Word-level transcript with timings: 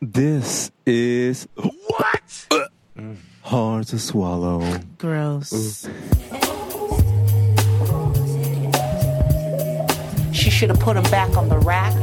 This 0.00 0.70
is 0.86 1.46
What? 1.56 2.48
hard 3.42 3.86
to 3.88 3.98
swallow. 3.98 4.60
Gross. 4.98 5.88
She 10.32 10.48
should 10.48 10.70
have 10.70 10.80
put 10.80 10.96
him 10.96 11.02
back 11.04 11.36
on 11.36 11.48
the 11.48 11.58
rack. 11.58 11.94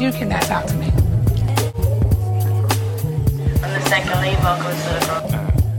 You 0.00 0.12
cannot 0.12 0.42
talk 0.42 0.66
to 0.66 0.74
me. 0.74 0.86
On 3.62 3.70
the 3.72 3.80
second 3.88 4.20
lead 4.20 4.38
vocals 4.38 4.84
to 4.84 4.90
the 4.94 5.00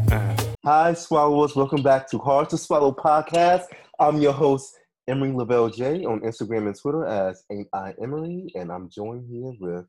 group. 0.10 0.58
Hi, 0.66 0.94
swallowers. 0.94 1.56
Welcome 1.56 1.84
back 1.84 2.10
to 2.12 2.18
Hard 2.18 2.50
to 2.50 2.58
Swallow 2.58 2.92
podcast. 2.92 3.64
I'm 4.00 4.20
your 4.22 4.34
host, 4.34 4.76
Emery 5.08 5.32
Lavelle 5.32 5.70
J, 5.70 6.04
on 6.06 6.20
Instagram 6.22 6.68
and 6.68 6.78
Twitter 6.80 7.06
as 7.06 7.44
Ain't 7.52 7.68
I 7.74 7.94
Emery, 8.02 8.52
and 8.56 8.72
I'm 8.72 8.90
joined 8.90 9.26
here 9.30 9.54
with 9.60 9.86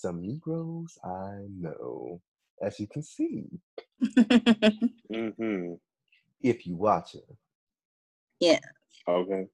some 0.00 0.22
Negroes 0.22 0.98
I 1.04 1.44
know, 1.48 2.20
as 2.62 2.78
you 2.80 2.86
can 2.86 3.02
see 3.02 3.46
Mm-hmm. 5.12 5.74
if 6.42 6.66
you 6.66 6.76
watch 6.76 7.14
it. 7.14 7.36
Yeah. 8.40 8.58
Okay. 9.08 9.46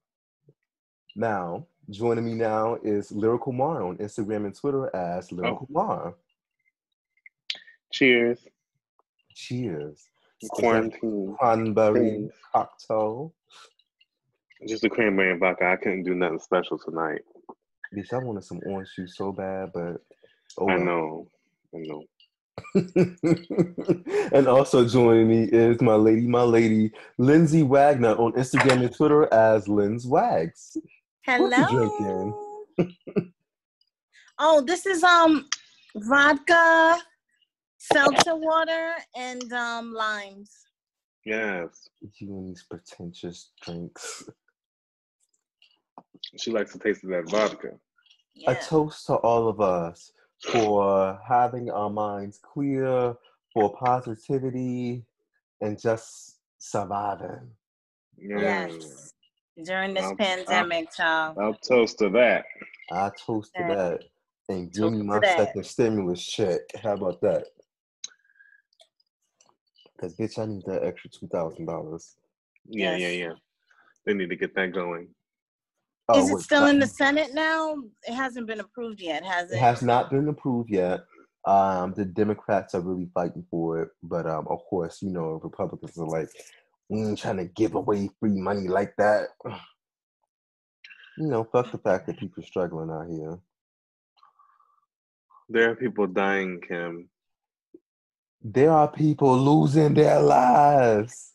Now, 1.15 1.65
joining 1.89 2.25
me 2.25 2.33
now 2.35 2.77
is 2.83 3.11
Lyrical 3.11 3.51
Mar 3.51 3.81
on 3.83 3.97
Instagram 3.97 4.45
and 4.45 4.55
Twitter 4.55 4.95
as 4.95 5.31
Lyrical 5.31 5.67
Mar. 5.69 6.15
Cheers. 7.91 8.39
Cheers. 9.35 10.03
Quarantine. 10.51 11.35
Cranberry 11.39 12.09
Cheers. 12.11 12.31
cocktail. 12.53 13.33
Just 14.67 14.83
a 14.83 14.89
cranberry 14.89 15.31
and 15.31 15.39
vodka. 15.39 15.65
I 15.65 15.75
couldn't 15.75 16.03
do 16.03 16.13
nothing 16.15 16.39
special 16.39 16.77
tonight. 16.77 17.21
Bitch, 17.95 18.11
I 18.13 18.17
wanted 18.17 18.43
some 18.43 18.59
orange 18.65 18.89
juice 18.95 19.15
so 19.15 19.31
bad, 19.31 19.69
but 19.73 19.97
oh 20.57 20.69
I 20.69 20.77
know. 20.77 21.27
I 21.73 21.79
know. 21.79 22.03
and 24.33 24.47
also 24.47 24.87
joining 24.87 25.27
me 25.27 25.43
is 25.43 25.81
my 25.81 25.93
lady, 25.93 26.27
my 26.27 26.41
lady, 26.41 26.91
Lindsay 27.17 27.63
Wagner 27.63 28.15
on 28.15 28.33
Instagram 28.33 28.83
and 28.83 28.95
Twitter 28.95 29.31
as 29.33 29.67
Linz 29.67 30.05
Wags. 30.05 30.77
What 31.25 31.71
you 31.71 31.91
Hello. 31.97 32.57
oh, 34.39 34.61
this 34.65 34.85
is 34.85 35.03
um 35.03 35.47
vodka, 35.95 36.97
seltzer 37.77 38.35
water, 38.35 38.93
and 39.15 39.51
um 39.53 39.93
limes. 39.93 40.51
Yes. 41.25 41.89
You 42.19 42.37
and 42.37 42.49
these 42.49 42.63
pretentious 42.63 43.51
drinks. 43.61 44.29
She 46.37 46.51
likes 46.51 46.73
the 46.73 46.79
taste 46.79 47.03
of 47.03 47.09
that 47.09 47.29
vodka. 47.29 47.71
A 48.47 48.55
toast 48.55 49.07
to 49.07 49.15
all 49.15 49.47
of 49.47 49.59
us 49.59 50.11
for 50.43 51.19
having 51.27 51.69
our 51.69 51.89
minds 51.89 52.39
clear, 52.41 53.15
for 53.53 53.75
positivity, 53.77 55.05
and 55.61 55.79
just 55.79 56.39
surviving. 56.57 57.49
Yes. 58.17 59.13
During 59.63 59.93
this 59.93 60.03
I'll- 60.03 60.15
pandemic, 60.15 60.91
child. 60.91 61.37
I'll 61.39 61.55
toast 61.55 61.97
to 61.99 62.09
that. 62.09 62.45
I 62.91 63.11
toast 63.25 63.51
to 63.55 63.63
that. 63.63 64.03
And 64.49 64.71
give 64.71 64.93
me 64.93 65.01
my 65.01 65.19
second 65.19 65.65
stimulus 65.65 66.25
check. 66.25 66.61
How 66.81 66.93
about 66.93 67.19
that? 67.21 67.47
Because, 69.95 70.15
bitch, 70.15 70.39
I 70.39 70.45
need 70.45 70.63
that 70.67 70.83
extra 70.83 71.09
$2,000. 71.09 72.15
Yeah, 72.69 72.95
yeah, 72.95 73.09
yeah. 73.09 73.33
They 74.05 74.13
need 74.13 74.29
to 74.29 74.35
get 74.35 74.55
that 74.55 74.71
going. 74.73 75.09
Oh, 76.09 76.19
is 76.19 76.29
it 76.29 76.35
wait, 76.35 76.43
still 76.43 76.67
in 76.67 76.79
the 76.79 76.87
Senate 76.87 77.33
now? 77.33 77.75
It 78.07 78.13
hasn't 78.13 78.47
been 78.47 78.61
approved 78.61 79.01
yet, 79.01 79.25
has 79.25 79.51
it? 79.51 79.55
It 79.55 79.59
has 79.59 79.81
not 79.81 80.09
been 80.09 80.27
approved 80.29 80.69
yet. 80.69 81.01
Um, 81.45 81.93
the 81.93 82.05
Democrats 82.05 82.75
are 82.75 82.81
really 82.81 83.09
fighting 83.13 83.45
for 83.49 83.81
it, 83.81 83.89
but 84.03 84.25
um, 84.25 84.47
of 84.49 84.59
course, 84.69 85.01
you 85.01 85.09
know, 85.09 85.39
Republicans 85.43 85.97
are 85.97 86.07
like, 86.07 86.29
we 86.89 87.01
ain't 87.01 87.17
trying 87.17 87.37
to 87.37 87.45
give 87.45 87.75
away 87.75 88.09
free 88.19 88.39
money 88.39 88.67
like 88.67 88.93
that. 88.97 89.29
You 91.17 91.27
know, 91.27 91.43
fuck 91.45 91.71
the 91.71 91.79
fact 91.79 92.05
that 92.07 92.19
people 92.19 92.43
are 92.43 92.45
struggling 92.45 92.91
out 92.91 93.09
here. 93.09 93.39
There 95.49 95.71
are 95.71 95.75
people 95.75 96.07
dying, 96.07 96.61
Kim. 96.61 97.09
There 98.41 98.71
are 98.71 98.87
people 98.87 99.35
losing 99.35 99.93
their 99.93 100.19
lives 100.21 101.33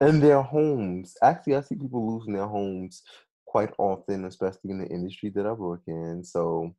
in 0.00 0.20
their 0.20 0.40
homes. 0.40 1.16
Actually, 1.22 1.56
I 1.56 1.62
see 1.62 1.74
people 1.74 2.14
losing 2.14 2.34
their 2.34 2.46
homes 2.46 3.02
quite 3.48 3.72
often, 3.78 4.26
especially 4.26 4.70
in 4.70 4.78
the 4.78 4.86
industry 4.88 5.30
that 5.34 5.46
I 5.46 5.52
work 5.52 5.80
in. 5.86 6.22
So 6.22 6.74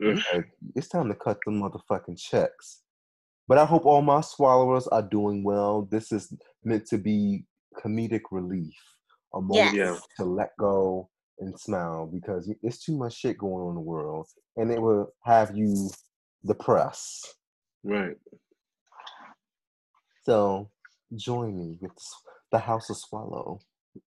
mm-hmm. 0.00 0.36
like, 0.36 0.50
it's 0.76 0.88
time 0.88 1.08
to 1.08 1.14
cut 1.14 1.38
the 1.46 1.52
motherfucking 1.52 2.20
checks. 2.20 2.82
But 3.48 3.58
I 3.58 3.64
hope 3.64 3.86
all 3.86 4.02
my 4.02 4.20
swallowers 4.20 4.86
are 4.88 5.02
doing 5.02 5.42
well. 5.42 5.88
This 5.90 6.12
is 6.12 6.32
meant 6.64 6.86
to 6.88 6.98
be 6.98 7.44
comedic 7.82 8.22
relief, 8.30 8.76
a 9.34 9.40
moment 9.40 9.74
Yes. 9.74 10.00
to 10.18 10.24
let 10.24 10.50
go 10.58 11.08
and 11.40 11.58
smile 11.58 12.06
because 12.06 12.52
it's 12.62 12.84
too 12.84 12.96
much 12.96 13.14
shit 13.14 13.38
going 13.38 13.62
on 13.64 13.70
in 13.70 13.74
the 13.74 13.80
world, 13.80 14.28
and 14.56 14.70
it 14.70 14.80
will 14.80 15.12
have 15.24 15.56
you 15.56 15.90
depressed. 16.46 17.36
Right. 17.82 18.16
So 20.24 20.70
join 21.16 21.58
me 21.58 21.78
with 21.80 21.92
the 22.52 22.58
House 22.58 22.90
of 22.90 22.98
Swallow. 22.98 23.60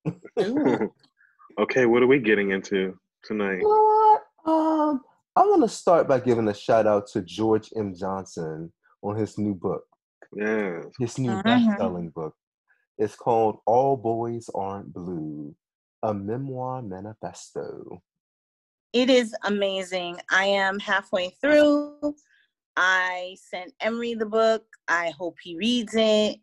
Ooh. 1.59 1.63
okay, 1.63 1.85
what 1.85 2.03
are 2.03 2.07
we 2.07 2.19
getting 2.19 2.51
into 2.51 2.97
tonight? 3.23 3.59
You 3.59 3.67
know 3.67 4.19
what? 4.45 4.51
Um, 4.51 5.01
I 5.35 5.41
want 5.41 5.63
to 5.63 5.69
start 5.69 6.07
by 6.07 6.19
giving 6.19 6.47
a 6.47 6.53
shout 6.53 6.87
out 6.87 7.07
to 7.07 7.21
George 7.21 7.69
M. 7.75 7.93
Johnson 7.95 8.71
on 9.01 9.15
his 9.15 9.37
new 9.37 9.53
book, 9.53 9.83
Yes. 10.35 10.85
his 10.99 11.17
new 11.19 11.35
Mhm. 11.37 11.43
best-selling 11.43 12.09
book. 12.09 12.35
It's 12.97 13.15
called 13.15 13.59
All 13.65 13.97
Boys 13.97 14.49
Aren't 14.55 14.93
Blue, 14.93 15.55
a 16.03 16.13
memoir 16.13 16.81
manifesto. 16.81 18.01
It 18.93 19.09
is 19.09 19.35
amazing. 19.43 20.17
I 20.29 20.45
am 20.45 20.79
halfway 20.79 21.31
through. 21.41 22.15
I 22.77 23.35
sent 23.39 23.73
Emery 23.81 24.13
the 24.13 24.25
book. 24.25 24.65
I 24.87 25.09
hope 25.09 25.37
he 25.41 25.57
reads 25.57 25.93
it. 25.95 26.39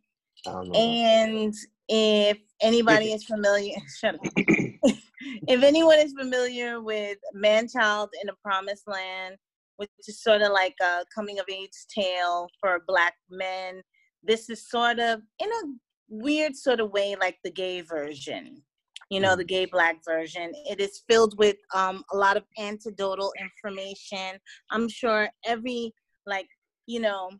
I 0.46 0.52
don't 0.52 0.68
know. 0.68 0.74
And 0.74 1.54
if 1.88 2.38
anybody 2.62 3.12
is 3.12 3.24
familiar, 3.24 3.74
shut 3.98 4.14
up. 4.14 4.20
if 4.36 5.62
anyone 5.62 5.98
is 5.98 6.14
familiar 6.18 6.80
with 6.80 7.18
Manchild 7.34 8.08
in 8.20 8.26
the 8.26 8.34
Promised 8.42 8.86
Land, 8.86 9.36
which 9.76 9.90
is 10.06 10.22
sort 10.22 10.42
of 10.42 10.52
like 10.52 10.74
a 10.80 11.04
coming 11.14 11.38
of 11.38 11.46
age 11.52 11.70
tale 11.94 12.48
for 12.60 12.82
black 12.86 13.14
men, 13.30 13.82
this 14.22 14.48
is 14.48 14.68
sort 14.68 14.98
of 14.98 15.20
in 15.40 15.48
a 15.48 15.62
weird 16.08 16.56
sort 16.56 16.80
of 16.80 16.90
way 16.92 17.16
like 17.20 17.38
the 17.42 17.50
gay 17.50 17.80
version. 17.80 18.62
You 19.10 19.20
know, 19.20 19.36
the 19.36 19.44
gay 19.44 19.66
black 19.66 19.96
version. 20.06 20.52
It 20.70 20.80
is 20.80 21.02
filled 21.06 21.36
with 21.36 21.56
um, 21.74 22.02
a 22.14 22.16
lot 22.16 22.38
of 22.38 22.44
anecdotal 22.58 23.30
information. 23.38 24.38
I'm 24.70 24.88
sure 24.88 25.28
every 25.44 25.92
like, 26.24 26.46
you 26.86 27.00
know, 27.00 27.30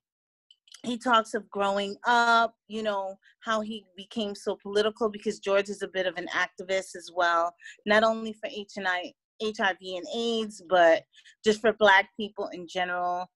he 0.83 0.99
talks 0.99 1.35
of 1.35 1.49
growing 1.49 1.97
up, 2.07 2.55
you 2.67 2.83
know, 2.83 3.17
how 3.41 3.61
he 3.61 3.85
became 3.97 4.35
so 4.35 4.57
political 4.61 5.09
because 5.09 5.39
George 5.39 5.69
is 5.69 5.83
a 5.83 5.89
bit 5.89 6.07
of 6.07 6.17
an 6.17 6.27
activist 6.35 6.97
as 6.97 7.11
well, 7.15 7.55
not 7.87 8.03
only 8.03 8.33
for 8.33 8.49
HIV 8.49 9.77
and 9.81 10.07
AIDS, 10.15 10.63
but 10.69 11.03
just 11.45 11.61
for 11.61 11.73
Black 11.75 12.09
people 12.17 12.49
in 12.53 12.67
general. 12.67 13.27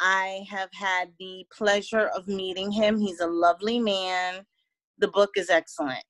I 0.00 0.44
have 0.50 0.70
had 0.72 1.12
the 1.18 1.46
pleasure 1.56 2.08
of 2.08 2.26
meeting 2.26 2.72
him. 2.72 2.98
He's 2.98 3.20
a 3.20 3.26
lovely 3.26 3.78
man. 3.78 4.44
The 4.98 5.08
book 5.08 5.30
is 5.36 5.48
excellent. 5.48 6.02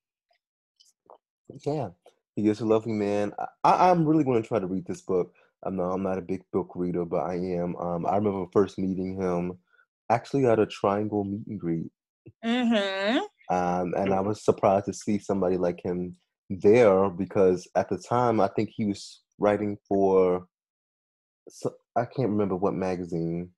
Yeah, 1.66 1.90
he 2.34 2.48
is 2.48 2.60
a 2.60 2.66
lovely 2.66 2.94
man. 2.94 3.32
I, 3.62 3.90
I'm 3.90 4.06
really 4.06 4.24
going 4.24 4.42
to 4.42 4.48
try 4.48 4.58
to 4.58 4.66
read 4.66 4.86
this 4.86 5.02
book. 5.02 5.34
I'm 5.62 5.76
not, 5.76 5.92
I'm 5.92 6.02
not 6.02 6.18
a 6.18 6.22
big 6.22 6.42
book 6.52 6.72
reader, 6.74 7.04
but 7.04 7.24
I 7.24 7.34
am. 7.34 7.76
Um, 7.76 8.06
I 8.06 8.16
remember 8.16 8.46
first 8.52 8.78
meeting 8.78 9.16
him 9.16 9.58
actually 10.10 10.46
at 10.46 10.58
a 10.58 10.66
Triangle 10.66 11.24
meet 11.24 11.46
and 11.46 11.60
greet. 11.60 11.90
Mm-hmm. 12.44 13.18
Um, 13.54 13.94
and 13.96 14.14
I 14.14 14.20
was 14.20 14.44
surprised 14.44 14.86
to 14.86 14.92
see 14.92 15.18
somebody 15.18 15.56
like 15.56 15.80
him 15.84 16.16
there 16.48 17.08
because 17.10 17.68
at 17.76 17.88
the 17.88 17.98
time 17.98 18.40
I 18.40 18.48
think 18.48 18.70
he 18.72 18.86
was 18.86 19.22
writing 19.38 19.78
for 19.88 20.46
so, 21.48 21.74
I 21.96 22.04
can't 22.04 22.30
remember 22.30 22.56
what 22.56 22.74
magazine, 22.74 23.50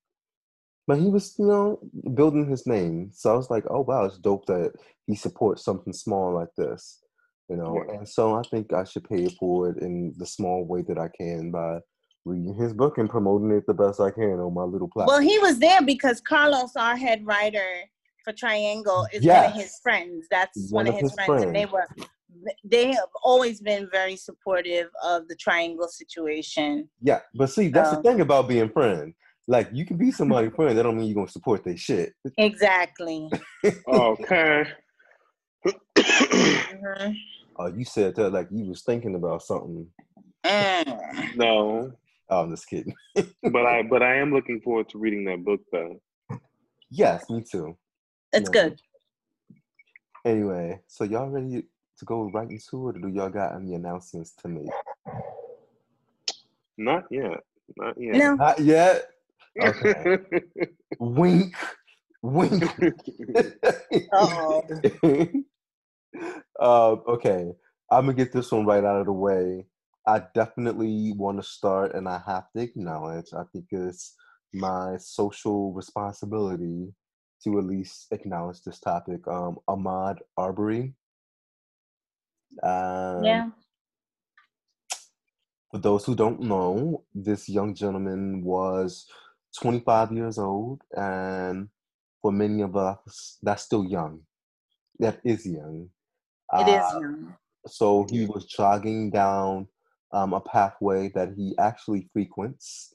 but 0.87 0.97
he 0.97 1.09
was 1.09 1.35
you 1.37 1.45
know 1.45 1.79
building 2.13 2.49
his 2.49 2.65
name. 2.65 3.11
So 3.13 3.33
I 3.33 3.37
was 3.37 3.49
like, 3.49 3.63
oh 3.69 3.81
wow, 3.81 4.05
it's 4.05 4.17
dope 4.17 4.45
that 4.47 4.73
he 5.07 5.15
supports 5.15 5.63
something 5.63 5.93
small 5.93 6.33
like 6.33 6.49
this, 6.57 6.99
you 7.49 7.57
know. 7.57 7.83
And 7.89 8.07
so 8.07 8.35
I 8.35 8.41
think 8.49 8.73
I 8.73 8.83
should 8.83 9.07
pay 9.07 9.25
for 9.25 9.27
it 9.27 9.37
forward 9.37 9.77
in 9.77 10.13
the 10.17 10.25
small 10.25 10.65
way 10.65 10.83
that 10.87 10.97
I 10.97 11.09
can 11.15 11.51
by 11.51 11.79
reading 12.25 12.55
his 12.55 12.73
book 12.73 12.97
and 12.97 13.09
promoting 13.09 13.51
it 13.51 13.65
the 13.67 13.73
best 13.73 13.99
I 14.01 14.11
can 14.11 14.39
on 14.39 14.53
my 14.53 14.63
little 14.63 14.87
platform. 14.87 15.19
Well, 15.21 15.27
he 15.27 15.37
was 15.39 15.59
there 15.59 15.81
because 15.81 16.19
Carlos, 16.19 16.75
our 16.75 16.97
head 16.97 17.25
writer 17.25 17.83
for 18.23 18.33
Triangle, 18.33 19.07
is 19.13 19.23
one 19.25 19.45
of 19.45 19.53
his 19.53 19.79
friends. 19.81 20.27
That's 20.31 20.71
One 20.71 20.85
one, 20.85 20.87
of 20.87 20.95
of 20.95 21.01
his, 21.01 21.11
his 21.11 21.13
friends, 21.25 21.43
and 21.43 21.55
they 21.55 21.65
were 21.65 21.87
they 22.65 22.91
have 22.91 23.09
always 23.23 23.61
been 23.61 23.87
very 23.91 24.15
supportive 24.17 24.89
of 25.03 25.27
the 25.29 25.35
triangle 25.35 25.87
situation. 25.87 26.89
Yeah, 27.01 27.21
but 27.33 27.49
see, 27.49 27.69
that's 27.69 27.91
the 27.91 27.97
Um, 27.97 28.03
thing 28.03 28.21
about 28.21 28.47
being 28.49 28.69
friends. 28.69 29.15
Like 29.47 29.69
you 29.71 29.85
can 29.85 29.97
be 29.97 30.11
somebody's 30.21 30.53
friend, 30.53 30.77
that 30.77 30.83
don't 30.83 30.97
mean 30.97 31.05
you're 31.05 31.15
gonna 31.15 31.27
support 31.29 31.63
their 31.63 31.77
shit. 31.77 32.13
Exactly. 32.37 33.29
Okay. 33.87 34.65
Mhm. 35.97 37.15
Oh, 37.57 37.67
you 37.67 37.85
said 37.85 38.15
that 38.15 38.31
like 38.31 38.47
you 38.51 38.65
was 38.65 38.83
thinking 38.83 39.15
about 39.15 39.41
something. 39.43 39.87
Mm. 40.45 41.35
no, 41.35 41.91
Oh, 42.29 42.41
I'm 42.43 42.51
just 42.51 42.67
kidding. 42.67 42.93
but 43.15 43.65
I 43.65 43.83
but 43.89 44.01
I 44.01 44.15
am 44.17 44.33
looking 44.33 44.61
forward 44.61 44.89
to 44.89 44.97
reading 44.97 45.25
that 45.25 45.43
book 45.43 45.61
though. 45.71 46.01
Yes, 46.89 47.29
me 47.29 47.43
too. 47.49 47.77
It's 48.33 48.49
Yeah. 48.49 48.69
good. 48.69 48.79
Anyway, 50.25 50.81
so 50.87 51.03
y'all 51.03 51.29
ready 51.29 51.63
to 51.99 52.05
go 52.05 52.31
right 52.33 52.49
into 52.49 52.89
it, 52.89 52.97
or 52.97 52.99
do 52.99 53.09
y'all 53.09 53.29
got 53.29 53.55
any 53.55 53.75
announcements 53.75 54.33
to 54.41 54.47
make? 54.47 54.69
Not 56.77 57.03
yet. 57.11 57.41
Not 57.77 57.95
yet. 57.97 58.15
No. 58.15 58.35
Not 58.35 58.59
yet. 58.59 59.09
Okay. 59.61 60.17
Wink, 60.99 61.55
wink. 62.21 62.63
Uh-oh. 64.13 64.61
uh, 66.59 66.91
okay, 66.91 67.51
I'm 67.91 68.05
gonna 68.05 68.13
get 68.13 68.31
this 68.31 68.51
one 68.51 68.65
right 68.65 68.83
out 68.83 68.99
of 68.99 69.05
the 69.05 69.11
way. 69.11 69.65
I 70.07 70.21
definitely 70.33 71.13
want 71.13 71.37
to 71.37 71.43
start, 71.43 71.95
and 71.95 72.07
I 72.07 72.21
have 72.25 72.51
to 72.55 72.61
acknowledge. 72.61 73.27
I 73.33 73.43
think 73.51 73.65
it's 73.71 74.15
my 74.53 74.97
social 74.97 75.73
responsibility 75.73 76.93
to 77.43 77.59
at 77.59 77.65
least 77.65 78.07
acknowledge 78.11 78.61
this 78.61 78.79
topic. 78.79 79.27
Um, 79.27 79.57
Ahmaud 79.67 80.19
Arbery. 80.37 80.93
Um, 82.63 83.23
yeah. 83.23 83.49
For 85.71 85.79
those 85.79 86.05
who 86.05 86.15
don't 86.15 86.41
know, 86.41 87.03
this 87.13 87.49
young 87.49 87.73
gentleman 87.75 88.43
was 88.43 89.07
25 89.59 90.11
years 90.11 90.37
old, 90.37 90.81
and 90.95 91.69
for 92.21 92.31
many 92.31 92.61
of 92.61 92.75
us, 92.77 93.37
that's 93.41 93.63
still 93.63 93.85
young. 93.85 94.21
That 94.99 95.19
is 95.23 95.45
young. 95.45 95.89
It 96.53 96.67
is 96.67 96.83
Uh, 96.93 96.99
young. 97.01 97.35
so 97.67 98.05
he 98.09 98.25
was 98.27 98.45
jogging 98.45 99.09
down 99.09 99.67
um, 100.11 100.33
a 100.33 100.41
pathway 100.41 101.09
that 101.15 101.33
he 101.35 101.55
actually 101.57 102.09
frequents. 102.13 102.93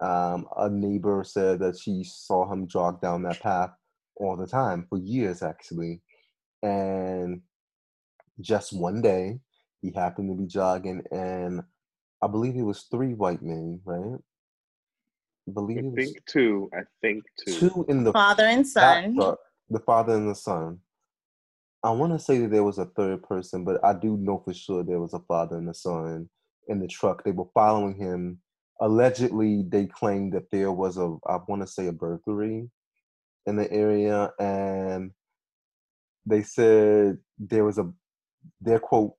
Um, 0.00 0.46
a 0.56 0.68
neighbor 0.70 1.22
said 1.24 1.60
that 1.60 1.78
she 1.78 2.04
saw 2.04 2.50
him 2.50 2.66
jog 2.66 3.00
down 3.02 3.22
that 3.24 3.40
path 3.40 3.70
all 4.16 4.36
the 4.36 4.46
time 4.46 4.86
for 4.88 4.98
years, 4.98 5.42
actually. 5.42 6.00
And 6.62 7.42
just 8.40 8.72
one 8.72 9.02
day, 9.02 9.40
he 9.82 9.92
happened 9.92 10.30
to 10.30 10.34
be 10.42 10.46
jogging, 10.46 11.02
and 11.10 11.62
I 12.22 12.26
believe 12.26 12.56
it 12.56 12.62
was 12.62 12.82
three 12.90 13.14
white 13.14 13.42
men, 13.42 13.80
right? 13.84 14.20
I 15.48 15.52
believe 15.52 15.78
I 15.78 15.80
it 15.80 15.92
was 15.92 16.04
think 16.04 16.24
two. 16.26 16.70
I 16.74 16.82
think 17.00 17.24
two. 17.44 17.52
two 17.58 17.86
in 17.88 18.04
the 18.04 18.12
Father 18.12 18.44
and 18.44 18.66
son. 18.66 19.14
truck, 19.14 19.38
the 19.70 19.80
father 19.80 20.14
and 20.14 20.28
the 20.28 20.34
son. 20.34 20.78
I 21.82 21.90
want 21.90 22.12
to 22.12 22.18
say 22.18 22.38
that 22.38 22.50
there 22.50 22.64
was 22.64 22.78
a 22.78 22.84
third 22.84 23.22
person, 23.22 23.64
but 23.64 23.82
I 23.84 23.94
do 23.94 24.16
know 24.18 24.42
for 24.44 24.52
sure 24.52 24.84
there 24.84 25.00
was 25.00 25.14
a 25.14 25.20
father 25.20 25.56
and 25.56 25.68
a 25.68 25.74
son 25.74 26.28
in 26.68 26.78
the 26.78 26.86
truck. 26.86 27.24
They 27.24 27.30
were 27.30 27.48
following 27.54 27.94
him. 27.94 28.40
Allegedly, 28.80 29.64
they 29.66 29.86
claimed 29.86 30.34
that 30.34 30.50
there 30.50 30.72
was 30.72 30.98
a, 30.98 31.16
I 31.26 31.38
want 31.48 31.62
to 31.62 31.66
say, 31.66 31.86
a 31.86 31.92
burglary 31.92 32.70
in 33.46 33.56
the 33.56 33.70
area, 33.72 34.30
and 34.38 35.12
they 36.26 36.42
said 36.42 37.18
there 37.38 37.64
was 37.64 37.78
a, 37.78 37.90
their 38.60 38.78
quote, 38.78 39.14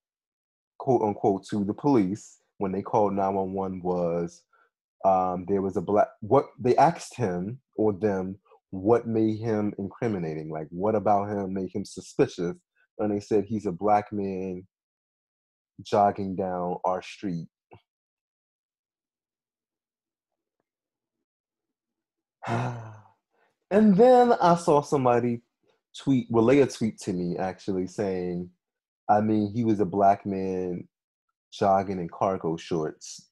quote 0.78 1.02
unquote, 1.02 1.46
to 1.50 1.64
the 1.64 1.74
police 1.74 2.38
when 2.58 2.72
they 2.72 2.82
called 2.82 3.14
911 3.14 3.82
was 3.82 4.44
um, 5.04 5.46
there 5.48 5.62
was 5.62 5.78
a 5.78 5.82
black, 5.82 6.10
what 6.22 6.50
they 6.60 6.76
asked 6.76 7.16
him 7.16 7.60
or 7.76 7.92
them 7.92 8.38
what 8.72 9.06
made 9.06 9.38
him 9.38 9.74
incriminating? 9.78 10.50
Like, 10.50 10.68
what 10.70 10.96
about 10.96 11.30
him 11.30 11.54
made 11.54 11.70
him 11.74 11.86
suspicious? 11.86 12.56
And 12.98 13.14
they 13.14 13.20
said 13.20 13.46
he's 13.46 13.66
a 13.66 13.72
black 13.72 14.12
man 14.12 14.66
jogging 15.82 16.36
down 16.36 16.78
our 16.86 17.02
street. 17.02 17.48
and 22.48 22.92
then 23.70 24.34
I 24.42 24.56
saw 24.56 24.82
somebody 24.82 25.42
tweet, 25.98 26.28
relay 26.32 26.60
a 26.60 26.68
tweet 26.68 26.98
to 27.00 27.14
me 27.14 27.38
actually 27.38 27.88
saying, 27.88 28.50
I 29.10 29.22
mean, 29.22 29.52
he 29.54 29.64
was 29.66 29.80
a 29.82 29.86
black 29.86 30.26
man 30.26 30.88
jogging 31.52 32.00
in 32.00 32.08
cargo 32.08 32.56
shorts. 32.56 33.30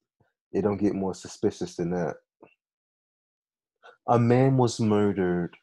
It 0.52 0.64
don't 0.64 0.82
get 0.82 0.96
more 0.96 1.14
suspicious 1.14 1.76
than 1.78 1.92
that. 1.92 2.16
A 4.10 4.18
man 4.18 4.58
was 4.58 4.80
murdered, 4.80 5.56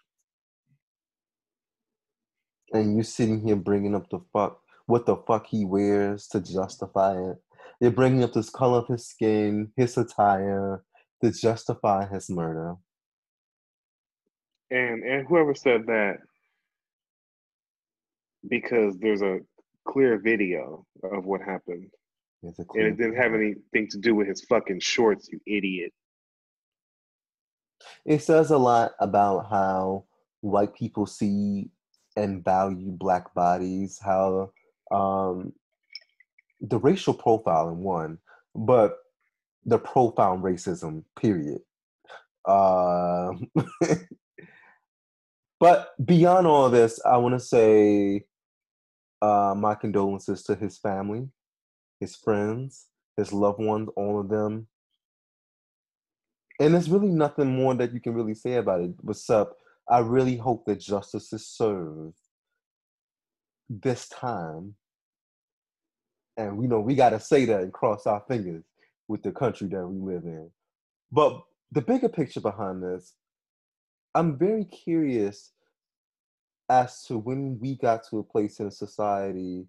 and 2.72 2.94
you're 2.94 3.02
sitting 3.02 3.40
here 3.40 3.56
bringing 3.56 3.96
up 3.96 4.08
the 4.08 4.20
fuck 4.32 4.60
what 4.86 5.04
the 5.04 5.16
fuck 5.16 5.48
he 5.48 5.64
wears 5.64 6.28
to 6.28 6.40
justify 6.40 7.20
it. 7.30 7.38
You're 7.80 7.90
bringing 7.90 8.22
up 8.22 8.32
this 8.32 8.48
color 8.48 8.78
of 8.78 8.86
his 8.86 9.04
skin, 9.04 9.72
his 9.76 9.98
attire 9.98 10.84
to 11.24 11.32
justify 11.32 12.06
his 12.06 12.30
murder. 12.30 12.76
And 14.70 15.02
and 15.02 15.26
whoever 15.26 15.54
said 15.54 15.86
that 15.86 16.18
because 18.48 18.96
there's 18.98 19.22
a 19.22 19.40
clear 19.88 20.20
video 20.20 20.86
of 21.02 21.24
what 21.24 21.40
happened. 21.40 21.90
And 22.42 22.86
it 22.86 22.96
didn't 22.96 23.16
have 23.16 23.34
anything 23.34 23.88
to 23.90 23.98
do 23.98 24.14
with 24.14 24.28
his 24.28 24.42
fucking 24.42 24.78
shorts, 24.78 25.28
you 25.32 25.40
idiot. 25.48 25.92
It 28.06 28.22
says 28.22 28.50
a 28.50 28.58
lot 28.58 28.92
about 29.00 29.50
how 29.50 30.04
white 30.40 30.74
people 30.74 31.06
see 31.06 31.70
and 32.16 32.44
value 32.44 32.92
black 32.92 33.34
bodies, 33.34 33.98
how 34.00 34.52
um, 34.92 35.52
the 36.60 36.78
racial 36.78 37.14
profile 37.14 37.68
in 37.68 37.78
one, 37.78 38.18
but 38.54 38.98
the 39.64 39.78
profound 39.78 40.44
racism, 40.44 41.02
period. 41.18 41.60
Um, 42.46 43.50
but 45.60 45.92
beyond 46.04 46.46
all 46.46 46.70
this, 46.70 47.00
I 47.04 47.16
want 47.16 47.34
to 47.34 47.40
say 47.40 48.22
uh, 49.20 49.54
my 49.56 49.74
condolences 49.74 50.44
to 50.44 50.54
his 50.54 50.78
family, 50.78 51.28
his 51.98 52.14
friends, 52.14 52.86
his 53.16 53.32
loved 53.32 53.58
ones, 53.58 53.88
all 53.96 54.20
of 54.20 54.28
them. 54.28 54.68
And 56.58 56.72
there's 56.74 56.90
really 56.90 57.08
nothing 57.08 57.54
more 57.54 57.74
that 57.74 57.92
you 57.92 58.00
can 58.00 58.14
really 58.14 58.34
say 58.34 58.54
about 58.54 58.80
it. 58.80 58.92
What's 59.02 59.28
up? 59.28 59.56
I 59.88 59.98
really 59.98 60.36
hope 60.36 60.64
that 60.66 60.80
justice 60.80 61.32
is 61.32 61.46
served 61.46 62.16
this 63.68 64.08
time. 64.08 64.74
And 66.36 66.56
we 66.56 66.66
know 66.66 66.80
we 66.80 66.94
got 66.94 67.10
to 67.10 67.20
say 67.20 67.44
that 67.46 67.62
and 67.62 67.72
cross 67.72 68.06
our 68.06 68.22
fingers 68.28 68.64
with 69.08 69.22
the 69.22 69.32
country 69.32 69.68
that 69.68 69.86
we 69.86 70.14
live 70.14 70.24
in. 70.24 70.50
But 71.12 71.42
the 71.72 71.82
bigger 71.82 72.08
picture 72.08 72.40
behind 72.40 72.82
this, 72.82 73.14
I'm 74.14 74.38
very 74.38 74.64
curious 74.64 75.52
as 76.68 77.04
to 77.04 77.18
when 77.18 77.58
we 77.60 77.76
got 77.76 78.02
to 78.08 78.18
a 78.18 78.24
place 78.24 78.60
in 78.60 78.70
society 78.70 79.66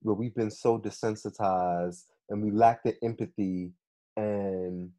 where 0.00 0.14
we've 0.14 0.34
been 0.34 0.50
so 0.50 0.78
desensitized 0.78 2.04
and 2.28 2.42
we 2.42 2.50
lack 2.50 2.82
the 2.82 2.96
empathy 3.04 3.70
and 4.16 4.90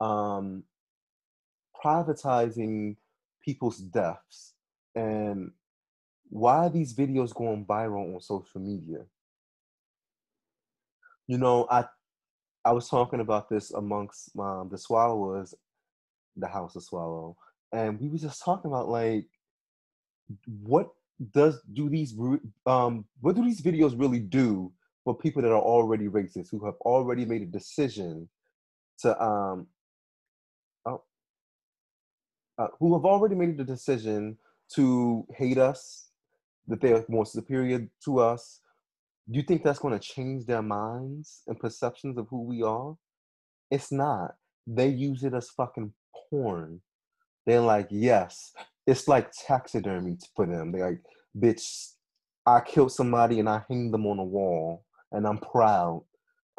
um, 0.00 0.64
privatizing 1.84 2.96
people's 3.42 3.78
deaths 3.78 4.54
and 4.94 5.52
why 6.30 6.66
are 6.66 6.70
these 6.70 6.94
videos 6.94 7.34
going 7.34 7.64
viral 7.64 8.14
on 8.14 8.20
social 8.20 8.60
media? 8.60 9.04
You 11.26 11.38
know 11.38 11.66
i 11.70 11.84
i 12.64 12.72
was 12.72 12.88
talking 12.88 13.20
about 13.20 13.48
this 13.48 13.70
amongst 13.72 14.30
um, 14.38 14.68
the 14.70 14.78
swallowers 14.78 15.54
the 16.36 16.46
house 16.46 16.76
of 16.76 16.82
swallow 16.82 17.36
and 17.72 18.00
we 18.00 18.08
were 18.08 18.18
just 18.18 18.42
talking 18.42 18.70
about 18.70 18.88
like 18.88 19.26
what 20.62 20.90
does 21.32 21.60
do 21.72 21.88
these 21.88 22.14
um 22.66 23.04
what 23.20 23.34
do 23.34 23.44
these 23.44 23.60
videos 23.60 23.98
really 23.98 24.20
do 24.20 24.72
for 25.04 25.16
people 25.16 25.42
that 25.42 25.50
are 25.50 25.60
already 25.60 26.06
racist 26.06 26.50
who 26.50 26.64
have 26.64 26.76
already 26.82 27.24
made 27.24 27.42
a 27.42 27.46
decision 27.46 28.28
to 28.98 29.20
um 29.22 29.66
uh, 32.58 32.68
who 32.78 32.94
have 32.94 33.04
already 33.04 33.34
made 33.34 33.56
the 33.56 33.64
decision 33.64 34.36
to 34.74 35.26
hate 35.36 35.58
us 35.58 36.10
that 36.66 36.80
they're 36.80 37.04
more 37.08 37.26
superior 37.26 37.88
to 38.04 38.18
us 38.18 38.60
do 39.30 39.36
you 39.36 39.42
think 39.42 39.62
that's 39.62 39.78
going 39.78 39.98
to 39.98 40.00
change 40.00 40.46
their 40.46 40.62
minds 40.62 41.42
and 41.46 41.60
perceptions 41.60 42.16
of 42.16 42.26
who 42.30 42.44
we 42.44 42.62
are? 42.62 42.96
It's 43.70 43.92
not. 43.92 44.36
They 44.66 44.88
use 44.88 45.22
it 45.22 45.34
as 45.34 45.50
fucking 45.50 45.92
porn. 46.30 46.80
They're 47.44 47.60
like 47.60 47.88
yes 47.90 48.52
it's 48.88 49.06
like 49.06 49.30
taxidermy 49.46 50.16
for 50.34 50.46
them. 50.46 50.72
They're 50.72 50.90
like 50.90 51.02
bitch 51.38 51.90
i 52.46 52.58
killed 52.60 52.90
somebody 52.90 53.38
and 53.38 53.48
i 53.48 53.62
hanged 53.68 53.92
them 53.92 54.06
on 54.06 54.18
a 54.18 54.24
wall 54.24 54.82
and 55.12 55.26
i'm 55.26 55.38
proud. 55.38 56.02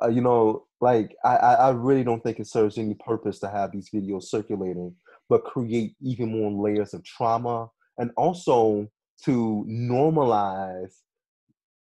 Uh, 0.01 0.07
you 0.07 0.21
know, 0.21 0.65
like 0.79 1.15
I 1.25 1.35
I 1.35 1.69
really 1.71 2.03
don't 2.03 2.23
think 2.23 2.39
it 2.39 2.47
serves 2.47 2.77
any 2.77 2.93
purpose 2.93 3.39
to 3.39 3.49
have 3.49 3.71
these 3.71 3.89
videos 3.93 4.23
circulating, 4.23 4.95
but 5.29 5.43
create 5.43 5.95
even 6.01 6.31
more 6.31 6.51
layers 6.51 6.93
of 6.93 7.03
trauma 7.03 7.69
and 7.97 8.11
also 8.17 8.87
to 9.23 9.65
normalize 9.69 10.95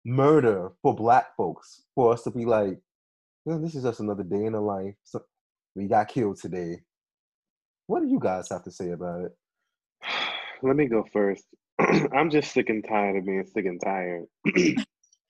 murder 0.05 0.73
for 0.83 0.95
black 0.95 1.35
folks 1.37 1.83
for 1.95 2.13
us 2.13 2.23
to 2.23 2.31
be 2.31 2.45
like, 2.45 2.79
you 3.47 3.53
know, 3.53 3.59
this 3.61 3.75
is 3.75 3.83
just 3.85 4.01
another 4.01 4.23
day 4.23 4.45
in 4.45 4.53
the 4.53 4.61
life. 4.61 4.95
So 5.05 5.23
we 5.75 5.87
got 5.87 6.09
killed 6.09 6.39
today. 6.39 6.81
What 7.87 8.03
do 8.03 8.09
you 8.09 8.19
guys 8.21 8.49
have 8.51 8.65
to 8.65 8.71
say 8.71 8.91
about 8.91 9.23
it? 9.23 9.33
Let 10.63 10.77
me 10.77 10.87
go 10.87 11.05
first. 11.13 11.45
I'm 11.79 12.31
just 12.31 12.53
sick 12.53 12.69
and 12.69 12.85
tired 12.87 13.17
of 13.17 13.27
being 13.27 13.47
sick 13.47 13.65
and 13.67 13.81
tired. 13.83 14.27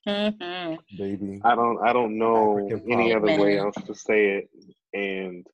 Mhm. 0.08 0.78
Baby. 0.96 1.40
I 1.44 1.54
don't 1.54 1.78
I 1.86 1.92
don't 1.92 2.18
know 2.18 2.56
any 2.90 3.12
other 3.12 3.26
problem. 3.26 3.40
way 3.40 3.58
else 3.58 3.74
to 3.86 3.94
say 3.94 4.38
it. 4.38 4.50
And 4.94 5.46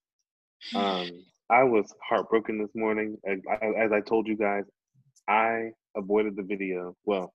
um, 0.75 1.11
I 1.51 1.63
was 1.63 1.95
heartbroken 2.03 2.59
this 2.59 2.75
morning. 2.75 3.19
As, 3.27 3.39
as 3.79 3.93
I 3.93 4.01
told 4.01 4.27
you 4.27 4.37
guys, 4.37 4.65
I 5.29 5.71
avoided 5.97 6.37
the 6.37 6.43
video. 6.43 6.97
Well, 7.05 7.33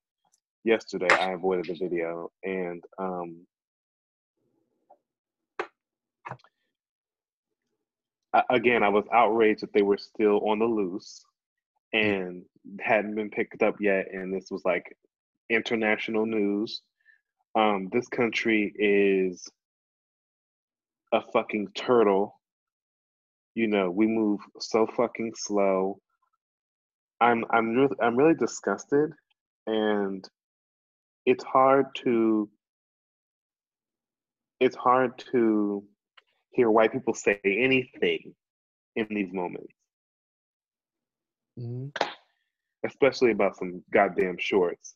yesterday 0.63 1.10
I 1.10 1.32
avoided 1.32 1.68
the 1.68 1.75
video, 1.75 2.30
and 2.44 2.84
um, 2.98 3.46
again 8.50 8.84
I 8.84 8.89
was 8.89 9.06
outraged 9.13 9.62
that 9.62 9.74
they 9.74 9.82
were 9.82 9.98
still 9.98 10.50
on 10.50 10.60
the 10.60 10.65
loose 10.65 11.24
and 11.94 12.44
hadn't 12.80 13.15
been 13.15 13.30
picked 13.30 13.63
up 13.63 13.75
yet. 13.80 14.08
And 14.13 14.34
this 14.34 14.48
was 14.51 14.62
like 14.63 14.96
international 15.50 16.25
news. 16.25 16.82
Um, 17.56 17.89
this 17.91 18.08
country 18.08 18.74
is 18.77 19.50
a 21.12 21.22
fucking 21.34 21.70
turtle. 21.75 22.40
You 23.55 23.67
know, 23.67 23.91
we 23.91 24.08
move 24.08 24.39
so 24.60 24.88
fucking 24.88 25.34
slow. 25.36 26.00
I'm 27.20 27.46
I'm 27.51 27.74
really 27.75 27.96
I'm 28.01 28.15
really 28.17 28.36
disgusted, 28.36 29.12
and 29.67 30.27
it's 31.25 31.43
hard 31.43 31.86
to 32.03 32.50
it's 34.60 34.75
hard 34.75 35.17
to 35.31 35.84
hear 36.51 36.70
white 36.72 36.91
people 36.93 37.13
say 37.13 37.39
anything 37.43 38.36
in 38.96 39.08
these 39.10 39.34
moments, 39.34 39.74
Mhm. 41.58 41.91
especially 42.86 43.31
about 43.31 43.55
some 43.58 43.84
goddamn 43.91 44.38
shorts. 44.38 44.96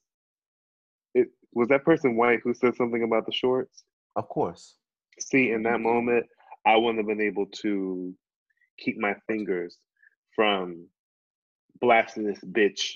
It 1.14 1.30
was 1.54 1.68
that 1.70 1.84
person 1.86 2.16
white 2.16 2.40
who 2.44 2.54
said 2.54 2.76
something 2.76 3.04
about 3.04 3.26
the 3.26 3.32
shorts. 3.32 3.86
Of 4.16 4.28
course. 4.30 4.78
See, 5.20 5.52
in 5.52 5.64
that 5.64 5.80
moment, 5.80 6.26
I 6.66 6.76
wouldn't 6.78 6.98
have 7.00 7.08
been 7.08 7.22
able 7.26 7.48
to 7.48 8.14
keep 8.78 8.98
my 8.98 9.16
fingers 9.28 9.78
from 10.36 10.88
blasting 11.80 12.26
this 12.26 12.40
bitch, 12.44 12.92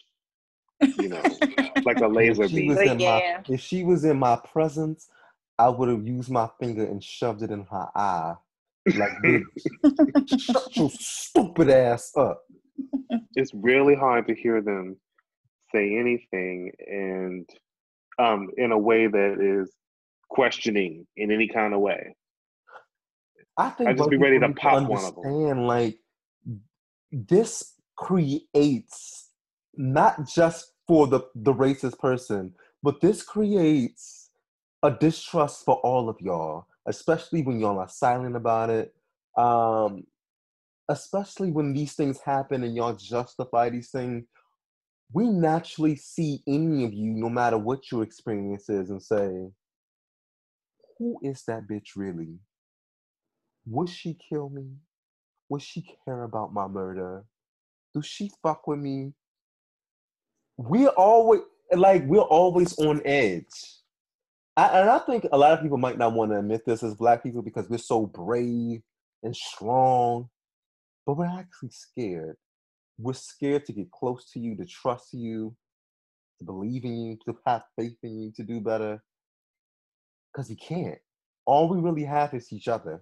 you 0.81 1.09
know, 1.09 1.21
like 1.85 1.99
a 1.99 2.07
laser 2.07 2.43
if 2.43 2.51
she 2.51 2.61
beam. 2.61 2.67
was 2.69 2.79
in 2.79 2.99
yeah. 2.99 3.41
my 3.47 3.53
if 3.53 3.61
she 3.61 3.83
was 3.83 4.05
in 4.05 4.17
my 4.17 4.37
presence, 4.51 5.07
I 5.57 5.69
would 5.69 5.89
have 5.89 6.07
used 6.07 6.29
my 6.29 6.49
finger 6.59 6.85
and 6.85 7.03
shoved 7.03 7.41
it 7.41 7.51
in 7.51 7.65
her 7.65 7.87
eye. 7.95 8.35
Like, 8.95 9.11
bitch, 9.23 10.41
shut 10.41 10.75
your 10.75 10.89
stupid 10.89 11.69
ass 11.69 12.11
up. 12.15 12.41
it's 13.35 13.53
really 13.53 13.95
hard 13.95 14.27
to 14.27 14.35
hear 14.35 14.61
them 14.61 14.97
say 15.73 15.97
anything 15.97 16.71
and 16.87 17.47
um, 18.17 18.49
in 18.57 18.71
a 18.71 18.77
way 18.77 19.07
that 19.07 19.37
is 19.39 19.71
questioning 20.29 21.05
in 21.17 21.31
any 21.31 21.47
kind 21.47 21.73
of 21.73 21.79
way. 21.79 22.15
I 23.59 23.69
think 23.71 23.89
I'd 23.89 23.97
just 23.97 24.09
be 24.09 24.17
ready 24.17 24.39
to 24.39 24.49
pop 24.53 24.87
one 24.87 25.03
of 25.03 25.17
'em. 25.17 25.25
understand, 25.25 25.67
Like 25.67 25.99
this 27.11 27.75
creates 27.95 29.31
not 29.75 30.25
just 30.27 30.73
for 30.87 31.07
the 31.07 31.21
the 31.35 31.53
racist 31.53 31.99
person, 31.99 32.55
but 32.81 33.01
this 33.01 33.21
creates 33.21 34.31
a 34.83 34.91
distrust 34.91 35.65
for 35.65 35.75
all 35.81 36.07
of 36.07 36.15
y'all, 36.21 36.67
especially 36.87 37.41
when 37.41 37.59
y'all 37.59 37.79
are 37.79 37.89
silent 37.89 38.35
about 38.35 38.69
it. 38.69 38.95
Um, 39.37 40.07
especially 40.87 41.51
when 41.51 41.73
these 41.73 41.93
things 41.93 42.19
happen 42.19 42.63
and 42.63 42.75
y'all 42.75 42.95
justify 42.95 43.69
these 43.69 43.91
things. 43.91 44.25
We 45.11 45.29
naturally 45.29 45.95
see 45.95 46.41
any 46.47 46.85
of 46.85 46.93
you, 46.93 47.11
no 47.11 47.29
matter 47.29 47.57
what 47.57 47.91
your 47.91 48.03
experience 48.03 48.69
is, 48.69 48.89
and 48.89 49.01
say, 49.01 49.51
"Who 50.97 51.19
is 51.23 51.43
that 51.45 51.67
bitch 51.67 51.95
really?" 51.95 52.39
Would 53.65 53.89
she 53.89 54.17
kill 54.29 54.49
me? 54.49 54.67
Would 55.49 55.61
she 55.61 55.85
care 56.05 56.23
about 56.23 56.53
my 56.53 56.67
murder? 56.67 57.25
Do 57.93 58.01
she 58.01 58.31
fuck 58.43 58.67
with 58.67 58.79
me? 58.79 59.13
We're 60.57 60.89
always 60.89 61.41
like 61.71 62.03
we're 62.05 62.19
always 62.19 62.77
on 62.79 63.01
edge. 63.05 63.47
I, 64.57 64.81
and 64.81 64.89
I 64.89 64.99
think 64.99 65.25
a 65.31 65.37
lot 65.37 65.53
of 65.53 65.61
people 65.61 65.77
might 65.77 65.97
not 65.97 66.13
want 66.13 66.31
to 66.31 66.39
admit 66.39 66.65
this 66.65 66.83
as 66.83 66.93
black 66.95 67.23
people 67.23 67.41
because 67.41 67.69
we're 67.69 67.77
so 67.77 68.05
brave 68.05 68.81
and 69.23 69.35
strong, 69.35 70.29
but 71.05 71.17
we're 71.17 71.25
actually 71.25 71.69
scared. 71.71 72.35
We're 72.97 73.13
scared 73.13 73.65
to 73.67 73.73
get 73.73 73.89
close 73.91 74.29
to 74.31 74.39
you, 74.39 74.57
to 74.57 74.65
trust 74.65 75.13
you, 75.13 75.55
to 76.39 76.45
believe 76.45 76.83
in 76.83 76.97
you, 76.97 77.17
to 77.25 77.37
have 77.45 77.63
faith 77.77 77.97
in 78.03 78.19
you, 78.19 78.31
to 78.35 78.43
do 78.43 78.59
better. 78.59 79.01
Because 80.33 80.49
we 80.49 80.57
can't. 80.57 80.99
All 81.45 81.69
we 81.69 81.79
really 81.79 82.03
have 82.03 82.33
is 82.33 82.51
each 82.51 82.67
other. 82.67 83.01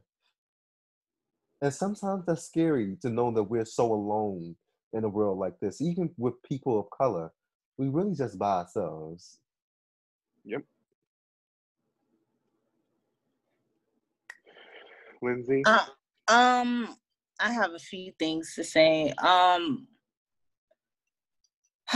And 1.62 1.74
sometimes 1.74 2.26
that's 2.26 2.46
scary 2.46 2.98
to 3.02 3.10
know 3.10 3.32
that 3.32 3.44
we're 3.44 3.66
so 3.66 3.92
alone 3.92 4.56
in 4.94 5.04
a 5.04 5.10
world 5.10 5.40
like 5.40 5.60
this, 5.60 5.82
even 5.82 6.10
with 6.18 6.42
people 6.44 6.80
of 6.80 6.90
color. 6.90 7.32
We 7.78 7.90
really 7.90 8.16
just 8.16 8.38
by 8.38 8.60
ourselves. 8.60 9.40
Yep. 10.46 10.64
Lindsay, 15.22 15.64
Uh, 15.66 15.86
um, 16.28 16.96
I 17.40 17.52
have 17.52 17.74
a 17.74 17.80
few 17.80 18.12
things 18.20 18.54
to 18.56 18.64
say. 18.64 19.12
Um, 19.14 19.88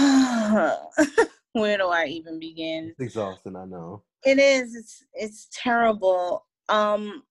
where 1.54 1.78
do 1.78 1.88
I 1.88 2.06
even 2.08 2.40
begin? 2.40 2.90
It's 2.90 3.00
exhausting, 3.00 3.56
I 3.56 3.66
know. 3.66 4.04
It 4.24 4.40
is. 4.40 4.76
It's 4.76 5.04
it's 5.14 5.48
terrible. 5.52 6.46
Um, 6.70 7.24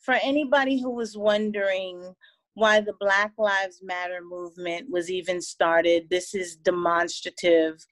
for 0.00 0.14
anybody 0.22 0.80
who 0.80 0.90
was 0.90 1.16
wondering 1.16 2.14
why 2.54 2.80
the 2.80 2.94
Black 2.98 3.32
Lives 3.38 3.80
Matter 3.82 4.20
movement 4.22 4.90
was 4.90 5.10
even 5.10 5.40
started, 5.40 6.08
this 6.10 6.34
is 6.34 6.56
demonstrative 6.56 7.84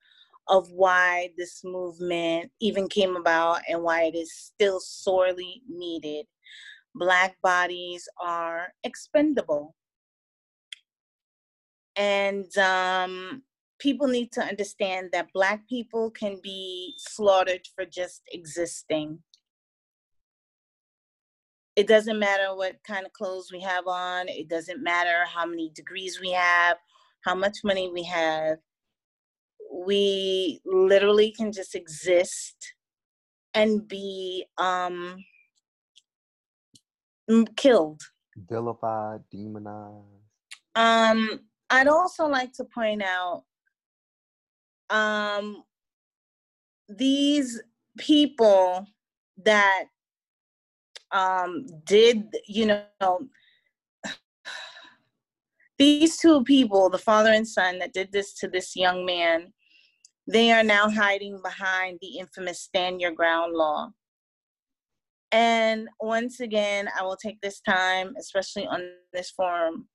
of 0.48 0.70
why 0.70 1.30
this 1.36 1.62
movement 1.64 2.50
even 2.60 2.88
came 2.88 3.16
about 3.16 3.60
and 3.68 3.82
why 3.82 4.04
it 4.04 4.14
is 4.14 4.32
still 4.32 4.80
sorely 4.80 5.62
needed. 5.68 6.26
Black 6.94 7.36
bodies 7.42 8.08
are 8.20 8.68
expendable. 8.84 9.74
And 11.96 12.56
um, 12.58 13.42
people 13.78 14.06
need 14.06 14.32
to 14.32 14.42
understand 14.42 15.10
that 15.12 15.32
Black 15.32 15.66
people 15.68 16.10
can 16.10 16.38
be 16.42 16.94
slaughtered 16.98 17.66
for 17.74 17.84
just 17.84 18.22
existing. 18.32 19.18
It 21.76 21.86
doesn't 21.86 22.18
matter 22.18 22.54
what 22.56 22.76
kind 22.86 23.04
of 23.04 23.12
clothes 23.12 23.50
we 23.52 23.60
have 23.60 23.86
on, 23.86 24.28
it 24.28 24.48
doesn't 24.48 24.82
matter 24.82 25.26
how 25.26 25.44
many 25.44 25.70
degrees 25.74 26.18
we 26.20 26.32
have, 26.32 26.78
how 27.24 27.34
much 27.34 27.58
money 27.62 27.90
we 27.92 28.02
have. 28.04 28.56
We 29.70 30.60
literally 30.64 31.32
can 31.32 31.52
just 31.52 31.74
exist 31.74 32.74
and 33.52 33.86
be 33.86 34.46
um, 34.56 35.16
killed. 37.56 38.00
Vilified, 38.36 39.20
demonized. 39.30 40.06
Um, 40.74 41.40
I'd 41.70 41.88
also 41.88 42.26
like 42.26 42.52
to 42.54 42.64
point 42.64 43.02
out 43.02 43.44
um, 44.90 45.62
these 46.88 47.60
people 47.98 48.86
that 49.44 49.84
um, 51.12 51.66
did, 51.84 52.24
you 52.46 52.66
know, 52.66 53.20
these 55.78 56.18
two 56.18 56.42
people, 56.44 56.90
the 56.90 56.98
father 56.98 57.30
and 57.32 57.46
son 57.46 57.78
that 57.78 57.92
did 57.92 58.12
this 58.12 58.34
to 58.34 58.48
this 58.48 58.76
young 58.76 59.04
man, 59.04 59.52
they 60.26 60.50
are 60.52 60.64
now 60.64 60.90
hiding 60.90 61.40
behind 61.42 61.98
the 62.00 62.18
infamous 62.18 62.60
stand 62.60 63.00
your 63.00 63.12
ground 63.12 63.54
law. 63.54 63.90
And 65.32 65.88
once 66.00 66.40
again, 66.40 66.88
I 66.98 67.02
will 67.02 67.16
take 67.16 67.40
this 67.40 67.60
time, 67.60 68.14
especially 68.18 68.66
on 68.66 68.82
this 69.12 69.30
forum, 69.30 69.88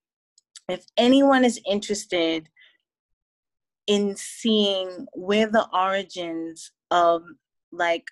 if 0.69 0.85
anyone 0.97 1.43
is 1.43 1.59
interested 1.69 2.47
in 3.87 4.15
seeing 4.15 5.05
where 5.13 5.47
the 5.47 5.67
origins 5.73 6.71
of 6.91 7.23
like 7.71 8.05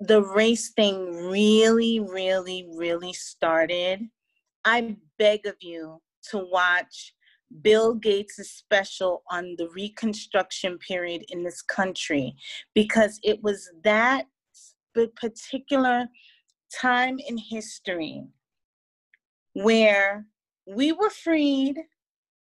the 0.00 0.22
race 0.22 0.70
thing 0.70 1.28
really, 1.28 2.00
really, 2.00 2.68
really 2.76 3.12
started, 3.12 4.00
I 4.64 4.96
beg 5.18 5.46
of 5.46 5.56
you 5.60 6.00
to 6.30 6.38
watch 6.50 7.14
Bill 7.62 7.94
Gates' 7.94 8.50
special 8.50 9.22
on 9.30 9.54
the 9.56 9.68
Reconstruction 9.70 10.78
period 10.78 11.24
in 11.28 11.42
this 11.42 11.62
country 11.62 12.34
because 12.74 13.18
it 13.22 13.42
was 13.42 13.70
that 13.84 14.26
particular 15.16 16.06
time 16.80 17.18
in 17.26 17.38
history 17.38 18.24
where 19.54 20.26
we 20.66 20.92
were 20.92 21.10
freed. 21.10 21.76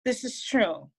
This 0.05 0.23
is 0.23 0.43
true. 0.43 0.89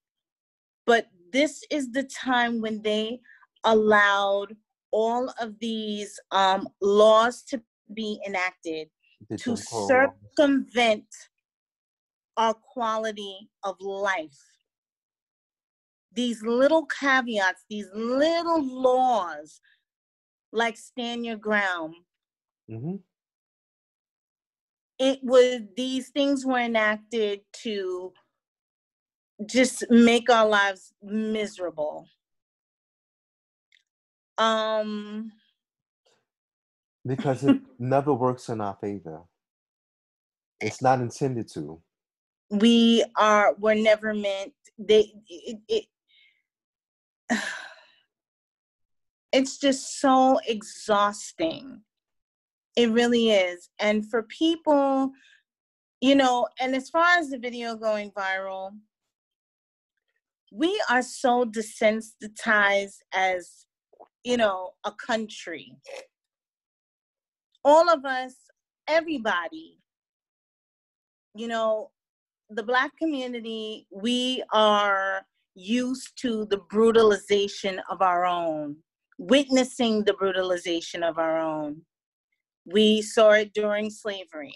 But 0.87 1.07
this 1.33 1.63
is 1.71 1.91
the 1.93 2.05
time 2.05 2.61
when 2.61 2.83
they 2.83 3.21
allowed 3.65 4.55
all 4.93 5.33
of 5.41 5.59
these 5.61 6.19
um, 6.33 6.69
laws 6.81 7.43
to 7.45 7.63
be 7.95 8.21
enacted 8.27 8.89
to 9.39 9.57
Jim 9.57 9.57
Crow 9.67 9.87
laws. 9.87 10.11
circumvent 10.37 11.07
our 12.37 12.55
quality 12.55 13.51
of 13.65 13.77
life. 13.81 14.39
These 16.15 16.43
little 16.43 16.87
caveats, 16.87 17.65
these 17.71 17.89
little 17.95 18.63
laws, 18.65 19.61
like 20.53 20.77
stand 20.77 21.27
your 21.27 21.37
ground, 21.37 21.95
Mhm. 22.71 23.03
it 24.99 25.21
was 25.23 25.63
these 25.77 26.11
things 26.11 26.47
were 26.47 26.59
enacted 26.61 27.43
to 27.65 28.13
just 29.47 29.85
make 29.91 30.31
our 30.31 30.49
lives 30.49 30.93
miserable. 31.03 32.09
Um, 34.41 35.33
Because 37.07 37.45
it 37.45 37.61
never 37.79 38.13
works 38.15 38.49
in 38.49 38.61
our 38.61 38.77
favor. 38.81 39.23
It's 40.61 40.83
not 40.83 41.01
intended 41.01 41.49
to. 41.55 41.81
we 42.51 43.05
are 43.17 43.55
were 43.59 43.77
never 43.77 44.13
meant 44.13 44.53
they 44.77 45.13
it, 45.29 45.59
it 45.69 45.85
it's 49.33 49.59
just 49.59 50.01
so 50.01 50.41
exhausting 50.49 51.81
it 52.77 52.91
really 52.91 53.31
is 53.31 53.69
and 53.79 54.09
for 54.11 54.25
people 54.25 55.13
you 56.01 56.15
know 56.17 56.49
and 56.61 56.75
as 56.75 56.91
far 56.91 57.19
as 57.19 57.31
the 57.31 57.39
video 57.39 57.77
going 57.77 58.11
viral 58.11 58.73
we 60.53 60.83
are 60.91 61.03
so 61.03 61.45
desensitized 61.45 62.99
as 63.15 63.67
you 64.25 64.37
know 64.37 64.71
a 64.85 64.93
country. 64.93 65.77
All 67.65 67.91
of 67.91 68.05
us 68.05 68.35
everybody 68.89 69.79
you 71.35 71.47
know 71.47 71.91
the 72.49 72.62
black 72.62 72.91
community 72.97 73.87
we 73.93 74.43
are 74.53 75.23
used 75.55 76.11
to 76.17 76.47
the 76.47 76.57
brutalization 76.71 77.81
of 77.91 78.03
our 78.03 78.25
own 78.27 78.77
witnessing 79.21 80.03
the 80.05 80.15
brutalization 80.15 81.03
of 81.03 81.19
our 81.19 81.39
own. 81.39 81.83
We 82.65 83.03
saw 83.03 83.33
it 83.33 83.53
during 83.53 83.91
slavery. 83.91 84.55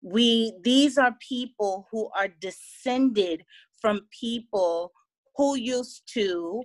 We 0.00 0.52
these 0.62 0.96
are 0.96 1.16
people 1.28 1.88
who 1.90 2.08
are 2.16 2.28
descended 2.28 3.44
from 3.80 4.06
people 4.12 4.92
who 5.36 5.56
used 5.56 6.02
to 6.14 6.62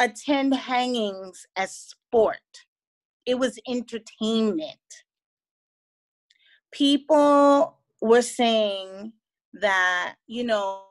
attend 0.00 0.54
hangings 0.54 1.46
as 1.56 1.74
sport. 1.74 2.38
It 3.26 3.38
was 3.38 3.58
entertainment. 3.68 4.78
People 6.72 7.78
were 8.00 8.22
saying 8.22 9.12
that 9.54 10.16
you 10.26 10.44
know 10.44 10.82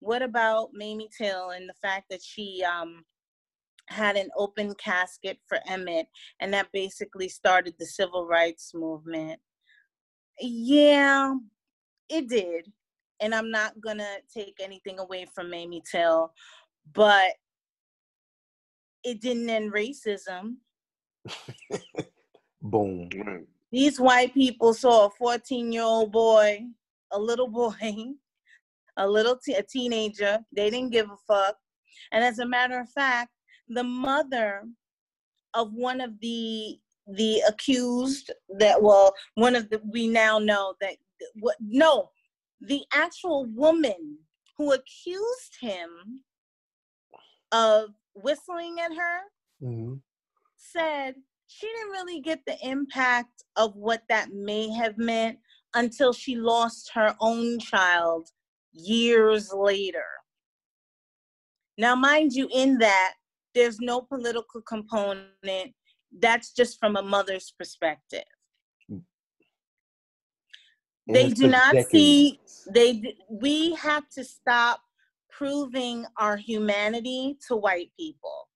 what 0.00 0.22
about 0.22 0.70
mamie 0.72 1.08
till 1.16 1.50
and 1.50 1.68
the 1.68 1.74
fact 1.82 2.06
that 2.10 2.22
she 2.22 2.62
um 2.64 3.04
had 3.88 4.16
an 4.16 4.30
open 4.38 4.74
casket 4.76 5.38
for 5.46 5.58
emmett 5.68 6.06
and 6.40 6.54
that 6.54 6.68
basically 6.72 7.28
started 7.28 7.74
the 7.78 7.86
civil 7.86 8.26
rights 8.26 8.72
movement? 8.74 9.40
Yeah 10.40 11.34
it 12.08 12.28
did. 12.28 12.70
And 13.20 13.34
i'm 13.34 13.50
not 13.50 13.80
gonna 13.80 14.16
take 14.32 14.56
anything 14.60 14.98
away 15.00 15.26
from 15.34 15.50
mamie 15.50 15.82
till 15.90 16.32
but 16.94 17.32
it 19.04 19.20
didn't 19.20 19.50
end 19.50 19.72
racism. 19.72 20.56
Boom. 22.62 23.08
These 23.70 24.00
white 24.00 24.32
people 24.32 24.72
saw 24.72 25.06
a 25.06 25.10
14 25.10 25.72
year 25.72 25.82
old 25.82 26.12
boy 26.12 26.62
a 27.12 27.18
little 27.18 27.48
boy 27.48 27.74
a 28.96 29.08
little 29.08 29.36
te- 29.36 29.54
a 29.54 29.62
teenager. 29.62 30.38
They 30.54 30.70
didn't 30.70 30.92
give 30.92 31.10
a 31.10 31.16
fuck. 31.26 31.56
And 32.12 32.24
as 32.24 32.38
a 32.38 32.46
matter 32.46 32.80
of 32.80 32.88
fact 32.90 33.30
the 33.68 33.84
mother 33.84 34.62
of 35.54 35.72
one 35.72 36.00
of 36.00 36.18
the 36.20 36.78
the 37.06 37.42
accused 37.46 38.30
that 38.58 38.82
well 38.82 39.14
one 39.34 39.54
of 39.54 39.68
the 39.70 39.80
we 39.90 40.08
now 40.08 40.38
know 40.38 40.74
that 40.80 40.96
what 41.40 41.56
no 41.60 42.10
the 42.60 42.82
actual 42.92 43.44
woman 43.46 44.18
who 44.56 44.72
accused 44.72 45.56
him 45.60 46.22
of 47.52 47.90
whistling 48.14 48.78
at 48.80 48.94
her 48.94 49.20
Mhm. 49.62 50.02
said 50.56 51.22
she 51.46 51.66
didn't 51.66 51.90
really 51.90 52.20
get 52.20 52.44
the 52.46 52.58
impact 52.66 53.44
of 53.56 53.76
what 53.76 54.02
that 54.08 54.32
may 54.32 54.68
have 54.70 54.96
meant 54.98 55.38
until 55.74 56.12
she 56.12 56.36
lost 56.36 56.90
her 56.92 57.14
own 57.20 57.58
child 57.58 58.30
years 58.72 59.52
later. 59.52 60.06
Now, 61.76 61.94
mind 61.94 62.32
you, 62.32 62.48
in 62.52 62.78
that, 62.78 63.14
there's 63.54 63.80
no 63.80 64.00
political 64.00 64.62
component. 64.62 65.74
That's 66.12 66.52
just 66.52 66.78
from 66.78 66.96
a 66.96 67.02
mother's 67.02 67.50
perspective. 67.50 68.24
And 68.88 69.04
They 71.06 71.28
do 71.30 71.48
not 71.48 71.74
see, 71.90 72.40
they, 72.72 73.16
we 73.28 73.74
have 73.74 74.08
to 74.10 74.24
stop 74.24 74.80
proving 75.36 76.04
our 76.18 76.36
humanity 76.36 77.36
to 77.48 77.56
white 77.56 77.90
people. 77.98 78.48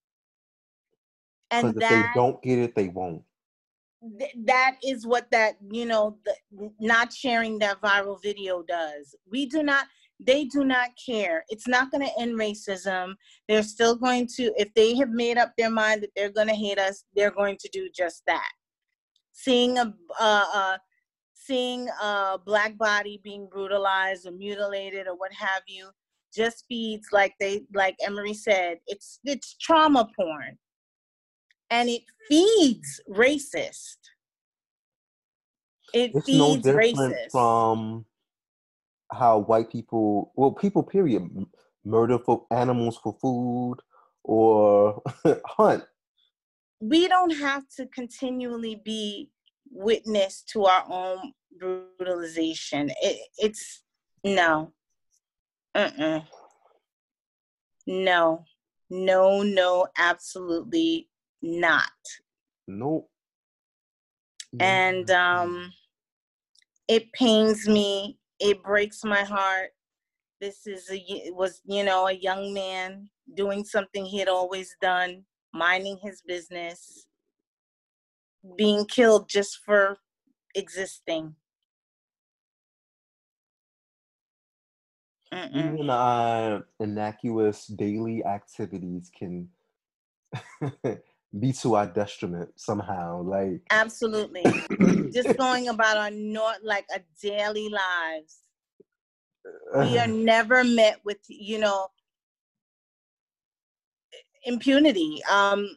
And 1.50 1.68
if 1.68 1.76
that 1.76 1.90
they 1.90 2.20
don't 2.20 2.42
get 2.42 2.58
it, 2.58 2.74
they 2.74 2.88
won't. 2.88 3.22
th- 4.18 4.34
that 4.44 4.76
is 4.84 5.06
what 5.06 5.30
that 5.30 5.56
you 5.70 5.86
know 5.86 6.18
the, 6.24 6.70
not 6.78 7.12
sharing 7.12 7.58
that 7.58 7.80
viral 7.80 8.22
video 8.22 8.62
does 8.62 9.14
we 9.30 9.46
do 9.46 9.62
not 9.62 9.86
they 10.20 10.44
do 10.44 10.62
not 10.64 10.90
care 11.04 11.44
it's 11.48 11.66
not 11.66 11.90
going 11.90 12.04
to 12.06 12.20
end 12.20 12.38
racism 12.38 13.14
they're 13.48 13.62
still 13.62 13.96
going 13.96 14.26
to 14.26 14.52
if 14.56 14.72
they 14.74 14.94
have 14.94 15.10
made 15.10 15.36
up 15.38 15.52
their 15.56 15.70
mind 15.70 16.02
that 16.02 16.10
they're 16.14 16.30
going 16.30 16.46
to 16.46 16.54
hate 16.54 16.78
us 16.78 17.04
they're 17.16 17.32
going 17.32 17.56
to 17.58 17.68
do 17.72 17.88
just 17.94 18.22
that 18.26 18.52
seeing 19.32 19.78
a 19.78 19.92
uh, 20.20 20.44
uh 20.54 20.78
seeing 21.34 21.88
a 22.02 22.38
black 22.44 22.76
body 22.78 23.20
being 23.24 23.48
brutalized 23.50 24.26
or 24.26 24.32
mutilated 24.32 25.06
or 25.06 25.16
what 25.16 25.32
have 25.32 25.62
you 25.66 25.88
just 26.34 26.64
feeds 26.68 27.08
like 27.12 27.34
they 27.40 27.62
like 27.74 27.96
emery 28.04 28.34
said 28.34 28.78
it's 28.86 29.18
it's 29.24 29.54
trauma 29.56 30.08
porn 30.16 30.58
and 31.70 31.88
it 31.88 32.02
feeds 32.28 33.00
racist. 33.08 33.96
It 35.92 36.12
It's 36.14 36.28
no 36.32 36.54
feeds 36.54 36.64
different 36.64 37.14
racist. 37.14 37.30
from 37.32 38.04
how 39.10 39.38
white 39.38 39.70
people, 39.70 40.32
well, 40.36 40.52
people, 40.52 40.82
period, 40.82 41.46
murder 41.84 42.18
for 42.18 42.46
animals 42.50 42.98
for 43.02 43.16
food 43.20 43.76
or 44.24 45.02
hunt. 45.46 45.84
we 46.80 47.08
don't 47.08 47.36
have 47.36 47.64
to 47.76 47.86
continually 47.86 48.80
be 48.84 49.30
witness 49.70 50.42
to 50.52 50.64
our 50.66 50.84
own 50.88 51.32
brutalization. 51.58 52.90
It, 53.02 53.18
it's 53.38 53.82
no, 54.24 54.72
uh-uh. 55.74 56.20
no, 57.86 58.44
no, 58.90 59.42
no, 59.42 59.86
absolutely 59.96 61.08
not. 61.42 61.90
Nope. 62.66 63.10
and 64.60 65.10
um 65.10 65.72
it 66.86 67.12
pains 67.12 67.68
me 67.68 68.18
it 68.40 68.62
breaks 68.62 69.04
my 69.04 69.22
heart 69.22 69.70
this 70.40 70.66
is 70.66 70.90
a 70.90 71.30
was 71.32 71.60
you 71.64 71.84
know 71.84 72.08
a 72.08 72.12
young 72.12 72.52
man 72.52 73.08
doing 73.34 73.64
something 73.64 74.04
he 74.04 74.18
had 74.18 74.28
always 74.28 74.74
done 74.80 75.24
minding 75.52 75.98
his 76.02 76.22
business 76.22 77.06
being 78.56 78.84
killed 78.86 79.28
just 79.28 79.58
for 79.64 79.98
existing 80.54 81.34
Mm-mm. 85.32 85.74
even 85.74 85.90
our 85.90 86.66
innocuous 86.80 87.66
daily 87.66 88.24
activities 88.24 89.10
can 89.16 89.48
be 91.38 91.52
to 91.52 91.74
our 91.74 91.86
detriment 91.86 92.50
somehow. 92.56 93.22
Like 93.22 93.60
Absolutely. 93.70 94.44
Just 95.12 95.36
going 95.36 95.68
about 95.68 95.96
our 95.96 96.10
not 96.10 96.64
like 96.64 96.86
a 96.94 97.00
daily 97.22 97.68
lives. 97.68 98.38
We 99.76 99.98
are 99.98 100.06
never 100.08 100.64
met 100.64 101.00
with, 101.04 101.18
you 101.28 101.58
know, 101.58 101.88
impunity. 104.44 105.20
Um, 105.30 105.68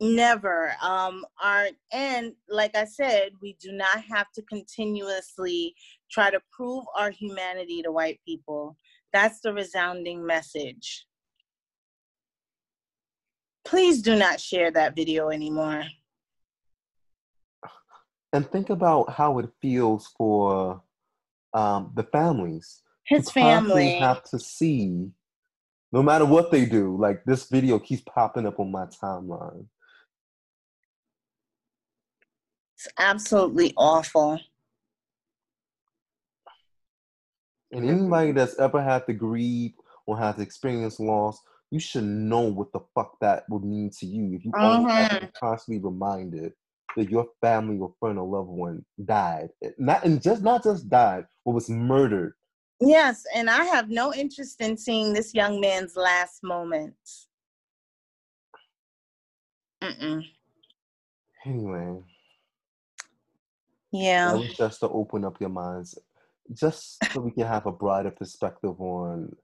never. 0.00 0.72
Um, 0.82 1.24
our 1.42 1.68
and 1.92 2.32
like 2.48 2.76
I 2.76 2.84
said, 2.84 3.32
we 3.40 3.56
do 3.60 3.72
not 3.72 4.02
have 4.10 4.30
to 4.34 4.42
continuously 4.42 5.74
try 6.10 6.30
to 6.30 6.40
prove 6.52 6.84
our 6.96 7.10
humanity 7.10 7.82
to 7.82 7.92
white 7.92 8.20
people. 8.26 8.76
That's 9.14 9.38
the 9.40 9.54
resounding 9.54 10.26
message. 10.26 11.06
Please 13.64 14.02
do 14.02 14.16
not 14.16 14.40
share 14.40 14.72
that 14.72 14.96
video 14.96 15.30
anymore. 15.30 15.84
and 18.32 18.50
think 18.50 18.68
about 18.68 19.10
how 19.10 19.38
it 19.38 19.48
feels 19.62 20.08
for 20.18 20.82
um, 21.52 21.92
the 21.94 22.02
families. 22.02 22.82
His 23.06 23.30
family. 23.30 23.98
have 24.00 24.24
to 24.24 24.40
see, 24.40 25.10
no 25.92 26.02
matter 26.02 26.24
what 26.24 26.50
they 26.50 26.64
do. 26.64 26.96
Like 27.00 27.22
this 27.24 27.48
video 27.48 27.78
keeps 27.78 28.02
popping 28.02 28.46
up 28.46 28.58
on 28.58 28.72
my 28.72 28.86
timeline. 28.86 29.66
It's 32.76 32.88
absolutely 32.98 33.72
awful. 33.76 34.40
And 37.74 37.90
anybody 37.90 38.32
that's 38.32 38.58
ever 38.58 38.82
had 38.82 39.04
to 39.06 39.12
grieve 39.12 39.72
or 40.06 40.16
has 40.16 40.38
experienced 40.38 41.00
loss, 41.00 41.40
you 41.70 41.80
should 41.80 42.04
know 42.04 42.42
what 42.42 42.72
the 42.72 42.80
fuck 42.94 43.18
that 43.20 43.44
would 43.48 43.64
mean 43.64 43.90
to 43.98 44.06
you 44.06 44.36
if 44.36 44.44
you 44.44 44.52
to 44.52 44.58
mm-hmm. 44.58 45.26
constantly 45.38 45.82
reminded 45.82 46.52
that 46.96 47.10
your 47.10 47.26
family 47.40 47.78
or 47.78 47.92
friend 47.98 48.16
or 48.18 48.28
loved 48.28 48.48
one 48.48 48.84
died. 49.04 49.48
Eh, 49.64 49.70
not 49.78 50.04
and 50.04 50.22
just 50.22 50.42
not 50.42 50.62
just 50.62 50.88
died, 50.88 51.26
but 51.44 51.50
was 51.50 51.68
murdered. 51.68 52.34
Yes, 52.80 53.24
and 53.34 53.50
I 53.50 53.64
have 53.64 53.88
no 53.88 54.14
interest 54.14 54.60
in 54.60 54.76
seeing 54.76 55.12
this 55.12 55.34
young 55.34 55.60
man's 55.60 55.96
last 55.96 56.44
moments. 56.44 57.28
Mm-mm. 59.82 60.24
Anyway, 61.44 62.02
Yeah. 63.92 64.40
just 64.54 64.80
to 64.80 64.88
open 64.88 65.24
up 65.24 65.40
your 65.40 65.50
minds, 65.50 65.98
just 66.52 66.98
so 67.12 67.20
we 67.20 67.30
can 67.30 67.46
have 67.46 67.66
a 67.66 67.72
broader 67.72 68.10
perspective 68.10 68.80
on 68.80 69.34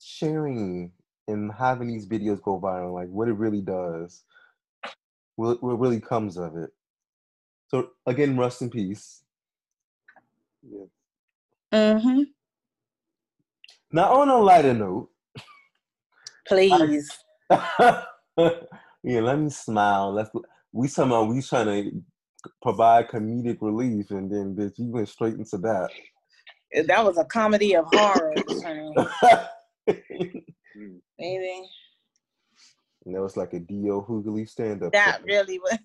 sharing 0.00 0.92
and 1.28 1.52
having 1.52 1.88
these 1.88 2.06
videos 2.06 2.42
go 2.42 2.60
viral, 2.60 2.94
like 2.94 3.08
what 3.08 3.28
it 3.28 3.34
really 3.34 3.62
does, 3.62 4.24
what, 5.36 5.62
what 5.62 5.78
really 5.78 6.00
comes 6.00 6.36
of 6.36 6.56
it. 6.56 6.70
So 7.68 7.90
again, 8.06 8.38
rest 8.38 8.62
in 8.62 8.70
peace. 8.70 9.22
Yeah. 10.62 10.84
Mm-hmm. 11.72 12.22
Now, 13.92 14.20
on 14.20 14.28
a 14.28 14.38
lighter 14.38 14.74
note, 14.74 15.08
Please. 16.46 17.10
yeah, 17.50 18.04
let 19.04 19.38
me 19.38 19.50
smile. 19.50 20.12
Let's 20.12 20.30
we 20.72 20.88
somehow 20.88 21.24
we 21.24 21.40
trying 21.40 21.66
to 21.66 22.02
provide 22.62 23.08
comedic 23.08 23.58
relief, 23.60 24.10
and 24.10 24.30
then 24.30 24.54
bitch, 24.54 24.78
you 24.78 24.90
went 24.90 25.08
straight 25.08 25.34
into 25.34 25.58
that. 25.58 25.90
That 26.86 27.04
was 27.04 27.18
a 27.18 27.24
comedy 27.24 27.74
of 27.74 27.86
horrors, 27.92 28.62
honey. 28.62 28.94
Mm. 30.76 31.00
And 33.06 33.14
that 33.14 33.20
was 33.22 33.36
like 33.36 33.52
a 33.52 33.60
D.L. 33.60 34.04
Hughley 34.08 34.48
stand 34.48 34.82
up. 34.82 34.92
That 34.92 35.22
really 35.24 35.60
was. 35.60 35.78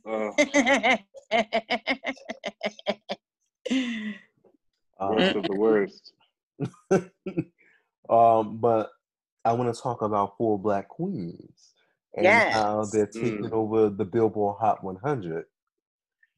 Oh, 4.99 5.13
worst 5.15 5.35
of 5.35 5.43
the 5.43 5.55
worst. 5.55 6.13
um, 8.09 8.57
but 8.57 8.89
I 9.45 9.53
want 9.53 9.73
to 9.73 9.81
talk 9.81 10.01
about 10.01 10.35
four 10.37 10.59
black 10.59 10.87
queens 10.87 11.73
and 12.15 12.25
how 12.25 12.85
they're 12.91 13.05
taking 13.05 13.43
Mm. 13.43 13.51
over 13.51 13.89
the 13.89 14.05
Billboard 14.05 14.57
Hot 14.59 14.83
100. 14.83 15.45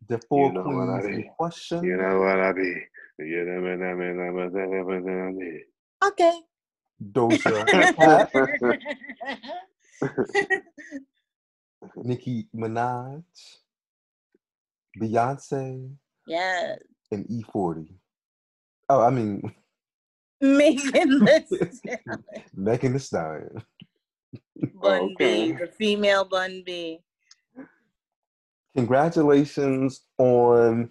The 0.07 0.19
four 0.27 0.51
know 0.51 0.61
what 0.63 0.89
I 0.89 1.01
queens 1.01 1.17
in 1.17 1.29
question. 1.37 1.83
You 1.83 1.97
know 1.97 2.19
what 2.19 2.39
I 2.39 2.53
mean? 2.53 2.83
You 3.19 3.45
know 3.45 3.61
what 3.61 3.71
I 3.71 3.93
mean? 3.93 4.19
I 4.19 4.29
mean, 4.33 4.55
I 4.55 4.83
mean, 4.83 5.21
I 5.21 5.31
mean. 5.31 5.61
okay. 6.03 6.39
Doja 7.01 7.65
Cat, 7.67 8.29
Nicki 11.95 12.47
Minaj, 12.55 13.23
Beyonce, 14.99 15.95
yes. 16.27 16.79
and 17.11 17.25
E40. 17.25 17.87
Oh, 18.89 19.01
I 19.01 19.09
mean 19.09 19.41
Megan 20.41 21.25
Thee 21.25 21.45
Megan 22.53 22.93
Thee 22.93 22.99
Stallion. 22.99 23.63
Bun 24.81 25.13
okay. 25.13 25.51
B, 25.51 25.57
the 25.57 25.67
female 25.67 26.25
Bun 26.25 26.63
B. 26.65 26.99
Congratulations 28.75 30.05
on 30.17 30.89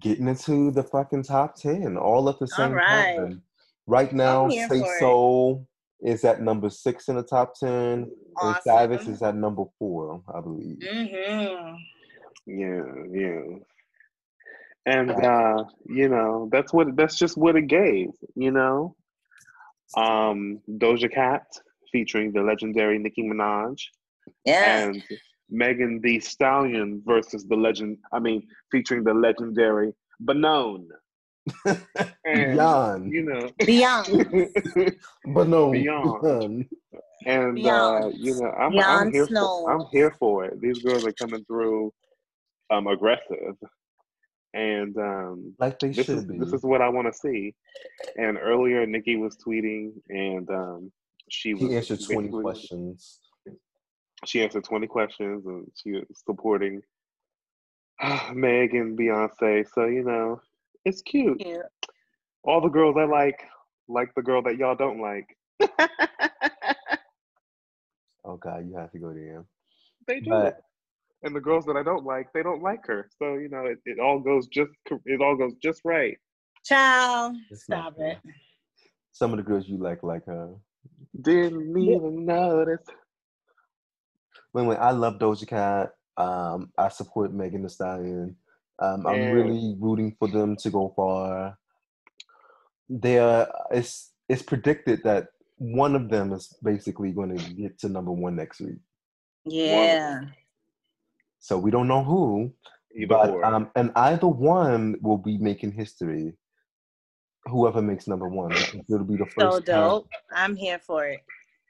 getting 0.00 0.28
into 0.28 0.70
the 0.70 0.82
fucking 0.82 1.22
top 1.22 1.56
ten 1.56 1.96
all 1.96 2.28
at 2.28 2.38
the 2.38 2.46
same 2.46 2.72
right. 2.72 3.16
time. 3.16 3.42
Right 3.86 4.12
now, 4.12 4.48
here 4.48 4.68
Say. 4.68 4.82
Soul 4.98 5.66
is 6.00 6.24
at 6.24 6.42
number 6.42 6.68
six 6.68 7.08
in 7.08 7.16
the 7.16 7.22
top 7.22 7.54
ten, 7.58 8.10
and 8.42 8.56
Savage 8.62 9.08
is 9.08 9.22
at 9.22 9.36
number 9.36 9.64
four, 9.78 10.22
I 10.34 10.40
believe. 10.40 10.78
Mm-hmm. 10.78 11.74
Yeah, 12.46 12.84
yeah. 13.12 13.58
And 14.86 15.10
uh, 15.10 15.64
you 15.88 16.08
know, 16.08 16.48
that's 16.52 16.72
what 16.72 16.96
that's 16.96 17.16
just 17.16 17.36
what 17.36 17.56
it 17.56 17.66
gave, 17.66 18.10
you 18.34 18.50
know. 18.50 18.94
Um 19.96 20.60
Doja 20.68 21.12
Cat 21.12 21.46
featuring 21.92 22.32
the 22.32 22.42
legendary 22.42 22.98
Nicki 22.98 23.22
Minaj 23.22 23.80
Yeah. 24.44 24.88
and 24.88 25.02
Megan 25.50 26.00
Thee 26.02 26.20
Stallion 26.20 27.02
versus 27.06 27.46
the 27.46 27.56
legend 27.56 27.98
I 28.12 28.18
mean 28.18 28.46
featuring 28.70 29.04
the 29.04 29.14
legendary 29.14 29.92
Benone. 30.24 30.86
And 32.24 32.52
Beyond. 32.54 33.12
you 33.12 33.22
know 33.22 33.50
Beyond. 33.64 34.48
But 35.34 35.48
no, 35.48 35.70
Beyond. 35.70 36.22
beyond. 36.22 36.66
and 37.26 37.66
uh, 37.66 38.10
you 38.12 38.34
know 38.34 38.50
I'm, 38.50 38.66
I'm 38.66 38.72
Beyond 38.72 39.14
here 39.14 39.26
Snow. 39.26 39.46
for 39.46 39.72
I'm 39.72 39.86
here 39.92 40.10
for 40.18 40.44
it. 40.46 40.60
These 40.60 40.80
girls 40.80 41.04
are 41.06 41.12
coming 41.12 41.44
through 41.44 41.92
um 42.70 42.86
aggressive. 42.88 43.54
And 44.54 44.96
um 44.96 45.54
like 45.60 45.78
they 45.78 45.90
this 45.90 46.06
should 46.06 46.18
is 46.18 46.24
be. 46.24 46.38
this 46.38 46.52
is 46.52 46.62
what 46.62 46.80
I 46.82 46.88
want 46.88 47.06
to 47.06 47.12
see. 47.16 47.54
And 48.16 48.38
earlier, 48.38 48.86
Nicki 48.86 49.16
was 49.16 49.36
tweeting, 49.36 49.92
and 50.08 50.48
um, 50.50 50.92
she 51.28 51.52
was 51.54 51.62
he 51.62 51.76
answered 51.76 52.00
twenty 52.08 52.28
questions. 52.28 53.20
She 54.24 54.42
answered 54.42 54.64
twenty 54.64 54.86
questions, 54.86 55.44
and 55.46 55.70
she 55.76 55.92
was 55.92 56.04
supporting 56.24 56.82
ah, 58.00 58.30
Meg 58.34 58.74
and 58.74 58.98
Beyonce. 58.98 59.66
So 59.74 59.84
you 59.86 60.02
know, 60.04 60.40
it's 60.84 61.02
cute. 61.02 61.38
Cute. 61.40 61.60
All 62.42 62.60
the 62.60 62.68
girls 62.68 62.96
I 62.98 63.04
like 63.04 63.40
like 63.88 64.14
the 64.14 64.22
girl 64.22 64.42
that 64.42 64.56
y'all 64.56 64.76
don't 64.76 65.00
like. 65.00 65.26
Oh 68.26 68.36
God, 68.36 68.68
you 68.68 68.76
have 68.76 68.90
to 68.90 68.98
go 68.98 69.12
there. 69.12 69.44
They 70.08 70.18
do. 70.20 70.30
But 70.30 70.60
and 71.22 71.34
the 71.34 71.40
girls 71.40 71.64
that 71.66 71.76
I 71.76 71.82
don't 71.82 72.04
like, 72.04 72.32
they 72.32 72.42
don't 72.42 72.62
like 72.62 72.84
her. 72.86 73.08
So 73.18 73.34
you 73.34 73.48
know, 73.48 73.66
it, 73.66 73.78
it 73.84 74.00
all 74.00 74.18
goes 74.18 74.48
just 74.48 74.72
it 75.04 75.20
all 75.20 75.36
goes 75.36 75.52
just 75.62 75.82
right. 75.84 76.18
Child. 76.64 77.36
It's 77.50 77.68
not 77.68 77.92
Stop 77.92 77.96
fair. 77.98 78.10
it. 78.10 78.18
some 79.12 79.32
of 79.32 79.36
the 79.36 79.44
girls 79.44 79.68
you 79.68 79.78
like 79.78 80.02
like 80.02 80.26
her. 80.26 80.54
Didn't 81.20 81.78
even 81.78 82.24
notice. 82.24 82.84
Anyway, 84.56 84.76
I 84.76 84.90
love 84.92 85.18
Doja 85.18 85.46
Cat. 85.46 85.92
Um, 86.16 86.72
I 86.78 86.88
support 86.88 87.32
Megan 87.32 87.62
Thee 87.62 87.68
Stallion. 87.68 88.36
Um, 88.78 89.06
I'm 89.06 89.16
Yeah. 89.20 89.30
really 89.30 89.76
rooting 89.78 90.14
for 90.18 90.28
them 90.28 90.56
to 90.56 90.70
go 90.70 90.92
far. 90.96 91.58
There, 92.88 93.48
it's 93.70 94.12
it's 94.28 94.42
predicted 94.42 95.02
that 95.04 95.28
one 95.58 95.94
of 95.94 96.08
them 96.08 96.32
is 96.32 96.52
basically 96.62 97.12
going 97.12 97.36
to 97.36 97.54
get 97.54 97.78
to 97.78 97.88
number 97.88 98.10
one 98.12 98.34
next 98.36 98.60
week. 98.60 98.78
Yeah. 99.44 100.22
So 101.38 101.58
we 101.58 101.70
don't 101.70 101.86
know 101.88 102.02
who, 102.02 102.52
Either 102.94 103.06
but 103.06 103.30
or. 103.30 103.44
um, 103.44 103.70
and 103.76 103.92
either 103.94 104.26
one 104.26 104.96
will 105.00 105.18
be 105.18 105.38
making 105.38 105.72
history. 105.72 106.32
Whoever 107.44 107.80
makes 107.80 108.08
number 108.08 108.28
one, 108.28 108.52
it'll 108.52 109.04
be 109.04 109.16
the 109.16 109.26
first. 109.26 109.38
So 109.38 109.60
time- 109.60 109.64
dope. 109.88 110.08
I'm 110.32 110.56
here 110.56 110.80
for 110.80 111.06
it. 111.06 111.20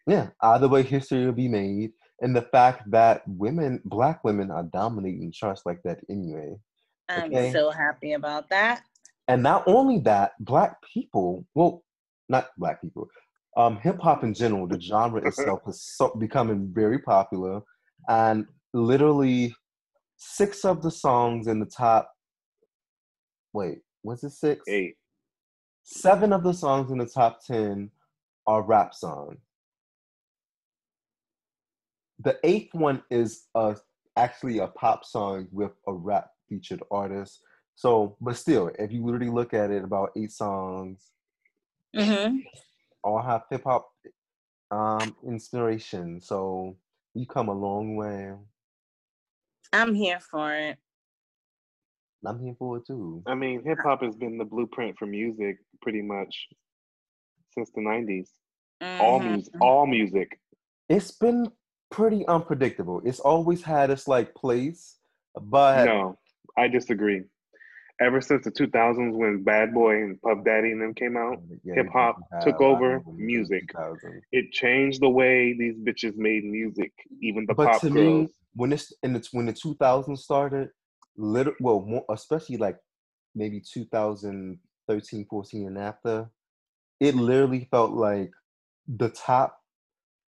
Yeah, 0.06 0.30
either 0.40 0.68
way, 0.68 0.82
history 0.82 1.26
will 1.26 1.32
be 1.32 1.48
made, 1.48 1.92
and 2.20 2.34
the 2.34 2.42
fact 2.42 2.90
that 2.90 3.22
women, 3.26 3.80
black 3.84 4.24
women, 4.24 4.50
are 4.50 4.62
dominating 4.64 5.32
charts 5.32 5.62
like 5.66 5.82
that 5.84 5.98
anyway. 6.08 6.56
I'm 7.08 7.52
so 7.52 7.70
happy 7.70 8.14
about 8.14 8.48
that. 8.50 8.82
And 9.28 9.42
not 9.42 9.64
only 9.66 9.98
that, 10.00 10.32
black 10.40 10.76
people, 10.82 11.44
well, 11.54 11.82
not 12.28 12.48
black 12.56 12.80
people, 12.80 13.08
um, 13.56 13.78
hip 13.78 13.98
hop 14.00 14.24
in 14.24 14.34
general, 14.34 14.66
the 14.66 14.80
genre 14.80 15.20
itself 15.26 15.62
is 15.66 15.82
so, 15.82 16.14
becoming 16.18 16.70
very 16.72 16.98
popular, 16.98 17.60
and 18.08 18.46
literally 18.72 19.54
six 20.16 20.64
of 20.64 20.82
the 20.82 20.90
songs 20.90 21.46
in 21.46 21.60
the 21.60 21.66
top. 21.66 22.10
Wait, 23.52 23.78
was 24.02 24.22
it 24.24 24.30
six? 24.30 24.62
Eight. 24.68 24.96
Seven 25.82 26.32
of 26.32 26.42
the 26.42 26.52
songs 26.52 26.90
in 26.90 26.98
the 26.98 27.06
top 27.06 27.44
ten 27.44 27.90
are 28.46 28.62
rap 28.62 28.94
songs. 28.94 29.38
The 32.20 32.38
eighth 32.44 32.74
one 32.74 33.02
is 33.10 33.46
a, 33.54 33.76
actually 34.16 34.58
a 34.58 34.68
pop 34.68 35.04
song 35.04 35.48
with 35.52 35.72
a 35.86 35.92
rap 35.92 36.30
featured 36.48 36.82
artist. 36.90 37.40
So, 37.74 38.16
but 38.20 38.36
still, 38.36 38.70
if 38.78 38.90
you 38.90 39.04
literally 39.04 39.30
look 39.30 39.52
at 39.52 39.70
it, 39.70 39.84
about 39.84 40.10
eight 40.16 40.32
songs 40.32 41.10
hmm 41.94 42.38
all 43.02 43.22
have 43.22 43.42
hip 43.50 43.62
hop 43.64 43.88
um, 44.70 45.14
inspiration. 45.26 46.20
So 46.20 46.76
you 47.14 47.24
come 47.26 47.48
a 47.48 47.52
long 47.54 47.94
way. 47.96 48.32
I'm 49.72 49.94
here 49.94 50.18
for 50.20 50.52
it. 50.52 50.76
I'm 52.24 52.40
here 52.40 52.56
for 52.58 52.78
it 52.78 52.86
too. 52.86 53.22
I 53.26 53.34
mean, 53.34 53.62
hip 53.64 53.78
hop 53.82 54.02
has 54.02 54.16
been 54.16 54.38
the 54.38 54.44
blueprint 54.44 54.98
for 54.98 55.06
music 55.06 55.58
pretty 55.80 56.02
much 56.02 56.48
since 57.52 57.70
the 57.74 57.80
'90s. 57.80 58.30
All 58.98 59.20
Mhm. 59.20 59.30
music, 59.30 59.54
all 59.60 59.86
music. 59.86 60.40
It's 60.88 61.12
been 61.12 61.52
pretty 61.90 62.26
unpredictable. 62.26 63.00
It's 63.04 63.20
always 63.20 63.62
had 63.62 63.90
its 63.90 64.08
like 64.08 64.34
place, 64.34 64.96
but 65.40 65.84
No, 65.84 66.18
I 66.56 66.68
disagree. 66.68 67.22
Ever 67.98 68.20
since 68.20 68.44
the 68.44 68.50
2000s, 68.50 69.14
when 69.14 69.42
Bad 69.42 69.72
Boy 69.72 70.02
and 70.02 70.20
Puff 70.20 70.44
Daddy 70.44 70.70
and 70.72 70.82
them 70.82 70.92
came 70.92 71.16
out, 71.16 71.40
Yeah, 71.64 71.76
hip 71.76 71.88
hop 71.90 72.18
took 72.42 72.60
over 72.60 72.96
of 72.96 73.04
them 73.04 73.14
in 73.14 73.20
the 73.20 73.24
music. 73.24 73.72
it 74.32 74.52
changed 74.52 75.00
the 75.00 75.08
way 75.08 75.54
these 75.58 75.76
bitches 75.78 76.14
made 76.16 76.44
music. 76.44 76.92
Even 77.22 77.46
the 77.46 77.54
but 77.54 77.66
pop 77.66 77.80
to 77.80 77.88
girls. 77.90 78.28
me, 78.28 78.34
when 78.54 78.72
it's 78.72 78.92
in 79.02 79.14
the 79.14 79.26
when 79.32 79.46
the 79.46 79.52
2000s 79.54 80.18
started, 80.18 80.68
little 81.16 81.54
well, 81.58 81.80
more, 81.80 82.04
especially 82.10 82.58
like 82.58 82.76
maybe 83.34 83.60
2013, 83.60 85.26
14, 85.30 85.66
and 85.66 85.78
after, 85.78 86.28
it 87.00 87.14
literally 87.14 87.66
felt 87.70 87.92
like 87.92 88.30
the 88.88 89.08
top 89.08 89.58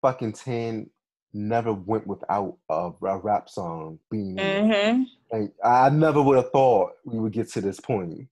fucking 0.01 0.33
10 0.33 0.89
never 1.33 1.73
went 1.73 2.07
without 2.07 2.57
a, 2.69 2.91
a 3.03 3.17
rap 3.17 3.49
song 3.49 3.99
being 4.09 4.37
in 4.37 4.51
it. 4.51 4.67
hmm 4.67 5.03
Like 5.31 5.53
I 5.63 5.89
never 5.89 6.21
would 6.21 6.37
have 6.37 6.51
thought 6.51 6.93
we 7.05 7.19
would 7.19 7.33
get 7.33 7.49
to 7.53 7.61
this 7.61 7.79
point. 7.79 8.27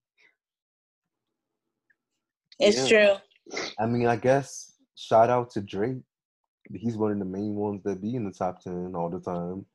It's 2.59 2.87
Yeah. 2.87 2.87
true. 2.87 3.15
I 3.79 3.85
mean, 3.85 4.05
I 4.07 4.15
guess 4.17 4.73
shout 4.95 5.29
out 5.29 5.51
to 5.51 5.61
Drake. 5.61 5.97
He's 6.73 6.97
one 6.97 7.11
of 7.11 7.19
the 7.19 7.25
main 7.25 7.55
ones 7.55 7.81
that 7.83 8.01
be 8.01 8.15
in 8.15 8.25
the 8.25 8.31
top 8.31 8.61
ten 8.61 8.93
all 8.95 9.09
the 9.09 9.19
time. 9.19 9.65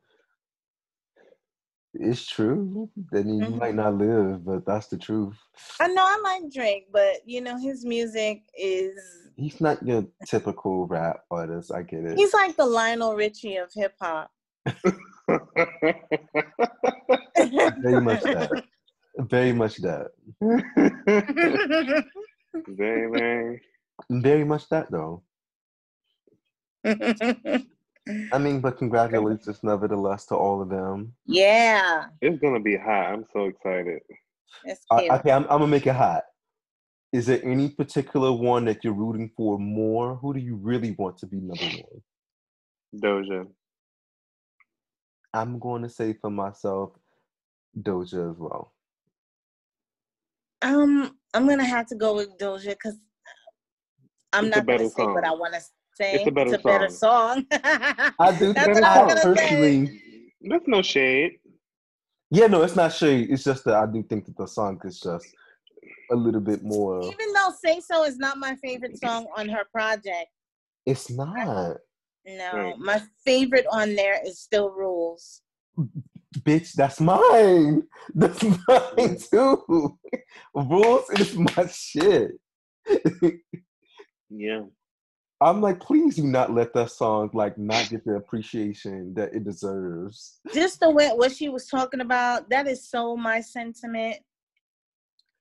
It's 1.94 2.26
true. 2.26 2.90
I 3.12 3.22
mean, 3.22 3.38
you 3.38 3.44
Mhm. 3.44 3.58
might 3.58 3.74
not 3.74 3.94
live, 3.94 4.44
but 4.44 4.66
that's 4.66 4.88
the 4.88 4.98
truth. 4.98 5.36
I 5.80 5.88
know 5.88 6.02
I 6.04 6.20
like 6.22 6.52
Drake, 6.52 6.88
but 6.92 7.26
you 7.26 7.40
know 7.40 7.56
his 7.56 7.84
music 7.84 8.42
is 8.56 9.23
He's 9.36 9.60
not 9.60 9.82
your 9.84 10.06
typical 10.26 10.86
rap 10.86 11.20
artist. 11.30 11.72
I 11.72 11.82
get 11.82 12.04
it. 12.04 12.16
he's 12.16 12.32
like 12.34 12.56
the 12.56 12.64
Lionel 12.66 13.14
Richie 13.16 13.56
of 13.56 13.70
hip 13.74 13.94
hop. 14.00 14.30
Very 17.82 18.00
much 18.00 18.22
that. 18.22 18.64
Very 19.18 19.52
much 19.52 19.76
that. 19.78 20.08
Baby. 22.76 23.08
Very 23.18 23.60
Very 24.10 24.44
much 24.44 24.68
that 24.68 24.90
though. 24.90 25.22
I 26.84 28.38
mean, 28.38 28.60
but 28.60 28.76
congratulations 28.78 29.60
nevertheless 29.62 30.26
to 30.26 30.36
all 30.36 30.60
of 30.62 30.68
them. 30.68 31.14
yeah, 31.26 32.04
It's 32.20 32.38
gonna 32.40 32.60
be 32.60 32.76
hot. 32.76 33.06
I'm 33.12 33.24
so 33.32 33.44
excited. 33.46 34.00
it's 34.64 34.84
Uh, 34.90 34.98
cute. 35.00 35.12
okay, 35.12 35.30
I'm, 35.32 35.42
I'm 35.44 35.48
gonna 35.60 35.66
make 35.68 35.86
it 35.86 35.94
hot. 35.94 36.24
Is 37.14 37.26
there 37.26 37.40
any 37.44 37.68
particular 37.68 38.32
one 38.32 38.64
that 38.64 38.82
you're 38.82 38.92
rooting 38.92 39.30
for 39.36 39.56
more? 39.56 40.16
Who 40.16 40.34
do 40.34 40.40
you 40.40 40.56
really 40.56 40.96
want 40.98 41.16
to 41.18 41.26
be 41.26 41.36
number 41.36 41.62
one? 41.62 42.02
Doja. 43.00 43.46
I'm 45.32 45.60
going 45.60 45.82
to 45.82 45.88
say 45.88 46.14
for 46.20 46.30
myself, 46.30 46.90
Doja 47.80 48.32
as 48.32 48.36
well. 48.36 48.72
Um, 50.62 51.16
I'm 51.34 51.46
gonna 51.46 51.64
have 51.64 51.86
to 51.88 51.94
go 51.94 52.16
with 52.16 52.36
Doja 52.38 52.70
because 52.70 52.96
I'm 54.32 54.46
It's 54.46 54.56
not 54.56 54.66
gonna 54.66 54.78
better 54.78 54.88
say 54.88 55.04
what 55.04 55.24
I 55.24 55.32
want 55.32 55.54
to 55.54 55.60
say. 55.94 56.14
It's 56.14 56.26
a 56.26 56.30
better 56.32 56.54
it's 56.54 56.64
a 56.64 56.66
better 56.66 56.88
song. 56.88 57.46
I 57.52 58.32
do 58.38 58.52
That's 58.54 58.66
think 58.66 58.80
what 58.80 58.84
I 58.84 59.04
I 59.04 59.14
say. 59.14 59.22
personally, 59.22 60.32
That's 60.40 60.66
no 60.66 60.82
shade. 60.82 61.32
yeah, 62.30 62.46
no, 62.48 62.62
it's 62.62 62.74
not 62.76 62.92
shade. 62.92 63.30
It's 63.30 63.44
just 63.44 63.64
that 63.66 63.74
I 63.74 63.86
do 63.86 64.02
think 64.02 64.24
that 64.24 64.36
the 64.36 64.46
song 64.46 64.80
is 64.84 64.98
just 64.98 65.26
a 66.10 66.16
little 66.16 66.40
bit 66.40 66.62
more. 66.62 67.02
Even 67.02 67.32
though 67.32 67.52
"Say 67.64 67.80
So" 67.80 68.04
is 68.04 68.18
not 68.18 68.38
my 68.38 68.56
favorite 68.56 68.98
song 68.98 69.26
on 69.36 69.48
her 69.48 69.64
project, 69.72 70.28
It's 70.86 71.10
not, 71.10 71.76
no, 72.26 72.76
my 72.78 73.02
favorite 73.24 73.66
on 73.70 73.94
there 73.94 74.20
is 74.24 74.38
still 74.40 74.70
"Rules." 74.70 75.42
bitch. 76.38 76.72
That's 76.72 77.00
mine. 77.00 77.82
That's 78.14 78.42
mine 78.42 79.18
too. 79.30 79.98
Rules 80.54 81.10
is 81.10 81.36
my 81.36 81.66
shit. 81.66 82.32
Yeah. 84.36 84.62
I'm 85.40 85.60
like, 85.60 85.78
please 85.78 86.16
do 86.16 86.24
not 86.24 86.52
let 86.52 86.72
that 86.74 86.90
song 86.90 87.30
like 87.34 87.56
not 87.58 87.88
get 87.88 88.04
the 88.04 88.14
appreciation 88.14 89.14
that 89.14 89.34
it 89.34 89.44
deserves. 89.44 90.40
Just 90.52 90.80
the 90.80 90.90
way 90.90 91.10
what 91.14 91.30
she 91.30 91.48
was 91.48 91.66
talking 91.66 92.00
about, 92.00 92.48
that 92.50 92.66
is 92.66 92.88
so 92.88 93.16
my 93.16 93.40
sentiment. 93.40 94.16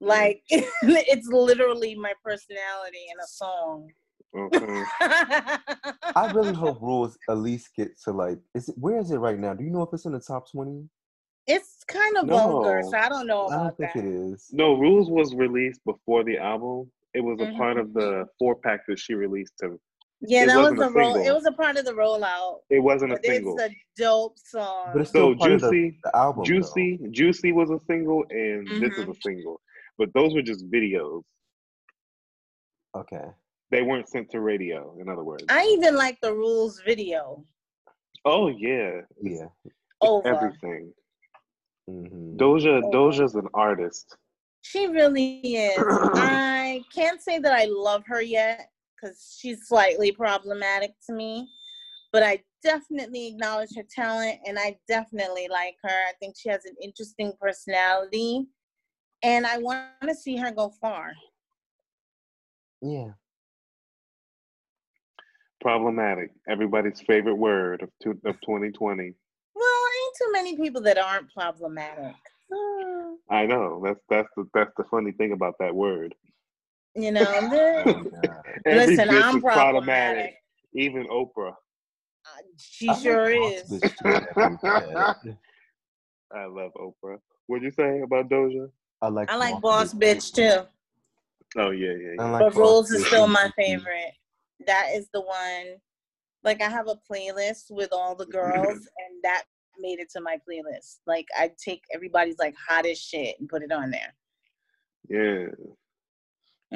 Mm-hmm. 0.03 0.09
Like 0.09 0.43
it's 0.49 1.27
literally 1.27 1.95
my 1.95 2.13
personality 2.23 3.05
in 3.11 3.19
a 3.19 3.27
song. 3.27 3.89
Okay. 4.35 4.57
Mm-hmm. 4.59 5.89
I 6.15 6.31
really 6.31 6.53
hope 6.53 6.81
Rules 6.81 7.17
at 7.29 7.37
least 7.37 7.69
get 7.77 7.91
to 8.05 8.11
like, 8.11 8.39
is 8.55 8.69
it 8.69 8.75
where 8.77 8.99
is 8.99 9.11
it 9.11 9.17
right 9.17 9.37
now? 9.39 9.53
Do 9.53 9.63
you 9.63 9.69
know 9.69 9.83
if 9.83 9.89
it's 9.93 10.05
in 10.05 10.11
the 10.13 10.19
top 10.19 10.49
twenty? 10.51 10.89
it's 11.45 11.83
kind 11.89 12.15
of 12.15 12.27
vulgar, 12.27 12.81
so 12.89 12.97
I 12.97 13.09
don't 13.09 13.27
know 13.27 13.47
I 13.49 13.57
don't 13.57 13.77
think 13.77 13.91
that. 13.93 14.05
it 14.05 14.05
is. 14.05 14.47
No, 14.53 14.75
Rules 14.75 15.09
was 15.09 15.35
released 15.35 15.81
before 15.85 16.23
the 16.23 16.37
album. 16.37 16.89
It 17.13 17.19
was 17.19 17.37
a 17.41 17.47
Mhm. 17.47 17.57
part 17.57 17.77
of 17.77 17.93
the 17.93 17.99
mm-hmm. 17.99 18.29
four 18.39 18.55
pack 18.55 18.85
that 18.87 18.97
she 18.97 19.13
released 19.13 19.53
to 19.59 19.77
Yeah, 20.21 20.43
It 20.43 20.47
that 20.47 20.57
was 20.71 20.79
a 20.79 20.83
a 20.83 20.89
roll. 20.91 21.17
It 21.17 21.33
was 21.33 21.45
a 21.45 21.51
part 21.51 21.75
of 21.75 21.83
the 21.83 21.91
rollout. 21.91 22.59
it 22.69 22.79
wasn't 22.79 23.11
a 23.11 23.15
But 23.15 23.25
single. 23.25 23.57
it's 23.59 23.73
a 23.73 23.75
dope 24.01 24.39
song. 24.39 24.91
But 24.93 25.01
it's 25.01 25.09
still 25.09 25.33
So 25.33 25.37
part 25.37 25.51
of 25.51 25.61
the, 25.61 25.67
Juicy 25.69 25.99
the 26.05 26.15
album. 26.15 26.43
though. 26.43 26.45
Juicy, 26.45 26.99
Juicy 27.11 27.51
was 27.51 27.69
a 27.71 27.79
single 27.91 28.23
and 28.29 28.65
this 28.81 28.97
is 28.97 29.07
a 29.09 29.13
single. 29.21 29.59
But 29.97 30.09
those 30.13 30.33
were 30.33 30.41
just 30.41 30.69
videos. 30.69 31.21
Okay. 32.95 33.25
They 33.71 33.81
weren't 33.81 34.07
sent 34.07 34.29
to 34.31 34.39
radio, 34.39 34.95
in 34.99 35.09
other 35.09 35.23
words. 35.23 35.45
I 35.49 35.63
even 35.77 35.95
like 35.95 36.19
the 36.21 36.33
rules 36.33 36.81
video 36.85 37.43
oh 38.25 38.47
yeah. 38.49 39.01
Yeah. 39.21 39.47
over. 40.01 40.27
Everything. 40.27 40.93
hmm 41.87 42.37
Doja 42.37 42.81
Oh. 42.83 42.91
Doja's 42.91 43.35
an 43.35 43.47
artist. 43.53 44.15
She 44.61 44.87
really 44.87 45.39
is. 45.39 45.77
I 46.15 46.83
can't 46.93 47.21
say 47.21 47.39
that 47.39 47.53
I 47.53 47.65
love 47.65 48.03
her 48.07 48.21
yet 48.21 48.69
because 48.95 49.37
she's 49.39 49.67
slightly 49.67 50.11
problematic 50.11 50.91
to 51.07 51.13
me, 51.13 51.49
but 52.13 52.23
I 52.23 52.41
definitely 52.63 53.27
acknowledge 53.27 53.75
her 53.75 53.83
talent 53.93 54.39
and 54.45 54.57
I 54.57 54.77
definitely 54.87 55.49
like 55.51 55.75
her. 55.83 55.89
I 55.89 56.13
think 56.21 56.35
she 56.37 56.47
has 56.49 56.63
an 56.63 56.75
interesting 56.81 57.33
personality 57.41 58.47
and 59.23 59.47
I 59.47 59.57
want 59.57 59.87
to 60.03 60.13
see 60.13 60.37
her 60.37 60.51
go 60.51 60.69
far. 60.69 61.13
Yeah. 62.81 63.11
Problematic. 65.61 66.31
Everybody's 66.47 66.99
favorite 67.01 67.35
word 67.37 67.81
of 67.81 67.89
two, 68.01 68.11
of 68.25 68.35
2020. 68.41 69.13
Well, 69.55 69.65
ain't 69.65 70.15
too 70.17 70.31
many 70.33 70.57
people 70.57 70.81
that 70.81 70.97
aren't 70.97 71.33
problematic. 71.33 72.15
Uh, 72.51 73.13
I 73.33 73.45
know. 73.45 73.81
That's 73.83 73.99
that's 74.09 74.27
the 74.35 74.45
that's 74.53 74.73
the 74.77 74.83
funny 74.91 75.13
thing 75.13 75.31
about 75.31 75.55
that 75.59 75.73
word. 75.73 76.13
You 76.95 77.11
know, 77.11 77.23
Oh, 78.13 78.41
listen, 78.65 79.09
I'm 79.09 79.37
is 79.37 79.41
problematic. 79.41 80.35
Even 80.75 81.07
Oprah. 81.07 81.53
Uh, 82.25 82.41
She 82.57 82.89
I 82.89 82.93
sure 82.95 83.29
is. 83.29 83.63
Bitch 83.63 83.95
too, 83.97 84.11
that 84.11 84.35
we 84.35 84.57
said. 85.23 85.37
I 86.35 86.45
love 86.45 86.71
Oprah. 86.75 87.19
What'd 87.47 87.63
you 87.63 87.71
say 87.71 88.01
about 88.01 88.29
Doja? 88.29 88.69
I 89.03 89.09
like. 89.09 89.29
I 89.29 89.35
like 89.35 89.61
Boss 89.61 89.93
Bitch 89.93 90.31
too. 90.33 90.65
Oh 91.57 91.71
yeah, 91.71 91.91
yeah, 91.91 92.21
I 92.21 92.25
yeah. 92.25 92.31
like 92.31 92.39
but 92.39 92.49
Boss 92.53 92.57
Rules 92.57 92.91
is 92.91 93.05
still 93.05 93.27
my 93.27 93.51
favorite. 93.57 94.13
That 94.65 94.91
is 94.93 95.09
the 95.13 95.19
one. 95.19 95.77
Like 96.43 96.61
I 96.61 96.69
have 96.69 96.87
a 96.87 96.95
playlist 96.95 97.69
with 97.69 97.89
all 97.91 98.15
the 98.15 98.25
girls, 98.25 98.77
and 98.77 99.21
that 99.23 99.43
made 99.77 99.99
it 99.99 100.09
to 100.11 100.21
my 100.21 100.37
playlist. 100.49 100.99
Like 101.05 101.27
I 101.37 101.51
take 101.63 101.83
everybody's 101.93 102.39
like 102.39 102.55
hottest 102.69 103.05
shit 103.05 103.35
and 103.39 103.49
put 103.49 103.61
it 103.61 103.73
on 103.73 103.91
there. 103.91 104.13
Yeah. 105.09 105.47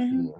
Mhm. 0.01 0.33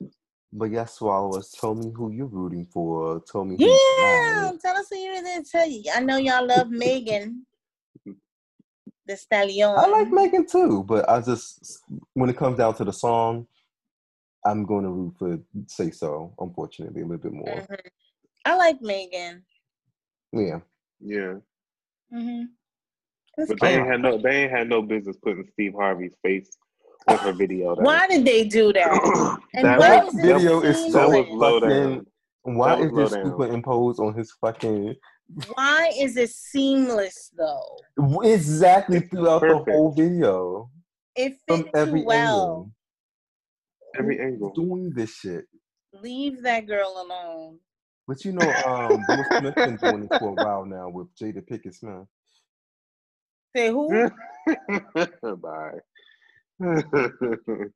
Yeah. 0.00 0.06
But 0.52 0.70
yes, 0.70 0.94
swallowers, 0.94 1.50
tell 1.60 1.74
me 1.74 1.92
who 1.94 2.12
you're 2.12 2.26
rooting 2.26 2.66
for. 2.72 3.20
Tell 3.30 3.44
me 3.44 3.56
who's 3.56 3.66
Yeah, 3.98 4.50
bad. 4.50 4.60
tell 4.60 4.76
us 4.76 4.86
who 4.90 4.98
you 4.98 5.20
did 5.22 5.46
tell 5.46 5.68
you. 5.68 5.90
I 5.92 6.00
know 6.00 6.16
y'all 6.16 6.46
love 6.46 6.70
Megan, 6.70 7.44
the 9.06 9.16
stallion. 9.16 9.74
I 9.76 9.86
like 9.86 10.10
Megan 10.10 10.46
too, 10.46 10.84
but 10.84 11.08
I 11.08 11.20
just 11.20 11.82
when 12.14 12.30
it 12.30 12.36
comes 12.36 12.58
down 12.58 12.74
to 12.76 12.84
the 12.84 12.92
song, 12.92 13.46
I'm 14.44 14.64
going 14.64 14.84
to 14.84 14.90
root 14.90 15.14
for 15.18 15.38
Say 15.66 15.90
So. 15.90 16.32
Unfortunately, 16.38 17.02
a 17.02 17.04
little 17.04 17.18
bit 17.22 17.32
more. 17.32 17.46
Mhm. 17.46 17.78
I 18.44 18.56
like 18.56 18.80
Megan. 18.80 19.44
Yeah, 20.32 20.60
Yeah, 21.00 21.34
hmm 22.12 22.42
but 23.36 23.58
they 23.60 23.76
ain't 23.78 23.86
had 23.86 24.00
no 24.00 24.16
they 24.18 24.44
ain't 24.44 24.52
had 24.52 24.68
no 24.68 24.80
business 24.82 25.16
putting 25.16 25.48
Steve 25.54 25.74
Harvey's 25.74 26.12
face 26.22 26.50
on 27.08 27.18
her 27.18 27.32
video. 27.32 27.74
though. 27.74 27.82
Why 27.82 28.06
did 28.06 28.24
they 28.24 28.44
do 28.46 28.72
that? 28.74 29.38
And 29.54 29.64
that 29.66 29.78
why 29.80 30.04
was, 30.04 30.14
is 30.14 30.20
that 30.22 30.30
it 30.30 30.34
video 30.38 30.60
is 30.60 30.76
seamless? 30.76 30.92
that 30.94 31.08
so 31.08 31.22
was 31.22 31.28
low 31.30 31.60
fucking- 31.60 31.68
down. 31.70 32.06
why 32.56 32.68
That 32.76 32.84
is 32.84 32.92
was 32.92 33.10
this 33.10 33.18
low 33.18 33.22
down. 33.24 33.32
superimposed 33.32 33.98
on 34.00 34.14
his 34.14 34.30
fucking 34.40 34.94
Why 35.54 35.92
is 35.98 36.16
it 36.16 36.30
seamless 36.30 37.30
though? 37.36 37.76
exactly 38.22 39.00
throughout 39.00 39.40
Perfect. 39.42 39.66
the 39.66 39.72
whole 39.72 39.92
video 39.92 40.70
It 41.16 41.34
from 41.46 41.68
every 41.74 42.00
too 42.00 42.06
well. 42.06 42.40
angle? 42.40 42.70
Every 43.98 44.20
angle. 44.20 44.52
doing 44.54 44.92
this 44.94 45.14
shit. 45.14 45.44
Leave 45.92 46.42
that 46.42 46.66
girl 46.66 46.94
alone. 47.04 47.58
But 48.06 48.24
you 48.24 48.32
know, 48.32 48.52
um, 48.64 49.04
Will 49.08 49.24
Smith 49.24 49.54
been 49.64 49.76
doing 49.76 50.04
it 50.04 50.10
for 50.18 50.30
a 50.30 50.34
while 50.34 50.64
now 50.64 50.88
with 50.88 51.14
Jada 51.16 51.42
Pinkett 51.48 51.74
Smith. 51.74 52.06
Say 53.54 53.70
who? 53.70 54.08
Bye. 55.36 55.80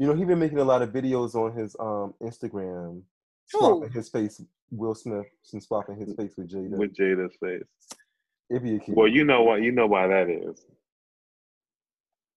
You 0.00 0.06
know, 0.06 0.14
he 0.14 0.24
been 0.24 0.38
making 0.38 0.56
a 0.56 0.64
lot 0.64 0.80
of 0.80 0.92
videos 0.94 1.34
on 1.34 1.54
his 1.54 1.76
um 1.78 2.14
Instagram, 2.22 3.02
Who? 3.02 3.04
Swapping 3.50 3.90
his 3.92 4.08
face. 4.08 4.42
Will 4.70 4.94
Smith 4.94 5.26
and 5.52 5.62
swapping 5.62 5.96
his 5.98 6.14
face 6.14 6.32
with 6.36 6.50
Jada. 6.50 6.70
With 6.70 6.94
Jada's 6.94 7.34
face. 7.42 7.64
It'd 8.48 8.62
be 8.62 8.76
a 8.76 8.78
cute. 8.78 8.96
Well, 8.96 9.08
you 9.08 9.24
know 9.24 9.42
what? 9.42 9.62
You 9.62 9.72
know 9.72 9.86
why 9.86 10.06
that 10.08 10.28
is. 10.30 10.64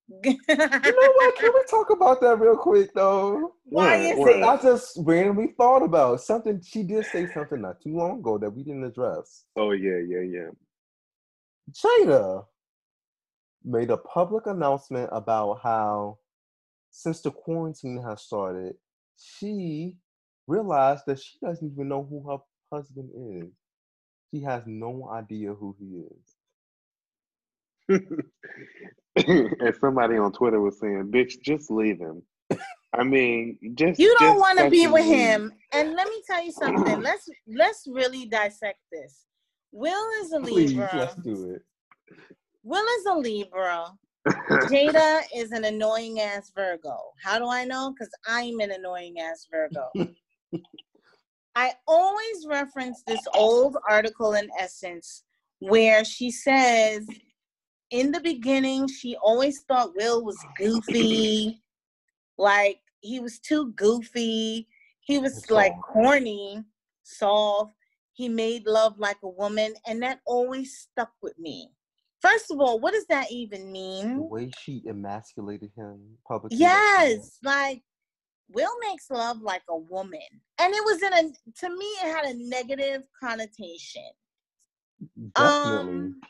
You 0.25 0.37
know 0.47 1.13
what? 1.15 1.35
Can 1.37 1.51
we 1.53 1.63
talk 1.69 1.89
about 1.89 2.19
that 2.21 2.37
real 2.39 2.57
quick 2.57 2.93
though? 2.93 3.53
Why 3.63 3.95
is 3.95 4.17
What? 4.17 4.35
it? 4.35 4.43
I 4.43 4.57
just 4.61 4.99
randomly 5.01 5.53
thought 5.57 5.81
about 5.81 6.21
something. 6.21 6.61
She 6.61 6.83
did 6.83 7.05
say 7.05 7.25
something 7.33 7.61
not 7.61 7.81
too 7.81 7.95
long 7.95 8.19
ago 8.19 8.37
that 8.37 8.49
we 8.49 8.63
didn't 8.63 8.83
address. 8.83 9.45
Oh 9.55 9.71
yeah, 9.71 9.99
yeah, 10.05 10.19
yeah. 10.19 10.49
Jada 11.71 12.45
made 13.63 13.89
a 13.91 13.97
public 13.97 14.45
announcement 14.45 15.09
about 15.13 15.61
how 15.63 16.19
since 16.91 17.21
the 17.21 17.31
quarantine 17.31 18.01
has 18.03 18.21
started, 18.21 18.75
she 19.17 19.95
realized 20.47 21.03
that 21.07 21.19
she 21.19 21.37
doesn't 21.43 21.71
even 21.71 21.87
know 21.87 22.05
who 22.09 22.29
her 22.29 22.37
husband 22.75 23.09
is. 23.43 23.49
She 24.33 24.41
has 24.43 24.63
no 24.65 25.09
idea 25.11 25.53
who 25.53 25.75
he 25.79 26.03
is. 27.89 27.99
and 29.27 29.75
somebody 29.79 30.17
on 30.17 30.31
Twitter 30.31 30.59
was 30.59 30.79
saying, 30.79 31.11
"Bitch, 31.13 31.41
just 31.41 31.69
leave 31.69 31.99
him." 31.99 32.23
I 32.95 33.03
mean, 33.03 33.57
just 33.75 33.99
You 33.99 34.15
don't 34.19 34.39
want 34.39 34.59
to 34.59 34.69
be 34.69 34.87
with 34.87 35.05
leave. 35.05 35.15
him. 35.15 35.51
And 35.73 35.93
let 35.93 36.07
me 36.07 36.21
tell 36.27 36.43
you 36.43 36.51
something. 36.51 37.01
Let's 37.01 37.27
let's 37.47 37.87
really 37.87 38.25
dissect 38.25 38.79
this. 38.91 39.25
Will 39.71 40.07
is 40.21 40.31
a 40.33 40.39
Please, 40.39 40.71
Libra. 40.73 40.89
let's 40.93 41.15
do 41.15 41.51
it. 41.55 41.61
Will 42.63 42.85
is 42.99 43.05
a 43.07 43.15
Libra. 43.17 43.87
Jada 44.69 45.21
is 45.35 45.51
an 45.51 45.65
annoying 45.65 46.21
ass 46.21 46.51
Virgo. 46.55 46.97
How 47.21 47.39
do 47.39 47.47
I 47.49 47.65
know? 47.65 47.91
Because 47.91 48.11
I'm 48.27 48.59
an 48.59 48.71
annoying 48.71 49.19
ass 49.19 49.47
Virgo. 49.51 49.89
I 51.55 51.73
always 51.87 52.47
reference 52.47 53.03
this 53.05 53.21
old 53.35 53.77
article 53.87 54.33
in 54.33 54.49
Essence 54.59 55.23
where 55.59 56.03
she 56.03 56.31
says, 56.31 57.07
in 57.91 58.11
the 58.11 58.19
beginning, 58.19 58.87
she 58.87 59.15
always 59.17 59.61
thought 59.61 59.95
Will 59.95 60.23
was 60.25 60.37
goofy. 60.57 61.61
Like 62.37 62.79
he 63.01 63.19
was 63.19 63.39
too 63.39 63.71
goofy. 63.73 64.67
He 65.01 65.19
was 65.19 65.49
like 65.51 65.73
corny, 65.81 66.63
soft. 67.03 67.75
He 68.13 68.29
made 68.29 68.65
love 68.65 68.97
like 68.97 69.17
a 69.23 69.29
woman. 69.29 69.75
And 69.85 70.01
that 70.01 70.21
always 70.25 70.77
stuck 70.77 71.11
with 71.21 71.37
me. 71.37 71.69
First 72.19 72.51
of 72.51 72.59
all, 72.59 72.79
what 72.79 72.93
does 72.93 73.05
that 73.07 73.31
even 73.31 73.71
mean? 73.71 74.15
The 74.15 74.23
way 74.23 74.51
she 74.59 74.81
emasculated 74.87 75.71
him 75.75 76.17
publicly. 76.27 76.57
Yes, 76.57 77.37
like 77.43 77.83
Will 78.49 78.71
makes 78.81 79.09
love 79.09 79.41
like 79.41 79.63
a 79.69 79.77
woman. 79.77 80.19
And 80.59 80.73
it 80.73 80.83
was 80.83 81.01
in 81.01 81.13
a 81.13 81.21
to 81.59 81.69
me 81.69 81.85
it 81.85 82.15
had 82.15 82.25
a 82.25 82.37
negative 82.37 83.03
connotation. 83.21 84.03
Definitely. 85.35 85.93
Um 85.93 86.21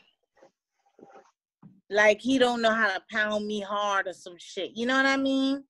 like 1.90 2.20
he 2.20 2.38
don't 2.38 2.62
know 2.62 2.72
how 2.72 2.88
to 2.88 3.02
pound 3.10 3.46
me 3.46 3.60
hard 3.60 4.06
or 4.06 4.12
some 4.12 4.36
shit. 4.38 4.72
You 4.74 4.86
know 4.86 4.96
what 4.96 5.06
I 5.06 5.16
mean? 5.16 5.64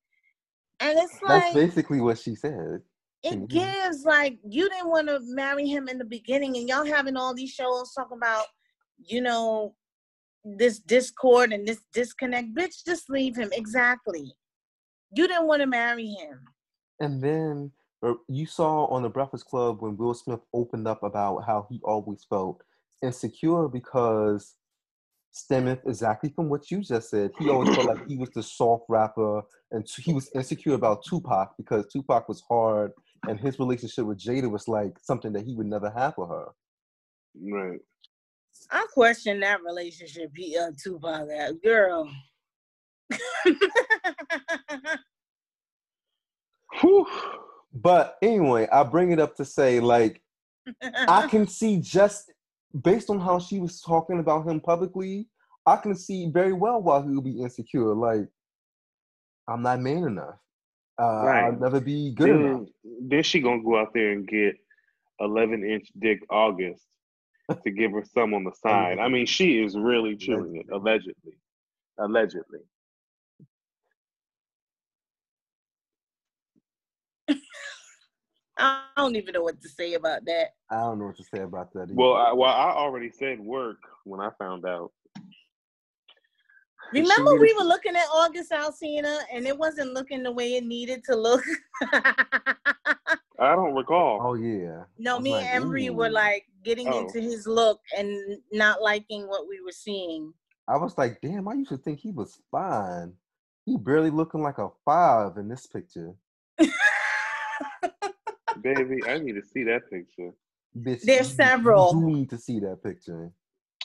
And 0.80 0.98
it's 0.98 1.20
like 1.22 1.42
That's 1.42 1.54
basically 1.54 2.00
what 2.00 2.18
she 2.18 2.34
said. 2.34 2.80
it 3.22 3.48
gives 3.48 4.04
like 4.04 4.38
you 4.48 4.68
didn't 4.68 4.90
want 4.90 5.08
to 5.08 5.18
marry 5.22 5.66
him 5.66 5.88
in 5.88 5.98
the 5.98 6.04
beginning 6.04 6.56
and 6.56 6.68
y'all 6.68 6.84
having 6.84 7.16
all 7.16 7.34
these 7.34 7.50
shows 7.50 7.92
talking 7.94 8.18
about 8.18 8.44
you 8.98 9.20
know 9.20 9.74
this 10.44 10.78
discord 10.78 11.52
and 11.52 11.66
this 11.66 11.80
disconnect 11.92 12.54
bitch 12.54 12.84
just 12.84 13.08
leave 13.08 13.34
him 13.34 13.48
exactly 13.52 14.34
you 15.16 15.28
didn't 15.28 15.46
want 15.46 15.60
to 15.60 15.66
marry 15.66 16.06
him 16.06 16.40
And 17.00 17.22
then 17.22 17.72
uh, 18.02 18.14
you 18.28 18.46
saw 18.46 18.86
on 18.86 19.02
the 19.02 19.08
Breakfast 19.08 19.46
Club 19.46 19.80
when 19.80 19.96
Will 19.96 20.14
Smith 20.14 20.40
opened 20.52 20.86
up 20.86 21.02
about 21.02 21.44
how 21.46 21.66
he 21.70 21.80
always 21.84 22.24
felt 22.28 22.62
insecure 23.02 23.68
because 23.68 24.54
stemming 25.32 25.78
exactly 25.86 26.30
from 26.34 26.48
what 26.48 26.70
you 26.70 26.80
just 26.80 27.10
said. 27.10 27.32
He 27.38 27.50
always 27.50 27.74
felt 27.74 27.88
like 27.88 28.06
he 28.06 28.16
was 28.16 28.30
the 28.30 28.42
soft 28.42 28.84
rapper 28.88 29.42
and 29.72 29.86
he 29.96 30.12
was 30.12 30.30
insecure 30.34 30.74
about 30.74 31.04
Tupac 31.04 31.56
because 31.56 31.86
Tupac 31.92 32.28
was 32.28 32.42
hard 32.48 32.92
and 33.28 33.40
his 33.40 33.58
relationship 33.58 34.06
with 34.06 34.18
Jada 34.18 34.50
was 34.50 34.68
like 34.68 34.96
something 35.02 35.32
that 35.32 35.44
he 35.44 35.54
would 35.54 35.66
never 35.66 35.90
have 35.90 36.14
with 36.16 36.28
her. 36.28 36.46
right. 37.40 37.80
i 38.70 38.86
question 38.92 39.40
that 39.40 39.62
relationship 39.64 40.30
he 40.36 40.56
uh 40.56 40.70
tupac 40.82 41.28
had 41.28 41.60
girl 41.62 42.08
Whew. 46.80 47.06
But 47.72 48.16
anyway, 48.22 48.68
I 48.72 48.82
bring 48.84 49.10
it 49.12 49.18
up 49.18 49.36
to 49.36 49.44
say 49.44 49.80
like 49.80 50.22
I 51.08 51.26
can 51.30 51.46
see 51.46 51.80
just 51.80 52.30
based 52.82 53.10
on 53.10 53.20
how 53.20 53.38
she 53.38 53.60
was 53.60 53.80
talking 53.80 54.18
about 54.18 54.46
him 54.46 54.60
publicly, 54.60 55.28
I 55.66 55.76
can 55.76 55.94
see 55.94 56.28
very 56.30 56.52
well 56.52 56.82
why 56.82 57.02
he 57.02 57.08
would 57.08 57.24
be 57.24 57.40
insecure. 57.40 57.94
Like, 57.94 58.28
I'm 59.48 59.62
not 59.62 59.80
man 59.80 60.04
enough. 60.04 60.36
Uh, 61.00 61.24
I'll 61.24 61.52
never 61.52 61.80
be 61.80 62.12
good 62.12 62.30
enough. 62.30 62.66
Then, 62.82 63.08
then 63.08 63.22
she 63.22 63.40
gonna 63.40 63.62
go 63.62 63.78
out 63.78 63.92
there 63.94 64.12
and 64.12 64.26
get 64.26 64.56
11 65.20 65.64
inch 65.64 65.88
dick 65.98 66.20
August 66.30 66.84
to 67.62 67.70
give 67.70 67.92
her 67.92 68.04
some 68.14 68.34
on 68.34 68.44
the 68.44 68.52
side. 68.62 68.98
I 68.98 69.08
mean, 69.08 69.26
she 69.26 69.62
is 69.62 69.76
really 69.76 70.16
chewing 70.16 70.56
it 70.56 70.66
allegedly. 70.72 71.34
Allegedly. 71.98 72.60
I 78.58 78.84
don't 78.96 79.16
even 79.16 79.32
know 79.32 79.42
what 79.42 79.60
to 79.60 79.68
say 79.68 79.94
about 79.94 80.24
that 80.24 80.48
I 80.70 80.76
don't 80.80 80.98
know 80.98 81.06
what 81.06 81.16
to 81.18 81.24
say 81.24 81.42
about 81.42 81.72
that. 81.74 81.82
Either. 81.84 81.94
Well, 81.94 82.14
I, 82.14 82.32
well, 82.32 82.50
I 82.50 82.70
already 82.70 83.10
said 83.10 83.38
work 83.38 83.76
when 84.04 84.18
I 84.20 84.30
found 84.38 84.64
out. 84.64 84.90
She 86.92 87.00
remember 87.00 87.36
we 87.36 87.52
were 87.54 87.64
looking 87.64 87.94
at 87.96 88.06
august 88.12 88.50
alcina 88.52 89.20
and 89.32 89.46
it 89.46 89.56
wasn't 89.56 89.92
looking 89.94 90.22
the 90.22 90.32
way 90.32 90.54
it 90.54 90.64
needed 90.64 91.02
to 91.04 91.16
look 91.16 91.42
I 91.92 93.54
don't 93.56 93.74
recall. 93.74 94.20
oh 94.22 94.34
yeah. 94.34 94.84
No, 94.98 95.16
I'm 95.16 95.22
me 95.22 95.32
like, 95.32 95.46
and 95.46 95.64
Embry 95.64 95.90
were 95.90 96.08
like 96.10 96.46
getting 96.64 96.88
Oh. 96.88 97.00
into 97.00 97.20
his 97.20 97.46
look 97.46 97.80
and 97.96 98.38
not 98.52 98.80
liking 98.80 99.28
what 99.28 99.48
we 99.48 99.60
were 99.60 99.72
seeing. 99.72 100.32
I 100.68 100.76
was 100.76 100.96
like, 100.96 101.20
damn. 101.20 101.46
I 101.48 101.54
used 101.54 101.70
to 101.70 101.76
think 101.76 102.00
he 102.00 102.10
was 102.10 102.38
fine. 102.50 103.12
He 103.66 103.76
barely 103.76 104.10
looking 104.10 104.42
like 104.42 104.58
a 104.58 104.70
five 104.84 105.36
in 105.36 105.48
this 105.48 105.66
picture. 105.66 106.14
Baby, 108.64 109.02
I 109.06 109.18
need 109.18 109.34
to 109.34 109.42
see 109.42 109.62
that 109.64 109.88
picture. 109.90 110.30
Bitch, 110.76 111.02
There's 111.02 111.28
you- 111.28 111.36
several. 111.36 111.92
You 111.94 112.06
need 112.06 112.30
to 112.30 112.38
see 112.38 112.58
that 112.60 112.82
picture. 112.82 113.30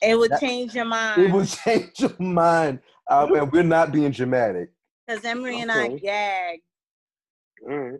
It 0.02 0.18
would 0.18 0.32
That- 0.32 0.40
change 0.40 0.74
your 0.74 0.86
mind. 0.86 1.22
It 1.22 1.32
will 1.32 1.46
change 1.66 2.00
your 2.00 2.16
mind. 2.18 2.80
Uh, 3.10 3.28
and 3.36 3.52
we're 3.52 3.64
not 3.64 3.92
being 3.92 4.12
dramatic. 4.12 4.72
Because 5.06 5.24
Emery 5.26 5.60
and 5.60 5.70
I 5.72 5.88
Okay. 5.88 6.00
gagged. 6.00 6.62
All 7.70 7.78
right. 7.78 8.00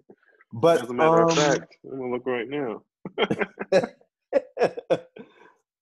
But 0.54 0.84
As 0.84 0.90
a 0.90 0.94
matter 0.94 1.24
um, 1.24 1.30
of 1.30 1.36
fact, 1.38 1.76
I'm 1.84 2.00
gonna 2.00 2.12
look 2.12 2.26
right 2.26 2.48
now. 2.48 2.84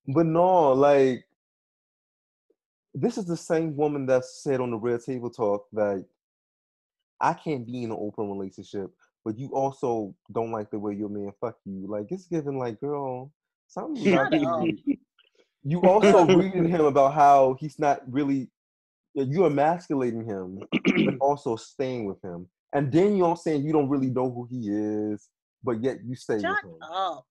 but 0.08 0.26
no, 0.26 0.72
like 0.72 1.24
this 2.94 3.16
is 3.18 3.26
the 3.26 3.36
same 3.36 3.76
woman 3.76 4.06
that 4.06 4.24
said 4.24 4.60
on 4.60 4.70
the 4.72 4.76
Red 4.76 5.00
Table 5.04 5.30
Talk 5.30 5.66
that 5.72 6.04
I 7.20 7.34
can't 7.34 7.64
be 7.66 7.82
in 7.84 7.90
an 7.92 7.98
open 8.00 8.28
relationship 8.30 8.90
but 9.24 9.38
you 9.38 9.50
also 9.54 10.14
don't 10.32 10.52
like 10.52 10.70
the 10.70 10.78
way 10.78 10.94
your 10.94 11.08
man 11.08 11.32
fuck 11.40 11.56
you. 11.64 11.86
Like 11.88 12.06
it's 12.10 12.26
giving 12.26 12.58
like, 12.58 12.80
girl, 12.80 13.32
something 13.66 14.04
Shut 14.04 14.32
about 14.32 14.68
you. 14.86 14.98
You 15.64 15.82
also 15.82 16.24
reading 16.24 16.68
him 16.68 16.84
about 16.84 17.14
how 17.14 17.56
he's 17.60 17.78
not 17.78 18.00
really 18.10 18.50
you 19.14 19.44
emasculating 19.44 20.24
him, 20.24 20.60
but 20.96 21.14
also 21.20 21.56
staying 21.56 22.06
with 22.06 22.22
him. 22.22 22.46
And 22.72 22.92
then 22.92 23.16
you're 23.16 23.36
saying 23.36 23.64
you 23.64 23.72
don't 23.72 23.88
really 23.88 24.10
know 24.10 24.30
who 24.30 24.46
he 24.50 24.68
is, 24.68 25.28
but 25.62 25.82
yet 25.82 25.98
you 26.04 26.14
stay 26.14 26.38
Shut 26.38 26.64
with 26.64 26.72
him. 26.72 26.82
up. 26.82 27.26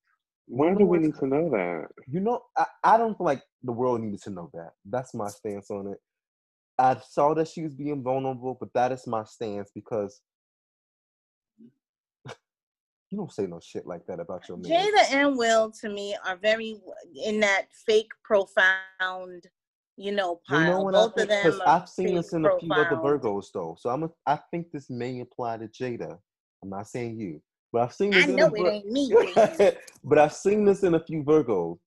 Why 0.48 0.74
do 0.74 0.86
we 0.86 1.00
need 1.00 1.16
to 1.16 1.28
know 1.28 1.50
that? 1.50 1.88
You 2.08 2.22
know, 2.22 2.42
I, 2.58 2.66
I 2.84 2.98
don't 2.98 3.18
feel 3.18 3.26
like 3.26 3.44
the 3.64 3.72
world 3.74 4.02
needed 4.02 4.22
to 4.24 4.30
know 4.30 4.50
that. 4.54 4.72
That's 4.86 5.14
my 5.14 5.28
stance 5.28 5.70
on 5.70 5.88
it. 5.88 5.98
I 6.80 6.98
saw 7.10 7.34
that 7.34 7.50
she 7.50 7.64
was 7.64 7.74
being 7.74 8.02
vulnerable, 8.04 8.56
but 8.60 8.74
that 8.74 8.92
is 8.92 9.08
my 9.08 9.24
stance 9.24 9.72
because 9.74 10.22
you 13.10 13.18
don't 13.18 13.32
say 13.32 13.48
no 13.48 13.60
shit 13.60 13.88
like 13.88 14.06
that 14.08 14.20
about 14.20 14.48
your 14.48 14.58
man. 14.58 14.72
Jada 14.72 15.14
and 15.14 15.38
Will 15.38 15.72
to 15.82 15.90
me 15.90 16.16
are 16.26 16.36
very 16.36 16.78
in 17.24 17.40
that 17.40 17.68
fake 17.86 18.12
profound, 18.24 19.46
you 19.96 20.12
know, 20.12 20.42
You 20.50 20.60
know 20.66 20.82
what 20.82 20.96
I 20.96 21.00
Both 21.00 21.18
of 21.18 21.28
them 21.30 21.62
I've 21.66 21.88
seen 21.88 22.16
this 22.16 22.34
in 22.34 22.46
a 22.46 22.60
few 22.60 22.72
other 22.74 22.98
profound. 22.98 23.22
Virgos 23.22 23.46
though. 23.54 23.78
So 23.80 23.90
I'm 23.90 24.04
a, 24.04 24.10
I 24.26 24.40
think 24.52 24.72
this 24.72 24.90
may 24.90 25.22
apply 25.22 25.58
to 25.58 25.68
Jada. 25.68 26.18
I'm 26.62 26.70
not 26.70 26.88
saying 26.88 27.18
you, 27.18 27.42
but 27.72 27.84
I've 27.84 27.94
seen 27.94 28.12
this. 28.12 28.24
I 28.24 28.28
in 28.28 28.36
know 28.36 28.48
a 28.48 28.66
it 28.66 28.74
ain't 28.74 28.92
me. 28.92 29.16
but 30.04 30.18
I've 30.18 30.34
seen 30.34 30.66
this 30.66 30.84
in 30.84 30.96
a 30.96 31.00
few 31.00 31.24
Virgos. 31.24 31.78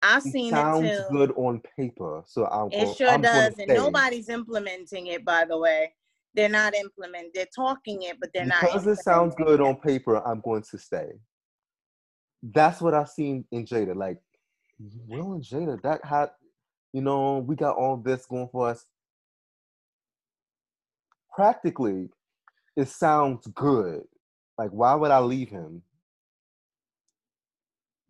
I've 0.00 0.22
It 0.22 0.30
seen 0.30 0.50
sounds 0.50 0.84
it 0.84 0.96
too. 0.96 1.04
good 1.10 1.32
on 1.36 1.60
paper, 1.76 2.22
so 2.24 2.46
I'm. 2.46 2.68
It 2.70 2.96
sure 2.96 3.08
I'm 3.08 3.22
does, 3.22 3.58
and 3.58 3.66
nobody's 3.74 4.28
implementing 4.28 5.08
it. 5.08 5.24
By 5.24 5.44
the 5.44 5.58
way, 5.58 5.92
they're 6.38 6.48
not 6.48 6.72
implementing. 6.72 7.32
They're 7.34 7.46
talking 7.54 8.02
it, 8.02 8.20
but 8.20 8.30
they're 8.32 8.46
not. 8.46 8.60
because 8.60 8.86
it 8.86 8.98
sounds 8.98 9.34
good 9.34 9.58
it. 9.58 9.66
on 9.66 9.74
paper, 9.74 10.24
I'm 10.24 10.40
going 10.40 10.62
to 10.70 10.78
stay. 10.78 11.08
That's 12.44 12.80
what 12.80 12.94
I've 12.94 13.08
seen 13.08 13.44
in 13.50 13.66
Jada. 13.66 13.96
Like 13.96 14.18
Will 15.08 15.32
and 15.32 15.42
Jada, 15.42 15.82
that 15.82 16.04
had, 16.04 16.30
you 16.92 17.02
know, 17.02 17.38
we 17.38 17.56
got 17.56 17.74
all 17.76 17.96
this 17.96 18.24
going 18.26 18.48
for 18.52 18.68
us. 18.68 18.86
Practically, 21.34 22.08
it 22.76 22.86
sounds 22.86 23.44
good. 23.48 24.02
Like, 24.56 24.70
why 24.70 24.94
would 24.94 25.10
I 25.10 25.18
leave 25.18 25.48
him? 25.48 25.82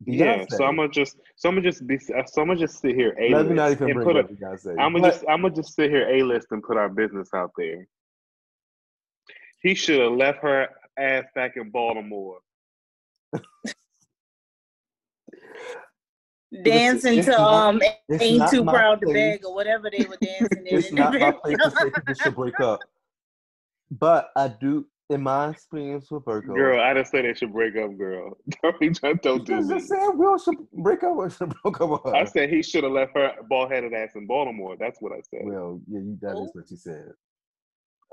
Yeah, 0.04 0.44
so 0.48 0.64
I'm 0.64 0.76
gonna 0.76 0.88
just, 0.90 1.16
so 1.36 1.48
I'm 1.48 1.56
gonna 1.56 1.68
just 1.68 1.86
be, 1.86 1.96
uh, 1.96 2.22
so 2.26 2.42
I'm 2.42 2.48
gonna 2.48 2.60
just 2.60 2.78
sit 2.78 2.94
here 2.94 3.16
a 3.18 3.32
Let 3.32 3.46
me 3.46 3.54
not 3.54 3.70
list 3.70 3.80
even 3.80 3.88
and 3.88 3.94
bring 3.94 4.06
put 4.06 4.16
up. 4.16 4.30
I'm 4.78 4.92
gonna 4.92 5.10
just, 5.10 5.24
I'm 5.28 5.42
gonna 5.42 5.54
just 5.54 5.74
sit 5.74 5.90
here 5.90 6.08
a 6.08 6.22
list 6.22 6.48
and 6.50 6.62
put 6.62 6.76
our 6.76 6.88
business 6.88 7.30
out 7.34 7.50
there. 7.56 7.88
He 9.62 9.74
should 9.74 10.00
have 10.00 10.12
left 10.12 10.38
her 10.42 10.68
ass 10.98 11.24
back 11.34 11.56
in 11.56 11.70
Baltimore. 11.70 12.38
dancing 16.64 17.18
it's 17.18 17.26
to 17.26 17.32
not- 17.32 17.52
um 17.52 17.82
it's 18.08 18.22
ain't 18.24 18.48
too 18.50 18.64
my 18.64 18.72
proud 18.72 19.00
to 19.02 19.12
beg 19.12 19.44
or 19.44 19.54
whatever 19.54 19.90
they 19.90 20.04
were 20.06 20.16
dancing 20.22 20.66
in. 20.66 20.78
it's 20.78 20.88
in 20.88 20.96
the 20.96 21.02
not 21.02 21.12
my 21.12 21.18
video. 21.18 21.38
place 21.40 21.56
to 21.58 21.70
say 21.70 21.90
people 21.90 22.14
should 22.14 22.34
break 22.36 22.60
up. 22.60 22.80
But 23.90 24.28
I 24.36 24.48
do, 24.48 24.86
in 25.08 25.22
my 25.22 25.48
experience 25.48 26.10
with 26.10 26.26
Virgo, 26.26 26.52
Girl, 26.54 26.78
I 26.78 26.92
didn't 26.92 27.06
say 27.06 27.22
they 27.22 27.32
should 27.32 27.54
break 27.54 27.74
up, 27.76 27.96
girl. 27.96 28.36
Don't, 28.62 28.78
be- 28.78 28.90
don't 28.90 29.22
do 29.22 29.38
Because 29.38 29.66
me. 29.66 29.76
just 29.76 29.88
saying 29.88 30.10
Will 30.18 30.36
should 30.36 30.56
break 30.74 31.02
up 31.02 31.16
with 31.16 31.34
should 31.38 31.54
broke 31.62 31.80
up. 31.80 32.06
I 32.08 32.24
said 32.24 32.50
he 32.50 32.62
should 32.62 32.84
have 32.84 32.92
left 32.92 33.12
her 33.16 33.32
bald 33.48 33.72
headed 33.72 33.94
ass 33.94 34.10
in 34.14 34.26
Baltimore. 34.26 34.76
That's 34.78 35.00
what 35.00 35.12
I 35.12 35.20
said. 35.30 35.40
well, 35.44 35.80
yeah, 35.88 36.00
you, 36.00 36.18
that 36.20 36.32
is 36.32 36.50
Who? 36.52 36.60
what 36.60 36.70
you 36.70 36.76
said. 36.76 37.12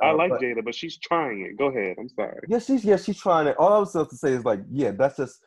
I 0.02 0.10
Uh, 0.10 0.16
like 0.16 0.30
but- 0.32 0.42
Jada, 0.42 0.64
but 0.64 0.76
she's 0.76 0.98
trying 0.98 1.42
it. 1.42 1.58
Go 1.58 1.68
ahead. 1.68 1.96
I'm 2.00 2.10
sorry. 2.10 2.40
Yeah, 2.48 2.60
she's 2.60 2.84
yeah, 2.84 2.98
she's 2.98 3.20
trying 3.20 3.48
it. 3.48 3.56
All 3.58 3.72
I 3.74 3.80
was 3.80 3.92
supposed 3.92 4.10
to 4.12 4.18
say 4.18 4.34
is 4.34 4.44
like, 4.46 4.60
yeah, 4.70 4.92
that's 4.92 5.18
just. 5.18 5.40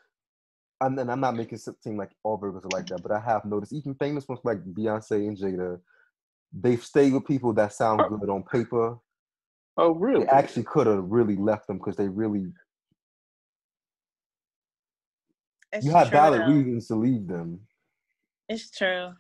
And 0.81 0.97
then 0.97 1.11
I'm 1.11 1.19
not 1.21 1.35
making 1.35 1.59
it 1.59 1.83
seem 1.83 1.97
like 1.97 2.13
all 2.23 2.39
Virgos 2.39 2.65
are 2.65 2.69
like 2.73 2.87
that, 2.87 3.03
but 3.03 3.11
I 3.11 3.19
have 3.19 3.45
noticed 3.45 3.73
even 3.73 3.95
famous 3.97 4.29
ones 4.29 4.41
like 4.45 4.63
Beyonce 4.65 5.27
and 5.27 5.37
Jada, 5.37 5.81
they've 6.53 6.83
stayed 6.85 7.13
with 7.13 7.27
people 7.27 7.53
that 7.55 7.73
sound 7.73 8.01
good 8.09 8.31
on 8.31 8.45
paper. 8.45 8.97
Oh, 9.77 9.91
really? 9.91 10.25
They 10.25 10.31
actually 10.31 10.63
could 10.63 10.87
have 10.87 11.03
really 11.05 11.35
left 11.35 11.67
them 11.67 11.79
because 11.79 11.97
they 11.97 12.07
really 12.09 12.53
It's 15.73 15.85
you 15.85 15.93
had 15.93 16.05
true, 16.05 16.11
valid 16.13 16.41
though. 16.43 16.47
reasons 16.53 16.87
to 16.89 16.95
leave 16.95 17.27
them. 17.27 17.61
It's 18.49 18.71
true. 18.71 19.11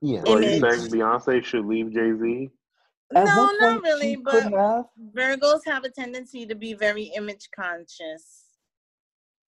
Yeah. 0.00 0.22
So 0.24 0.36
are 0.36 0.42
you 0.42 0.48
Image. 0.50 0.78
saying 0.78 0.90
Beyonce 0.92 1.44
should 1.44 1.66
leave 1.66 1.92
Jay 1.92 2.12
Z? 2.16 2.50
At 3.14 3.24
no, 3.24 3.50
not 3.58 3.82
really. 3.82 4.16
But 4.16 4.42
have. 4.52 4.84
Virgos 5.14 5.60
have 5.66 5.84
a 5.84 5.90
tendency 5.90 6.46
to 6.46 6.54
be 6.54 6.74
very 6.74 7.04
image 7.16 7.48
conscious. 7.54 8.44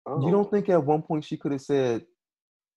Oh. 0.07 0.25
You 0.25 0.31
don't 0.31 0.51
think 0.51 0.69
at 0.71 0.83
one 0.83 1.03
point 1.03 1.25
she 1.25 1.37
could 1.37 1.53
have 1.53 1.61
said, 1.61 2.07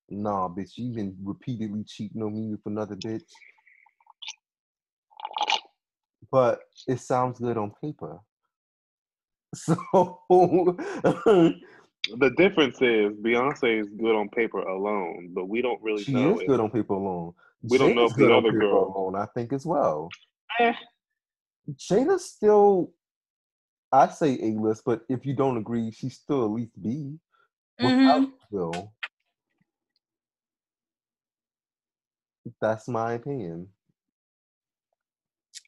"Nah, 0.10 0.50
bitch, 0.50 0.72
you've 0.76 0.96
been 0.96 1.16
repeatedly 1.24 1.86
cheating 1.88 2.22
on 2.22 2.34
me 2.34 2.50
with 2.52 2.66
another 2.66 2.96
bitch." 2.96 3.24
But 6.32 6.62
it 6.88 7.00
sounds 7.00 7.40
good 7.40 7.58
on 7.58 7.72
paper. 7.82 8.20
So 9.56 9.78
The 12.18 12.32
difference 12.36 12.82
is 12.82 13.14
Beyonce 13.14 13.80
is 13.82 13.88
good 13.98 14.14
on 14.16 14.28
paper 14.30 14.60
alone, 14.60 15.30
but 15.34 15.46
we 15.48 15.62
don't 15.62 15.82
really 15.82 16.04
she 16.04 16.12
know 16.12 16.36
is 16.36 16.42
if- 16.42 16.48
good 16.48 16.60
on 16.60 16.70
paper 16.70 16.94
alone. 16.94 17.34
We 17.62 17.78
don't 17.78 17.96
know 17.96 18.06
if 18.08 18.16
the 18.16 18.34
other 18.36 18.52
girl- 18.52 18.94
alone, 18.94 19.16
I 19.16 19.26
think 19.28 19.54
as 19.54 19.66
well. 19.66 20.10
Eh, 20.60 20.74
Jada's 21.72 22.26
still, 22.26 22.92
I 23.92 24.08
say 24.08 24.38
A 24.42 24.60
list, 24.60 24.84
but 24.86 25.02
if 25.10 25.26
you 25.26 25.36
don't 25.36 25.58
agree, 25.58 25.92
she's 25.92 26.16
still 26.16 26.44
at 26.46 26.52
least 26.52 26.82
B. 26.82 27.18
Without. 27.82 28.28
Will, 28.52 28.94
that's 32.62 32.88
my 32.88 33.14
opinion. 33.14 33.68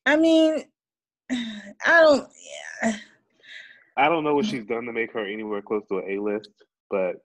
I 0.06 0.18
mean, 0.18 0.64
I 1.32 1.76
don't. 1.86 2.30
Yeah. 2.84 2.98
I 3.98 4.10
don't 4.10 4.24
know 4.24 4.36
what 4.36 4.46
she's 4.46 4.66
done 4.66 4.86
to 4.86 4.92
make 4.94 5.14
her 5.14 5.26
anywhere 5.26 5.62
close 5.62 5.84
to 5.88 6.00
an 6.00 6.06
A 6.10 6.20
list, 6.20 6.50
but 6.90 7.16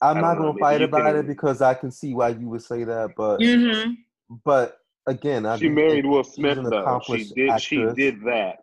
I'm 0.00 0.20
not 0.20 0.34
know, 0.34 0.40
gonna 0.42 0.48
maybe 0.52 0.60
fight 0.60 0.82
about 0.82 1.14
can- 1.14 1.16
it 1.16 1.26
because 1.26 1.60
I 1.62 1.74
can 1.74 1.90
see 1.90 2.14
why 2.14 2.28
you 2.28 2.48
would 2.50 2.62
say 2.62 2.84
that, 2.84 3.14
but 3.16 3.40
Mhm. 3.40 3.96
but 4.44 4.78
again, 5.08 5.46
I 5.46 5.56
she 5.56 5.68
do 5.68 5.74
married 5.74 6.06
Will 6.06 6.24
Smith 6.24 6.56
though. 6.56 6.70
She 6.70 6.76
accomplished 6.76 7.34
did. 7.34 7.60
She 7.60 7.76
did 7.96 8.22
that. 8.24 8.60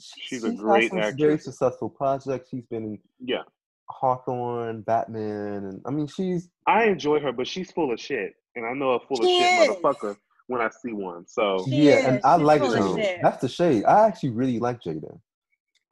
She's 0.00 0.44
a 0.44 0.48
had 0.48 0.58
great 0.58 0.90
some 0.90 1.16
Very 1.18 1.38
successful 1.38 1.90
projects. 1.90 2.48
She's 2.50 2.64
been 2.66 2.84
in 2.84 2.98
Yeah, 3.18 3.42
Hawthorne, 3.88 4.82
Batman, 4.82 5.64
and 5.64 5.82
I 5.86 5.90
mean, 5.90 6.06
she's 6.06 6.48
I 6.66 6.84
enjoy 6.84 7.20
her, 7.20 7.32
but 7.32 7.46
she's 7.46 7.70
full 7.70 7.92
of 7.92 8.00
shit, 8.00 8.34
and 8.56 8.64
I 8.64 8.72
know 8.72 8.92
a 8.92 9.00
full 9.00 9.20
of 9.20 9.26
shit 9.26 9.52
is. 9.52 9.68
motherfucker 9.68 10.16
when 10.46 10.60
I 10.60 10.70
see 10.82 10.92
one. 10.92 11.26
So 11.26 11.64
She 11.66 11.88
yeah, 11.88 12.08
and. 12.08 12.20
I 12.24 12.36
She's 12.36 12.44
like 12.44 12.62
Jada. 12.62 13.22
That's 13.22 13.40
the 13.40 13.48
shade. 13.48 13.84
I 13.84 14.06
actually 14.06 14.30
really 14.30 14.58
like 14.58 14.82
Jada. 14.82 15.18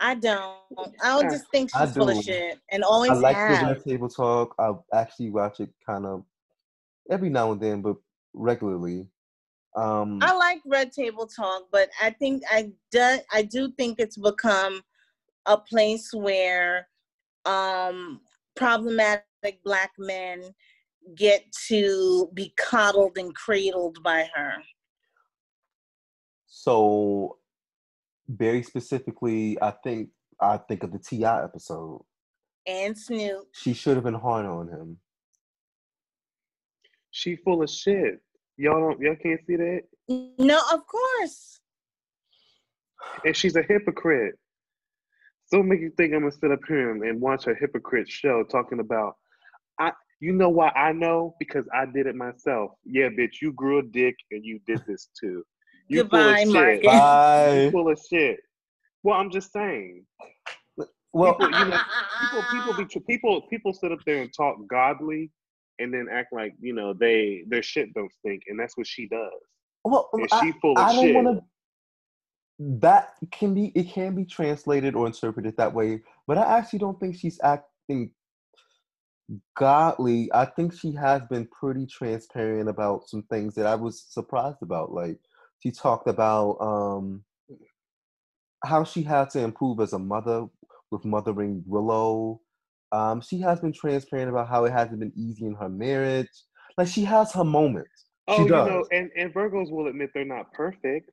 I 0.01 0.15
don't. 0.15 0.57
I 1.03 1.17
would 1.17 1.31
just 1.31 1.51
think 1.51 1.71
she's 1.77 1.97
full 1.97 2.09
of 2.09 2.23
shit 2.23 2.59
and 2.71 2.85
always 2.85 3.11
I 3.11 3.15
like 3.15 3.37
the 3.37 3.57
have. 3.57 3.69
Red 3.69 3.85
Table 3.85 4.09
Talk. 4.09 4.55
I 4.59 4.73
actually 4.95 5.31
watch 5.31 5.61
it 5.61 5.71
kind 5.85 6.07
of 6.07 6.25
every 7.11 7.31
now 7.31 7.53
and 7.53 7.61
then, 7.61 7.83
but 7.83 7.97
regularly. 8.33 9.07
Um, 9.79 10.19
I 10.23 10.35
like 10.35 10.61
Red 10.67 10.93
Table 10.93 11.27
Talk, 11.27 11.69
but 11.71 11.89
I 12.03 12.11
think 12.11 12.43
I 12.51 12.73
do. 12.91 13.19
I 13.33 13.43
do 13.43 13.71
think 13.79 14.01
it's 14.01 14.17
become 14.17 14.83
a 15.47 15.57
place 15.57 16.11
where 16.13 16.89
um, 17.45 18.21
problematic 18.57 19.63
black 19.65 19.93
men 19.97 20.43
get 21.15 21.45
to 21.69 22.29
be 22.35 22.53
coddled 22.57 23.17
and 23.19 23.35
cradled 23.35 24.03
by 24.03 24.29
her. 24.35 24.55
so 26.47 27.39
very 28.29 28.63
specifically, 28.63 29.57
I 29.63 29.71
think 29.85 30.09
I 30.41 30.57
think 30.57 30.83
of 30.83 30.93
the 30.93 30.99
Ti 30.99 31.25
episode. 31.25 32.03
And 32.67 32.99
Snoop. 32.99 33.47
She 33.53 33.73
should 33.73 33.95
have 33.95 34.05
been 34.05 34.15
hard 34.15 34.45
on 34.45 34.69
him. 34.69 34.99
she 37.13 37.37
full 37.37 37.63
of 37.63 37.71
shit. 37.71 38.21
Y'all 38.59 38.81
don't. 38.81 39.01
Y'all 39.01 39.17
can't 39.23 39.41
see 39.47 39.57
that. 39.57 39.81
No, 40.39 40.61
of 40.73 40.87
course. 40.87 41.61
and 43.25 43.35
she's 43.37 43.57
a 43.57 43.63
hypocrite. 43.63 44.35
So 45.47 45.63
make 45.63 45.81
you 45.81 45.91
think 45.97 46.13
I'm 46.13 46.21
gonna 46.21 46.33
sit 46.33 46.51
up 46.51 46.61
here 46.69 46.91
and, 46.91 47.03
and 47.03 47.21
watch 47.21 47.47
a 47.47 47.55
hypocrite 47.55 48.09
show 48.11 48.45
talking 48.45 48.81
about 48.81 49.15
I 49.81 49.93
you 50.21 50.33
know 50.33 50.49
why 50.49 50.69
I 50.71 50.93
know? 50.93 51.37
Because 51.39 51.65
I 51.73 51.87
did 51.87 52.07
it 52.07 52.17
myself. 52.17 52.73
Yeah, 52.85 53.09
bitch, 53.09 53.41
you 53.41 53.53
grew 53.53 53.79
a 53.79 53.83
dick 53.83 54.17
and 54.33 54.45
you 54.45 54.61
did 54.67 54.83
this 54.87 55.09
too. 55.19 55.45
You 55.89 56.03
Goodbye, 56.03 56.19
full 56.45 56.53
of 56.53 56.53
Marcus. 56.53 56.81
shit. 56.81 56.83
You 56.85 56.89
Bye. 56.91 57.69
full 57.73 57.91
of 57.93 58.01
shit. 58.11 58.41
Well, 59.05 59.17
I'm 59.19 59.31
just 59.31 59.53
saying. 59.53 60.05
Well, 61.15 61.35
People, 61.35 61.59
you 61.59 61.65
know, 61.67 61.79
people, 62.21 62.45
people, 62.51 62.75
be, 62.77 63.01
people, 63.15 63.43
people 63.49 63.73
sit 63.73 63.93
up 63.93 64.01
there 64.05 64.21
and 64.21 64.31
talk 64.37 64.57
godly, 64.69 65.31
and 65.79 65.93
then 65.93 66.09
act 66.11 66.33
like 66.33 66.55
you 66.61 66.73
know 66.75 66.93
they 66.93 67.45
their 67.49 67.63
shit 67.63 67.93
don't 67.95 68.13
stink, 68.21 68.45
and 68.49 68.59
that's 68.59 68.77
what 68.77 68.87
she 68.87 69.09
does. 69.09 69.31
well, 69.85 70.11
And 70.13 70.29
I, 70.33 70.41
she 70.41 70.53
full 70.61 70.79
of 70.79 70.79
I 70.79 70.93
don't 70.93 71.05
shit. 71.07 71.15
want 71.15 71.39
to. 71.39 71.45
that 72.81 73.15
can 73.31 73.55
be 73.55 73.73
it 73.75 73.89
can 73.91 74.15
be 74.15 74.25
translated 74.25 74.95
or 74.95 75.07
interpreted 75.07 75.57
that 75.57 75.75
way, 75.75 76.01
but 76.27 76.39
I 76.39 76.59
actually 76.59 76.81
don't 76.81 76.99
think 77.01 77.17
she's 77.17 77.41
acting 77.43 78.11
godly. 79.57 80.31
I 80.33 80.47
think 80.47 80.73
she 80.73 80.93
has 80.93 81.23
been 81.31 81.47
pretty 81.47 81.87
transparent 81.87 82.69
about 82.69 83.09
some 83.09 83.23
things 83.25 83.55
that 83.55 83.67
I 83.67 83.75
was 83.75 84.03
surprised 84.09 84.63
about. 84.63 84.93
Like 84.93 85.19
she 85.61 85.71
talked 85.71 86.09
about 86.09 86.57
um 86.61 87.25
how 88.65 88.83
she 88.85 89.03
had 89.03 89.31
to 89.31 89.41
improve 89.41 89.81
as 89.81 89.93
a 89.93 89.99
mother 89.99 90.47
with 90.91 91.05
mothering 91.05 91.63
Willow. 91.67 92.41
Um, 92.93 93.21
she 93.21 93.41
has 93.41 93.61
been 93.61 93.73
transparent 93.73 94.31
about 94.31 94.49
how 94.49 94.65
it 94.65 94.73
hasn't 94.73 95.01
been 95.01 95.13
easy 95.17 95.47
in 95.47 95.55
her 95.55 95.69
marriage. 95.69 96.29
Like 96.77 96.89
she 96.89 97.05
has 97.05 97.33
her 97.33 97.45
moments. 97.45 98.07
Oh, 98.29 98.37
she 98.37 98.43
you 98.45 98.49
does. 98.49 98.69
know, 98.69 98.85
and, 98.93 99.11
and 99.17 99.33
Virgos 99.33 99.71
will 99.71 99.89
admit 99.89 100.11
they're 100.15 100.25
not 100.25 100.53
perfect. 100.53 101.11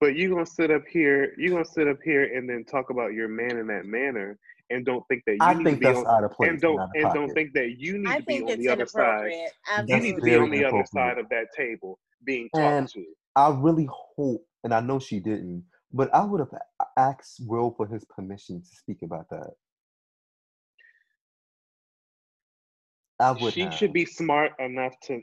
But 0.00 0.16
you're 0.16 0.30
gonna 0.30 0.44
sit 0.44 0.70
up 0.70 0.82
here, 0.90 1.32
you're 1.38 1.52
gonna 1.52 1.64
sit 1.64 1.88
up 1.88 1.98
here 2.04 2.24
and 2.36 2.48
then 2.48 2.64
talk 2.64 2.90
about 2.90 3.12
your 3.14 3.28
man 3.28 3.56
in 3.58 3.66
that 3.68 3.86
manner 3.86 4.38
and 4.70 4.84
don't 4.84 5.06
think 5.08 5.22
that 5.26 5.32
you 5.32 5.38
I 5.40 5.54
need 5.54 5.64
think 5.64 5.76
to 5.76 5.80
be 5.80 5.86
that's 5.86 5.98
on 6.00 6.06
out 6.06 6.24
of 6.24 6.32
place. 6.32 6.50
and 6.50 6.60
don't 6.60 6.78
out 6.80 6.88
of 6.88 7.04
and 7.04 7.14
don't 7.14 7.30
think 7.32 7.52
that 7.54 7.76
you 7.78 7.98
need 7.98 8.08
I 8.08 8.18
to 8.18 8.24
be 8.24 8.42
on 8.42 8.58
the 8.58 8.68
other 8.68 8.86
side. 8.86 9.30
inappropriate. 9.30 9.52
You 9.88 10.00
need 10.00 10.16
to 10.16 10.22
be 10.22 10.36
on 10.36 10.50
the 10.50 10.64
other 10.64 10.84
side 10.92 11.18
of 11.18 11.28
that 11.30 11.46
table 11.56 11.98
being 12.24 12.48
talked 12.54 12.64
And 12.64 12.88
to. 12.88 13.04
I 13.36 13.50
really 13.50 13.88
hope, 13.90 14.44
and 14.64 14.74
I 14.74 14.80
know 14.80 14.98
she 14.98 15.20
didn't, 15.20 15.64
but 15.92 16.12
I 16.14 16.24
would 16.24 16.40
have 16.40 16.50
asked 16.96 17.40
Will 17.46 17.72
for 17.76 17.86
his 17.86 18.04
permission 18.04 18.60
to 18.60 18.76
speak 18.76 18.98
about 19.02 19.28
that. 19.30 19.52
I 23.20 23.32
would 23.32 23.52
She 23.52 23.62
have. 23.62 23.74
should 23.74 23.92
be 23.92 24.04
smart 24.06 24.52
enough 24.58 24.94
to 25.04 25.22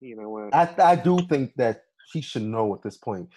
you 0.00 0.16
know 0.16 0.28
what 0.28 0.54
I, 0.54 0.92
I 0.92 0.96
do 0.96 1.18
think 1.28 1.54
that 1.56 1.82
she 2.08 2.20
should 2.20 2.42
know 2.42 2.74
at 2.74 2.82
this 2.82 2.96
point. 2.98 3.28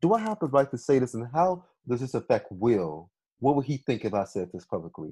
Do 0.00 0.14
I 0.14 0.20
have 0.20 0.38
the 0.40 0.46
right 0.46 0.70
to 0.70 0.78
say 0.78 0.98
this, 0.98 1.14
and 1.14 1.26
how 1.32 1.64
does 1.88 2.00
this 2.00 2.14
affect 2.14 2.46
Will? 2.50 3.10
What 3.40 3.56
would 3.56 3.66
he 3.66 3.78
think 3.78 4.04
if 4.04 4.14
I 4.14 4.24
said 4.24 4.50
this 4.52 4.64
publicly? 4.64 5.10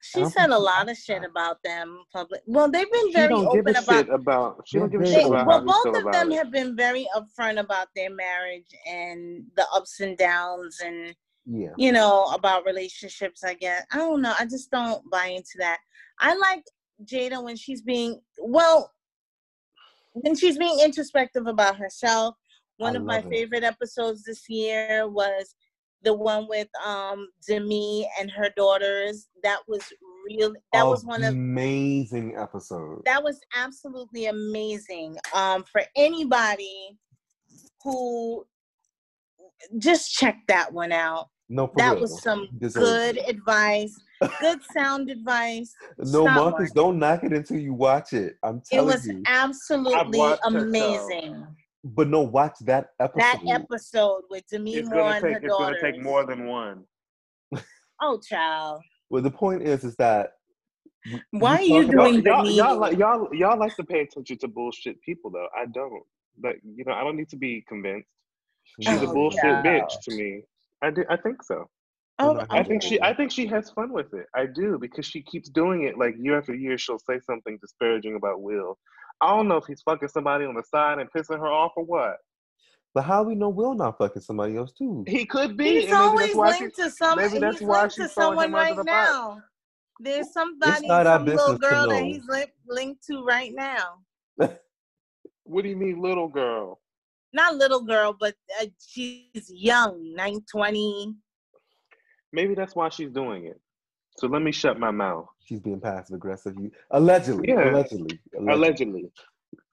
She 0.00 0.24
said 0.26 0.50
a 0.50 0.58
lot 0.58 0.88
of 0.88 0.96
shit 0.96 1.22
that. 1.22 1.30
about 1.30 1.58
them 1.64 2.04
public. 2.12 2.42
Well, 2.46 2.70
they've 2.70 2.90
been 2.90 3.08
she 3.08 3.12
very 3.14 3.28
don't 3.28 3.52
give 3.52 3.66
open 3.66 3.76
a 3.76 3.80
about. 3.80 3.94
shit 4.06 4.08
about 4.14 4.62
she 4.66 4.78
don't 4.78 4.92
give 4.92 5.00
a 5.00 5.06
shit 5.06 5.26
about 5.26 5.46
well, 5.46 5.82
both 5.84 5.96
of 6.06 6.12
them 6.12 6.30
it. 6.30 6.36
have 6.36 6.52
been 6.52 6.76
very 6.76 7.08
upfront 7.16 7.58
about 7.58 7.88
their 7.96 8.10
marriage 8.10 8.70
and 8.86 9.44
the 9.56 9.66
ups 9.74 10.00
and 10.00 10.16
downs, 10.16 10.78
and 10.84 11.14
Yeah, 11.46 11.70
you 11.76 11.90
know 11.92 12.26
about 12.26 12.64
relationships. 12.64 13.42
I 13.42 13.54
guess 13.54 13.84
I 13.92 13.98
don't 13.98 14.22
know. 14.22 14.34
I 14.38 14.44
just 14.44 14.70
don't 14.70 15.02
buy 15.10 15.26
into 15.26 15.58
that. 15.58 15.78
I 16.20 16.34
like 16.36 16.64
Jada 17.04 17.42
when 17.42 17.56
she's 17.56 17.82
being 17.82 18.20
well, 18.38 18.92
when 20.12 20.34
she's 20.36 20.58
being 20.58 20.80
introspective 20.80 21.46
about 21.46 21.76
herself. 21.76 22.34
One 22.78 22.94
I 22.94 22.98
of 23.00 23.04
my 23.04 23.18
it. 23.18 23.28
favorite 23.28 23.64
episodes 23.64 24.24
this 24.24 24.48
year 24.48 25.08
was 25.08 25.54
the 26.02 26.14
one 26.14 26.46
with 26.48 26.68
um 26.84 27.28
Demi 27.46 28.08
and 28.20 28.30
her 28.30 28.50
daughters. 28.56 29.28
That 29.42 29.60
was 29.66 29.82
real. 30.28 30.54
That 30.72 30.86
was 30.86 31.04
one 31.04 31.24
of 31.24 31.32
amazing 31.32 32.36
episode. 32.36 33.02
that 33.04 33.22
was 33.22 33.40
absolutely 33.56 34.26
amazing 34.26 35.16
um 35.34 35.64
for 35.64 35.82
anybody 35.96 36.98
who 37.82 38.46
just 39.78 40.12
check 40.12 40.38
that 40.48 40.72
one 40.72 40.92
out 40.92 41.28
no, 41.48 41.72
that 41.76 41.92
real. 41.92 42.02
was 42.02 42.22
some 42.22 42.48
deserves 42.58 42.84
good 42.86 43.16
it. 43.16 43.28
advice 43.28 43.96
good 44.40 44.60
sound 44.72 45.10
advice 45.10 45.72
No, 45.98 46.04
Stop, 46.04 46.24
Marcus, 46.24 46.36
Marcus. 46.36 46.72
don't 46.72 46.98
knock 46.98 47.24
it 47.24 47.32
until 47.32 47.58
you 47.58 47.74
watch 47.74 48.12
it. 48.12 48.34
I'm 48.42 48.60
telling 48.68 48.86
you. 48.88 48.92
it 48.92 48.96
was 48.96 49.06
you. 49.06 49.22
absolutely 49.26 50.18
watched 50.18 50.40
it, 50.46 50.52
though. 50.52 50.58
amazing 50.60 51.46
But 51.84 52.08
no, 52.08 52.22
watch 52.22 52.54
that 52.62 52.88
episode. 53.00 53.20
that 53.22 53.40
episode 53.46 54.22
with 54.30 54.44
Demi 54.50 54.74
It's 54.76 54.88
Moore 54.88 54.98
gonna 54.98 55.14
and 55.16 55.24
take 55.24 55.34
her 55.34 55.46
it's 55.46 55.56
gonna 55.58 55.80
take 55.80 56.02
more 56.02 56.26
than 56.26 56.46
one. 56.46 56.84
oh 58.02 58.20
child 58.28 58.80
Well, 59.10 59.22
the 59.22 59.30
point 59.30 59.62
is, 59.62 59.84
is 59.84 59.94
that 59.96 60.30
Why 61.30 61.56
are 61.56 61.62
you 61.62 61.84
talk 61.86 61.92
Y'all, 61.92 61.94
about- 61.94 62.10
doing 62.10 62.24
the 62.24 62.30
y'all, 62.30 62.50
y'all, 62.50 62.78
like, 62.78 62.98
y'all, 62.98 63.28
y'all 63.32 63.58
like 63.58 63.74
to 63.76 63.84
pay 63.84 64.00
attention 64.00 64.38
to 64.38 64.48
bullshit 64.48 65.00
people 65.02 65.30
though. 65.30 65.46
I 65.56 65.66
don't. 65.66 66.02
But 66.40 66.56
you 66.64 66.84
know, 66.84 66.92
I 66.92 67.02
don't 67.04 67.16
need 67.16 67.28
to 67.30 67.36
be 67.36 67.64
convinced. 67.68 68.08
She's 68.80 69.00
a 69.02 69.06
Oh, 69.06 69.12
bullshit 69.14 69.42
yeah. 69.44 69.62
bitch 69.62 69.92
to 70.02 70.14
me. 70.16 70.42
I 70.82 70.90
do. 70.90 71.04
I 71.10 71.16
think 71.16 71.42
so. 71.42 71.68
Oh, 72.20 72.44
I 72.50 72.62
think 72.62 72.82
she. 72.82 73.00
I 73.02 73.14
think 73.14 73.30
she 73.30 73.46
has 73.46 73.70
fun 73.70 73.92
with 73.92 74.12
it. 74.14 74.26
I 74.34 74.46
do 74.46 74.78
because 74.80 75.06
she 75.06 75.22
keeps 75.22 75.48
doing 75.48 75.84
it. 75.84 75.98
Like 75.98 76.14
year 76.18 76.38
after 76.38 76.54
year, 76.54 76.76
she'll 76.78 76.98
say 76.98 77.20
something 77.20 77.58
disparaging 77.60 78.16
about 78.16 78.42
Will. 78.42 78.78
I 79.20 79.30
don't 79.30 79.48
know 79.48 79.56
if 79.56 79.64
he's 79.66 79.82
fucking 79.82 80.08
somebody 80.08 80.44
on 80.44 80.54
the 80.54 80.62
side 80.62 80.98
and 80.98 81.10
pissing 81.12 81.38
her 81.38 81.46
off 81.48 81.72
or 81.76 81.84
what. 81.84 82.16
But 82.94 83.02
how 83.02 83.22
we 83.22 83.34
know 83.34 83.48
Will 83.48 83.74
not 83.74 83.98
fucking 83.98 84.22
somebody 84.22 84.56
else 84.56 84.72
too? 84.72 85.04
He 85.06 85.24
could 85.24 85.56
be. 85.56 85.82
he's 85.82 85.92
always 85.92 86.26
that's 86.26 86.34
why 86.36 86.52
she- 86.52 86.60
linked 86.64 86.76
to 86.76 86.90
some 86.90 87.16
maybe 87.18 87.38
that's 87.38 87.58
he's 87.58 87.68
why 87.68 87.80
linked 87.82 87.94
to 87.96 88.02
she's 88.04 88.12
throwing 88.12 88.38
someone 88.38 88.52
right 88.52 88.76
the 88.76 88.84
bus. 88.84 88.86
now 88.86 89.38
there's 90.00 90.32
somebody 90.32 90.86
not 90.88 91.06
some 91.06 91.24
little 91.24 91.58
girl 91.58 91.88
that 91.88 92.04
he's 92.04 92.22
linked 92.28 92.52
linked 92.68 93.04
to 93.06 93.24
right 93.24 93.52
now 93.54 93.98
What 95.44 95.62
do 95.62 95.68
you 95.68 95.76
mean, 95.76 96.00
little 96.00 96.28
girl? 96.28 96.80
not 97.32 97.56
little 97.56 97.82
girl 97.82 98.16
but 98.18 98.34
uh, 98.60 98.66
she's 98.86 99.50
young 99.50 100.14
9 100.14 100.40
20 100.50 101.14
Maybe 102.32 102.54
that's 102.54 102.74
why 102.76 102.88
she's 102.88 103.10
doing 103.10 103.46
it. 103.46 103.60
So 104.18 104.26
let 104.26 104.42
me 104.42 104.52
shut 104.52 104.78
my 104.78 104.90
mouth. 104.90 105.26
She's 105.44 105.60
being 105.60 105.80
passive 105.80 106.16
aggressive. 106.16 106.54
You 106.58 106.70
allegedly, 106.90 107.48
Yeah. 107.48 107.70
allegedly, 107.70 108.18
Allegedly. 108.38 109.10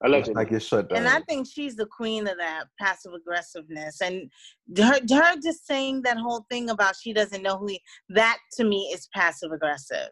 I 0.02 0.08
Allegedly. 0.08 0.46
get 0.46 0.62
shut 0.62 0.88
down. 0.90 1.00
and 1.00 1.08
i 1.08 1.20
think 1.22 1.46
she's 1.46 1.76
the 1.76 1.86
queen 1.88 2.26
of 2.28 2.38
that 2.38 2.66
passive 2.80 3.12
aggressiveness 3.14 4.00
and 4.02 4.32
her, 4.78 5.00
her 5.10 5.36
just 5.44 5.68
saying 5.68 6.02
that 6.04 6.18
whole 6.18 6.46
thing 6.50 6.70
about 6.70 6.96
she 6.96 7.12
doesn't 7.12 7.42
know 7.44 7.58
who 7.58 7.68
he 7.68 7.82
that 8.10 8.38
to 8.54 8.64
me 8.64 8.90
is 8.94 9.10
passive 9.14 9.52
aggressive 9.52 10.10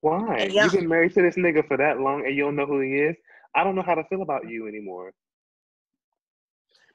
Why? 0.00 0.48
You've 0.50 0.72
been 0.72 0.88
married 0.88 1.12
to 1.14 1.22
this 1.22 1.36
nigga 1.36 1.66
for 1.68 1.76
that 1.76 2.00
long 2.00 2.24
and 2.24 2.34
you 2.34 2.44
don't 2.44 2.56
know 2.56 2.66
who 2.66 2.80
he 2.80 2.92
is? 2.94 3.16
I 3.54 3.64
don't 3.64 3.74
know 3.74 3.82
how 3.82 3.94
to 3.94 4.04
feel 4.04 4.22
about 4.22 4.48
you 4.48 4.66
anymore. 4.68 5.12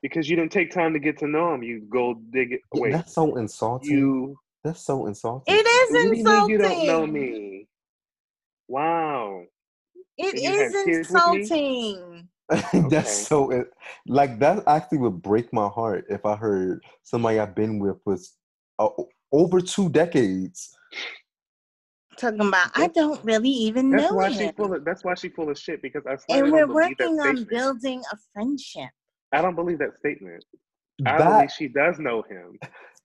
Because 0.01 0.27
you 0.29 0.35
didn't 0.35 0.51
take 0.51 0.71
time 0.71 0.93
to 0.93 0.99
get 0.99 1.17
to 1.19 1.27
know 1.27 1.53
him. 1.53 1.61
You 1.63 1.81
gold 1.89 2.31
dig 2.31 2.53
it. 2.53 2.61
Yeah, 2.73 2.81
Wait, 2.81 2.91
that's 2.93 3.13
so 3.13 3.35
insulting. 3.35 3.91
you. 3.91 4.39
That's 4.63 4.81
so 4.81 5.07
insulting. 5.07 5.55
it 5.55 5.59
is 5.59 5.91
What 5.91 6.11
do 6.13 6.17
you 6.17 6.23
insulting 6.23 6.51
you 6.51 6.57
don't 6.57 6.85
know 6.85 7.07
me? 7.07 7.67
Wow. 8.67 9.43
And 10.19 10.39
you 10.39 10.49
is 10.51 10.59
had 10.61 10.85
kids 10.85 11.09
with 11.09 11.27
me? 11.27 11.37
insulting 11.37 12.27
that's 12.49 12.75
Okay. 12.75 13.23
so 13.23 13.49
it- 13.51 13.71
like 14.07 14.37
that 14.39 14.63
actually 14.67 14.97
would 14.99 15.21
break 15.21 15.51
my 15.53 15.67
heart 15.67 16.05
if 16.09 16.25
I 16.25 16.35
heard 16.35 16.83
somebody 17.03 17.39
I've 17.39 17.55
been 17.55 17.79
with 17.79 17.97
was 18.05 18.35
uh, 18.77 18.89
over 19.31 19.61
two 19.61 19.89
decades. 19.89 20.75
talking 22.17 22.41
about 22.41 22.69
i 22.75 22.87
don't 22.87 23.23
really 23.23 23.49
even 23.49 23.89
That's 23.89 24.11
know 24.11 24.17
why 24.17 24.27
him 24.27 24.33
she 24.33 24.51
full 24.51 24.73
of 24.73 24.83
that's 24.85 25.03
why 25.03 25.13
she 25.15 25.29
full 25.29 25.49
of 25.49 25.57
shit 25.57 25.81
because 25.81 26.03
I 26.05 26.17
and 26.29 26.51
we're 26.51 26.65
don't 26.67 26.73
believe 26.73 26.97
that 26.97 27.05
working 27.09 27.19
on 27.21 27.43
building 27.45 28.03
a 28.11 28.17
friendship 28.33 28.89
I 29.31 29.41
don't 29.41 29.55
believe 29.55 29.79
that 29.79 29.95
statement. 29.97 30.43
I 31.05 31.17
That 31.17 31.29
believe 31.35 31.51
she 31.51 31.67
does 31.69 31.99
know 31.99 32.21
him. 32.23 32.59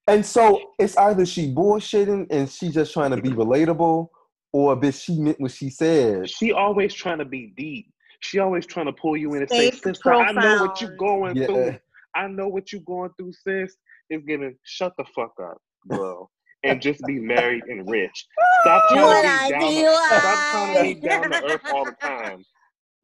And 0.07 0.25
so 0.25 0.73
it's 0.79 0.97
either 0.97 1.27
she 1.27 1.53
bullshitting 1.53 2.27
and 2.31 2.49
she 2.49 2.71
just 2.71 2.93
trying 2.93 3.11
to 3.11 3.17
be 3.21 3.31
relatable, 3.31 4.09
or 4.53 4.77
bitch 4.77 5.03
she 5.05 5.19
meant 5.19 5.41
what 5.41 5.51
she 5.51 5.71
said. 5.71 6.31
She 6.31 6.53
always 6.53 6.95
trying 6.95 7.19
to 7.19 7.25
be 7.25 7.53
deep. 7.57 7.93
She 8.21 8.39
always 8.39 8.67
trying 8.67 8.87
to 8.87 8.93
pull 8.93 9.17
you 9.17 9.35
in 9.35 9.43
and 9.43 9.51
say, 9.51 9.71
Fake 9.71 9.83
sister, 9.83 10.13
I 10.13 10.33
know 10.33 10.61
what 10.61 10.81
you're 10.81 10.97
going 10.97 11.37
Yeah. 11.37 11.47
through. 11.47 11.77
I 12.15 12.27
know 12.29 12.49
what 12.49 12.73
you're 12.73 12.81
going 12.83 13.11
through, 13.19 13.33
sis. 13.33 13.77
It's 14.09 14.25
giving 14.25 14.57
shut 14.63 14.95
the 14.97 15.05
fuck 15.15 15.33
up, 15.43 15.59
girl. 15.89 16.31
and 16.65 16.81
just 16.81 17.05
be 17.07 17.19
married 17.19 17.65
and 17.69 17.89
rich. 17.89 18.27
Stop 18.63 18.89
Do 18.89 18.95
trying 18.95 19.07
what 19.07 19.23
to 19.23 19.47
be 19.47 19.53
down 19.53 19.75
do, 19.75 19.83
to, 19.83 19.97
stop 20.19 20.51
trying 20.51 20.75
to 20.75 20.83
be 20.83 21.01
down 21.07 21.31
to 21.31 21.45
earth 21.45 21.61
all 21.71 21.85
the 21.85 21.93
time. 22.01 22.45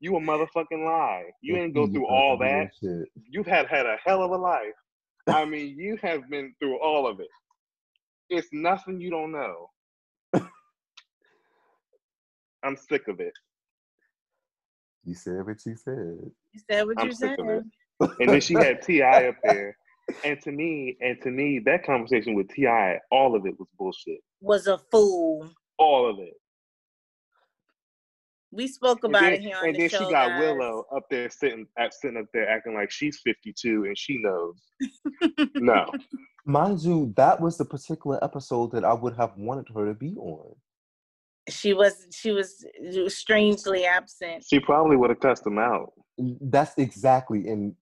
You 0.00 0.16
a 0.16 0.20
motherfucking 0.20 0.84
lie. 0.84 1.24
You 1.42 1.55
didn't 1.57 1.74
go 1.74 1.86
through 1.86 2.07
all 2.07 2.36
that. 2.38 2.70
You've 3.30 3.46
had 3.46 3.66
had 3.68 3.86
a 3.86 3.96
hell 4.05 4.22
of 4.22 4.30
a 4.32 4.36
life. 4.36 4.74
I 5.29 5.45
mean, 5.45 5.77
you 5.79 5.99
have 6.03 6.29
been 6.29 6.55
through 6.59 6.79
all 6.81 7.07
of 7.07 7.20
it. 7.20 7.29
It's 8.29 8.49
nothing 8.53 9.01
you 9.01 9.11
don't 9.11 9.33
know. 9.33 9.70
I'm 12.64 12.77
sick 12.77 13.09
of 13.09 13.20
it. 13.20 13.33
You 15.05 15.14
said 15.14 15.45
what 15.47 15.64
you 15.66 15.77
said. 15.77 16.31
You 16.53 16.61
said 16.70 16.87
what 16.87 17.01
I'm 17.01 17.09
you 17.09 17.12
sick 17.12 17.31
said. 17.31 17.41
of 17.41 17.49
it. 17.49 17.64
And 18.20 18.33
then 18.33 18.41
she 18.41 18.55
had 18.55 18.83
Ti 18.83 19.03
up 19.03 19.37
there, 19.45 19.77
and 20.25 20.41
to 20.43 20.53
me, 20.53 20.97
and 21.01 21.20
to 21.23 21.31
me, 21.31 21.61
that 21.66 21.85
conversation 21.85 22.35
with 22.35 22.49
Ti, 22.49 22.66
all 23.11 23.35
of 23.35 23.47
it 23.47 23.59
was 23.59 23.68
bullshit. 23.79 24.20
Was 24.41 24.66
a 24.66 24.79
fool. 24.79 25.51
All 25.79 26.09
of 26.09 26.18
it. 26.18 26.35
We 28.53 28.68
spoke 28.68 29.03
about 29.03 29.22
then, 29.22 29.32
it 29.32 29.40
here 29.40 29.57
on 29.57 29.66
and 29.66 29.74
the 29.74 29.80
then 29.80 29.88
show. 29.88 29.98
she 29.98 30.11
got 30.12 30.28
guys. 30.28 30.40
Willow 30.40 30.84
up 30.94 31.05
there 31.11 31.30
sitting, 31.30 31.66
at, 31.78 31.94
sitting 31.94 32.18
up 32.18 32.26
there 32.34 32.48
acting 32.48 32.74
like 32.74 32.90
she's 32.90 33.18
52 33.24 33.84
and 33.86 33.96
she 33.98 34.18
knows. 34.18 34.61
no, 35.55 35.86
Mind 36.44 36.80
you, 36.80 37.12
that 37.16 37.40
was 37.40 37.57
the 37.57 37.64
particular 37.64 38.22
episode 38.22 38.72
that 38.72 38.84
I 38.84 38.92
would 38.92 39.16
have 39.16 39.36
wanted 39.36 39.66
her 39.74 39.86
to 39.86 39.94
be 39.94 40.14
on. 40.16 40.55
She 41.48 41.72
was 41.72 42.07
she 42.12 42.30
was 42.30 42.64
strangely 43.09 43.84
absent. 43.84 44.44
she 44.48 44.61
probably 44.61 44.96
would 44.96 45.11
have 45.11 45.18
cussed 45.18 45.46
him 45.46 45.59
out. 45.59 45.92
That's 46.40 46.74
exactly. 46.78 47.48
And 47.48 47.74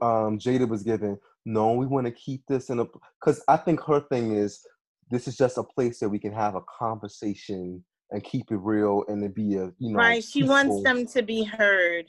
um, 0.00 0.38
Jada 0.38 0.66
was 0.66 0.82
given 0.82 1.18
no, 1.46 1.72
we 1.72 1.86
want 1.86 2.06
to 2.06 2.10
keep 2.12 2.42
this 2.46 2.70
in 2.70 2.80
a 2.80 2.84
because 3.20 3.42
I 3.48 3.56
think 3.56 3.80
her 3.82 4.00
thing 4.00 4.32
is 4.32 4.60
this 5.10 5.28
is 5.28 5.36
just 5.36 5.58
a 5.58 5.62
place 5.62 6.00
that 6.00 6.08
we 6.08 6.18
can 6.18 6.32
have 6.32 6.56
a 6.56 6.62
conversation 6.78 7.84
and 8.10 8.22
keep 8.22 8.50
it 8.50 8.56
real 8.56 9.04
and 9.08 9.24
it 9.24 9.34
be 9.34 9.56
a 9.56 9.72
you 9.78 9.92
know 9.92 9.98
right. 9.98 10.22
She 10.22 10.44
wants 10.44 10.82
them 10.82 11.06
to 11.06 11.22
be 11.22 11.44
heard. 11.44 12.06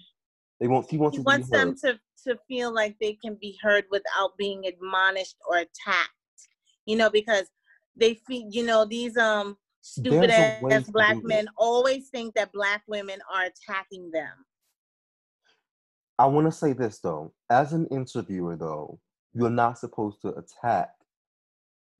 They 0.59 0.67
want 0.67 0.89
he 0.89 0.97
wants 0.97 1.17
She 1.17 1.23
to 1.23 1.25
wants 1.25 1.49
them 1.49 1.75
to 1.83 1.99
to 2.27 2.37
feel 2.47 2.73
like 2.73 2.95
they 2.99 3.13
can 3.13 3.37
be 3.39 3.57
heard 3.61 3.85
without 3.91 4.37
being 4.37 4.65
admonished 4.65 5.35
or 5.49 5.57
attacked. 5.57 6.11
You 6.85 6.97
know, 6.97 7.09
because 7.09 7.47
they 7.95 8.15
feel 8.27 8.47
you 8.49 8.65
know 8.65 8.85
these 8.85 9.17
um 9.17 9.57
stupid 9.81 10.29
There's 10.29 10.63
ass 10.71 10.89
black 10.89 11.17
men 11.23 11.47
always 11.57 12.09
think 12.09 12.35
that 12.35 12.51
black 12.51 12.83
women 12.87 13.19
are 13.33 13.45
attacking 13.45 14.11
them. 14.11 14.45
I 16.19 16.25
want 16.25 16.47
to 16.47 16.51
say 16.51 16.73
this 16.73 16.99
though, 16.99 17.33
as 17.49 17.73
an 17.73 17.87
interviewer 17.87 18.55
though, 18.55 18.99
you're 19.33 19.49
not 19.49 19.77
supposed 19.77 20.21
to 20.21 20.33
attack 20.35 20.89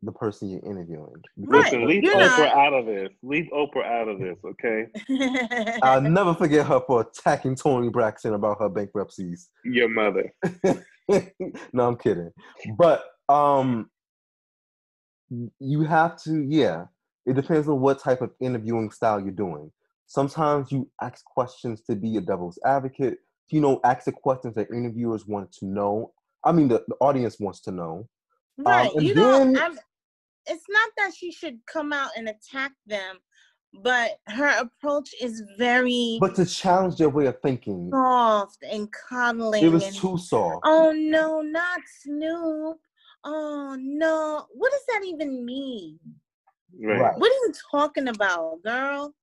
the 0.03 0.11
person 0.11 0.49
you're 0.49 0.59
interviewing. 0.71 1.11
because 1.39 1.49
Right. 1.49 1.63
Listen, 1.65 1.87
leave 1.87 2.03
You're 2.03 2.15
Oprah 2.15 2.37
not- 2.39 2.57
out 2.57 2.73
of 2.73 2.85
this. 2.85 3.09
Leave 3.23 3.47
Oprah 3.53 3.85
out 3.85 4.07
of 4.07 4.19
this, 4.19 4.37
okay? 4.45 5.77
I'll 5.81 6.01
never 6.19 6.33
forget 6.35 6.67
her 6.67 6.81
for 6.85 7.01
attacking 7.01 7.55
Toni 7.55 7.89
Braxton 7.89 8.33
about 8.33 8.59
her 8.59 8.69
bankruptcies. 8.69 9.49
Your 9.63 9.89
mother. 9.89 10.31
no, 11.73 11.87
I'm 11.87 11.97
kidding. 11.97 12.31
But 12.77 13.03
um 13.29 13.89
you 15.59 15.81
have 15.83 16.21
to, 16.23 16.41
yeah. 16.47 16.85
It 17.25 17.35
depends 17.35 17.67
on 17.67 17.81
what 17.81 17.99
type 17.99 18.21
of 18.21 18.31
interviewing 18.39 18.91
style 18.91 19.19
you're 19.19 19.31
doing. 19.31 19.71
Sometimes 20.05 20.71
you 20.71 20.89
ask 21.01 21.25
questions 21.25 21.81
to 21.89 21.95
be 21.95 22.15
a 22.15 22.21
devil's 22.21 22.57
advocate. 22.65 23.17
You 23.49 23.59
know, 23.59 23.81
ask 23.83 24.05
the 24.05 24.13
questions 24.13 24.55
that 24.55 24.71
interviewers 24.71 25.25
want 25.27 25.51
to 25.53 25.65
know. 25.65 26.13
I 26.45 26.53
mean, 26.53 26.69
the, 26.69 26.83
the 26.87 26.95
audience 27.01 27.37
wants 27.39 27.59
to 27.61 27.71
know. 27.71 28.07
Um, 28.59 28.65
right. 28.65 28.93
and 28.93 29.03
you 29.03 29.13
know, 29.15 29.55
I'm, 29.57 29.77
it's 30.47 30.65
not 30.69 30.89
that 30.97 31.13
she 31.15 31.31
should 31.31 31.59
come 31.71 31.93
out 31.93 32.11
and 32.17 32.29
attack 32.29 32.71
them, 32.85 33.17
but 33.83 34.17
her 34.27 34.47
approach 34.59 35.13
is 35.21 35.43
very 35.57 36.17
But 36.19 36.35
to 36.35 36.45
challenge 36.45 36.97
their 36.97 37.09
way 37.09 37.27
of 37.27 37.39
thinking, 37.41 37.89
soft 37.91 38.57
and 38.63 38.89
cuddling. 38.91 39.63
it 39.63 39.69
was 39.69 39.85
and, 39.85 39.95
too 39.95 40.17
soft. 40.17 40.61
oh 40.65 40.91
no, 40.91 41.41
not 41.41 41.81
Snoop. 42.01 42.77
Oh 43.23 43.77
no. 43.79 44.45
What 44.53 44.71
does 44.71 44.85
that 44.89 45.03
even 45.05 45.45
mean? 45.45 45.99
Right. 46.79 46.99
Right. 47.01 47.17
What 47.17 47.31
are 47.31 47.35
you 47.35 47.53
talking 47.71 48.07
about, 48.07 48.63
girl? 48.63 49.13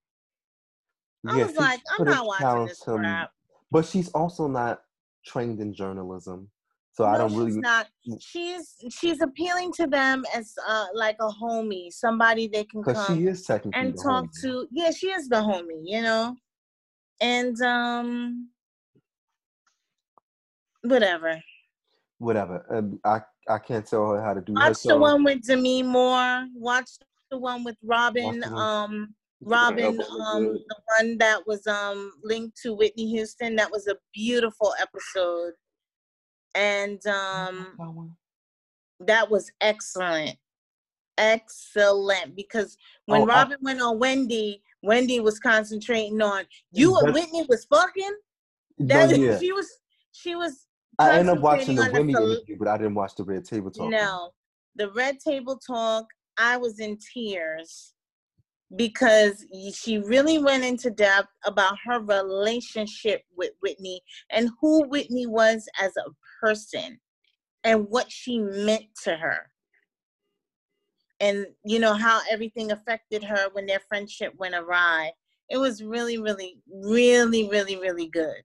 I 1.27 1.39
Yeah, 1.39 1.47
was 1.47 1.57
like, 1.57 1.81
I'm 1.99 2.05
not 2.05 2.27
watching 2.27 2.45
challenged 2.45 2.71
this 2.71 2.85
him, 2.87 2.99
crap. 2.99 3.31
But 3.71 3.87
she's 3.87 4.11
also 4.11 4.47
not 4.47 4.83
trained 5.25 5.61
in 5.61 5.73
journalism. 5.73 6.51
So 6.95 7.05
I 7.05 7.19
don't 7.19 7.35
really 7.35 7.51
she's 7.51 7.57
not. 7.57 7.89
She's 8.21 8.75
she's 8.89 9.21
appealing 9.21 9.73
to 9.79 9.87
them 9.89 10.25
as 10.35 10.55
uh 10.69 10.87
like 10.95 11.17
a 11.21 11.29
homie, 11.29 11.93
somebody 11.93 12.47
they 12.47 12.63
can 12.65 12.85
come 12.85 13.17
she 13.19 13.27
is 13.27 13.43
technically 13.45 13.81
and 13.81 13.97
talk 14.01 14.27
homie. 14.27 14.41
to. 14.43 14.69
Yeah, 14.71 14.93
she 14.93 15.09
is 15.09 15.29
the 15.29 15.37
homie, 15.37 15.83
you 15.85 16.03
know. 16.03 16.37
And 17.21 17.61
um, 17.63 18.49
whatever. 20.83 21.41
whatever. 22.19 22.65
And 22.71 22.99
I 23.05 23.23
I 23.49 23.59
can't 23.59 23.85
tell 23.85 24.11
her 24.11 24.23
how 24.23 24.35
to 24.35 24.41
do 24.41 24.53
Watch 24.55 24.83
the 24.85 24.97
one 24.97 25.25
with 25.25 25.43
Demi 25.45 25.83
Moore. 25.83 26.47
Watch 26.55 26.91
the 27.31 27.39
one 27.39 27.65
with 27.65 27.77
Robyn. 27.83 28.41
One- 28.41 28.53
Um, 28.53 29.15
Robyn. 29.43 30.01
Um, 30.01 30.45
the 30.45 30.77
one 30.99 31.19
that 31.19 31.45
was 31.45 31.67
um 31.67 32.13
linked 32.23 32.57
to 32.63 32.73
Whitney 32.73 33.11
Houston. 33.11 33.57
That 33.57 33.73
was 33.73 33.89
a 33.89 33.97
beautiful 34.15 34.73
episode. 34.81 35.55
And 36.55 37.05
um, 37.07 38.17
That 39.01 39.31
was 39.31 39.51
excellent 39.61 40.37
excellent 41.17 42.35
because 42.35 42.77
when 43.07 43.23
Oh, 43.23 43.25
I- 43.31 43.43
robyn 43.45 43.59
went 43.63 43.81
on 43.81 44.01
wendy 44.01 44.61
wendy 44.83 45.21
was 45.21 45.39
concentrating 45.39 46.21
on 46.21 46.45
you 46.73 46.97
and 46.99 47.07
That's- 47.09 47.15
whitney 47.27 47.47
was 47.49 47.65
fucking 47.67 48.17
No, 48.79 48.87
that 49.07 49.17
yeah. 49.17 49.39
she 49.39 49.53
was 49.53 49.71
she 50.11 50.35
was 50.35 50.67
I 50.99 51.19
ended 51.19 51.37
up 51.37 51.41
watching 51.43 51.77
concentrating 51.77 51.77
the 51.77 51.85
on 51.85 51.93
the 51.93 52.01
Wendy 52.01 52.13
sol- 52.15 52.33
interview, 52.39 52.57
but 52.59 52.67
I 52.69 52.79
didn't 52.79 52.95
watch 52.97 53.15
the 53.15 53.23
Red 53.25 53.45
Table 53.45 53.71
Talk. 53.71 53.83
one. 53.83 53.91
no 53.93 54.31
the 54.75 54.91
red 54.91 55.21
table 55.21 55.57
talk 55.57 56.07
i 56.37 56.57
was 56.57 56.81
in 56.81 56.99
tears 56.99 57.94
because 58.77 59.45
she 59.73 59.99
really 59.99 60.39
went 60.39 60.65
into 60.65 60.91
depth 60.91 61.29
about 61.45 61.77
her 61.85 62.01
relationship 62.01 63.23
with 63.37 63.51
whitney 63.63 64.01
and 64.31 64.51
who 64.61 64.89
whitney 64.89 65.27
was 65.27 65.69
as 65.81 65.93
a 65.97 66.11
person 66.41 66.99
and 67.63 67.87
what 67.89 68.11
she 68.11 68.39
meant 68.39 68.87
to 69.05 69.17
her. 69.17 69.51
And 71.21 71.47
you 71.65 71.79
know 71.79 71.95
how 71.95 72.21
everything 72.31 72.73
affected 72.73 73.23
her 73.25 73.49
when 73.53 73.67
their 73.67 73.81
friendship 73.89 74.33
went 74.37 74.55
awry. 74.55 75.13
It 75.49 75.59
was 75.59 75.83
really 75.83 76.19
really 76.19 76.59
really 76.69 77.49
really 77.49 77.77
really 77.77 78.09
good. 78.09 78.43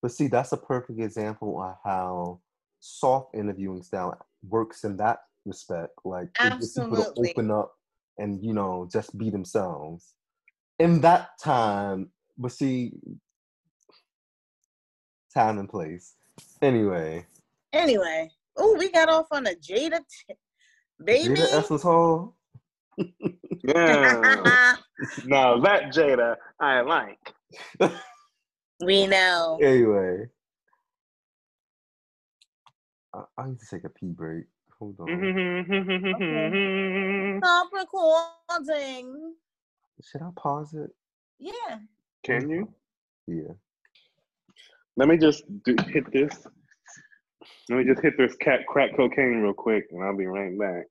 But 0.00 0.12
see, 0.12 0.28
that's 0.28 0.52
a 0.52 0.56
perfect 0.56 1.00
example 1.00 1.60
of 1.60 1.76
how 1.82 2.40
soft 2.80 3.34
interviewing 3.34 3.82
style 3.82 4.18
works 4.46 4.84
in 4.84 4.96
that 4.98 5.20
respect. 5.44 5.92
Like 6.04 6.28
it 6.42 6.60
gets 6.60 6.78
people 6.78 6.96
to 6.96 7.12
open 7.16 7.50
up 7.50 7.72
and 8.18 8.42
you 8.44 8.52
know 8.52 8.88
just 8.92 9.16
be 9.16 9.30
themselves. 9.30 10.14
In 10.78 11.00
that 11.02 11.28
time, 11.42 12.10
but 12.36 12.52
see, 12.52 12.92
time 15.32 15.58
and 15.58 15.68
place. 15.68 16.14
Anyway, 16.62 17.26
anyway 17.72 18.30
oh 18.56 18.76
we 18.78 18.90
got 18.90 19.08
off 19.08 19.26
on 19.30 19.46
a 19.46 19.50
jada 19.50 19.98
t- 19.98 20.34
baby 21.04 21.34
Jada 21.34 21.52
Essence 21.52 21.82
Hall. 21.82 22.36
Yeah. 23.66 24.76
now 25.24 25.58
that 25.60 25.84
Jada 25.94 26.36
I 26.60 26.82
like. 26.82 27.34
we 28.84 29.06
know 29.06 29.58
Anyway, 29.62 30.26
I, 33.14 33.22
I 33.38 33.46
need 33.46 33.58
to 33.58 33.66
take 33.70 33.84
a 33.84 33.88
pee 33.88 34.08
break. 34.08 34.44
Hold 34.84 35.00
on. 35.00 35.08
stop 37.42 37.68
recording 37.72 39.34
Should 40.02 40.20
I 40.20 40.28
pause 40.36 40.74
it? 40.74 40.90
yeah 41.38 41.78
Can 42.22 42.50
you? 42.50 42.68
Yeah. 43.26 43.54
Let 44.98 45.08
me 45.08 45.16
just 45.16 45.44
do, 45.64 45.74
hit 45.88 46.12
this. 46.12 46.46
Let 47.70 47.78
me 47.78 47.84
just 47.84 48.02
hit 48.02 48.12
this 48.18 48.36
cat 48.36 48.60
crack 48.68 48.94
cocaine 48.94 49.40
real 49.40 49.54
quick, 49.54 49.86
and 49.90 50.04
I'll 50.04 50.16
be 50.16 50.26
right 50.26 50.56
back. 50.58 50.84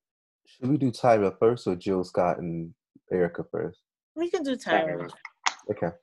Should 0.48 0.72
we 0.72 0.78
do 0.78 0.92
Tyra 0.92 1.38
first 1.40 1.68
or 1.68 1.76
Jill 1.76 2.04
Scott 2.04 2.40
and 2.40 2.74
Erykah 3.14 3.46
first? 3.52 3.80
we 4.16 4.32
can 4.32 4.42
do 4.42 4.56
Tyra. 4.56 5.08
Okay. 5.70 5.96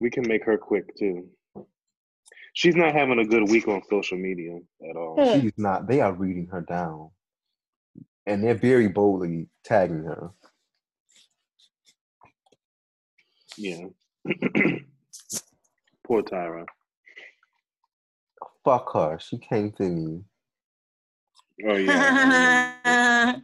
We 0.00 0.10
can 0.10 0.28
make 0.28 0.44
her 0.44 0.58
quick 0.58 0.94
too. 0.98 1.26
She's 2.58 2.74
not 2.74 2.92
having 2.92 3.20
a 3.20 3.24
good 3.24 3.48
week 3.48 3.68
on 3.68 3.80
social 3.88 4.18
media 4.18 4.58
at 4.90 4.96
all. 4.96 5.40
She's 5.40 5.52
not. 5.56 5.86
They 5.86 6.00
are 6.00 6.12
reading 6.12 6.48
her 6.48 6.60
down. 6.62 7.10
And 8.26 8.42
they're 8.42 8.56
very 8.56 8.88
boldly 8.88 9.46
tagging 9.62 10.02
her. 10.02 10.30
Yeah. 13.56 13.84
Poor 16.04 16.22
Tyra. 16.24 16.66
Fuck 18.64 18.92
her. 18.92 19.20
She 19.20 19.38
came 19.38 19.70
to 19.74 19.84
me. 19.84 20.24
Oh 21.64 21.76
yeah. 21.76 23.36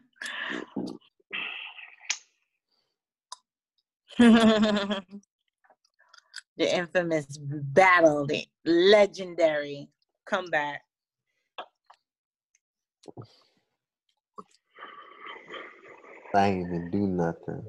the 6.57 6.77
infamous 6.77 7.27
battle, 7.41 8.27
the 8.27 8.47
legendary 8.65 9.89
comeback. 10.27 10.83
I 16.35 16.49
ain't 16.49 16.67
even 16.69 16.91
do 16.91 17.07
nothing. 17.07 17.63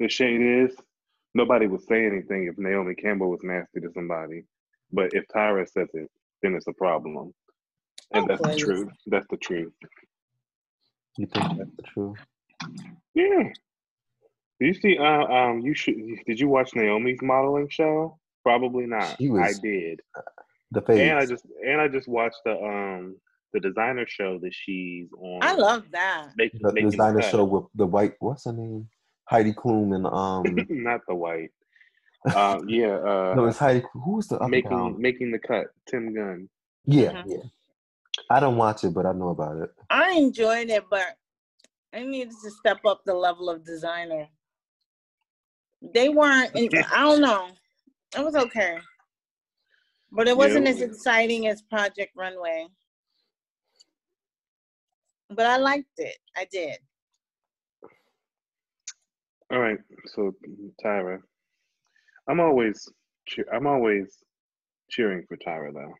the 0.00 0.08
shade 0.08 0.40
is 0.42 0.76
nobody 1.34 1.66
would 1.66 1.82
say 1.82 2.06
anything 2.06 2.46
if 2.46 2.58
Naomi 2.58 2.94
Campbell 2.94 3.30
was 3.30 3.40
nasty 3.42 3.80
to 3.80 3.90
somebody, 3.94 4.44
but 4.92 5.10
if 5.14 5.24
Tyra 5.34 5.68
says 5.68 5.88
it, 5.94 6.10
then 6.42 6.54
it's 6.54 6.66
a 6.66 6.72
problem, 6.72 7.32
and 8.12 8.24
Oh, 8.24 8.28
that's 8.28 8.42
the 8.42 8.56
truth. 8.56 8.90
That's 9.06 9.26
the 9.30 9.36
truth. 9.38 9.72
You 11.16 11.26
think 11.26 11.46
that's 11.58 11.70
the 11.76 11.82
truth? 11.82 12.18
Yeah. 13.14 13.50
Do 14.62 14.68
you 14.68 14.74
see? 14.74 14.96
Uh, 14.96 15.24
um, 15.26 15.58
you 15.60 15.74
should. 15.74 15.96
Did 16.24 16.38
you 16.38 16.46
watch 16.48 16.70
Naomi's 16.76 17.18
modeling 17.20 17.68
show? 17.68 18.16
Probably 18.44 18.86
not. 18.86 19.16
She 19.18 19.28
was 19.28 19.40
I 19.42 19.60
did, 19.60 20.00
The 20.70 20.82
face. 20.82 21.00
and 21.00 21.18
I 21.18 21.26
just 21.26 21.44
and 21.66 21.80
I 21.80 21.88
just 21.88 22.06
watched 22.06 22.38
the 22.44 22.52
um 22.62 23.16
the 23.52 23.58
designer 23.58 24.06
show 24.06 24.38
that 24.38 24.54
she's 24.54 25.08
on. 25.18 25.40
I 25.42 25.54
love 25.54 25.84
that. 25.90 26.28
Make, 26.36 26.52
the 26.60 26.72
Making 26.72 26.90
designer 26.90 27.20
Cut. 27.22 27.30
show 27.32 27.44
with 27.44 27.64
the 27.74 27.86
white 27.86 28.14
what's 28.20 28.44
her 28.44 28.52
name? 28.52 28.88
Heidi 29.24 29.52
Klum 29.52 29.96
and 29.96 30.06
um 30.06 30.66
not 30.84 31.00
the 31.08 31.14
white. 31.16 31.50
Um, 32.36 32.68
yeah. 32.68 32.94
Uh, 32.98 33.34
no 33.36 33.46
it's 33.46 33.58
Heidi 33.58 33.84
who's 33.94 34.28
the 34.28 34.36
other 34.38 34.48
making 34.48 34.70
guy? 34.92 34.94
making 34.96 35.32
the 35.32 35.40
cut. 35.40 35.66
Tim 35.88 36.14
Gunn. 36.14 36.48
Yeah, 36.84 37.10
Mhm. 37.14 37.24
yeah. 37.26 37.42
I 38.30 38.38
don't 38.38 38.56
watch 38.56 38.84
it, 38.84 38.94
but 38.94 39.06
I 39.06 39.12
know 39.12 39.30
about 39.30 39.56
it. 39.56 39.70
I 39.90 40.12
enjoyed 40.12 40.68
it, 40.70 40.84
but 40.88 41.16
I 41.92 42.04
needed 42.04 42.32
to 42.44 42.50
step 42.50 42.78
up 42.86 43.02
the 43.04 43.14
level 43.14 43.50
of 43.50 43.64
designer. 43.64 44.28
They 45.94 46.08
weren't. 46.08 46.52
I 46.56 47.00
don't 47.00 47.20
know. 47.20 47.48
It 48.16 48.24
was 48.24 48.34
okay, 48.36 48.78
but 50.10 50.28
it 50.28 50.36
wasn't 50.36 50.66
Yeah. 50.66 50.72
as 50.72 50.80
exciting 50.82 51.46
as 51.48 51.62
Project 51.62 52.12
Runway. 52.16 52.66
But 55.30 55.46
I 55.46 55.56
liked 55.56 55.88
it. 55.98 56.16
I 56.36 56.46
did. 56.52 56.76
All 59.50 59.58
right, 59.60 59.78
so 60.06 60.34
Tyra, 60.84 61.18
I'm 62.28 62.40
always 62.40 62.88
cheer- 63.26 63.48
I'm 63.52 63.66
always 63.66 64.18
cheering 64.90 65.24
for 65.26 65.36
Tyra 65.38 65.72
though. 65.72 65.94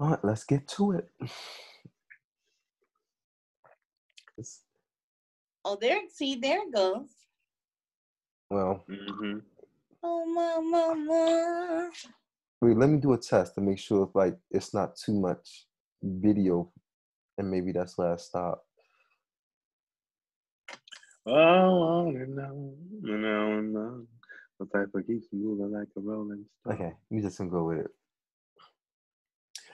All 0.00 0.10
right, 0.10 0.24
let's 0.24 0.44
get 0.44 0.66
to 0.68 0.92
it. 0.92 1.08
It's- 4.38 4.64
Oh, 5.64 5.76
there. 5.80 6.00
See, 6.10 6.36
there 6.36 6.62
it 6.66 6.72
goes. 6.74 7.08
well, 8.50 8.84
hmm 8.88 9.38
Oh, 10.02 10.26
my 10.26 10.58
mama. 10.60 11.90
wait, 12.60 12.76
let 12.76 12.88
me 12.88 12.98
do 12.98 13.12
a 13.12 13.18
test 13.18 13.54
to 13.54 13.60
make 13.60 13.78
sure 13.78 14.04
if 14.04 14.14
like 14.14 14.36
it's 14.50 14.74
not 14.74 14.96
too 14.96 15.14
much 15.20 15.66
video, 16.02 16.72
and 17.38 17.50
maybe 17.50 17.70
that's 17.72 17.96
where 17.96 18.12
I 18.12 18.16
stop. 18.16 18.64
Oh, 21.24 21.32
I 21.32 21.68
wanna 22.04 22.26
know, 22.26 22.74
you 23.02 23.16
know, 23.16 23.60
know 23.60 24.06
what 24.58 24.72
type 24.72 24.88
of 24.94 25.06
keeps 25.06 25.28
moving 25.32 25.72
like 25.72 25.88
a 25.96 26.00
rolling 26.00 26.44
stone. 26.62 26.74
Okay, 26.74 26.92
we 27.10 27.20
just 27.20 27.38
gonna 27.38 27.50
go 27.50 27.64
with 27.64 27.78
it. 27.78 27.90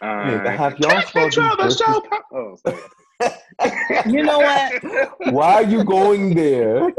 I 0.03 0.29
Wait, 0.29 0.47
have 0.57 0.79
y'all 0.79 0.91
can't 1.03 1.33
saw 1.33 1.57
these 1.57 1.57
the 1.57 1.63
verses? 1.63 1.79
show. 1.79 2.03
Oh, 2.35 2.57
sorry. 2.57 2.81
You 4.07 4.23
know 4.23 4.41
what? 4.41 4.73
Why 5.33 5.55
are 5.55 5.63
you 5.63 5.85
going 5.85 6.35
there? 6.35 6.93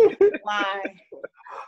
Why? 0.43 0.95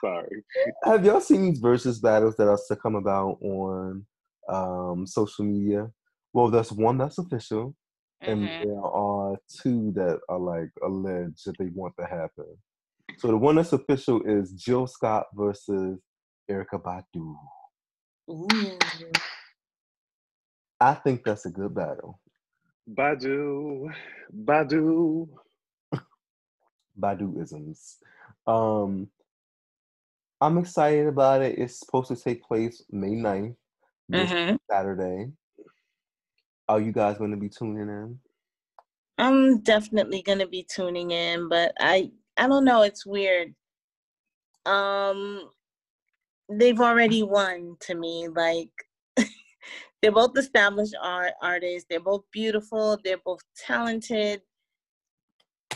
sorry. 0.02 0.44
Have 0.84 1.06
y'all 1.06 1.22
seen 1.22 1.44
these 1.44 1.60
versus 1.60 2.00
battles 2.00 2.36
that 2.38 2.48
are 2.48 2.60
to 2.68 2.76
come 2.76 2.96
about 2.96 3.38
on 3.42 4.06
um, 4.50 5.08
social 5.08 5.46
media? 5.46 5.89
Well, 6.34 6.50
there's 6.50 6.72
one 6.72 6.98
that's 6.98 7.18
official, 7.18 7.76
and 8.22 8.48
Mhm. 8.48 8.60
there 8.62 8.82
are 8.84 9.38
two 9.62 9.92
that 9.94 10.20
are 10.30 10.39
like 10.39 10.72
alleged 10.84 11.46
that 11.46 11.58
they 11.58 11.68
want 11.74 11.94
to 12.00 12.06
happen. 12.06 12.58
So 13.18 13.28
the 13.28 13.38
one 13.38 13.56
that's 13.56 13.74
official 13.74 14.22
is 14.24 14.52
Jill 14.54 14.88
Scott 14.88 15.28
versus 15.34 16.00
Erykah 16.50 16.82
Badu. 16.82 17.36
Ooh. 18.30 18.78
I 20.80 20.94
think 20.96 21.24
that's 21.24 21.46
a 21.46 21.52
good 21.52 21.76
battle. 21.76 22.20
Badu, 22.90 23.94
Badu. 24.34 25.30
Baduisms. 27.00 27.98
Um, 28.46 29.10
I'm 30.40 30.58
excited 30.58 31.08
about 31.08 31.42
it. 31.42 31.58
It's 31.58 31.80
supposed 31.80 32.10
to 32.10 32.16
take 32.16 32.44
place 32.44 32.84
May 32.90 33.12
9th, 33.12 33.56
this 34.10 34.30
Mhm. 34.30 34.60
Saturday. 34.70 35.32
Are 36.68 36.80
you 36.82 36.92
guys 36.92 37.18
going 37.18 37.32
to 37.32 37.38
be 37.38 37.50
tuning 37.50 37.90
in? 37.90 38.20
I'm 39.18 39.62
definitely 39.62 40.24
gonna 40.24 40.48
be 40.48 40.64
tuning 40.64 41.12
in, 41.12 41.48
but 41.48 41.74
I 41.80 42.12
I 42.38 42.48
don't 42.48 42.66
know. 42.66 42.82
It's 42.82 43.06
weird. 43.06 43.54
Um, 44.66 45.52
they've 46.50 46.80
already 46.80 47.22
won 47.22 47.78
to 47.82 47.94
me. 47.94 48.30
Like 48.30 48.72
they're 50.02 50.12
both 50.12 50.38
established 50.38 50.95
art 51.02 51.34
artists. 51.41 51.86
They're 51.89 51.99
both 51.99 52.24
beautiful. 52.32 52.97
They're 53.04 53.22
both 53.24 53.41
talented. 53.56 54.41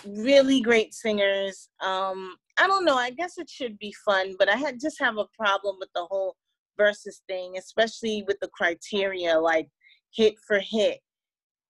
Really 0.05 0.61
great 0.61 0.93
singers. 0.93 1.69
Um, 1.79 2.35
I 2.59 2.67
don't 2.67 2.85
know. 2.85 2.95
I 2.95 3.11
guess 3.11 3.37
it 3.37 3.49
should 3.49 3.77
be 3.77 3.93
fun, 4.05 4.35
but 4.39 4.49
I 4.49 4.55
had 4.55 4.79
just 4.79 4.99
have 4.99 5.17
a 5.17 5.27
problem 5.37 5.75
with 5.79 5.89
the 5.93 6.05
whole 6.05 6.35
versus 6.77 7.21
thing, 7.27 7.57
especially 7.57 8.23
with 8.27 8.37
the 8.41 8.49
criteria 8.49 9.37
like 9.39 9.67
hit 10.13 10.35
for 10.47 10.59
hit. 10.59 10.99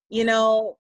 You 0.10 0.24
know, 0.24 0.78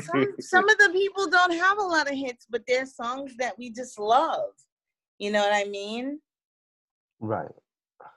some 0.00 0.26
some 0.40 0.68
of 0.68 0.78
the 0.78 0.90
people 0.92 1.28
don't 1.28 1.54
have 1.54 1.78
a 1.78 1.82
lot 1.82 2.10
of 2.10 2.16
hits, 2.16 2.46
but 2.48 2.62
they're 2.68 2.86
songs 2.86 3.36
that 3.38 3.58
we 3.58 3.70
just 3.70 3.98
love. 3.98 4.50
You 5.18 5.32
know 5.32 5.40
what 5.40 5.54
I 5.54 5.68
mean? 5.68 6.20
Right. 7.20 7.50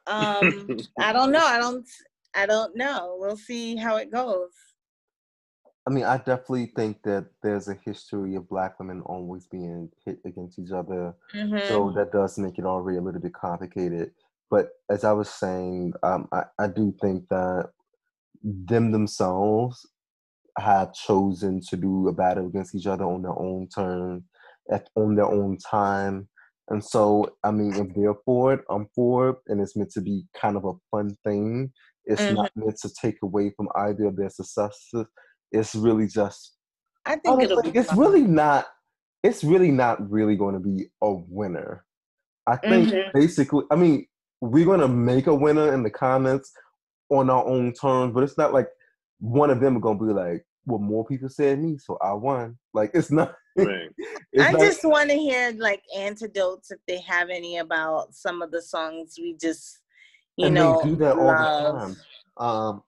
Um, 0.07 0.77
I 0.99 1.13
don't 1.13 1.31
know. 1.31 1.45
I 1.45 1.59
don't. 1.59 1.87
I 2.33 2.45
don't 2.45 2.75
know. 2.75 3.15
We'll 3.19 3.37
see 3.37 3.75
how 3.77 3.95
it 3.95 4.11
goes. 4.11 4.51
I 5.87 5.91
mean, 5.91 6.03
I 6.03 6.17
definitely 6.17 6.71
think 6.75 7.01
that 7.03 7.27
there's 7.43 7.67
a 7.67 7.75
history 7.75 8.35
of 8.35 8.49
black 8.49 8.79
women 8.79 9.01
always 9.01 9.45
being 9.45 9.89
hit 10.03 10.19
against 10.25 10.57
each 10.59 10.71
other. 10.71 11.15
Mhm. 11.33 11.67
So 11.67 11.91
that 11.95 12.11
does 12.11 12.37
make 12.37 12.57
it 12.57 12.65
already 12.65 12.97
a 12.97 13.01
little 13.01 13.21
bit 13.21 13.33
complicated. 13.33 14.11
But 14.49 14.69
as 14.89 15.03
I 15.03 15.11
was 15.11 15.29
saying, 15.29 15.93
um, 16.03 16.27
I, 16.31 16.45
I 16.59 16.67
do 16.67 16.93
think 17.01 17.27
that 17.29 17.69
them 18.43 18.91
themselves 18.91 19.85
have 20.57 20.93
chosen 20.93 21.61
to 21.69 21.77
do 21.77 22.07
a 22.07 22.13
battle 22.13 22.47
against 22.47 22.75
each 22.75 22.87
other 22.87 23.05
on 23.05 23.21
their 23.21 23.37
own 23.37 23.67
terms, 23.67 24.23
at 24.71 24.89
on 24.95 25.15
their 25.15 25.25
own 25.25 25.57
time. 25.57 26.27
And 26.69 26.83
so, 26.83 27.35
I 27.43 27.51
mean, 27.51 27.73
if 27.73 27.93
they're 27.95 28.15
for 28.25 28.53
it, 28.53 28.61
I'm 28.69 28.87
for 28.95 29.29
it, 29.29 29.35
and 29.47 29.61
it's 29.61 29.75
meant 29.75 29.91
to 29.91 30.01
be 30.01 30.25
kind 30.35 30.57
of 30.57 30.65
a 30.65 30.73
fun 30.91 31.15
thing. 31.23 31.71
It's 32.05 32.21
Mhm. 32.23 32.35
not 32.35 32.51
meant 32.55 32.77
to 32.81 32.89
take 32.89 33.17
away 33.23 33.51
from 33.51 33.69
either 33.75 34.05
of 34.05 34.15
their 34.15 34.29
successes. 34.29 35.05
It's 35.51 35.75
really 35.75 36.07
just 36.07 36.57
I 37.05 37.17
think 37.17 37.43
it'll 37.43 37.57
honestly, 37.57 37.71
be. 37.71 37.79
it's 37.79 37.89
fun. 37.89 37.99
really 37.99 38.21
not 38.23 38.65
it's 39.23 39.43
really 39.43 39.71
not 39.71 40.07
really 40.11 40.35
going 40.35 40.53
to 40.53 40.59
be 40.59 40.87
a 41.01 41.11
winner 41.11 41.83
i 42.47 42.55
think 42.55 42.89
Mhm. 42.89 43.11
basically 43.13 43.63
i 43.71 43.75
mean 43.75 44.05
we're 44.41 44.65
going 44.65 44.79
to 44.79 44.87
make 44.87 45.25
a 45.27 45.33
winner 45.33 45.73
in 45.73 45.81
the 45.83 45.89
comments 45.89 46.51
on 47.09 47.29
our 47.29 47.43
own 47.45 47.73
terms 47.73 48.13
but 48.13 48.23
it's 48.23 48.37
not 48.37 48.53
like 48.53 48.67
one 49.19 49.49
of 49.49 49.59
them 49.59 49.77
are 49.77 49.79
going 49.79 49.97
to 49.97 50.05
be 50.05 50.13
like 50.13 50.45
well 50.65 50.79
more 50.79 51.05
people 51.05 51.27
said 51.29 51.59
me 51.59 51.77
so 51.77 51.97
i 52.01 52.11
won 52.13 52.55
like 52.73 52.91
it's 52.93 53.11
not 53.11 53.33
Right. 53.55 53.89
I 54.39 54.51
not- 54.51 54.59
just 54.61 54.83
want 54.83 55.09
to 55.09 55.15
hear 55.17 55.51
like 55.57 55.83
antidotes 55.97 56.71
if 56.71 56.79
they 56.87 56.99
have 57.01 57.29
any 57.29 57.57
about 57.57 58.13
some 58.13 58.41
of 58.41 58.51
the 58.51 58.61
songs 58.61 59.15
we 59.17 59.35
just, 59.39 59.79
you 60.37 60.47
and 60.47 60.55
know, 60.55 60.81
they 60.83 60.89
do 60.89 60.95
that 60.97 61.17
all 61.17 61.25
love. 61.27 61.73
the 61.89 61.95
time 61.95 61.95
um 62.37 62.83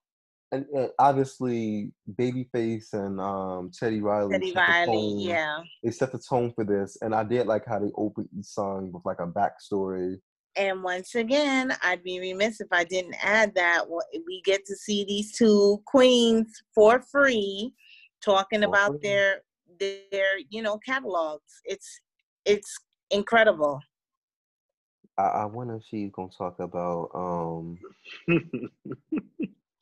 and, 0.52 0.66
and 0.74 0.90
obviously 1.00 1.92
babyface 2.20 2.92
and 2.94 3.20
um 3.22 3.72
teddy 3.78 4.02
riley 4.02 4.32
Teddy 4.34 4.48
set 4.54 4.56
the 4.56 4.60
Riley, 4.62 4.86
tone- 4.86 5.20
yeah. 5.20 5.58
they 5.84 5.92
set 5.92 6.12
the 6.12 6.20
tone 6.20 6.52
for 6.54 6.66
this 6.66 6.98
and 7.02 7.16
i 7.16 7.24
did 7.24 7.48
like 7.48 7.66
how 7.66 7.80
they 7.80 7.92
opened 7.96 8.28
each 8.38 8.46
song 8.46 8.92
with 8.92 9.04
like 9.06 9.20
a 9.22 9.28
backstory 9.28 10.18
And 10.58 10.84
once 10.84 11.14
again, 11.16 11.72
I'd 11.84 12.04
be 12.04 12.20
remiss 12.20 12.60
if 12.62 12.68
I 12.72 12.84
didn't 12.84 13.16
add 13.24 13.54
that 13.56 13.86
we 14.28 14.42
get 14.44 14.66
to 14.66 14.76
see 14.76 15.06
these 15.06 15.32
two 15.38 15.82
queens 15.86 16.48
for 16.76 17.00
free 17.00 17.74
talking 18.26 18.62
For 18.64 18.68
about 18.70 18.92
free. 18.94 19.00
their 19.04 19.42
their 19.80 20.38
you 20.50 20.62
know 20.62 20.78
catalogs. 20.78 21.62
It's 21.66 22.02
it's 22.46 22.80
incredible. 23.12 23.80
I, 25.18 25.24
I 25.24 25.46
wonder 25.46 25.76
if 25.76 25.84
she's 25.90 26.12
gonna 26.12 26.30
talk 26.38 26.60
about 26.60 27.10
um 27.14 27.78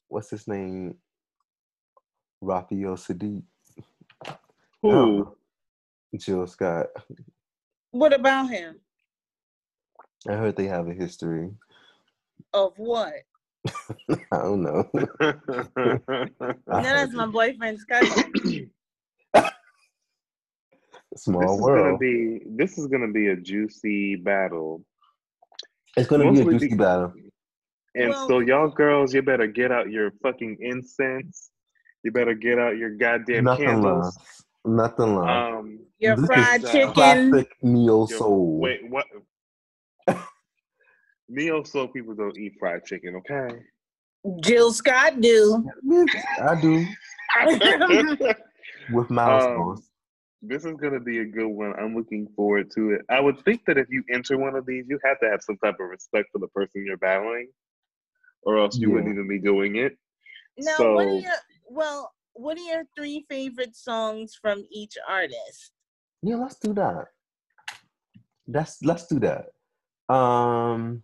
what's 0.07 0.29
his 0.29 0.47
name? 0.47 0.95
Raphael 2.41 2.95
Saadiq, 2.95 3.43
Who? 4.83 5.35
Jill 6.17 6.45
Scott. 6.47 6.87
What 7.91 8.13
about 8.13 8.49
him? 8.49 8.79
I 10.27 10.33
heard 10.33 10.55
they 10.55 10.65
have 10.67 10.87
a 10.87 10.93
history. 10.93 11.49
Of 12.53 12.73
what? 12.77 13.13
I 14.09 14.15
don't 14.31 14.61
know. 14.61 14.89
No, 16.67 16.81
that's 16.81 17.13
my 17.13 17.25
it. 17.25 17.31
boyfriend's 17.31 17.83
cousin. 17.85 18.71
this 21.15 21.23
Small 21.23 21.55
is 21.55 21.61
gonna 21.61 21.97
be 21.97 22.41
this 22.45 22.77
is 22.77 22.87
gonna 22.87 23.07
be 23.11 23.27
a 23.27 23.35
juicy 23.37 24.15
battle. 24.17 24.83
It's 25.95 26.07
gonna 26.09 26.29
be 26.31 26.41
a 26.41 26.43
juicy 26.43 26.69
be- 26.69 26.75
battle. 26.75 27.13
And 27.95 28.09
Well- 28.09 28.27
so 28.27 28.39
y'all 28.39 28.67
girls, 28.69 29.13
you 29.13 29.21
better 29.21 29.47
get 29.47 29.71
out 29.71 29.89
your 29.89 30.11
fucking 30.21 30.57
incense. 30.59 31.49
You 32.03 32.11
better 32.11 32.33
get 32.33 32.59
out 32.59 32.75
your 32.77 32.89
goddamn 32.95 33.45
Nothing 33.45 33.65
candles. 33.65 34.05
less. 34.17 34.43
Nothing 34.65 35.15
less. 35.15 35.29
Um 35.29 35.79
Your 35.99 36.15
This 36.17 36.23
is 36.23 36.27
fried 36.27 36.65
uh, 36.65 36.71
chicken. 36.71 36.93
Classic 36.93 37.47
neo 37.61 37.97
your- 37.99 38.07
soul. 38.09 38.59
wait, 38.59 38.81
what 38.89 39.05
Neo 41.29 41.63
soul 41.63 41.87
people 41.87 42.13
don't 42.13 42.37
eat 42.37 42.53
fried 42.59 42.83
chicken, 42.85 43.15
okay? 43.15 43.55
Jill 44.41 44.73
Scott 44.73 45.21
do. 45.21 45.65
I 46.43 46.59
do 46.61 46.85
with 48.93 49.09
mouse 49.09 49.43
Um, 49.43 49.55
sauce. 49.77 49.89
This 50.47 50.65
is 50.65 50.73
gonna 50.75 50.99
be 50.99 51.19
a 51.19 51.25
good 51.25 51.47
one. 51.47 51.73
I'm 51.79 51.95
looking 51.95 52.27
forward 52.35 52.71
to 52.75 52.91
it. 52.91 53.01
I 53.09 53.19
would 53.19 53.39
think 53.45 53.65
that 53.65 53.77
if 53.77 53.87
you 53.89 54.03
enter 54.11 54.37
one 54.37 54.55
of 54.55 54.65
these, 54.65 54.85
you 54.87 54.99
have 55.03 55.19
to 55.19 55.29
have 55.29 55.41
some 55.41 55.57
type 55.57 55.75
of 55.79 55.89
respect 55.89 56.29
for 56.31 56.39
the 56.39 56.47
person 56.49 56.85
you're 56.85 56.97
battling, 56.97 57.49
or 58.43 58.57
else 58.57 58.77
you 58.77 58.91
wouldn't 58.91 59.11
even 59.11 59.27
be 59.27 59.39
doing 59.39 59.77
it. 59.77 59.97
Now, 60.57 60.93
what 60.93 61.07
are 61.07 61.19
your 61.19 61.33
well? 61.69 62.11
What 62.33 62.57
are 62.57 62.61
your 62.61 62.83
three 62.97 63.25
favorite 63.29 63.75
songs 63.75 64.37
from 64.39 64.65
each 64.71 64.97
artist? 65.07 65.71
Yeah, 66.21 66.35
let's 66.35 66.59
do 66.59 66.73
that. 66.73 67.05
Let's 68.47 68.83
let's 68.83 69.07
do 69.07 69.19
that. 69.19 70.13
Um 70.13 71.03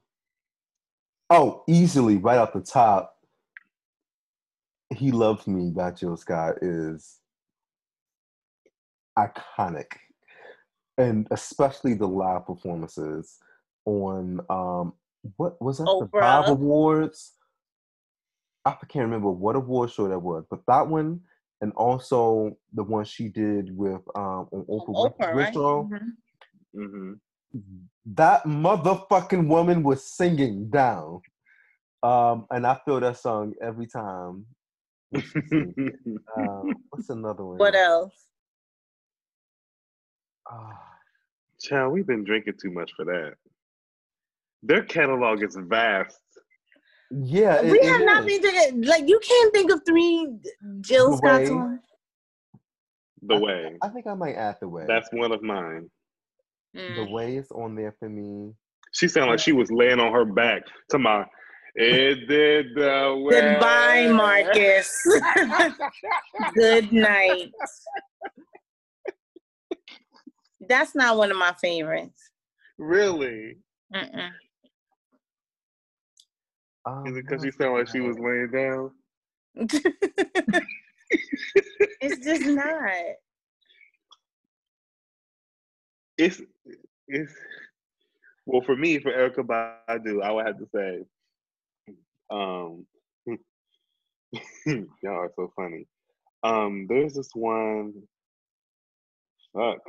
oh, 1.30 1.64
easily 1.68 2.18
right 2.18 2.38
off 2.38 2.54
the 2.54 2.62
top. 2.62 3.16
He 4.94 5.12
Loves 5.12 5.48
Me 5.48 5.72
by 5.72 5.92
Jill 5.92 6.18
Scott 6.18 6.56
is 6.62 7.21
iconic. 9.18 9.88
And 10.98 11.28
especially 11.32 11.94
the 11.94 12.08
live 12.08 12.46
performances 12.46 13.40
on 13.86 14.42
um 14.50 14.94
what 15.38 15.62
was 15.62 15.78
that 15.78 15.86
the 16.00 16.06
Bob 16.06 16.50
Awards? 16.50 17.34
I 18.66 18.76
can't 18.88 19.06
remember 19.06 19.30
what 19.30 19.56
award 19.56 19.92
show 19.92 20.08
that 20.08 20.20
was, 20.20 20.46
but 20.50 20.62
that 20.68 20.88
one 20.88 21.22
and 21.62 21.72
also 21.74 22.58
the 22.74 22.84
one 22.84 23.06
she 23.06 23.28
did 23.28 23.76
with 23.76 24.02
um 24.16 24.48
on 24.52 24.66
Oprah, 24.70 24.88
Oprah, 24.88 25.18
Winfrey 25.18 25.34
right? 25.34 25.54
Show 25.54 25.90
Mhm. 25.92 26.14
hmm 26.74 27.14
that 28.06 28.44
motherfucking 28.46 29.48
woman 29.48 29.84
was 29.84 30.04
singing 30.04 30.70
down. 30.70 31.22
Um, 32.04 32.48
and 32.50 32.66
I 32.66 32.80
feel 32.86 33.00
that 33.00 33.18
song 33.18 33.54
every 33.62 33.88
time. 33.88 34.46
when 35.10 35.22
she 35.22 35.42
sings 35.42 35.74
it. 35.78 35.96
um, 36.38 36.84
what's 36.90 37.10
another 37.10 37.46
one? 37.46 37.58
What 37.58 37.76
else? 37.76 38.28
Ah, 40.50 40.80
Child, 41.60 41.94
we've 41.94 42.08
been 42.08 42.24
drinking 42.24 42.56
too 42.62 42.72
much 42.72 42.92
for 42.96 43.06
that. 43.06 43.34
Their 44.64 44.84
catalog 44.84 45.44
is 45.44 45.56
vast. 45.56 46.18
yeah, 47.12 47.60
it- 47.62 47.72
we 47.72 47.80
it 47.80 47.86
have 47.86 48.02
not 48.02 48.22
is. 48.22 48.40
been 48.40 48.42
thinking 48.52 48.82
like 48.84 49.08
you 49.08 49.20
can't 49.20 49.54
think 49.54 49.72
of 49.72 49.82
three 49.86 50.28
Jill 50.82 51.12
The 51.12 51.18
Scott 51.18 51.40
Way. 51.42 51.46
songs. 51.48 51.80
The 53.24 53.36
I- 53.36 53.40
way. 53.40 53.78
I 53.82 53.90
think 53.90 54.08
I 54.08 54.14
might 54.14 54.36
add 54.36 54.58
the 54.62 54.68
way. 54.70 54.86
That's 54.88 55.10
one 55.12 55.32
of 55.32 55.42
mine. 55.44 55.90
the 56.74 56.80
Mm. 56.80 57.12
way 57.12 57.36
is 57.36 57.52
on 57.52 57.76
there 57.76 57.92
for 58.00 58.08
me. 58.08 58.54
She 58.94 59.10
sounded 59.10 59.32
like 59.32 59.40
she 59.40 59.52
was 59.52 59.70
laying 59.72 60.00
on 60.00 60.14
her 60.14 60.24
back. 60.24 60.64
To 60.92 60.98
my, 61.00 61.26
it 61.76 62.28
did 62.30 62.74
the 62.76 63.22
way. 63.26 63.42
Goodbye, 63.42 64.08
Marcus. 64.08 64.90
Good 66.54 66.94
night. 66.94 67.52
That's 70.72 70.96
not 70.96 71.18
one 71.18 71.30
of 71.32 71.38
my 71.38 71.52
favorites. 71.60 72.30
Really? 72.78 73.58
Mm-mm. 73.94 74.30
Um, 76.86 77.08
Is 77.08 77.18
it 77.18 77.26
because 77.26 77.42
what 77.42 77.46
she 77.46 77.52
sounded 77.52 77.78
like 77.78 77.90
she 77.90 78.00
was 78.00 78.18
laying 78.18 78.52
down? 78.52 78.92
it's 82.00 82.26
just 82.26 82.46
not. 82.46 82.94
It's 86.18 86.42
it's 87.10 87.34
well 88.46 88.62
for 88.62 88.78
me, 88.78 89.00
for 89.00 89.12
Erykah 89.12 89.46
Badu, 89.90 90.24
I 90.24 90.32
would 90.32 90.46
have 90.48 90.58
to 90.58 90.68
say, 90.74 91.04
um, 92.32 92.86
y'all 95.04 95.18
are 95.18 95.32
so 95.36 95.52
funny. 95.54 95.86
Um, 96.44 96.88
there's 96.88 97.16
this 97.16 97.32
one. 97.34 97.92
Fuck. 99.54 99.80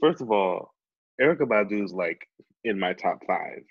First 0.00 0.20
of 0.20 0.30
all, 0.30 0.72
Erykah 1.20 1.48
Badu's 1.48 1.92
like 1.92 2.20
in 2.64 2.78
my 2.78 2.92
top 2.92 3.18
five 3.26 3.62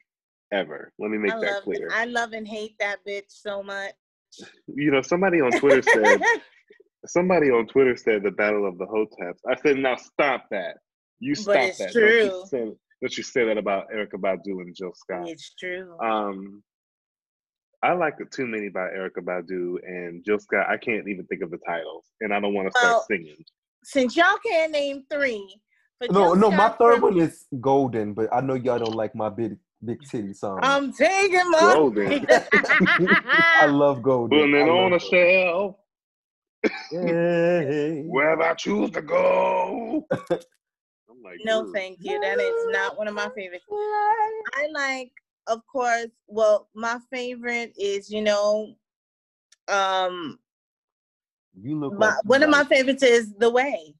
ever. 0.52 0.92
Let 1.00 1.12
me 1.12 1.18
make 1.18 1.34
I 1.34 1.40
that 1.40 1.46
love 1.46 1.64
clear. 1.64 1.90
I 1.92 2.06
love 2.06 2.34
and 2.34 2.48
hate 2.48 2.76
that 2.80 2.98
bitch 3.08 3.30
so 3.30 3.62
much. 3.64 3.94
you 4.68 4.92
know, 4.92 5.02
somebody 5.02 5.42
on 5.42 5.52
Twitter 5.52 5.82
said 5.82 6.22
somebody 7.08 7.50
on 7.50 7.68
Twitter 7.68 7.96
said 7.96 8.24
the 8.24 8.32
Battle 8.32 8.68
of 8.68 8.78
the 8.78 8.86
Hoteps. 8.86 9.40
I 9.50 9.56
said, 9.62 9.78
now 9.78 9.96
stop 9.96 10.46
that. 10.52 10.78
You 11.20 11.36
stop 11.36 11.54
But 11.54 11.64
it's 11.64 11.78
that. 11.80 11.92
true. 11.92 12.20
Don't 12.20 12.34
you, 12.34 12.46
say, 12.48 12.78
don't 13.02 13.18
you 13.18 13.24
say 13.24 13.46
that 13.46 13.58
about 13.58 13.86
Erykah 13.96 14.20
Badu 14.20 14.62
and 14.62 14.76
Jill 14.76 14.94
Scott. 14.96 15.30
it's 15.30 15.54
true. 15.56 15.98
Um, 16.00 16.64
I 17.84 17.94
like 17.94 18.18
the 18.18 18.26
Too 18.26 18.48
Many 18.48 18.70
by 18.70 18.88
Erykah 18.88 19.24
Badu 19.24 19.76
and 19.86 20.24
Jill 20.26 20.40
Scott. 20.40 20.68
I 20.70 20.78
can't 20.78 21.08
even 21.08 21.26
think 21.28 21.44
of 21.44 21.52
the 21.52 21.60
titles, 21.66 22.06
and 22.22 22.34
I 22.34 22.40
don't 22.40 22.54
want 22.54 22.72
to 22.72 22.78
start 22.78 23.04
singing. 23.08 23.38
Since 23.84 24.16
y'all 24.16 24.38
can't 24.44 24.72
name 24.72 25.04
three, 25.12 25.62
for 26.00 26.12
No, 26.12 26.34
no, 26.34 26.52
my 26.52 26.70
third 26.70 27.02
one 27.02 27.18
is 27.20 27.46
Golden, 27.62 28.14
but 28.14 28.34
I 28.34 28.42
know 28.42 28.54
y'all 28.56 28.80
don't 28.80 28.96
like 28.96 29.16
my 29.16 29.30
big 29.30 29.58
big 29.84 30.04
titty 30.10 30.34
song. 30.34 30.60
I'm 30.64 30.92
taking 30.94 31.50
my. 31.52 31.60
Golden. 31.74 32.26
I 33.32 33.66
love 33.68 34.02
Golden. 34.02 34.38
Putting 34.38 34.56
it 34.56 34.70
on 34.70 34.94
a 34.94 35.00
shelf, 35.00 35.76
Hey. 36.92 38.04
wherever 38.08 38.44
I 38.44 38.54
choose 38.56 38.92
to 38.92 39.02
go. 39.02 40.06
I'm 40.32 41.22
like, 41.24 41.38
No, 41.44 41.64
dude. 41.66 41.74
thank 41.74 41.98
you. 42.02 42.20
That 42.20 42.40
is 42.40 42.68
not 42.72 42.98
one 42.98 43.08
of 43.08 43.14
my 43.14 43.30
favorites. 43.36 43.66
I 43.72 44.68
like, 44.74 45.12
of 45.48 45.62
course. 45.68 46.08
Well, 46.28 46.70
my 46.76 47.00
favorite 47.12 47.74
is 47.78 48.10
you 48.10 48.22
know, 48.22 48.76
um, 49.68 50.40
You 51.60 51.80
look 51.80 51.98
my, 51.98 52.08
like 52.08 52.26
one 52.26 52.44
of 52.44 52.50
my 52.50 52.64
favorites 52.66 53.04
is 53.04 53.34
The 53.36 53.50
Way. 53.50 53.96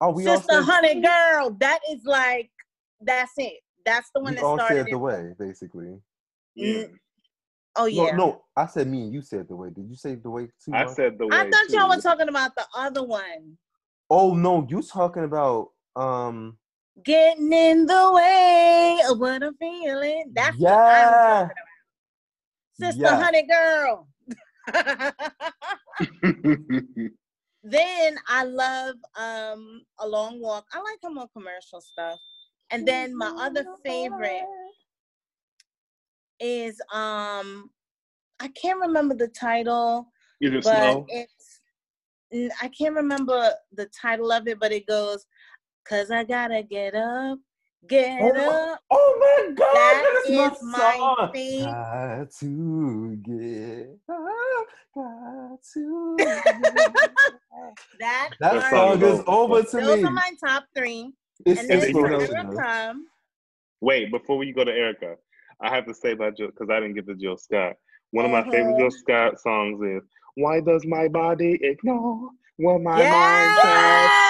Oh, 0.00 0.10
we 0.10 0.26
all 0.26 0.36
Sister 0.36 0.54
said, 0.54 0.62
Honey 0.62 1.00
Girl. 1.00 1.56
That 1.60 1.80
is 1.90 2.00
like, 2.04 2.50
that's 3.00 3.32
it. 3.38 3.60
That's 3.84 4.10
the 4.14 4.20
one 4.20 4.32
we 4.32 4.36
that 4.36 4.44
all 4.44 4.58
started 4.58 4.76
said 4.76 4.88
it. 4.88 4.90
the 4.90 4.98
way, 4.98 5.32
basically. 5.38 5.96
Yeah. 6.54 6.84
Oh 7.76 7.86
yeah. 7.86 8.10
No, 8.10 8.16
no, 8.16 8.44
I 8.56 8.66
said 8.66 8.88
me 8.88 9.02
and 9.02 9.12
you 9.12 9.22
said 9.22 9.48
the 9.48 9.56
way. 9.56 9.70
Did 9.70 9.88
you 9.88 9.96
say 9.96 10.16
the 10.16 10.30
way 10.30 10.48
too? 10.64 10.72
I 10.72 10.84
Mark? 10.84 10.96
said 10.96 11.18
the 11.18 11.26
way. 11.26 11.36
I 11.36 11.50
thought 11.50 11.70
y'all 11.70 11.88
were 11.88 12.00
talking 12.00 12.28
about 12.28 12.54
the 12.56 12.66
other 12.74 13.04
one. 13.04 13.58
Oh 14.10 14.34
no, 14.34 14.66
you 14.68 14.82
talking 14.82 15.24
about 15.24 15.70
um 15.94 16.58
Getting 17.04 17.52
in 17.52 17.84
the 17.84 18.12
way 18.14 18.98
of 19.10 19.18
what 19.18 19.42
I'm 19.42 19.54
feeling. 19.56 20.32
That's 20.34 20.56
what 20.58 20.72
I'm 20.72 21.12
talking 21.12 21.44
about. 21.44 21.50
Sister 22.80 23.02
Yeah. 23.02 23.22
Honey 23.22 23.46
Girl. 23.46 24.08
then 27.70 28.16
I 28.28 28.44
love 28.44 28.96
um 29.16 29.82
a 29.98 30.06
long 30.06 30.40
walk. 30.40 30.66
I 30.72 30.78
like 30.78 30.98
her 31.02 31.10
more 31.10 31.28
commercial 31.32 31.80
stuff. 31.80 32.18
And 32.70 32.86
then 32.86 33.16
my 33.16 33.32
other 33.38 33.64
favorite 33.84 34.44
is 36.40 36.80
um 36.92 37.70
I 38.40 38.48
can't 38.48 38.80
remember 38.80 39.14
the 39.14 39.28
title, 39.28 40.12
Is 40.40 40.52
it 40.52 40.64
but 40.64 40.72
slow? 40.82 41.06
it's 41.08 41.60
n- 42.32 42.50
I 42.60 42.68
can't 42.68 42.94
remember 42.94 43.52
the 43.72 43.86
title 44.00 44.30
of 44.32 44.46
it, 44.48 44.58
but 44.60 44.72
it 44.72 44.86
goes, 44.86 45.26
Cause 45.88 46.10
I 46.10 46.24
gotta 46.24 46.62
get 46.62 46.94
up, 46.94 47.38
get 47.88 48.20
Oh, 48.20 48.72
up. 48.72 48.80
Oh 48.90 49.16
my 49.20 49.54
god, 49.54 49.66
That 49.74 50.02
that 50.04 50.22
is 50.24 50.30
is 50.30 50.62
my 50.62 50.78
my 50.78 50.96
song. 50.96 51.30
favorite. 51.32 51.64
Got 51.66 52.30
to 52.40 53.16
get 53.22 53.98
up, 54.08 54.66
got 54.94 55.58
to 55.74 56.16
get 56.18 56.40
up. 56.86 57.74
That, 57.98 58.30
That 58.40 58.60
That 58.60 58.70
song 58.70 59.02
is 59.02 59.20
over. 59.26 59.54
over 59.56 59.62
to 59.62 59.76
those 59.76 59.98
me. 59.98 60.04
are 60.04 60.10
my 60.10 60.30
top 60.44 60.64
three. 60.76 61.12
It's 61.44 61.60
And 61.60 61.70
then 61.70 61.82
inspirational. 61.82 62.54
Erykah, 62.54 62.94
Wait, 63.80 64.10
before 64.10 64.38
we 64.38 64.52
go 64.52 64.64
to 64.64 64.72
Erykah, 64.72 65.16
I 65.60 65.68
have 65.74 65.86
to 65.86 65.94
say 65.94 66.12
about 66.12 66.36
Jill 66.36 66.48
because 66.48 66.68
I 66.70 66.80
didn't 66.80 66.94
get 66.94 67.06
to 67.08 67.14
Jill 67.14 67.36
Scott. 67.36 67.74
One 68.12 68.24
of 68.24 68.30
my 68.30 68.42
favorite 68.44 68.70
Uh-huh. 68.72 68.78
Jill 68.78 68.90
Scott 68.90 69.40
songs 69.40 69.80
is 69.82 70.02
"Why 70.34 70.60
Does 70.60 70.86
My 70.86 71.08
Body 71.08 71.58
Ignore 71.62 72.30
What 72.58 72.80
My 72.80 72.98
Yes! 73.00 73.12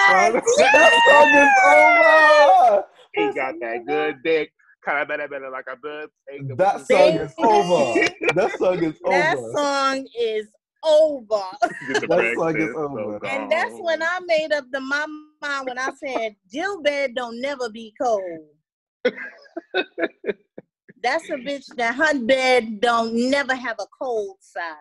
Mind 0.07 0.33
Says?" 0.33 0.43
that 0.73 0.91
song 1.07 1.35
is 1.35 1.51
over. 1.65 2.85
He 3.13 3.33
got 3.33 3.55
that 3.61 3.85
good 3.85 4.17
dick, 4.23 4.51
kind 4.85 5.01
of 5.01 5.07
better, 5.07 5.27
better 5.27 5.49
like 5.49 5.65
a 5.71 5.75
bird. 5.77 6.09
That 6.57 6.85
song 6.87 7.13
is 7.13 7.33
over. 7.37 8.09
That 8.35 8.57
song 8.57 8.83
is 8.83 8.95
over. 9.03 9.17
that 9.17 9.37
over. 9.37 9.51
song 9.53 10.07
is 10.19 10.47
over. 10.83 11.43
That 12.09 12.33
song 12.35 12.57
is 12.59 12.75
over. 12.75 13.25
And 13.25 13.51
that's 13.51 13.73
when 13.79 14.01
I 14.03 14.19
made 14.25 14.51
up 14.53 14.65
the 14.71 14.79
my 14.79 15.05
mind 15.41 15.67
when 15.67 15.79
I 15.79 15.89
said 16.03 16.35
Jill 16.51 16.81
bed 16.81 17.15
don't 17.15 17.41
never 17.41 17.69
be 17.69 17.93
cold. 17.99 18.47
That's 21.03 21.29
a 21.29 21.35
bitch 21.35 21.65
that 21.75 21.95
her 21.95 22.19
bed 22.19 22.81
don't 22.81 23.29
never 23.29 23.55
have 23.55 23.77
a 23.79 23.85
cold 24.01 24.37
side. 24.41 24.75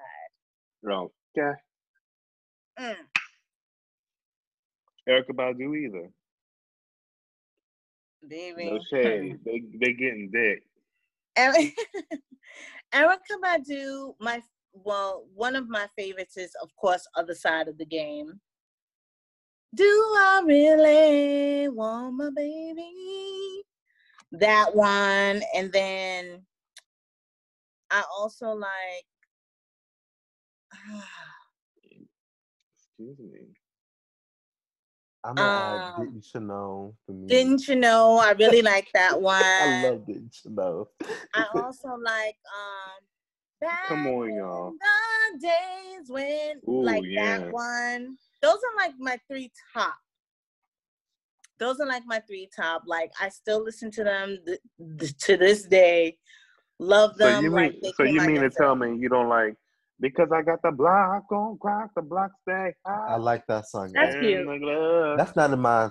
Oh, 0.90 1.12
yeah. 1.34 1.52
Mm. 2.80 2.96
Erykah 5.08 5.30
Badu 5.30 5.76
either. 5.76 6.10
Baby. 8.28 8.64
No 8.64 8.78
shade. 8.90 9.38
they 9.44 9.62
they 9.80 9.92
getting 9.92 10.30
dick. 10.32 10.62
Eri- 11.36 11.74
Erykah 12.94 13.40
Badu, 13.42 14.14
my 14.20 14.40
well, 14.72 15.26
one 15.34 15.56
of 15.56 15.68
my 15.68 15.86
favorites 15.96 16.36
is 16.36 16.54
of 16.62 16.74
course 16.76 17.06
Other 17.16 17.34
Side 17.34 17.68
of 17.68 17.78
the 17.78 17.86
Game. 17.86 18.40
Do 19.74 19.84
I 19.84 20.42
really 20.46 21.68
want 21.68 22.16
my 22.16 22.30
baby? 22.34 23.62
That 24.32 24.74
one, 24.74 25.42
and 25.54 25.72
then 25.72 26.46
I 27.90 28.02
also 28.18 28.48
like. 28.52 29.06
Excuse 32.98 33.18
me. 33.18 33.55
Add 35.26 35.38
Um, 35.38 36.04
Didn't 36.04 36.26
You 36.34 36.40
Know 36.40 36.94
for 37.04 37.12
me. 37.12 37.26
Didn't 37.28 37.68
you 37.68 37.76
know? 37.76 38.18
I 38.18 38.32
really 38.32 38.62
like 38.62 38.88
that 38.94 39.20
one. 39.20 39.42
I 39.42 39.82
love 39.82 40.06
Didn't 40.06 40.36
You 40.44 40.50
Know. 40.52 40.88
I 41.34 41.46
also 41.54 41.88
like 42.02 42.36
um. 42.54 43.04
Back 43.58 43.88
Come 43.88 44.06
on, 44.06 44.34
y'all. 44.34 44.72
The 45.32 45.38
days 45.40 46.10
when 46.10 46.60
Ooh, 46.68 46.82
like 46.82 47.04
yeah. 47.06 47.38
that 47.38 47.52
one. 47.52 48.16
Those 48.42 48.56
are 48.56 48.76
like 48.76 48.92
my 48.98 49.18
three 49.28 49.50
top. 49.72 49.94
Those 51.58 51.80
are 51.80 51.86
like 51.86 52.02
my 52.06 52.20
three 52.20 52.50
top. 52.54 52.82
Like 52.86 53.12
I 53.18 53.30
still 53.30 53.64
listen 53.64 53.90
to 53.92 54.04
them 54.04 54.38
th- 54.44 54.60
th- 54.98 55.16
to 55.18 55.36
this 55.38 55.64
day. 55.64 56.18
Love 56.78 57.16
So 57.16 57.28
them. 57.28 57.44
you 57.44 57.50
mean 57.50 57.80
they 57.82 57.92
so 57.92 58.02
you 58.02 58.20
mean 58.20 58.42
to 58.42 58.50
tell 58.50 58.76
me 58.76 58.94
you 58.98 59.08
don't 59.08 59.30
like 59.30 59.54
because 60.00 60.28
I 60.32 60.42
got 60.42 60.60
the 60.62 60.70
block 60.70 61.30
on 61.32 61.58
crack, 61.58 61.90
the 61.94 62.02
block 62.02 62.30
stay 62.42 62.74
high. 62.86 63.14
I 63.14 63.16
like 63.16 63.46
that 63.48 63.66
song. 63.68 63.92
That's 63.94 64.14
yeah. 64.16 64.20
cute. 64.20 64.40
and 64.40 64.50
the 64.50 64.58
glove 64.58 65.18
That's 65.18 65.36
not 65.36 65.52
in 65.52 65.60
my 65.60 65.90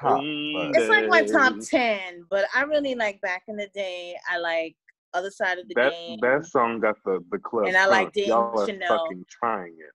top. 0.00 0.20
But 0.20 0.70
It's 0.76 0.88
like 0.88 1.08
my 1.08 1.22
top 1.24 1.54
ten, 1.68 2.24
but 2.30 2.46
I 2.54 2.62
really 2.62 2.94
like 2.94 3.20
back 3.20 3.44
in 3.48 3.56
the 3.56 3.68
day. 3.74 4.16
I 4.30 4.38
like 4.38 4.76
other 5.12 5.30
side 5.30 5.58
of 5.58 5.68
the 5.68 5.74
That 5.74 5.92
game. 5.92 6.18
that 6.20 6.46
song 6.46 6.80
got 6.80 6.96
the 7.04 7.20
the 7.30 7.38
club. 7.38 7.66
And 7.66 7.76
I 7.76 7.86
like 7.86 8.12
crunk. 8.12 8.26
Y'all 8.26 8.58
are 8.58 8.66
Didn't 8.66 8.82
You 8.82 8.88
Know. 8.88 8.98
fucking 8.98 9.24
trying 9.30 9.76
it. 9.78 9.92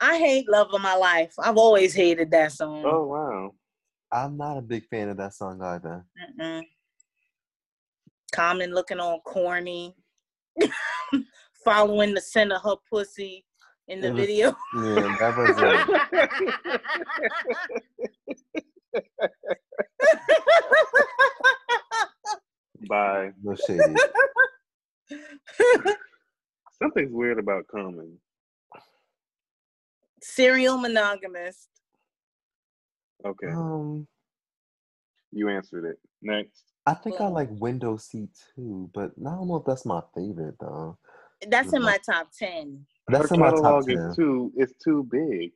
I 0.00 0.16
hate 0.18 0.48
Love 0.48 0.68
of 0.72 0.80
My 0.80 0.94
Life. 0.94 1.34
I've 1.38 1.56
always 1.56 1.94
hated 1.94 2.30
that 2.30 2.52
song. 2.52 2.84
Oh 2.86 3.06
wow. 3.06 3.54
I'm 4.10 4.36
not 4.36 4.56
a 4.56 4.62
big 4.62 4.86
fan 4.88 5.08
of 5.10 5.18
that 5.18 5.34
song 5.34 5.60
either. 5.60 6.04
Mm-mm. 6.40 6.62
Common 8.32 8.72
looking 8.72 9.00
all 9.00 9.20
corny, 9.20 9.94
following 11.64 12.14
the 12.14 12.20
scent 12.20 12.52
of 12.52 12.62
her 12.62 12.76
pussy 12.90 13.44
in 13.88 14.00
the 14.00 14.12
was- 14.12 14.20
video. 14.20 14.48
Yeah, 14.76 15.16
that 15.18 15.36
was 15.36 15.56
it. 15.58 16.80
Bye. 22.88 23.30
No 23.42 23.54
shady. 23.54 23.82
Something's 26.82 27.12
weird 27.12 27.38
about 27.38 27.66
Common. 27.68 28.18
Serial 30.22 30.76
monogamist. 30.78 31.68
Okay, 33.24 33.48
Um, 33.48 34.06
you 35.32 35.48
answered 35.48 35.84
it. 35.86 35.98
Next. 36.22 36.62
I 36.86 36.94
think 36.94 37.20
I 37.20 37.26
like 37.26 37.48
Window 37.50 37.96
Seat 37.96 38.30
too, 38.54 38.88
but 38.94 39.10
I 39.20 39.30
don't 39.30 39.48
know 39.48 39.56
if 39.56 39.64
that's 39.66 39.84
my 39.84 40.00
favorite 40.14 40.54
though. 40.60 40.96
That's 41.46 41.72
in 41.72 41.82
Mhm. 41.82 41.84
my 41.84 41.98
top 41.98 42.32
ten. 42.32 42.86
That's 43.08 43.28
Her 43.30 43.34
in 43.34 43.40
my 43.40 43.50
top 43.50 43.84
ten. 43.84 43.96
is 43.98 44.16
too 44.16 44.52
it's 44.56 44.72
too 44.82 45.04
big. 45.04 45.52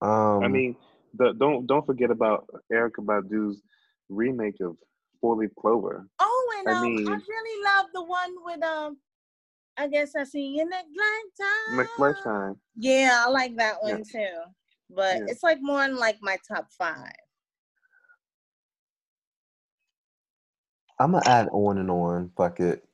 Um, 0.00 0.42
I 0.42 0.48
mean, 0.48 0.76
the 1.14 1.32
don't 1.34 1.66
don't 1.66 1.84
forget 1.86 2.10
about 2.10 2.46
Erykah 2.72 3.04
Badu's 3.04 3.62
remake 4.08 4.60
of 4.60 4.76
Four 5.20 5.36
Leaf 5.36 5.54
Clover. 5.56 6.08
Oh, 6.18 6.54
and 6.58 6.68
I 6.68 6.72
um, 6.72 7.08
I 7.08 7.20
really 7.28 7.64
love 7.64 7.86
the 7.92 8.02
one 8.02 8.34
with 8.44 8.62
um. 8.64 8.98
I 9.76 9.88
guess 9.88 10.14
I 10.14 10.24
see 10.24 10.56
you 10.58 10.68
next 10.68 10.88
lifetime. 10.88 11.76
Next 11.76 11.98
lifetime. 11.98 12.60
Yeah, 12.76 13.24
I 13.26 13.30
like 13.30 13.56
that 13.56 13.82
one 13.82 14.02
too. 14.04 14.42
But 14.90 15.18
Yeah. 15.18 15.24
it's 15.28 15.42
like 15.42 15.58
more 15.62 15.84
in 15.84 15.96
like 15.96 16.18
my 16.20 16.36
top 16.46 16.70
five. 16.72 17.14
I'm 20.98 21.12
gonna 21.12 21.26
add 21.26 21.48
on 21.52 21.78
and 21.78 21.90
on. 21.90 22.30
Fuck 22.36 22.60
it. 22.60 22.84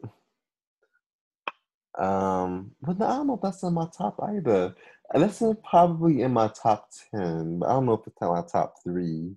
Um, 1.99 2.73
but 2.83 2.99
no, 2.99 3.07
I 3.07 3.17
don't 3.17 3.27
know 3.27 3.35
if 3.35 3.41
that's 3.41 3.63
in 3.63 3.73
my 3.73 3.89
top 3.97 4.21
either. 4.23 4.75
And 5.13 5.23
That's 5.23 5.41
in- 5.41 5.57
probably 5.69 6.23
in 6.23 6.33
my 6.33 6.49
top 6.49 6.89
ten, 7.11 7.61
but 7.61 7.69
I 7.69 7.73
don't 7.73 7.87
know 7.87 7.95
if 7.95 8.07
it's 8.07 8.21
in 8.21 8.29
my 8.29 8.43
top 8.43 8.75
three. 8.83 9.37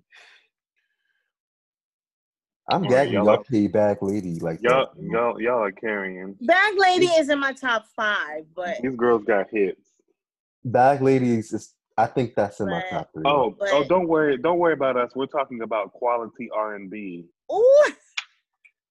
I'm 2.68 2.82
Alright, 2.82 2.90
gagging. 2.90 3.14
y'all 3.14 3.26
Y'all 3.26 3.44
pay 3.50 3.66
back 3.66 4.02
lady 4.02 4.38
like 4.40 4.60
Y'all 4.62 4.88
that. 4.94 5.02
y'all 5.10 5.40
y'all 5.40 5.62
are 5.64 5.72
carrying. 5.72 6.36
Bag 6.42 6.74
Lady 6.76 7.06
is 7.06 7.28
in 7.28 7.40
my 7.40 7.52
top 7.52 7.86
five, 7.96 8.44
but 8.54 8.80
These 8.82 8.96
girls 8.96 9.24
got 9.24 9.46
hits. 9.50 9.90
Bag 10.64 11.00
ladies 11.02 11.52
is. 11.52 11.74
I 11.96 12.06
think 12.06 12.34
that's 12.34 12.60
in 12.60 12.68
my 12.70 12.82
top 12.88 13.10
three. 13.12 13.26
Oh, 13.26 13.54
oh, 13.60 13.84
don't 13.84 14.08
worry, 14.08 14.38
don't 14.38 14.58
worry 14.58 14.72
about 14.72 14.96
us. 14.96 15.10
We're 15.14 15.26
talking 15.26 15.60
about 15.62 15.92
quality 15.92 16.48
R 16.54 16.76
and 16.76 16.88
B, 16.90 17.26
ooh, 17.52 17.84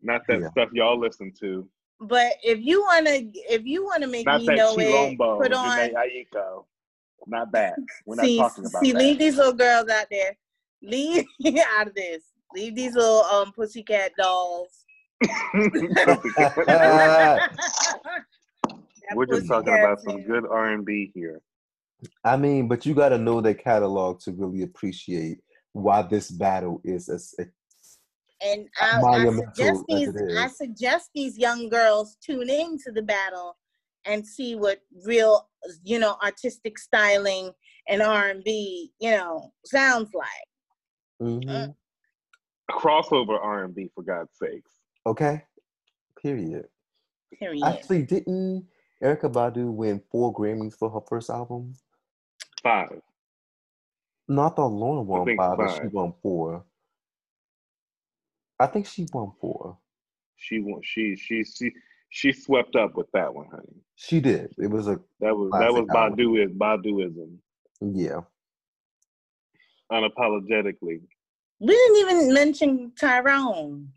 not 0.01 0.21
that 0.27 0.41
Yeah. 0.41 0.49
stuff 0.49 0.69
y'all 0.73 0.99
listen 0.99 1.33
to. 1.39 1.67
But 1.99 2.33
if 2.43 2.59
you 2.61 2.81
wanna, 2.81 3.21
if 3.33 3.65
you 3.65 3.85
wanna 3.85 4.07
make 4.07 4.25
Not 4.25 4.41
me 4.41 4.47
that 4.47 4.57
know 4.57 4.75
it, 4.77 5.17
put 5.17 5.53
on. 5.53 5.77
Aiko. 5.77 6.65
Not 7.27 7.51
that. 7.51 7.75
We're 8.05 8.15
not 8.15 8.25
see, 8.25 8.37
talking 8.37 8.65
about 8.65 8.83
see, 8.83 8.91
that. 8.91 8.97
leave 8.97 9.19
these 9.19 9.35
little 9.35 9.53
girls 9.53 9.89
out 9.89 10.07
there. 10.09 10.37
Leave 10.81 11.25
out 11.77 11.87
of 11.87 11.95
this. 11.95 12.23
Leave 12.55 12.75
these 12.75 12.95
little 12.95 13.23
um 13.23 13.51
pussycat 13.51 14.11
dolls. 14.17 14.85
We're 19.13 19.25
just 19.25 19.47
talking 19.47 19.73
pussycat 19.73 19.79
about 19.79 20.01
some 20.01 20.23
good 20.23 20.45
R 20.45 20.69
and 20.69 20.85
B 20.85 21.11
here. 21.13 21.41
I 22.23 22.37
mean, 22.37 22.69
but 22.69 22.85
you 22.85 22.93
got 22.93 23.09
to 23.09 23.17
know 23.17 23.41
their 23.41 23.53
catalog 23.53 24.21
to 24.21 24.31
really 24.31 24.61
appreciate 24.61 25.39
why 25.73 26.01
this 26.03 26.31
battle 26.31 26.79
is 26.85 27.09
as 27.09 27.35
And 28.41 28.67
I, 28.79 29.01
I 29.03 29.25
suggest 29.25 29.83
these, 29.87 30.15
I 30.37 30.47
suggest 30.47 31.09
these 31.13 31.37
young 31.37 31.67
girls 31.69 32.17
tune 32.21 32.49
into 32.49 32.91
the 32.93 33.01
battle 33.01 33.57
and 34.05 34.25
see 34.25 34.55
what 34.55 34.79
real, 35.05 35.49
you 35.83 35.99
know, 35.99 36.15
artistic 36.23 36.79
styling 36.79 37.51
and 37.87 38.01
R 38.01 38.29
and 38.29 38.43
B, 38.43 38.91
you 38.99 39.11
know, 39.11 39.51
sounds 39.65 40.11
like. 40.13 40.27
Mhm. 41.21 41.75
Crossover 42.71 43.37
R 43.41 43.65
and 43.65 43.75
B 43.75 43.89
for 43.93 44.03
God's 44.03 44.31
sakes. 44.41 44.71
Okay. 45.05 45.43
Period. 46.21 46.67
Period. 47.37 47.65
Actually, 47.65 48.03
didn't 48.03 48.67
Erykah 49.03 49.31
Badu 49.31 49.71
win 49.71 50.01
four 50.11 50.33
Grammys 50.33 50.75
for 50.75 50.89
her 50.89 51.01
first 51.07 51.29
album? 51.29 51.73
Five. 52.61 53.01
Not 54.27 54.55
the 54.55 54.61
thought 54.61 54.67
Lauren 54.67 55.07
won 55.07 55.25
think 55.25 55.39
five, 55.39 55.57
but 55.57 55.75
she 55.81 55.87
won 55.87 56.13
four. 56.21 56.63
I 58.59 58.67
think 58.67 58.85
she 58.85 59.07
won 59.13 59.31
four. 59.39 59.77
She 60.35 60.59
won. 60.59 60.81
She 60.83 61.15
she 61.15 61.43
she 61.43 61.71
she 62.09 62.33
swept 62.33 62.75
up 62.75 62.95
with 62.95 63.07
that 63.13 63.33
one, 63.33 63.47
honey. 63.51 63.81
She 63.95 64.19
did. 64.19 64.53
It 64.57 64.67
was 64.69 64.87
a 64.87 64.99
That 65.21 65.35
was 65.35 65.51
that 65.51 65.71
was 65.73 65.85
Classic 65.89 65.95
album. 65.95 66.17
Badu 66.17 66.43
is 66.45 66.51
Baduizm 66.51 67.37
yeah. 67.81 68.21
unapologetically. 69.91 71.01
we 71.59 71.67
didn't 71.67 71.97
even 71.97 72.33
mention 72.33 72.91
Tyrone. 72.99 73.89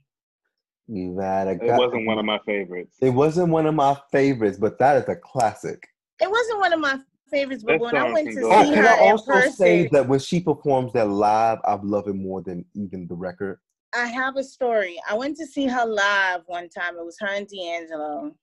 You 0.89 1.19
had 1.19 1.49
a 1.49 1.51
It 1.53 1.75
wasn't 1.75 2.07
one 2.07 2.19
of 2.19 2.25
my 2.25 2.39
favorites. 2.45 2.97
It 3.01 3.11
wasn't 3.11 3.49
one 3.51 3.67
of 3.67 3.75
my 3.75 3.97
favorites, 4.11 4.59
but 4.59 4.79
that 4.79 4.97
is 5.03 5.09
a 5.09 5.17
classic. 5.17 5.89
It 6.21 6.31
wasn't 6.31 6.61
one 6.61 6.73
of 6.73 6.81
my 6.81 6.99
favorites, 7.31 7.65
but 7.65 7.73
That 7.73 7.81
when 7.81 7.97
I 7.97 8.13
went 8.13 8.31
to 8.31 8.41
go 8.41 8.51
Oh, 8.51 8.63
see 8.63 8.69
on. 8.69 8.75
can 8.75 8.85
her 8.85 8.89
I 8.91 8.95
in 8.95 9.11
also 9.11 9.33
person, 9.33 9.53
say 9.53 9.89
that 9.93 10.07
when 10.07 10.21
she 10.21 10.41
performs 10.41 10.93
that 10.93 11.09
live, 11.09 11.59
I 11.65 11.75
love 11.83 12.09
it 12.09 12.15
more 12.15 12.43
than 12.43 12.65
even 12.75 13.07
the 13.07 13.15
record. 13.15 13.59
I 13.95 14.07
have 14.07 14.36
a 14.36 14.45
story. 14.45 14.97
I 15.09 15.14
went 15.14 15.36
to 15.36 15.47
see 15.47 15.66
her 15.66 15.84
live 15.84 16.43
one 16.47 16.68
time. 16.68 16.97
It 16.97 17.05
was 17.05 17.16
her 17.20 17.28
and 17.28 17.47
D'Angelo. 17.47 18.34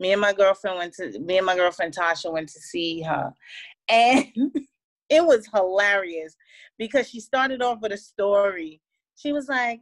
Me 0.00 0.12
and 0.12 0.20
my 0.20 0.32
girlfriend 0.32 0.78
went 0.78 0.94
to 0.94 1.18
me 1.20 1.38
and 1.38 1.46
my 1.46 1.56
girlfriend 1.56 1.94
Tasha 1.94 2.32
went 2.32 2.48
to 2.50 2.60
see 2.60 3.02
her. 3.02 3.32
And 3.90 4.26
it 5.08 5.24
was 5.24 5.48
hilarious 5.54 6.36
because 6.78 7.08
she 7.08 7.20
started 7.20 7.62
off 7.62 7.78
with 7.80 7.92
a 7.92 7.96
story. 7.96 8.82
She 9.16 9.32
was 9.32 9.48
like, 9.48 9.80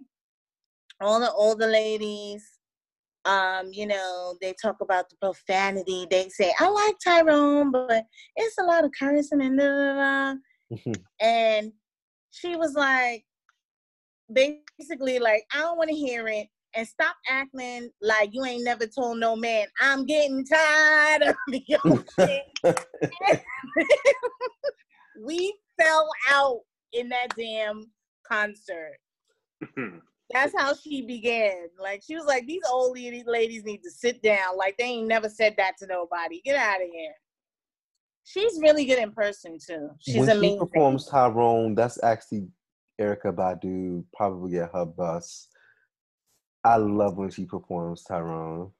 all 1.00 1.18
the 1.18 1.32
older 1.32 1.66
ladies, 1.66 2.48
um, 3.24 3.70
you 3.72 3.86
know, 3.86 4.36
they 4.40 4.54
talk 4.62 4.76
about 4.80 5.10
the 5.10 5.16
profanity. 5.16 6.06
They 6.08 6.28
say, 6.28 6.52
I 6.60 6.68
like 6.68 6.94
Tyrone, 7.02 7.72
but 7.72 8.04
it's 8.36 8.58
a 8.58 8.64
lot 8.64 8.84
of 8.84 8.92
cursing 8.96 9.42
and 9.42 9.58
da 9.58 9.64
da 9.64 9.94
da. 10.30 10.34
And 11.20 11.72
she 12.30 12.54
was 12.54 12.74
like, 12.74 13.24
basically, 14.32 15.18
like, 15.18 15.44
I 15.54 15.60
don't 15.60 15.78
want 15.78 15.90
to 15.90 15.96
hear 15.96 16.28
it. 16.28 16.48
And 16.74 16.86
stop 16.86 17.16
acting 17.26 17.88
like 18.02 18.30
you 18.32 18.44
ain't 18.44 18.64
never 18.64 18.86
told 18.86 19.18
no 19.18 19.34
man, 19.34 19.66
I'm 19.80 20.04
getting 20.04 20.44
tired 20.44 21.22
of 21.22 21.34
your 21.66 22.04
shit. 22.18 22.42
we 25.24 25.56
fell 25.80 26.06
out 26.28 26.60
in 26.92 27.08
that 27.08 27.28
damn 27.36 27.90
concert. 28.28 28.98
That's 30.32 30.52
how 30.56 30.74
she 30.74 31.02
began. 31.02 31.68
Like 31.80 32.02
she 32.06 32.16
was 32.16 32.26
like, 32.26 32.46
these 32.46 32.62
old 32.70 32.98
ladies 32.98 33.64
need 33.64 33.82
to 33.82 33.90
sit 33.90 34.22
down. 34.22 34.56
Like 34.56 34.76
they 34.76 34.84
ain't 34.84 35.08
never 35.08 35.28
said 35.28 35.54
that 35.58 35.78
to 35.78 35.86
nobody. 35.86 36.40
Get 36.44 36.56
out 36.56 36.82
of 36.82 36.88
here. 36.92 37.14
She's 38.24 38.58
really 38.60 38.84
good 38.84 38.98
in 38.98 39.12
person 39.12 39.56
too. 39.64 39.90
She's 40.00 40.16
when 40.16 40.30
amazing. 40.30 40.58
she 40.58 40.58
performs 40.58 41.06
Tyrone, 41.06 41.76
that's 41.76 42.02
actually 42.02 42.48
Erykah 43.00 43.34
Badu 43.34 44.04
probably 44.14 44.58
at 44.58 44.70
her 44.72 44.86
best. 44.86 45.48
I 46.64 46.76
love 46.76 47.16
when 47.16 47.30
she 47.30 47.44
performs 47.44 48.02
Tyrone. 48.04 48.70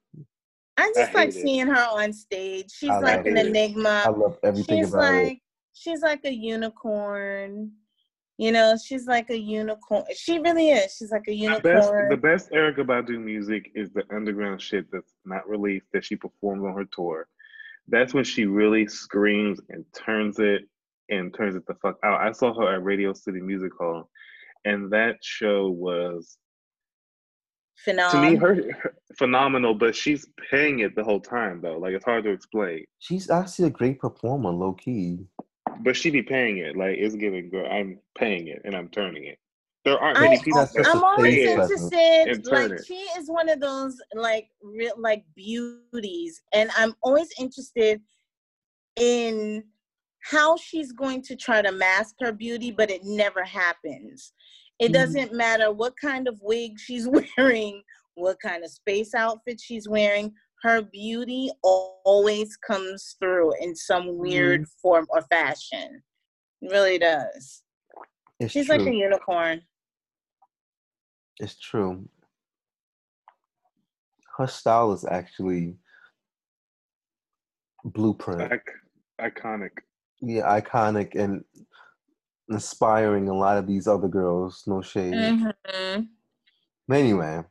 I 0.77 0.91
just 0.95 1.11
I 1.11 1.13
like 1.13 1.33
hate 1.33 1.39
it. 1.39 1.41
seeing 1.41 1.67
her 1.67 1.87
on 1.91 2.13
stage. 2.13 2.71
She's 2.71 2.89
I 2.89 2.99
like 2.99 3.17
like 3.17 3.27
an 3.27 3.37
it. 3.37 3.47
enigma. 3.47 4.03
I 4.05 4.09
love 4.09 4.37
everything 4.43 4.79
she's 4.83 4.93
about 4.93 5.13
like 5.13 5.33
it. 5.33 5.39
she's 5.73 6.01
like 6.01 6.25
a 6.25 6.33
unicorn. 6.33 7.71
You 8.37 8.51
know, 8.51 8.75
she's 8.83 9.07
like 9.07 9.31
a 9.31 9.37
unicorn. 9.37 10.03
She 10.15 10.37
really 10.37 10.69
is. 10.69 10.95
She's 10.95 11.11
like 11.11 11.27
a 11.27 11.31
The 11.31 11.47
best, 11.47 11.63
unicorn. 11.63 12.09
the 12.09 12.17
best 12.17 12.51
Erykah 12.51 12.85
Badu 12.85 13.19
music 13.19 13.71
is 13.73 13.89
the 13.91 14.03
underground 14.13 14.61
shit 14.61 14.85
that's 14.91 15.13
not 15.25 15.49
released 15.49 15.87
that 15.93 16.05
she 16.05 16.15
performs 16.15 16.63
on 16.63 16.73
her 16.75 16.85
tour. 16.85 17.27
That's 17.87 18.13
when 18.13 18.25
she 18.25 18.45
really 18.45 18.85
screams 18.85 19.59
and 19.69 19.83
turns 19.93 20.37
it 20.39 20.67
and 21.09 21.33
turns 21.33 21.55
it 21.55 21.65
the 21.67 21.75
fuck 21.75 21.97
out. 22.03 22.21
I 22.21 22.31
saw 22.31 22.53
her 22.53 22.75
at 22.75 22.83
Radio 22.83 23.13
City 23.13 23.39
Music 23.39 23.71
Hall, 23.79 24.09
and 24.65 24.91
that 24.91 25.17
show 25.21 25.69
was 25.69 26.37
phenomenal. 27.77 28.23
to 28.25 28.31
me 28.31 28.35
her, 28.37 28.55
her 28.81 28.95
phenomenal. 29.17 29.73
But 29.73 29.95
she's 29.95 30.27
paying 30.49 30.79
it 30.79 30.95
the 30.95 31.03
whole 31.03 31.21
time 31.21 31.61
though. 31.61 31.77
Like 31.77 31.93
it's 31.93 32.05
hard 32.05 32.23
to 32.25 32.31
explain. 32.31 32.85
She's 32.99 33.29
actually 33.29 33.67
a 33.67 33.71
great 33.71 33.99
performer, 33.99 34.49
low 34.49 34.73
key. 34.73 35.19
But 35.81 35.95
she 35.95 36.09
be 36.09 36.23
paying 36.23 36.57
it. 36.57 36.75
Like 36.75 36.97
it's 36.97 37.15
giving 37.15 37.49
girl. 37.49 37.69
I'm 37.71 37.99
paying 38.17 38.47
it 38.47 38.61
and 38.65 38.75
I'm 38.75 38.89
turning 38.89 39.25
it. 39.25 39.37
There 39.85 39.97
aren't 39.97 40.17
I, 40.17 40.21
many 40.23 40.39
people. 40.39 40.59
That's 40.59 40.73
just 40.73 40.89
I'm 40.89 41.03
always 41.03 41.33
stage 41.33 41.47
it. 41.47 41.55
presence. 41.55 41.93
interested. 41.93 42.29
And 42.29 42.45
Like 42.47 42.71
it. 42.79 42.85
she 42.85 42.95
is 43.17 43.29
one 43.29 43.47
of 43.47 43.61
those 43.61 43.95
like 44.13 44.49
real 44.61 44.93
like 44.97 45.23
beauties, 45.35 46.41
and 46.51 46.69
I'm 46.75 46.93
always 47.03 47.29
interested 47.39 48.01
in 48.97 49.63
how 50.29 50.57
she's 50.57 50.91
going 50.91 51.21
to 51.23 51.35
try 51.35 51.61
to 51.61 51.71
mask 51.71 52.15
her 52.19 52.31
beauty, 52.31 52.71
but 52.71 52.89
it 52.91 53.01
never 53.03 53.43
happens. 53.43 54.33
It 54.79 54.89
Mhm. 54.89 54.93
doesn't 54.93 55.33
matter 55.33 55.71
what 55.71 55.93
kind 55.99 56.27
of 56.27 56.39
wig 56.41 56.79
she's 56.79 57.07
wearing, 57.37 57.83
what 58.15 58.39
kind 58.39 58.63
of 58.63 58.71
space 58.71 59.13
outfit 59.13 59.59
she's 59.61 59.87
wearing. 59.87 60.33
Her 60.63 60.81
beauty 60.81 61.51
always 61.63 62.57
comes 62.57 63.15
through 63.19 63.53
in 63.63 63.75
some 63.75 64.17
weird 64.17 64.67
form 64.81 65.05
or 65.09 65.21
fashion. 65.23 66.03
It 66.61 66.71
really 66.71 66.97
does. 66.97 67.63
It's 68.39 68.51
She's 68.51 68.65
true. 68.67 68.77
like 68.77 68.87
a 68.87 68.93
unicorn. 68.93 69.61
It's 71.39 71.59
true. 71.59 72.09
Her 74.37 74.47
style 74.47 74.91
is 74.93 75.05
actually 75.05 75.77
blueprint. 77.85 78.51
Ic- 78.51 78.81
iconic. 79.21 79.71
Yeah, 80.21 80.59
iconic 80.59 81.15
and 81.15 81.43
inspiring 82.49 83.29
a 83.29 83.33
lot 83.33 83.57
of 83.57 83.67
these 83.67 83.87
other 83.87 84.07
girls. 84.07 84.63
No 84.67 84.81
shade. 84.81 85.13
hmm 85.13 86.01
Anyway, 86.89 87.43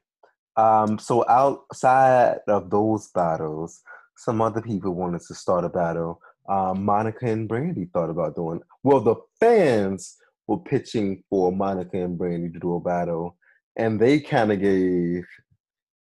um, 0.57 0.99
so 0.99 1.25
outside 1.29 2.39
of 2.49 2.71
those 2.71 3.09
battles, 3.09 3.83
some 4.17 4.41
other 4.41 4.62
people 4.62 4.95
wanted 4.95 5.21
to 5.21 5.35
start 5.35 5.64
a 5.64 5.69
battle. 5.69 6.21
Um, 6.49 6.85
Monica 6.85 7.27
and 7.27 7.47
Brandy 7.47 7.89
thought 7.93 8.09
about 8.09 8.35
doing. 8.35 8.61
Well, 8.83 9.01
the 9.01 9.17
fans 9.39 10.17
were 10.47 10.59
pitching 10.59 11.23
for 11.29 11.53
Monica 11.53 12.03
and 12.03 12.17
Brandy 12.17 12.51
to 12.51 12.59
do 12.59 12.77
a 12.77 12.81
battle, 12.81 13.37
and 13.77 14.01
they 14.01 14.21
kind 14.21 14.51
of 14.53 14.61
gave 14.61 15.27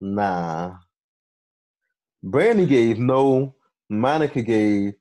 nah. 0.01 0.77
Brandy 2.23 2.67
gave 2.67 2.99
no. 2.99 3.55
Monica 3.89 4.43
gave. 4.43 4.95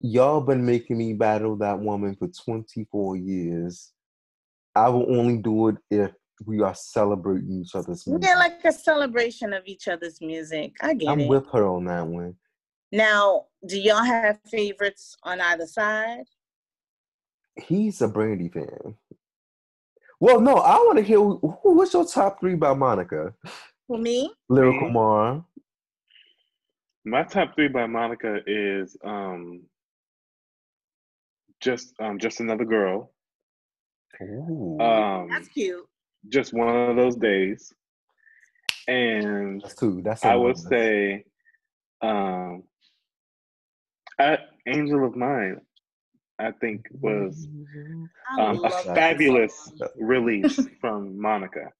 Y'all 0.00 0.40
been 0.40 0.64
making 0.64 0.96
me 0.96 1.12
battle 1.12 1.56
that 1.56 1.78
woman 1.78 2.16
for 2.16 2.28
24 2.28 3.16
years. 3.16 3.92
I 4.74 4.88
will 4.88 5.14
only 5.18 5.36
do 5.36 5.68
it 5.68 5.76
if 5.90 6.10
we 6.46 6.62
are 6.62 6.74
celebrating 6.74 7.60
each 7.60 7.74
other's 7.74 8.06
music. 8.06 8.26
Yeah, 8.26 8.36
like 8.38 8.64
a 8.64 8.72
celebration 8.72 9.52
of 9.52 9.62
each 9.66 9.88
other's 9.88 10.20
music. 10.22 10.74
I 10.80 10.94
get 10.94 11.10
I'm 11.10 11.20
it. 11.20 11.28
with 11.28 11.46
her 11.52 11.66
on 11.66 11.84
that 11.84 12.06
one. 12.06 12.36
now, 12.92 13.46
do 13.66 13.78
y'all 13.78 14.02
have 14.02 14.38
favorites 14.50 15.16
on 15.22 15.40
either 15.40 15.66
side? 15.66 16.24
He's 17.56 18.00
a 18.00 18.08
Brandy 18.08 18.48
fan. 18.48 18.94
Well, 20.18 20.40
no, 20.40 20.54
I 20.56 20.76
want 20.76 20.96
to 20.98 21.04
hear 21.04 21.18
who, 21.18 21.58
what's 21.62 21.92
your 21.92 22.06
top 22.06 22.40
three 22.40 22.54
by 22.54 22.72
Monica? 22.72 23.34
For 23.86 23.98
me, 23.98 24.32
Lyrical 24.48 24.88
Me? 24.88 24.92
Mar. 24.94 25.44
My 27.04 27.22
top 27.24 27.54
three 27.54 27.68
by 27.68 27.86
Monica 27.86 28.38
is 28.46 28.96
um 29.04 29.62
just 31.60 31.94
um 32.00 32.18
just 32.18 32.40
another 32.40 32.64
girl. 32.64 33.12
Ooh, 34.22 34.78
Um 34.80 35.28
that's 35.30 35.48
cute. 35.48 35.86
just 36.28 36.52
one 36.52 36.90
of 36.90 36.96
those 36.96 37.16
days. 37.16 37.72
And 38.88 39.60
that's 39.62 39.74
two. 39.74 40.02
That's 40.02 40.24
I 40.24 40.34
would 40.34 40.58
say 40.58 41.24
um 42.02 42.64
I, 44.18 44.38
Angel 44.66 45.06
of 45.06 45.16
Mine, 45.16 45.60
I 46.38 46.50
think 46.52 46.86
was 47.00 47.48
um, 48.38 48.60
a 48.64 48.70
fabulous 48.70 49.72
release 49.98 50.60
from 50.80 51.20
Monica. 51.20 51.72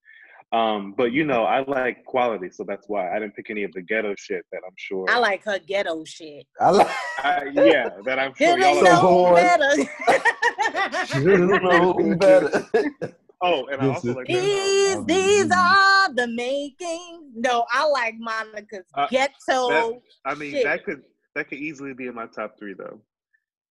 Um, 0.53 0.95
but 0.97 1.13
you 1.13 1.25
know, 1.25 1.45
I 1.45 1.65
like 1.69 2.05
quality, 2.05 2.51
so 2.51 2.65
that's 2.67 2.89
why 2.89 3.15
I 3.15 3.21
didn't 3.21 3.37
pick 3.37 3.51
any 3.51 3.63
of 3.63 3.73
the 3.73 3.83
ghetto 3.83 4.15
shit 4.19 4.43
that 4.51 4.63
I'm 4.67 4.75
sure. 4.77 5.07
I 5.09 5.19
like 5.19 5.45
her 5.45 5.61
ghetto 5.61 6.03
shit. 6.05 6.45
I 6.61 6.71
like. 6.71 6.89
I, 7.19 7.45
yeah, 7.53 7.91
that 8.05 8.19
I'm 8.19 8.35
sure 8.35 8.57
Didn't 8.57 8.85
y'all 8.85 8.85
So 8.85 9.25
are. 9.27 9.31
know 9.31 9.35
better. 9.37 11.07
Should've 11.07 11.63
known 11.63 12.19
better. 12.19 12.67
Oh, 13.43 13.65
and 13.69 13.81
I 13.81 13.89
also 13.89 14.11
is- 14.11 14.17
like 14.17 14.27
these, 14.27 15.03
these 15.07 15.51
are 15.51 16.13
the 16.15 16.27
making. 16.27 17.33
No, 17.35 17.65
I 17.73 17.87
like 17.87 18.17
Monica's 18.19 18.85
Uh, 18.95 19.07
ghetto. 19.11 20.03
I 20.27 20.35
mean, 20.35 20.51
shit. 20.51 20.65
that 20.65 20.85
could 20.85 21.03
that 21.35 21.49
could 21.49 21.57
easily 21.57 21.95
be 21.95 22.07
in 22.07 22.15
my 22.15 22.27
top 22.27 22.59
three 22.59 22.75
though. 22.75 23.01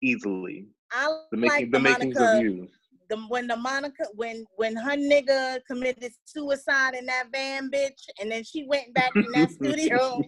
Easily, 0.02 0.66
I 0.90 1.06
the 1.30 1.36
like 1.38 1.52
making 1.52 1.70
the, 1.70 1.78
the 1.78 1.82
makings 1.84 2.14
Monica. 2.18 2.36
of 2.38 2.42
you. 2.42 2.68
The 3.10 3.16
when 3.28 3.46
the 3.48 3.56
Monica 3.56 4.04
when 4.14 4.46
when 4.56 4.76
her 4.76 4.96
nigga 4.96 5.58
committed 5.66 6.12
suicide 6.24 6.94
in 6.94 7.04
that 7.06 7.24
van, 7.30 7.70
bitch, 7.70 8.08
and 8.20 8.30
then 8.30 8.42
she 8.44 8.64
went 8.66 8.94
back 8.94 9.12
in 9.20 9.30
that 9.32 9.50
studio, 9.60 10.24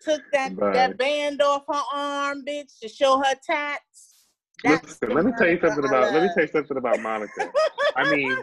took 0.00 0.22
that 0.32 0.56
Right. 0.56 0.72
that 0.74 0.96
band 0.96 1.42
off 1.42 1.64
her 1.68 1.82
arm, 1.92 2.44
bitch, 2.46 2.78
to 2.80 2.88
show 2.88 3.18
her 3.18 3.34
tats. 3.44 4.28
Listen, 4.64 5.14
let 5.14 5.24
me 5.24 5.32
tell 5.36 5.48
you 5.48 5.58
something 5.60 5.84
about 5.84 6.12
let 6.12 6.22
me 6.22 6.30
tell 6.34 6.44
you 6.44 6.50
something 6.52 6.76
about 6.76 7.02
Monica. 7.02 7.50
I 7.96 8.04
mean, 8.08 8.36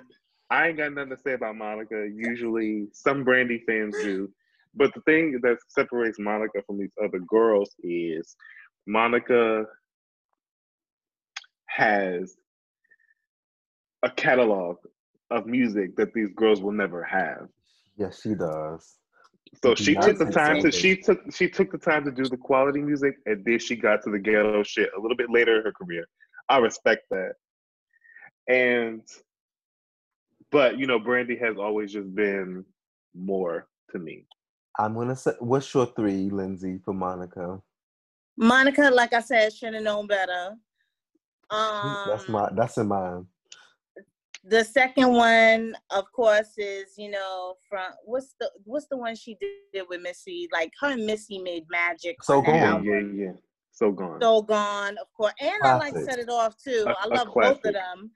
I 0.50 0.68
ain't 0.68 0.78
got 0.78 0.94
nothing 0.94 1.12
to 1.12 1.18
say 1.18 1.34
about 1.34 1.56
Monica. 1.56 2.08
Usually, 2.14 2.88
some 2.92 3.24
Brandy 3.24 3.64
fans 3.68 3.96
do, 4.04 4.30
but 4.76 4.94
the 4.94 5.02
thing 5.02 5.40
that 5.44 5.58
separates 5.70 6.20
Monica 6.20 6.62
from 6.66 6.78
these 6.78 6.94
other 7.04 7.20
girls 7.20 7.74
is 7.84 8.36
Monica 8.86 9.66
has 11.78 12.36
a 14.02 14.10
catalog 14.10 14.78
of 15.30 15.46
music 15.46 15.96
that 15.96 16.12
these 16.12 16.30
girls 16.36 16.60
will 16.60 16.72
never 16.72 17.04
have. 17.04 17.48
yes, 17.98 18.22
she 18.22 18.34
does. 18.34 18.96
So 19.64 19.76
she 19.76 19.94
not 19.94 20.04
took 20.04 20.18
the 20.18 20.26
time 20.26 20.62
to 20.62 20.72
she 20.72 20.98
took 20.98 21.20
she 21.32 21.48
took 21.48 21.72
the 21.72 21.78
time 21.78 22.04
to 22.06 22.12
do 22.12 22.24
the 22.24 22.38
quality 22.38 22.82
music, 22.82 23.16
and 23.28 23.46
then 23.46 23.60
she 23.60 23.76
got 23.76 24.04
to 24.04 24.10
the 24.12 24.20
ghetto 24.20 24.64
shit 24.64 24.90
a 24.98 25.00
little 25.00 25.16
bit 25.16 25.30
later 25.30 25.58
in 25.60 25.64
her 25.64 25.72
career. 25.72 26.06
I 26.50 26.58
respect 26.58 27.04
that. 27.12 27.34
And 28.50 29.02
but 30.52 30.80
you 30.80 30.88
know, 30.88 31.00
Brandy 31.00 31.38
has 31.38 31.58
always 31.58 31.94
just 31.94 32.14
been 32.14 32.66
more 33.16 33.68
to 33.92 34.00
me. 34.00 34.26
I'm 34.80 34.96
gonna 34.96 35.16
say, 35.16 35.34
what's 35.40 35.72
your 35.74 35.86
three, 35.96 36.30
Lindsay, 36.30 36.80
for 36.84 36.94
Monica? 36.94 37.60
Monica, 38.36 38.90
like 38.92 39.14
I 39.14 39.22
said, 39.22 39.54
should 39.54 39.76
have 39.76 39.84
known 39.84 40.08
better. 40.08 40.56
Um, 41.50 41.98
that's 42.08 42.28
my. 42.30 42.50
That's 42.56 42.78
in 42.78 42.88
mine. 42.88 43.26
the 44.44 44.64
second 44.64 45.14
one, 45.14 45.76
of 45.90 46.06
course, 46.12 46.58
is 46.58 46.94
you 46.98 47.10
know 47.12 47.56
from 47.70 47.92
what's 48.06 48.36
the 48.40 48.50
what's 48.66 48.88
the 48.90 48.98
one 48.98 49.16
she 49.16 49.38
did 49.40 49.84
with 49.90 50.02
Missy? 50.02 50.48
Like 50.52 50.72
her 50.82 50.92
and 50.92 51.06
Missy 51.06 51.40
made 51.40 51.64
magic. 51.70 52.22
So 52.24 52.42
Gone. 52.42 52.84
Yeah, 52.84 53.00
yeah. 53.14 53.32
So 53.72 53.92
gone. 53.92 54.20
So 54.22 54.42
gone, 54.42 54.98
of 54.98 55.08
course, 55.16 55.34
and 55.40 55.52
I 55.64 55.78
like 55.78 55.94
Classic. 55.94 56.10
Set 56.12 56.20
It 56.20 56.30
Off 56.30 56.56
too. 56.58 56.86
A- 56.88 56.96
I 57.04 57.06
love 57.08 57.30
both 57.34 57.64
of 57.64 57.74
them. 57.74 58.12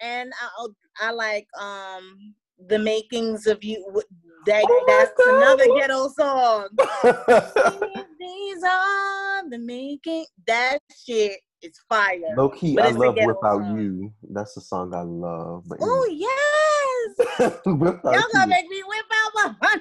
And 0.00 0.32
I 0.40 0.66
I 1.00 1.10
like 1.10 1.46
um 1.58 2.34
the 2.68 2.78
makings 2.78 3.46
of 3.46 3.64
you. 3.64 4.02
That 4.46 4.64
Oh 4.68 4.84
that's 4.86 5.12
God. 5.16 5.36
another 5.36 5.66
ghetto 5.74 6.08
song. 6.08 6.68
These 8.20 8.62
are 8.62 9.48
the 9.48 9.58
making. 9.58 10.26
That 10.46 10.78
shit 11.06 11.40
is 11.62 11.78
fire. 11.88 12.34
Low 12.36 12.48
key, 12.48 12.78
I 12.78 12.90
love 12.90 13.14
Without 13.16 13.40
song. 13.62 13.78
You. 13.78 14.12
That's 14.30 14.54
the 14.54 14.60
song 14.60 14.94
I 14.94 15.02
love. 15.02 15.64
Oh 15.80 16.08
yes. 16.10 17.60
Without 17.66 18.04
Y'all 18.04 18.22
gonna 18.34 18.46
make 18.48 18.68
me 18.68 18.82
whip 18.84 19.04
out 19.12 19.32
my 19.34 19.54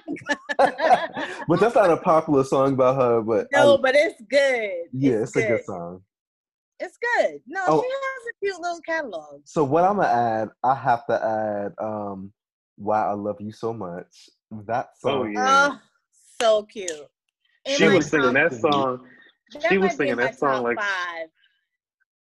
Monica. 0.57 1.43
but 1.47 1.59
that's 1.59 1.75
not 1.75 1.89
a 1.91 1.97
popular 1.97 2.43
song 2.43 2.75
by 2.75 2.93
her. 2.93 3.21
But 3.21 3.47
no, 3.51 3.75
I- 3.77 3.81
but 3.81 3.95
it's 3.95 4.21
good. 4.29 4.85
yeah, 4.93 5.21
it's, 5.23 5.35
a 5.35 5.41
good 5.47 5.63
song. 5.65 6.01
It's 6.79 6.97
good. 7.17 7.41
No, 7.47 7.61
Oh. 7.67 7.81
she 7.81 7.87
has 7.89 8.27
a 8.27 8.33
cute 8.45 8.61
little 8.61 8.81
catalog. 8.81 9.41
So 9.45 9.63
what 9.63 9.83
I'm 9.83 9.97
gonna 9.97 10.07
add, 10.07 10.49
I 10.63 10.75
have 10.75 11.05
to 11.07 11.23
add 11.23 11.83
um 11.83 12.31
"Why 12.77 13.05
I 13.07 13.13
Love 13.13 13.37
You 13.39 13.51
So 13.51 13.73
Much." 13.73 14.29
That 14.67 14.89
Oh, 15.03 15.23
song. 15.23 15.33
yeah. 15.33 15.69
Oh, 15.73 15.79
so 16.41 16.63
cute. 16.63 16.89
In 17.65 17.75
She 17.75 17.87
was 17.87 18.07
singing 18.09 18.33
that 18.33 18.53
song. 18.53 19.05
that 19.53 19.63
She 19.69 19.77
was 19.77 19.95
singing 19.95 20.15
that 20.17 20.37
song 20.37 20.63
like 20.63 20.77
five. 20.77 21.27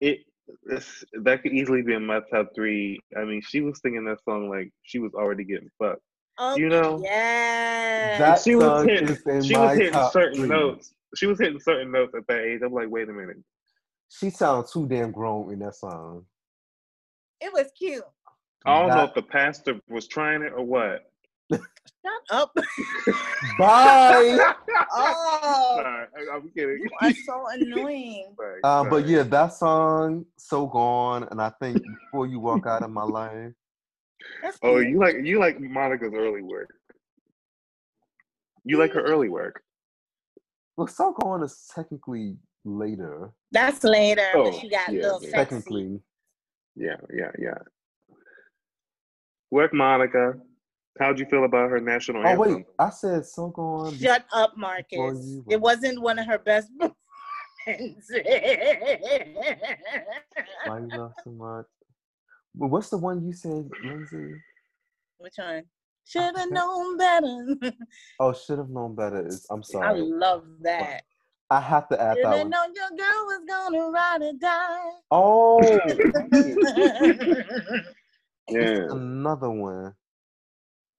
It. 0.02 0.20
It's, 0.66 1.04
that 1.22 1.44
could 1.44 1.54
easily 1.54 1.84
be 1.84 1.94
in 1.94 2.06
my 2.06 2.22
top 2.32 2.50
three. 2.56 3.00
I 3.16 3.24
mean, 3.24 3.42
she 3.48 3.62
was 3.62 3.80
singing 3.82 4.06
that 4.06 4.18
song 4.24 4.50
like 4.50 4.72
she 4.82 4.98
was 4.98 5.14
already 5.14 5.44
getting 5.44 5.70
fucked. 5.78 6.02
Oh, 6.40 6.56
You 6.58 6.70
know? 6.70 7.00
yeah. 7.04 8.18
That 8.18 8.40
she 8.42 8.56
was 8.56 8.66
song 8.66 8.88
hitting. 8.88 9.10
is 9.10 9.22
in 9.28 9.44
She 9.44 9.56
was 9.56 9.78
hitting 9.78 10.00
certain 10.12 10.40
three. 10.40 10.48
notes. 10.50 10.94
She 11.16 11.28
was 11.28 11.40
hitting 11.40 11.60
certain 11.60 11.92
notes 11.92 12.14
at 12.16 12.26
that 12.28 12.40
age. 12.42 12.62
I'm 12.66 12.74
like, 12.74 12.90
wait 12.90 13.10
a 13.10 13.14
minute. 13.14 13.38
She 14.10 14.32
sounds 14.32 14.72
too 14.72 14.88
damn 14.88 15.12
grown 15.12 15.52
in 15.54 15.60
that 15.60 15.76
song. 15.76 16.26
it 17.42 17.54
was 17.54 17.68
cute. 17.78 18.04
I 18.66 18.80
don't 18.80 18.90
know 18.90 19.04
if 19.04 19.14
the 19.14 19.22
pastor 19.22 19.80
was 19.88 20.08
trying 20.08 20.42
it 20.42 20.52
or 20.56 20.64
what. 20.64 21.09
Shut 21.52 21.62
up. 22.32 22.52
Bye. 23.58 24.38
oh, 24.94 25.74
Sorry, 25.82 26.08
I, 26.18 26.36
I'm 26.36 26.50
kidding. 26.56 26.80
you 26.82 26.90
are 27.02 27.12
so 27.26 27.48
annoying. 27.52 28.34
Sorry, 28.38 28.64
Um, 28.64 28.90
but 28.90 29.08
yeah, 29.08 29.24
that 29.24 29.54
song 29.54 30.26
so 30.38 30.68
gone, 30.68 31.28
and 31.32 31.42
I 31.42 31.52
think 31.62 31.82
before 31.84 32.28
you 32.28 32.40
walk 32.40 32.66
out 32.68 32.84
of 32.84 32.92
my 32.92 33.04
life, 33.04 33.52
Oh, 34.64 34.80
you 34.80 35.00
like 35.00 35.16
you 35.24 35.40
like 35.40 35.60
Monica's 35.62 36.14
early 36.14 36.42
work. 36.42 36.70
You 38.66 38.78
like 38.78 38.92
her 38.94 39.02
early 39.02 39.30
work. 39.30 39.64
well, 40.78 40.88
so 40.88 41.14
gone 41.14 41.42
is 41.44 41.70
technically 41.74 42.36
later. 42.66 43.32
That's 43.52 43.84
later, 43.84 44.28
Oh, 44.36 44.52
but 44.52 44.60
she 44.60 44.70
got 44.70 44.90
a 44.90 44.94
yeah, 44.94 45.02
little 45.04 45.24
yeah. 45.24 45.30
sexy. 45.30 45.56
Technically, 45.56 46.02
Yeah, 46.76 46.98
yeah, 47.14 47.32
yeah. 47.40 47.58
Work 49.52 49.74
Monica. 49.74 50.34
How'd 51.00 51.18
you 51.20 51.26
feel 51.26 51.46
about 51.46 51.70
her 51.70 51.80
national 51.80 52.26
anthem? 52.26 52.40
oh 52.54 52.56
wait, 52.58 52.66
I 52.78 52.90
said 52.90 53.26
so 53.26 53.54
on." 53.58 53.94
Shut 53.98 54.26
up, 54.34 54.52
Before 54.56 54.60
Marcus. 55.12 55.38
It 55.50 55.62
wasn't 55.62 56.02
one 56.02 56.20
of 56.20 56.26
her 56.28 56.38
best 56.40 56.70
performances. 56.80 58.12
Why 60.66 60.80
you 60.80 60.90
love 60.92 61.14
so 61.24 61.32
much? 61.32 61.66
Well, 62.56 62.70
what's 62.70 62.90
the 62.90 62.98
one 62.98 63.26
you 63.26 63.32
said, 63.34 63.70
Lindsay? 63.84 64.34
Which 65.20 65.36
one? 65.38 65.64
Should 66.06 66.36
have 66.36 66.50
known 66.52 66.98
better. 66.98 67.56
Oh, 68.20 68.34
should 68.34 68.58
have 68.58 68.70
known 68.70 68.96
better. 68.96 69.26
Is 69.26 69.46
I'm 69.50 69.64
sorry. 69.64 69.88
I 69.88 69.92
love 70.02 70.44
that. 70.62 71.04
I 71.50 71.62
have 71.62 71.88
to 71.90 72.02
add 72.02 72.18
Should 72.18 72.26
that 72.26 72.32
have 72.32 72.42
one. 72.42 72.50
known 72.50 72.74
your 72.76 72.90
girl 72.90 73.26
was 73.28 73.42
gonna 73.48 73.90
ride 73.90 74.22
or 74.22 74.34
die. 74.34 74.90
Oh, 75.12 75.80
Yeah. 78.50 78.88
another 78.92 79.50
one. 79.50 79.94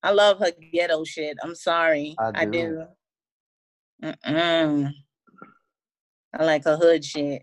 I 0.02 0.12
love 0.12 0.38
her 0.38 0.50
ghetto 0.72 1.04
shit. 1.04 1.36
I'm 1.42 1.54
sorry. 1.54 2.14
I 2.18 2.32
I 2.34 2.44
do. 2.46 2.86
do. 4.02 4.08
Mm-mm. 4.26 4.92
I 6.38 6.44
like 6.44 6.64
her 6.64 6.76
hood 6.76 7.04
shit. 7.04 7.42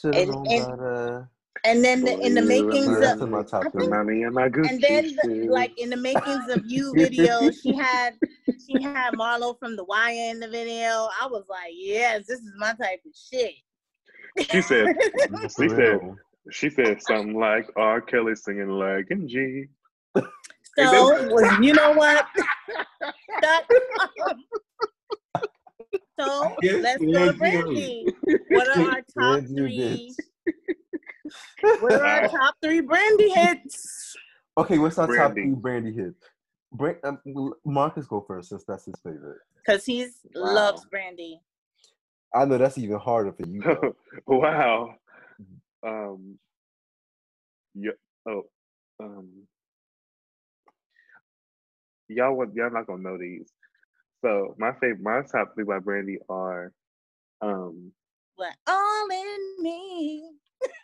Should 0.00 0.14
And- 0.14 0.34
and- 0.46 0.46
better. 0.46 1.30
And 1.64 1.84
then 1.84 2.04
the, 2.04 2.18
in 2.20 2.34
the 2.34 2.40
makings 2.42 2.96
Yeah, 3.02 3.12
of 3.14 3.28
my 3.28 3.42
top 3.42 3.64
think- 3.72 3.90
Mommy 3.90 4.22
and 4.22 4.32
my 4.34 4.48
Gucci 4.48 4.70
and 4.70 4.80
then 4.80 5.16
the, 5.22 5.48
like 5.50 5.78
in 5.78 5.90
the 5.90 5.96
makings 5.96 6.48
of 6.48 6.62
you 6.66 6.92
video, 6.94 7.50
she 7.50 7.74
had 7.74 8.14
she 8.66 8.80
had 8.82 9.12
Marlo 9.14 9.58
from 9.58 9.76
the 9.76 9.84
Wire 9.84 10.30
in 10.30 10.40
the 10.40 10.48
video. 10.48 11.08
I 11.20 11.26
was 11.26 11.44
like, 11.50 11.72
yes, 11.74 12.24
this 12.26 12.38
is 12.40 12.52
my 12.56 12.68
type 12.80 13.00
of 13.04 13.12
shit. 13.14 13.52
she 14.50 14.62
said 14.62 14.86
she 15.58 15.68
said 15.68 15.98
she 16.50 16.70
said 16.70 17.02
something 17.02 17.38
like 17.38 17.66
R. 17.76 18.00
Kelly 18.00 18.36
singing 18.36 18.68
like 18.70 19.06
and 19.10 19.28
G. 20.78 20.82
So 20.84 21.28
was, 21.32 21.58
you 21.64 21.72
know 21.74 21.92
what? 21.92 22.26
Shut 23.42 23.64
up. 24.00 24.36
So 26.18 26.54
Yes, 26.60 26.82
let's 26.82 26.98
go 26.98 27.12
yes, 27.12 27.32
to 27.32 27.38
Brandy. 27.38 28.06
What 28.48 28.68
are 28.68 28.82
our 28.82 28.96
top 29.18 29.40
Yes, 29.40 29.50
three? 29.56 30.16
did. 30.44 31.74
What 31.80 31.92
are 31.94 32.04
our 32.04 32.28
top 32.28 32.54
three 32.62 32.80
Brandy 32.82 33.30
hits? 33.30 34.14
Okay, 34.58 34.76
what's 34.78 34.98
our 34.98 35.06
top 35.06 35.32
Brandy. 35.32 35.42
three 35.42 35.54
brandy 35.54 35.92
hits? 35.92 36.28
Bra- 36.72 36.92
um, 37.04 37.54
Marcus 37.64 38.06
go 38.06 38.20
first 38.20 38.50
since 38.50 38.64
that's 38.64 38.84
his 38.84 38.96
favorite. 39.02 39.38
Because 39.64 39.86
he 39.86 40.06
Wow. 40.34 40.52
loves 40.54 40.84
Brandy. 40.90 41.40
I 42.34 42.44
know 42.44 42.58
that's 42.58 42.76
even 42.76 42.98
harder 42.98 43.32
for 43.32 43.46
you. 43.46 43.62
wow. 44.26 44.94
Um. 45.86 46.38
Yeah. 47.74 47.92
Oh. 48.28 48.42
Um. 49.02 49.28
Y'all 52.10 52.36
would 52.36 52.54
y'all 52.54 52.72
not 52.72 52.86
gonna 52.86 53.02
know 53.02 53.18
these. 53.18 53.52
So 54.22 54.54
my 54.58 54.72
favorite, 54.74 55.00
my 55.02 55.22
top 55.30 55.54
three 55.54 55.64
by 55.64 55.78
Brandy 55.80 56.18
are, 56.28 56.72
um, 57.40 57.92
What? 58.36 58.54
All 58.66 59.08
in 59.10 59.62
me. 59.62 60.32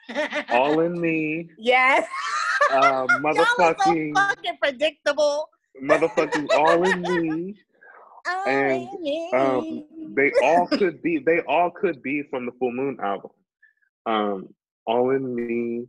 All 0.50 0.80
in 0.80 1.00
Me, 1.00 1.48
Yes. 1.58 2.06
um, 2.70 3.22
Y'all 3.34 3.44
are 3.60 3.74
so 3.78 3.96
motherfucking, 3.96 4.14
fucking 4.14 4.58
predictable. 4.62 5.48
motherfucking 5.82 6.48
All 6.54 6.82
in 6.84 7.02
Me. 7.06 7.56
All 8.26 8.46
And, 8.46 8.88
in 8.88 9.02
me. 9.02 9.30
um, 9.32 9.84
They 10.16 10.32
all 10.42 10.68
could 10.68 11.02
be. 11.02 11.18
They 11.18 11.40
all 11.40 11.70
could 11.70 12.02
be 12.02 12.22
from 12.30 12.46
the 12.46 12.52
Full 12.58 12.72
Moon 12.72 12.98
album. 13.02 13.30
Um, 14.06 14.54
All 14.86 15.10
in 15.10 15.34
Me. 15.34 15.86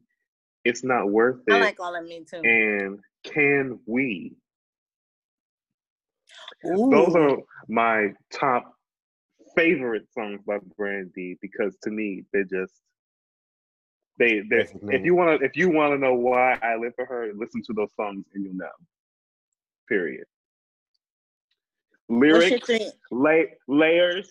It's 0.65 0.83
not 0.83 1.09
worth 1.09 1.41
it. 1.47 1.53
I 1.53 1.59
like 1.59 1.79
all 1.79 1.95
in 1.95 2.05
me 2.07 2.23
too. 2.23 2.41
and 2.43 2.99
Can 3.23 3.79
We? 3.85 4.35
Those 6.63 7.15
are 7.15 7.37
my 7.67 8.09
top 8.31 8.73
favorite 9.55 10.07
songs 10.13 10.41
by 10.45 10.57
Brandy 10.77 11.37
because 11.41 11.75
to 11.83 11.89
me 11.91 12.23
they 12.33 12.43
just 12.43 12.73
they 14.19 14.41
they 14.49 14.57
Basically. 14.57 14.95
if 14.95 15.03
you 15.05 15.15
want 15.15 15.39
to 15.39 15.45
if 15.45 15.55
you 15.55 15.69
want 15.69 15.93
to 15.93 15.97
know 15.97 16.13
why 16.13 16.57
I 16.61 16.75
live 16.75 16.93
for 16.95 17.05
her, 17.05 17.31
listen 17.35 17.61
to 17.67 17.73
those 17.73 17.93
songs 17.95 18.25
and 18.33 18.43
you'll 18.43 18.55
know. 18.55 18.67
Period. 19.87 20.25
Lyrics, 22.09 22.65
three? 22.65 22.91
lay, 23.11 23.47
layers, 23.67 24.29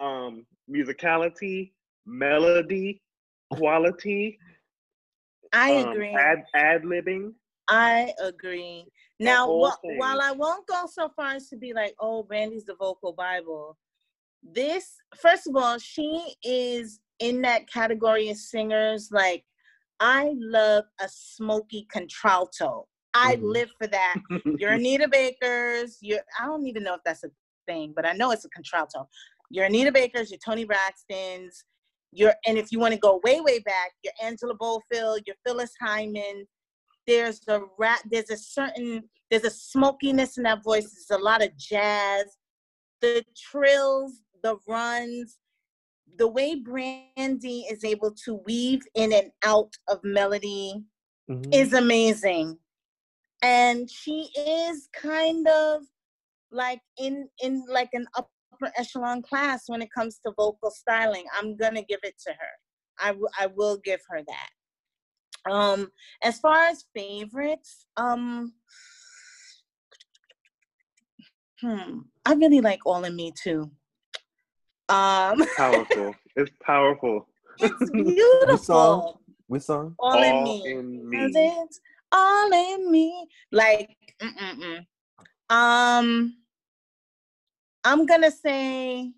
um, 0.00 0.46
musicality, 0.70 1.72
melody, 2.06 3.00
quality, 3.50 4.38
I 5.52 5.70
um, 5.70 5.88
agree. 5.92 6.14
ad 6.14 6.44
ad 6.54 6.82
libbing. 6.82 7.32
I 7.68 8.12
agree. 8.22 8.86
Now, 9.24 9.46
wh- 9.46 9.84
while 9.98 10.20
I 10.20 10.32
won't 10.32 10.66
go 10.66 10.86
so 10.86 11.08
far 11.16 11.32
as 11.34 11.48
to 11.48 11.56
be 11.56 11.72
like, 11.72 11.94
oh, 12.00 12.22
Brandy's 12.22 12.64
the 12.64 12.74
vocal 12.74 13.12
Bible, 13.12 13.76
this, 14.42 14.96
first 15.20 15.46
of 15.46 15.56
all, 15.56 15.78
she 15.78 16.34
is 16.42 17.00
in 17.20 17.42
that 17.42 17.70
category 17.70 18.28
of 18.30 18.36
singers. 18.36 19.10
Like, 19.12 19.44
I 20.00 20.32
love 20.36 20.84
a 21.00 21.08
smoky 21.08 21.86
contralto. 21.92 22.88
I 23.14 23.36
Mhm. 23.36 23.42
live 23.52 23.70
for 23.78 23.86
that. 23.88 24.16
Your 24.60 24.72
Anita 24.72 25.06
Baker's, 25.08 25.98
your, 26.00 26.20
I 26.40 26.46
don't 26.46 26.66
even 26.66 26.82
know 26.82 26.94
if 26.94 27.00
that's 27.04 27.24
a 27.24 27.30
thing, 27.66 27.92
but 27.94 28.04
I 28.06 28.12
know 28.12 28.32
it's 28.32 28.44
a 28.44 28.48
contralto. 28.50 29.08
Your 29.50 29.66
Anita 29.66 29.92
Baker's, 29.92 30.30
your 30.30 30.38
Toni 30.44 30.64
Braxton's, 30.64 31.64
your, 32.10 32.34
and 32.46 32.58
if 32.58 32.72
you 32.72 32.78
want 32.80 32.94
to 32.94 33.00
go 33.00 33.20
way, 33.24 33.40
way 33.40 33.60
back, 33.60 33.92
your 34.02 34.12
Angela 34.22 34.56
Bofill, 34.56 35.20
your 35.26 35.36
Phyllis 35.46 35.72
Hyman, 35.80 36.46
there's 37.06 37.40
a 37.48 37.60
rap 37.78 38.00
there's 38.10 38.30
a 38.30 38.36
certain 38.36 39.08
there's 39.30 39.44
a 39.44 39.50
smokiness 39.50 40.36
in 40.36 40.42
that 40.44 40.62
voice. 40.62 40.84
There's 41.08 41.18
a 41.20 41.22
lot 41.24 41.42
of 41.42 41.56
jazz. 41.56 42.36
The 43.00 43.24
trills 43.36 44.22
the 44.42 44.56
runs 44.68 45.38
the 46.18 46.28
way 46.28 46.56
brandy 46.56 47.60
is 47.70 47.84
able 47.84 48.12
to 48.24 48.34
weave 48.44 48.82
in 48.94 49.12
and 49.12 49.30
out 49.42 49.72
of 49.88 50.00
melody 50.04 50.84
Mhm. 51.30 51.54
is 51.54 51.72
amazing. 51.72 52.58
And 53.42 53.90
she 53.90 54.30
is 54.36 54.88
kind 54.92 55.48
of 55.48 55.82
like 56.50 56.82
in 56.98 57.28
in 57.40 57.64
like 57.68 57.90
an 57.94 58.06
upper 58.14 58.70
echelon 58.76 59.22
class 59.22 59.68
when 59.68 59.80
it 59.82 59.90
comes 59.92 60.18
to 60.20 60.32
vocal 60.36 60.70
styling. 60.70 61.24
I'm 61.34 61.56
gonna 61.56 61.82
give 61.82 62.00
it 62.02 62.18
to 62.26 62.32
her. 62.32 62.52
I 62.98 63.08
w- 63.08 63.28
I 63.38 63.46
will 63.46 63.78
give 63.78 64.00
her 64.08 64.22
that 64.22 64.50
um, 65.50 65.90
as 66.22 66.38
far 66.38 66.66
as 66.66 66.84
favorites, 66.94 67.86
um, 67.96 68.52
hmm, 71.60 71.98
I 72.24 72.34
really 72.34 72.60
like 72.60 72.80
All 72.86 73.04
in 73.04 73.16
Me 73.16 73.32
too. 73.32 73.70
Um, 74.88 75.42
powerful. 75.56 76.14
It's 76.36 76.50
powerful. 76.62 77.28
it's 77.58 77.90
beautiful. 77.92 79.20
Which 79.48 79.62
song? 79.62 79.94
All, 79.98 80.12
All 80.16 80.22
in 80.22 80.44
me. 80.44 80.62
in 80.64 81.10
'Cause 81.12 81.32
me. 81.34 81.48
It's 81.62 81.80
all 82.10 82.50
in 82.52 82.90
me. 82.90 83.28
Like, 83.50 83.90
mm-mm-mm. 84.20 84.78
um, 85.50 86.36
I'm 87.84 88.06
gonna 88.06 88.30
say 88.30 89.12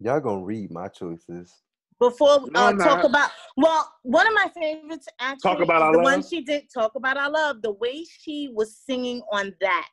Y'all 0.00 0.20
gonna 0.20 0.44
read 0.44 0.70
my 0.70 0.86
choices. 0.86 1.52
Before 2.00 2.46
No, 2.50 2.60
uh, 2.60 2.68
I'm 2.70 2.78
talk 2.78 3.04
about 3.04 3.30
well 3.56 3.92
one 4.02 4.26
of 4.26 4.34
my 4.34 4.48
favorites 4.54 5.08
actually 5.20 5.50
Talk 5.50 5.60
About 5.62 5.76
is 5.76 5.82
Our 5.82 5.92
the 5.92 5.98
one 5.98 6.22
she 6.22 6.40
did 6.42 6.64
talk 6.72 6.94
about 6.94 7.16
our 7.16 7.30
love 7.30 7.62
the 7.62 7.72
way 7.72 8.04
she 8.04 8.50
was 8.52 8.76
singing 8.76 9.22
on 9.32 9.54
that 9.60 9.88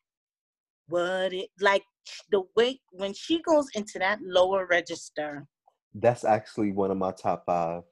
what 0.87 1.33
it 1.33 1.49
like 1.59 1.83
the 2.31 2.43
way 2.55 2.79
when 2.91 3.13
she 3.13 3.41
goes 3.41 3.67
into 3.75 3.99
that 3.99 4.19
lower 4.21 4.67
register, 4.69 5.45
That's 5.93 6.23
actually 6.23 6.71
one 6.71 6.91
of 6.91 6.97
my 6.97 7.11
top 7.11 7.45
five. 7.45 7.83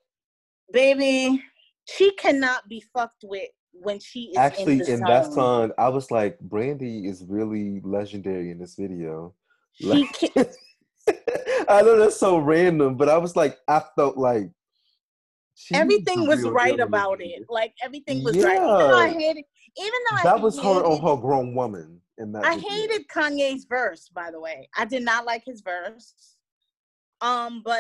baby, 0.72 1.42
she 1.86 2.12
cannot 2.16 2.68
be 2.70 2.84
fucked 2.94 3.24
with 3.24 3.50
when 3.72 4.00
she 4.00 4.32
is 4.32 4.38
Actually, 4.38 4.74
in, 4.74 4.80
the 4.80 4.94
in 4.94 5.00
that 5.02 5.34
song, 5.34 5.72
I 5.78 5.90
was 5.90 6.12
like, 6.12 6.40
Brandy 6.40 7.08
is 7.08 7.26
really 7.28 7.82
legendary 7.84 8.52
in 8.52 8.60
this 8.60 8.76
video. 8.76 9.34
She 9.74 9.88
Like, 9.88 10.14
can, 10.14 10.46
I 11.70 11.82
know 11.82 11.98
that's 11.98 12.18
so 12.20 12.38
random, 12.38 12.96
but 12.96 13.10
I 13.10 13.18
was 13.18 13.36
like, 13.36 13.58
I 13.68 13.82
felt 13.96 14.18
like 14.18 14.50
everything 15.74 16.28
was 16.28 16.44
right 16.44 16.80
about 16.80 17.22
it. 17.22 17.44
Like 17.50 17.74
everything 17.82 18.24
was 18.24 18.38
right. 18.38 18.56
Even 18.58 18.78
though 18.78 18.96
I 18.96 19.10
hated, 19.10 19.46
even 19.78 20.00
though 20.10 20.18
I 20.18 20.24
That 20.24 20.42
was 20.42 20.58
her 20.58 20.64
hated, 20.64 20.86
on 20.86 21.02
her 21.02 21.22
grown 21.22 21.56
woman 21.56 22.02
in 22.18 22.32
that. 22.34 22.46
I 22.46 22.56
video. 22.56 22.70
hated 22.70 23.08
Kanye's 23.08 23.66
verse, 23.66 24.10
by 24.14 24.32
the 24.32 24.40
way. 24.40 24.70
I 24.78 24.86
did 24.86 25.04
not 25.04 25.26
like 25.26 25.44
his 25.46 25.62
verse. 25.62 26.36
Um, 27.22 27.62
but 27.64 27.80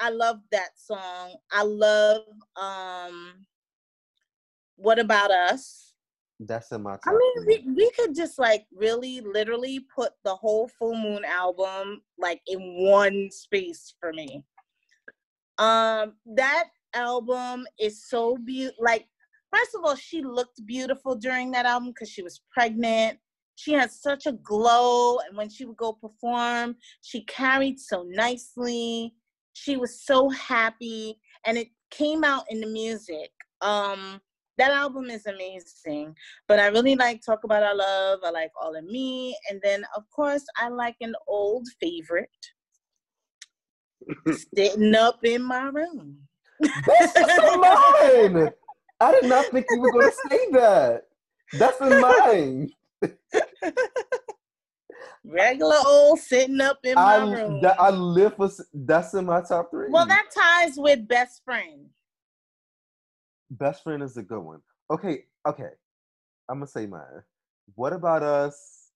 I 0.00 0.10
love 0.10 0.38
that 0.52 0.70
song. 0.76 1.34
I 1.50 1.62
love 1.64 2.22
um 2.56 3.46
What 4.76 4.98
About 4.98 5.30
Us? 5.30 5.87
That's 6.40 6.70
in 6.70 6.82
my 6.82 6.92
top 6.92 7.00
I 7.06 7.10
mean, 7.12 7.44
three. 7.44 7.64
we, 7.66 7.74
we 7.74 7.90
could 7.92 8.14
just 8.14 8.38
like 8.38 8.66
really 8.72 9.20
literally 9.20 9.80
put 9.94 10.12
the 10.24 10.34
whole 10.34 10.70
Full 10.78 10.96
Moon 10.96 11.24
album 11.24 12.02
like 12.18 12.40
in 12.46 12.60
one 12.88 13.28
space 13.30 13.94
for 14.00 14.12
me. 14.12 14.44
Um, 15.58 16.12
that 16.36 16.68
album 16.94 17.66
is 17.78 18.08
so 18.08 18.36
beautiful. 18.36 18.84
Like, 18.84 19.06
first 19.52 19.74
of 19.74 19.84
all, 19.84 19.96
she 19.96 20.22
looked 20.22 20.64
beautiful 20.64 21.16
during 21.16 21.50
that 21.52 21.66
album 21.66 21.90
because 21.90 22.08
she 22.08 22.22
was 22.22 22.40
pregnant. 22.52 23.18
She 23.56 23.72
had 23.72 23.90
such 23.90 24.26
a 24.26 24.32
glow, 24.32 25.18
and 25.18 25.36
when 25.36 25.50
she 25.50 25.64
would 25.64 25.76
go 25.76 25.92
perform, 25.92 26.76
she 27.02 27.24
carried 27.24 27.80
so 27.80 28.04
nicely. 28.08 29.14
She 29.54 29.76
was 29.76 30.04
so 30.04 30.28
happy, 30.30 31.18
and 31.44 31.58
it 31.58 31.68
came 31.90 32.22
out 32.22 32.44
in 32.50 32.60
the 32.60 32.68
music. 32.68 33.32
Um, 33.60 34.20
that 34.58 34.70
album 34.72 35.06
is 35.10 35.24
amazing. 35.26 36.14
But 36.46 36.58
I 36.58 36.66
really 36.66 36.96
like 36.96 37.22
Talk 37.24 37.44
About 37.44 37.62
Our 37.62 37.74
Love. 37.74 38.20
I 38.24 38.30
like 38.30 38.50
All 38.60 38.76
of 38.76 38.84
Me. 38.84 39.36
And 39.50 39.60
then, 39.62 39.84
of 39.96 40.04
course, 40.10 40.44
I 40.56 40.68
like 40.68 40.96
an 41.00 41.14
old 41.26 41.66
favorite 41.80 42.28
Sitting 44.54 44.94
Up 44.94 45.24
in 45.24 45.42
My 45.42 45.64
Room. 45.68 46.18
That's 46.60 47.16
in 47.16 47.60
mine. 48.40 48.50
I 49.00 49.12
did 49.12 49.24
not 49.26 49.46
think 49.46 49.66
you 49.70 49.80
were 49.80 49.92
going 49.92 50.10
to 50.10 50.16
say 50.28 50.50
that. 50.52 51.02
That's 51.52 51.80
in 51.80 52.00
mine. 52.00 52.68
Regular 55.24 55.76
old 55.86 56.18
sitting 56.20 56.60
up 56.60 56.78
in 56.84 56.94
my 56.94 57.16
room. 57.16 57.60
that, 57.60 57.78
I 57.78 57.90
live 57.90 58.34
for. 58.36 58.50
That's 58.72 59.12
in 59.14 59.26
my 59.26 59.42
top 59.42 59.70
three. 59.70 59.88
well, 59.90 60.06
that 60.06 60.26
ties 60.34 60.74
with 60.76 61.06
Best 61.06 61.42
Friend. 61.44 61.86
Best 63.50 63.82
friend 63.82 64.02
is 64.02 64.16
a 64.16 64.22
good 64.22 64.40
one. 64.40 64.60
Okay, 64.90 65.24
okay. 65.46 65.70
I'm 66.48 66.58
gonna 66.58 66.66
say 66.66 66.86
mine. 66.86 67.22
What 67.74 67.92
about 67.92 68.22
us 68.22 68.90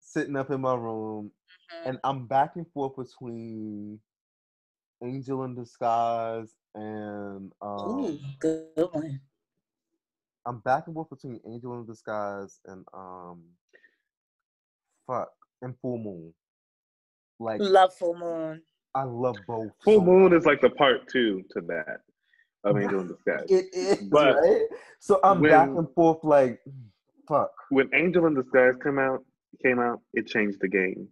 sitting 0.00 0.36
up 0.36 0.50
in 0.50 0.60
my 0.60 0.74
room 0.74 1.32
Mhm. 1.72 1.86
and 1.86 1.98
I'm 2.04 2.26
back 2.26 2.56
and 2.56 2.66
forth 2.72 2.96
between 2.96 4.00
Angel 5.02 5.44
in 5.44 5.54
Disguise 5.54 6.54
and 6.74 7.52
Ooh, 7.64 8.18
um 8.18 8.20
good 8.38 8.88
one. 8.92 9.20
I'm 10.46 10.58
back 10.60 10.86
and 10.86 10.94
forth 10.94 11.10
between 11.10 11.40
Angel 11.46 11.78
in 11.80 11.86
Disguise 11.86 12.60
and 12.66 12.84
um 12.94 13.42
fuck 15.06 15.32
and 15.62 15.76
Full 15.80 15.98
Moon. 15.98 16.34
Like 17.40 17.60
Love 17.60 17.92
Full 17.94 18.14
Moon. 18.16 18.62
I 18.94 19.04
love 19.04 19.36
both. 19.46 19.72
Full 19.84 19.94
so 19.94 20.00
Moon 20.00 20.32
much. 20.32 20.32
is 20.32 20.46
like 20.46 20.60
the 20.60 20.70
part 20.70 21.08
two 21.08 21.42
to 21.50 21.60
that 21.62 22.00
of 22.64 22.78
Angel 22.78 23.00
in 23.00 23.08
Disguise. 23.08 23.48
It 23.48 23.66
is 23.74 24.08
But 24.10 24.34
right. 24.34 24.62
So 25.00 25.20
I'm 25.24 25.46
back 25.46 25.74
and 25.74 25.88
forth 25.94 26.24
like 26.24 26.60
fuck. 27.28 27.52
When 27.70 27.90
Angel 27.94 28.26
in 28.26 28.34
Disguise 28.34 28.74
come 28.82 28.98
out, 28.98 29.24
came 29.62 29.80
out, 29.80 30.00
it 30.14 30.26
changed 30.28 30.58
the 30.60 30.68
game. 30.68 31.08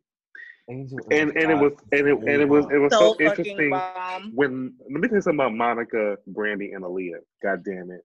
Angel 0.71 0.99
in 1.11 1.19
And 1.19 1.33
and 1.37 1.51
it 1.51 1.57
was 1.57 1.73
and 1.93 2.09
it, 2.09 2.19
and 2.27 2.43
it 2.43 2.49
was 2.49 2.67
it 2.73 2.79
was 2.79 2.93
So 2.97 2.99
so, 2.99 3.17
interesting 3.21 3.71
bomb. 3.71 4.33
when 4.33 4.75
let 4.91 5.01
me 5.03 5.09
tell 5.09 5.17
you 5.17 5.23
something 5.23 5.41
about 5.41 5.55
Monica, 5.55 6.17
Brandy, 6.29 6.73
and 6.73 6.85
Aaliyah. 6.85 7.21
God 7.43 7.65
damn 7.65 7.91
it. 7.91 8.03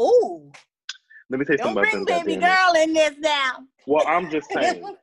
Ooh, 0.00 0.52
Let 1.30 1.40
me 1.40 1.46
tell 1.46 1.56
you 1.56 1.58
don't 1.58 1.62
something 1.62 1.78
about 1.82 1.92
bring 1.92 1.92
them. 1.92 2.04
baby 2.06 2.36
goddamn 2.36 2.46
it. 2.48 2.60
girl 2.66 2.74
in 2.82 2.92
this 2.94 3.16
now. 3.20 3.64
Well, 3.86 4.04
I'm 4.08 4.30
just 4.30 4.50
saying. 4.52 4.96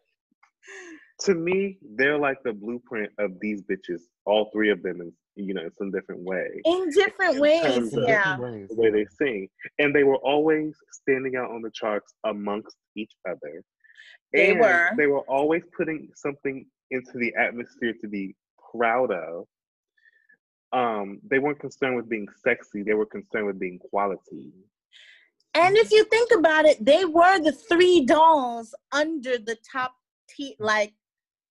to 1.21 1.35
me, 1.35 1.77
they're 1.95 2.17
like 2.19 2.37
the 2.43 2.53
blueprint 2.53 3.11
of 3.19 3.39
these 3.41 3.61
bitches. 3.63 4.01
All 4.25 4.49
three 4.53 4.71
of 4.71 4.83
them, 4.83 5.01
in 5.01 5.13
you 5.35 5.53
know, 5.53 5.61
in 5.63 5.73
some 5.73 5.91
different 5.91 6.21
way. 6.23 6.61
in 6.65 6.89
different 6.91 7.35
In 7.35 7.41
ways, 7.41 7.63
terms 7.63 7.93
of- 7.97 8.03
yeah. 8.07 8.37
Ways, 8.39 8.69
The 8.69 8.75
way 8.75 8.91
they 8.91 9.05
sing, 9.17 9.49
and 9.79 9.95
they 9.95 10.03
were 10.03 10.17
always 10.17 10.75
standing 10.91 11.35
out 11.35 11.49
on 11.51 11.61
the 11.61 11.71
charts 11.73 12.13
amongst 12.23 12.75
each 12.95 13.13
other. 13.27 13.63
They 14.31 14.51
and 14.51 14.59
were. 14.59 14.91
They 14.97 15.07
were 15.07 15.21
always 15.21 15.63
putting 15.75 16.09
something 16.15 16.65
into 16.91 17.11
the 17.15 17.33
atmosphere 17.35 17.93
to 18.01 18.07
be 18.07 18.35
proud 18.71 19.11
of. 19.11 19.45
Um, 20.71 21.19
they 21.29 21.37
weren't 21.39 21.59
concerned 21.59 21.95
with 21.95 22.09
being 22.09 22.27
sexy. 22.43 22.81
They 22.83 22.93
were 22.93 23.05
concerned 23.05 23.45
with 23.45 23.59
being 23.59 23.79
quality. 23.79 24.51
And 25.55 25.77
if 25.77 25.91
you 25.91 26.03
think 26.05 26.31
about 26.35 26.65
it, 26.65 26.83
they 26.83 27.05
were 27.05 27.39
the 27.39 27.51
three 27.51 28.05
dolls 28.05 28.73
under 28.91 29.37
the 29.37 29.55
top 29.71 29.93
t 30.27 30.55
like 30.59 30.93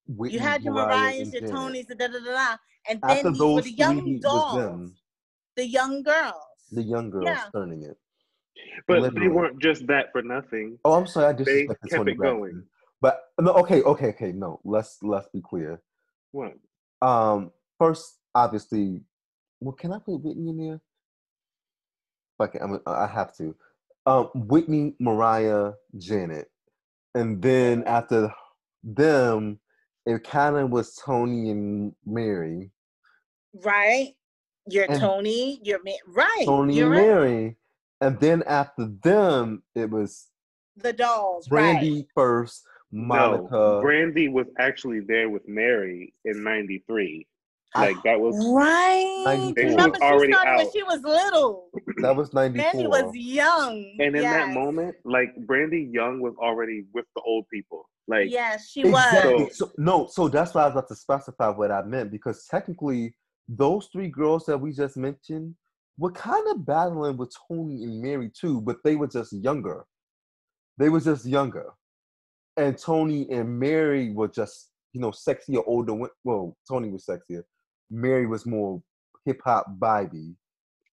Whitney, 0.07 0.33
you 0.33 0.39
had 0.41 0.61
your 0.63 0.73
Mariah, 0.73 0.87
Mariah's, 0.87 1.31
your 1.33 1.41
Janet. 1.43 1.55
Tonys, 1.55 1.87
da 1.87 1.95
da 1.95 2.07
da 2.07 2.19
da, 2.25 2.57
and 2.89 2.99
After 3.03 3.23
then 3.23 3.33
these 3.33 3.39
were 3.41 3.47
those 3.47 3.63
the 3.65 3.71
young 3.71 4.01
three 4.01 4.19
dolls, 4.19 4.53
them, 4.55 4.95
the 5.55 5.65
young 5.67 6.03
girls. 6.03 6.35
the 6.71 6.83
young 6.83 7.09
girls 7.09 7.25
Yeah. 7.27 7.43
turning 7.53 7.83
it. 7.83 7.97
But 8.87 9.01
Literally. 9.01 9.27
they 9.27 9.33
weren't 9.33 9.59
just 9.59 9.87
that 9.87 10.11
for 10.11 10.21
nothing. 10.21 10.77
Oh, 10.85 10.93
I'm 10.93 11.07
sorry, 11.07 11.27
I 11.27 11.33
They 11.33 11.43
disrespected 11.65 11.89
kept 11.89 12.07
it 12.07 12.17
Braxton. 12.17 12.39
going. 12.39 12.63
But 13.01 13.21
no, 13.39 13.51
okay, 13.55 13.81
okay, 13.81 14.07
okay. 14.09 14.31
No, 14.31 14.59
let's 14.63 14.97
let's 15.01 15.27
be 15.33 15.41
clear. 15.41 15.81
What? 16.31 16.53
Um, 17.01 17.51
first, 17.77 18.19
obviously, 18.33 19.01
well, 19.59 19.73
can 19.73 19.91
I 19.91 19.99
put 19.99 20.21
Whitney 20.21 20.49
in 20.49 20.57
there? 20.57 20.81
Fuck 22.37 22.55
it, 22.55 22.61
I'm, 22.63 22.79
I 22.85 23.07
have 23.07 23.35
to. 23.37 23.55
Um, 24.05 24.29
Whitney, 24.33 24.95
Mariah, 24.99 25.73
Janet, 25.97 26.49
and 27.15 27.41
then 27.41 27.83
after 27.85 28.33
them, 28.83 29.59
it 30.05 30.23
kind 30.23 30.55
of 30.57 30.69
was 30.69 30.95
Toni 30.95 31.49
and 31.51 31.93
Mary. 32.05 32.71
right? 33.63 34.13
Your 34.69 34.85
And- 34.89 34.99
Toni, 34.99 35.59
your 35.63 35.79
ma- 35.83 35.91
right. 36.07 36.43
Toni 36.45 36.75
you're 36.75 36.93
and 36.93 36.95
right. 36.95 37.07
Mary, 37.07 37.57
and 38.01 38.19
then 38.19 38.43
after 38.43 38.85
them, 39.03 39.61
it 39.75 39.89
was 39.89 40.29
The 40.77 40.93
dolls, 40.93 41.47
Brandy 41.47 41.95
right? 41.97 42.07
first, 42.15 42.65
Monica. 42.91 43.49
No, 43.51 43.81
Brandy 43.81 44.29
was 44.29 44.47
actually 44.57 45.01
there 45.01 45.29
with 45.29 45.47
Mary 45.47 46.13
in 46.25 46.43
'93. 46.43 47.27
Like 47.75 47.95
that 48.03 48.19
was 48.19 48.35
Right. 48.53 49.23
94. 49.25 49.63
Remember, 49.71 49.97
she 49.97 50.03
Already 50.03 50.33
started 50.33 50.57
when 50.57 50.71
she 50.71 50.83
was 50.83 51.01
little. 51.01 51.69
that 51.97 52.15
was 52.15 52.31
ninety 52.33 52.59
Brandy 52.59 52.87
was 52.87 53.11
young. 53.15 53.95
And 53.99 54.15
in 54.15 54.21
that 54.21 54.49
moment, 54.49 54.95
like 55.05 55.35
Brandy 55.47 55.89
Young 55.91 56.19
was 56.21 56.35
already 56.37 56.85
with 56.93 57.05
the 57.15 57.21
old 57.21 57.47
people. 57.49 57.89
Like 58.07 58.27
yes, 58.29 58.69
she 58.69 58.81
Exactly. 58.81 59.43
was. 59.45 59.57
So, 59.57 59.71
no, 59.77 60.07
so 60.07 60.27
that's 60.27 60.53
why 60.53 60.63
I 60.63 60.65
was 60.65 60.73
about 60.73 60.87
to 60.89 60.95
specify 60.95 61.49
what 61.49 61.71
I 61.71 61.83
meant 61.83 62.11
because 62.11 62.45
technically, 62.47 63.15
those 63.47 63.87
three 63.91 64.09
girls 64.09 64.45
that 64.45 64.57
we 64.57 64.71
just 64.73 64.97
mentioned 64.97 65.55
were 65.97 66.11
kind 66.11 66.45
of 66.49 66.65
battling 66.65 67.17
with 67.17 67.33
Toni 67.47 67.83
and 67.83 68.01
Mary 68.01 68.29
too, 68.37 68.59
but 68.61 68.77
they 68.83 68.95
were 68.95 69.07
just 69.07 69.31
younger. 69.33 69.85
They 70.77 70.89
were 70.89 70.99
just 70.99 71.25
younger, 71.25 71.67
and 72.57 72.77
Toni 72.77 73.29
and 73.31 73.59
Mary 73.59 74.11
were 74.11 74.27
just 74.27 74.71
you 74.91 74.99
know 75.01 75.11
sexier, 75.11 75.63
older. 75.65 75.93
wo- 75.93 76.09
Well, 76.23 76.57
Toni 76.69 76.89
was 76.89 77.05
sexier. 77.05 77.43
Mary 77.89 78.25
was 78.25 78.45
more 78.45 78.81
hip 79.25 79.39
hop 79.45 79.65
vibey. 79.79 80.35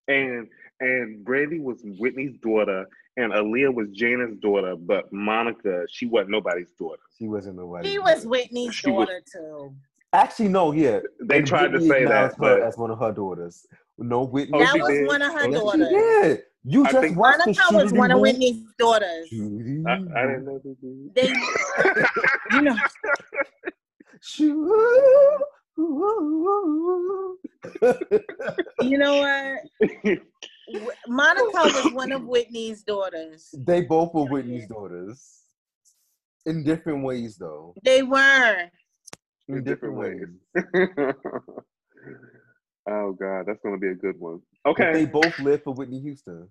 and 0.07 0.47
and 0.81 1.25
Brandy 1.25 1.59
was 1.61 1.81
Whitney's 1.99 2.37
daughter, 2.43 2.87
and 3.23 3.33
Aaliyah 3.33 3.73
was 3.75 3.89
Janet's 3.93 4.37
daughter, 4.39 4.77
but 4.77 5.13
Monica, 5.13 5.85
she 5.89 6.07
wasn't 6.07 6.31
nobody's 6.31 6.71
daughter. 6.79 7.01
She 7.19 7.27
wasn't 7.29 7.57
nobody. 7.57 7.89
She 7.91 7.99
was 7.99 8.27
Whitney's 8.27 8.75
She 8.75 8.91
was- 8.91 9.07
daughter 9.07 9.23
too. 9.33 9.75
Actually, 10.13 10.49
no, 10.49 10.73
yeah. 10.73 10.99
They 11.23 11.39
and 11.39 11.47
tried 11.47 11.69
to 11.73 11.81
say 11.81 12.05
that, 12.05 12.37
but 12.37 12.61
as 12.63 12.77
one 12.77 12.91
of 12.91 12.99
her 12.99 13.13
daughters. 13.13 13.65
No, 13.97 14.25
Whitney. 14.25 14.59
Oh, 14.61 14.65
that 14.65 14.79
was 14.81 14.89
did? 14.89 15.07
one 15.07 15.23
of 15.23 15.33
her 15.33 15.39
Oh, 15.41 15.45
she 15.45 15.53
she 15.53 15.59
daughters. 15.61 15.89
did. 15.89 16.43
You 16.65 16.85
I 16.85 16.91
just 16.93 17.01
think- 17.03 17.17
watched 17.17 17.39
the 17.45 17.55
Monica 17.71 17.77
was 17.85 17.93
one 17.93 18.11
of 18.11 18.17
Doo- 18.17 18.23
Whitney's 18.23 18.63
daughters. 18.79 19.29
Shooty 19.33 19.87
I, 19.87 19.93
I 20.21 20.27
didn't 20.27 20.45
know 20.47 20.59
they 20.65 20.75
did. 20.83 21.15
They, 21.15 22.57
you 22.57 22.63
know, 22.63 22.77
you 28.83 28.99
know 28.99 29.19
what? 29.19 29.61
Wh- 30.73 31.09
Monica 31.09 31.71
was 31.75 31.91
one 31.93 32.13
of 32.13 32.25
Whitney's 32.27 32.83
daughters. 32.83 33.49
they 33.57 33.83
both 33.83 34.15
were 34.15 34.25
Whitney's 34.25 34.67
daughters. 34.67 35.37
In 36.47 36.65
different 36.65 37.05
ways, 37.05 37.37
though. 37.37 37.75
They 37.85 38.03
were. 38.03 38.71
In, 39.49 39.59
In 39.59 39.65
different, 39.65 39.97
different 39.97 39.97
ways. 39.97 40.75
oh 42.89 43.13
God, 43.13 43.45
that's 43.47 43.61
gonna 43.63 43.79
be 43.79 43.89
a 43.89 43.95
good 43.95 44.19
one. 44.19 44.41
But 44.65 44.73
Okay. 44.73 44.93
they 44.93 45.05
both 45.07 45.39
lived 45.39 45.65
for 45.65 45.75
Whitney 45.75 46.01
Houston. 46.01 46.49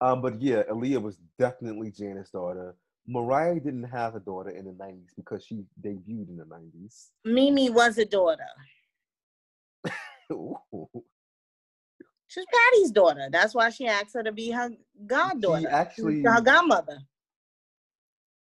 Um, 0.00 0.22
but 0.22 0.40
yeah, 0.40 0.62
Aaliyah 0.70 1.02
was 1.02 1.18
definitely 1.38 1.90
Janet's 1.90 2.30
daughter. 2.30 2.74
Mariah 3.06 3.54
didn't 3.60 3.84
have 3.84 4.14
a 4.14 4.20
daughter 4.20 4.50
in 4.50 4.64
the 4.66 4.72
'90s 4.72 5.14
because 5.16 5.44
she 5.44 5.64
debuted 5.82 6.28
in 6.28 6.36
the 6.36 6.44
'90s. 6.44 7.08
Mimi 7.24 7.70
was 7.70 7.98
a 7.98 8.04
daughter. 8.04 8.46
Ooh. 12.28 12.40
She's 12.40 12.44
Patty's 12.52 12.90
daughter. 12.90 13.28
That's 13.30 13.54
why 13.54 13.70
she 13.70 13.86
asked 13.86 14.14
her 14.14 14.22
to 14.22 14.32
be 14.32 14.50
her 14.50 14.70
goddaughter. 15.06 15.60
She 15.62 15.68
actually, 15.68 16.22
her 16.22 16.40
godmother. 16.40 16.98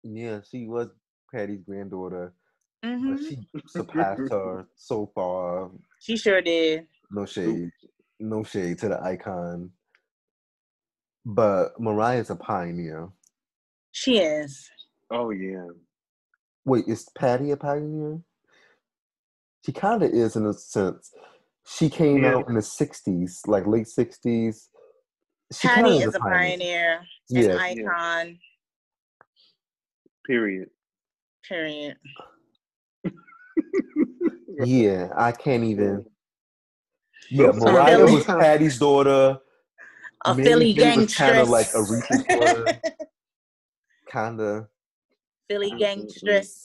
yeah, 0.03 0.41
she 0.51 0.67
was 0.67 0.89
Patty's 1.33 1.63
granddaughter, 1.65 2.33
hmm 2.85 3.13
but 3.13 3.21
she 3.21 3.39
surpassed 3.69 4.31
her 4.31 4.67
so 4.77 5.11
far. 5.15 5.71
She 6.01 6.17
sure 6.17 6.43
did. 6.43 6.87
No 7.11 7.27
shade, 7.27 7.71
no 8.19 8.43
shade 8.43 8.79
to 8.79 8.89
the 8.89 9.03
icon. 9.03 9.71
But 11.25 11.79
Mariah's 11.81 12.31
a 12.31 12.37
pioneer. 12.37 13.09
She 13.93 14.19
is. 14.19 14.71
Oh 15.11 15.31
yeah. 15.31 15.69
Wait, 16.65 16.85
is 16.89 17.09
Patty 17.17 17.53
a 17.53 17.57
pioneer? 17.57 18.21
She 19.65 19.73
kind 19.73 20.03
of 20.03 20.11
is 20.11 20.37
in 20.37 20.47
a 20.47 20.53
sense. 20.53 21.13
She 21.67 21.91
came 21.91 22.23
Yeah. 22.23 22.37
out 22.37 22.49
in 22.49 22.55
the 22.55 22.63
'60s, 22.63 23.47
like 23.47 23.67
late 23.67 23.87
'60s. 23.87 24.69
She 25.53 25.69
Patty 25.69 25.99
is 25.99 26.15
a 26.15 26.19
pioneer, 26.21 27.01
an 27.01 27.07
Yeah. 27.29 27.57
icon. 27.57 28.39
Period. 30.27 30.71
Period. 31.49 31.97
Yeah, 34.65 35.11
I 35.15 35.33
can't 35.33 35.65
even. 35.65 36.07
Yeah, 37.31 37.51
Mariah 37.53 38.05
was 38.07 38.25
Patty's 38.25 38.79
daughter. 38.79 39.39
A 40.25 40.35
Mary 40.35 40.49
Philly 40.49 40.73
J 40.73 40.97
was 40.97 41.15
kinda 41.15 41.43
gangstress. 41.43 41.49
like 41.49 41.67
Aretha's 41.73 42.25
daughter. 42.25 42.81
Kinda. 44.11 44.69
Philly 45.51 45.73
gangstress. 45.73 46.65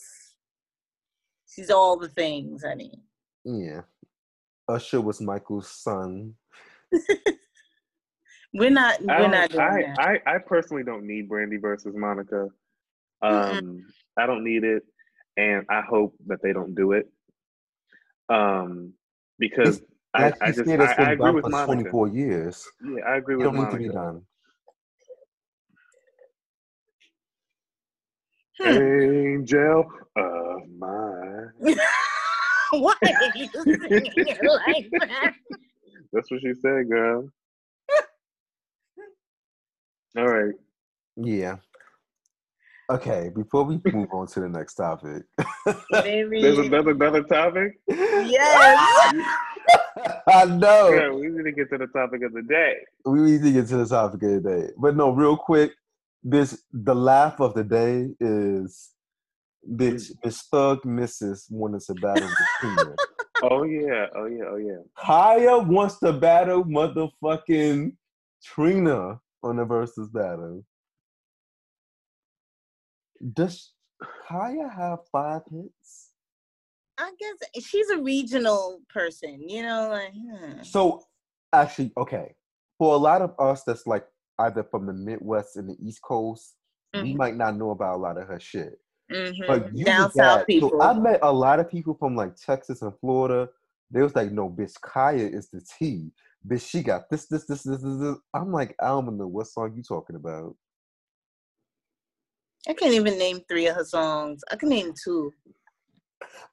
She's 1.54 1.70
all 1.70 1.98
the 2.00 2.08
things, 2.08 2.64
honey. 2.64 3.04
Yeah. 3.44 3.82
Usher 4.72 5.02
was 5.02 5.22
Michael's 5.22 5.70
son. 5.70 6.34
We're 8.54 8.70
not. 8.70 8.96
I, 9.10 9.22
We're 9.22 9.28
don't- 9.32 9.52
doing 9.52 9.62
I, 9.64 9.82
that. 9.82 10.00
I, 10.00 10.36
I 10.36 10.38
personally 10.40 10.84
don't 10.84 11.06
need 11.06 11.28
Brandy 11.30 11.58
versus 11.58 11.94
Monica. 11.96 12.48
Um, 13.22 13.86
I 14.18 14.26
don't 14.26 14.44
need 14.44 14.64
it, 14.64 14.84
and 15.38 15.66
I 15.70 15.82
hope 15.82 16.16
that 16.28 16.42
they 16.42 16.54
don't 16.54 16.74
do 16.76 16.94
it. 16.94 17.10
Um, 18.30 18.94
because 19.40 19.82
I, 20.14 20.26
I 20.26 20.30
just 20.30 20.42
I, 20.42 20.48
it's 20.50 20.62
been 20.64 20.82
I 20.82 21.12
agree 21.12 21.32
with 21.32 21.50
Monica. 21.50 21.90
24 21.90 22.08
years. 22.10 22.68
Yeah, 22.84 23.04
I 23.08 23.18
agree 23.18 23.36
It 23.36 23.38
with 23.38 23.46
don't 23.46 23.56
need 23.56 23.62
Monica. 23.62 23.78
to 23.78 23.90
be 23.90 23.94
done. 23.94 24.22
Angel 28.64 29.86
of 30.16 30.62
mine. 30.78 31.52
Why 32.80 32.94
are 33.04 33.38
you 33.38 33.48
singing 33.64 34.12
it 34.16 34.40
like 34.44 34.90
that? 35.00 35.34
That's 36.14 36.32
what 36.32 36.42
she 36.42 36.54
said, 36.54 36.90
girl. 36.90 37.30
All 40.18 40.28
right. 40.28 40.54
Yeah. 41.18 41.58
Okay, 42.90 43.30
before 43.34 43.64
we 43.64 43.80
move 43.92 44.10
on 44.12 44.28
to 44.28 44.40
the 44.42 44.50
next 44.50 44.76
topic. 44.76 45.24
Baby. 45.92 46.42
There's 46.42 46.58
another 46.58 46.92
another 46.92 47.24
topic. 47.24 47.80
Yes. 47.88 49.14
I 50.28 50.46
know. 50.46 50.90
Yeah, 50.90 51.12
we 51.12 51.28
need 51.28 51.44
to 51.44 51.52
get 51.52 51.70
to 51.72 51.78
the 51.78 51.88
topic 51.88 52.24
of 52.24 52.34
the 52.34 52.42
day. 52.42 52.76
we 53.06 53.20
need 53.22 53.44
to 53.44 53.52
get 53.52 53.68
to 53.68 53.78
the 53.78 53.86
topic 53.86 54.24
of 54.24 54.44
the 54.44 54.50
day. 54.50 54.70
But 54.78 54.96
no, 54.96 55.12
real 55.12 55.38
quick, 55.38 55.72
this 56.24 56.64
the 56.72 56.96
laugh 56.96 57.40
of 57.40 57.54
the 57.54 57.64
day 57.64 58.10
is 58.20 58.92
bitch 59.70 60.12
Miss 60.24 60.42
Thug 60.44 60.82
Mrs. 60.84 61.52
wanted 61.52 61.82
to 61.82 61.94
battle 61.96 62.28
with 62.28 62.48
Trina. 62.60 62.96
Oh 63.44 63.64
yeah, 63.64 64.06
oh 64.16 64.26
yeah, 64.28 64.44
oh 64.52 64.58
yeah. 64.58 64.78
Khia 65.04 65.66
wants 65.66 65.98
to 66.02 66.14
battle 66.14 66.64
motherfucking 66.64 67.92
Trina 68.44 69.20
on 69.42 69.56
the 69.56 69.66
versus 69.66 70.10
battle. 70.10 70.64
Does 73.34 73.74
Khia 74.30 74.72
have 74.76 75.00
five 75.12 75.42
hits? 75.52 76.12
I 77.00 77.12
guess 77.20 77.66
she's 77.66 77.90
a 77.90 77.98
regional 77.98 78.82
person, 78.90 79.48
you 79.50 79.64
know, 79.64 79.90
like 79.90 80.14
hmm. 80.14 80.62
So 80.62 81.04
actually, 81.54 81.92
okay. 81.98 82.36
For 82.78 82.94
a 82.94 82.98
lot 82.98 83.24
of 83.24 83.34
us 83.40 83.64
that's 83.66 83.88
like 83.88 84.06
either 84.38 84.64
from 84.64 84.86
the 84.86 84.94
Midwest 84.94 85.56
and 85.56 85.70
the 85.70 85.78
East 85.84 86.02
Coast, 86.04 86.56
we 86.94 87.14
Mhm. 87.14 87.16
might 87.16 87.36
not 87.36 87.56
know 87.58 87.72
about 87.72 87.96
a 87.96 88.02
lot 88.02 88.18
of 88.20 88.28
her 88.28 88.40
shit. 88.40 88.80
Mhm. 89.12 89.48
But 89.48 89.76
you 89.76 89.86
down 89.86 90.12
south 90.12 90.48
people. 90.48 90.70
So 90.70 90.82
I 90.82 90.94
met 90.94 91.20
a 91.22 91.32
lot 91.32 91.60
of 91.60 91.70
people 91.70 91.94
from 91.96 92.16
like 92.16 92.36
Texas 92.36 92.82
and 92.82 92.94
Florida. 93.00 93.50
They 93.90 94.02
was 94.02 94.16
like, 94.16 94.32
no, 94.32 94.50
bitch, 94.50 94.74
Khia 94.80 95.34
is 95.34 95.50
the 95.50 95.62
T. 95.62 96.12
Bitch, 96.48 96.68
she 96.68 96.82
got 96.82 97.10
this, 97.10 97.28
this, 97.28 97.46
this, 97.46 97.64
this, 97.64 97.82
this, 97.82 97.98
this. 98.00 98.18
I'm 98.34 98.52
like, 98.52 98.76
I 98.82 98.88
don't 98.88 99.18
know 99.18 99.28
what 99.28 99.48
song 99.48 99.74
you 99.76 99.84
talking 99.84 100.16
about. 100.16 100.56
I 102.68 102.74
can't 102.74 102.94
even 102.94 103.18
name 103.18 103.42
three 103.48 103.68
of 103.68 103.76
her 103.76 103.84
songs. 103.84 104.44
I 104.52 104.56
can 104.56 104.70
name 104.70 104.94
two. 105.04 105.34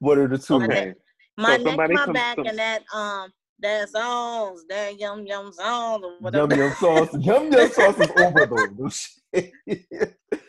What 0.00 0.18
are 0.18 0.26
the 0.28 0.38
two? 0.38 0.56
Okay. 0.56 0.94
My 1.36 1.56
neck, 1.56 1.76
my 1.76 1.88
come- 1.94 2.12
back, 2.12 2.36
some- 2.36 2.46
and 2.46 2.58
that 2.58 2.82
um 2.92 3.30
that 3.60 3.88
songs, 3.88 4.64
that 4.68 4.98
yum 4.98 5.26
yum 5.26 5.52
songs, 5.52 6.02
or 6.04 6.10
Yum 6.12 6.22
whatever. 6.22 6.56
Yum 6.56 6.72
Sauce. 6.74 7.08
Yum 7.20 7.52
Yum 7.52 7.70
Sauce 7.70 7.98
is 8.00 8.10
over 8.16 8.46
though. 8.46 8.90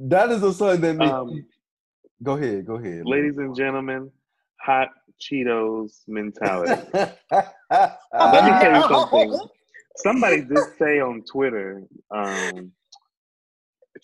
No 0.00 0.04
shit. 0.04 0.10
that 0.10 0.30
is 0.30 0.42
a 0.42 0.52
song 0.52 0.80
that 0.80 0.94
makes 0.96 1.10
Um, 1.12 1.28
me- 1.28 1.44
Go 2.22 2.32
ahead, 2.34 2.66
go 2.66 2.74
ahead. 2.74 3.06
Ladies 3.06 3.38
and 3.38 3.56
gentlemen, 3.56 4.10
hot 4.60 4.88
Cheetos 5.20 6.02
mentality. 6.06 6.82
Let 6.92 7.18
Let 7.30 8.44
me 8.44 8.50
tell 8.60 8.76
you 8.76 8.88
something. 8.88 9.38
Somebody 9.96 10.42
did 10.42 10.58
say 10.78 11.00
on 11.00 11.22
Twitter, 11.22 11.82
um, 12.10 12.72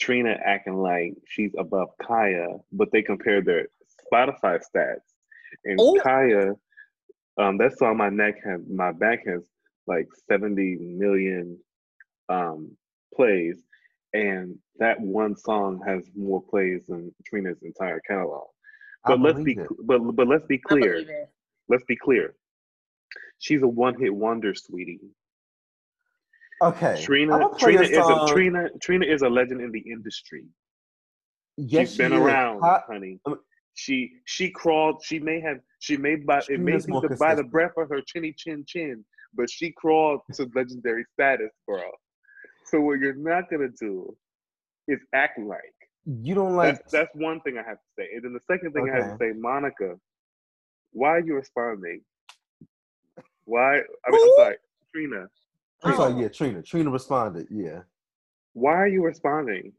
Trina 0.01 0.39
acting 0.44 0.77
like 0.78 1.14
she's 1.27 1.55
above 1.59 1.90
Khia, 2.02 2.59
but 2.73 2.90
they 2.93 3.02
compared 3.02 3.44
their 3.44 3.68
Spotify 4.12 4.60
stats. 4.64 5.01
And 5.64 5.78
Ooh. 5.81 6.01
Khia, 6.02 6.55
um, 7.39 7.59
that 7.59 7.77
song 7.78 7.98
my 7.98 8.09
neck 8.09 8.36
has 8.44 8.62
my 8.66 8.93
back 8.93 9.27
has 9.27 9.43
like 9.86 10.09
70 10.28 10.77
million 10.81 11.59
um 12.31 12.77
plays. 13.14 13.59
And 14.14 14.59
that 14.78 15.01
one 15.01 15.36
song 15.36 15.81
has 15.86 16.05
more 16.16 16.43
plays 16.43 16.82
than 16.89 17.15
Trina's 17.27 17.59
entire 17.62 18.01
catalog. 18.01 18.47
But 19.05 19.20
let's 19.20 19.40
be 19.40 19.53
it. 19.53 19.69
but 19.85 19.98
but 20.16 20.27
let's 20.27 20.44
be 20.47 20.59
clear. 20.59 21.05
Let's 21.69 21.85
be 21.85 21.97
clear. 21.97 22.35
She's 23.39 23.62
a 23.62 23.69
one-hit 23.69 24.15
wonder, 24.15 24.55
sweetie. 24.55 25.01
Okay. 26.62 27.01
Trina 27.03 27.48
Trina 27.59 27.82
a 27.82 27.85
is 27.85 28.09
a 28.09 28.27
Trina 28.28 28.69
Trina 28.81 29.07
is 29.07 29.23
a 29.23 29.28
legend 29.28 29.61
in 29.61 29.70
the 29.70 29.81
industry. 29.81 30.44
Yes, 31.57 31.90
She's 31.90 31.98
been 31.98 32.12
she 32.12 32.16
is. 32.19 32.23
around, 32.23 32.61
Hi- 32.61 32.82
honey. 32.86 33.20
um, 33.27 33.39
She 33.74 34.12
she 34.24 34.51
crawled. 34.51 35.03
She 35.05 35.19
may 35.19 35.40
have. 35.40 35.59
She 35.78 35.97
may 35.97 36.16
by 36.16 36.40
it 36.48 36.61
may 36.61 36.73
be 36.73 36.78
the, 36.78 37.16
by 37.19 37.35
the 37.35 37.44
breath 37.44 37.73
of 37.77 37.89
her 37.90 38.01
chinny 38.01 38.32
chin 38.36 38.65
chin, 38.66 39.05
but 39.35 39.48
she 39.51 39.70
crawled 39.70 40.20
to 40.35 40.51
legendary 40.55 41.05
status, 41.12 41.51
bro. 41.66 41.82
So 42.65 42.81
what 42.81 42.98
you're 43.01 43.15
not 43.15 43.51
gonna 43.51 43.69
do 43.69 44.16
is 44.89 45.01
act 45.15 45.39
like. 45.39 45.61
You 46.05 46.35
don't 46.37 46.55
like 46.55 46.77
That's 46.77 46.93
that's 46.93 47.11
one 47.15 47.41
thing 47.41 47.59
I 47.59 47.63
have 47.69 47.79
to 47.79 47.89
say. 47.99 48.09
And 48.15 48.25
then 48.25 48.33
the 48.33 48.41
second 48.41 48.73
thing 48.73 48.89
I 48.93 48.97
have 48.97 49.13
to 49.13 49.17
say, 49.19 49.33
Monica, 49.37 49.95
why 50.93 51.09
are 51.11 51.21
you 51.21 51.35
responding? 51.35 52.03
Why? 53.45 53.75
I 53.75 53.77
mean, 53.77 53.85
I'm 54.07 54.15
Who? 54.15 54.35
sorry, 54.37 54.57
Trina. 54.93 55.27
I'm 55.83 55.93
Oh. 55.93 55.97
sorry, 55.97 56.23
yeah, 56.23 56.29
Trina. 56.29 56.63
Trina 56.63 56.91
responded. 56.91 57.49
Yeah. 57.51 57.81
Why 58.55 58.73
are 58.75 58.87
you 58.89 59.05
responding 59.05 59.73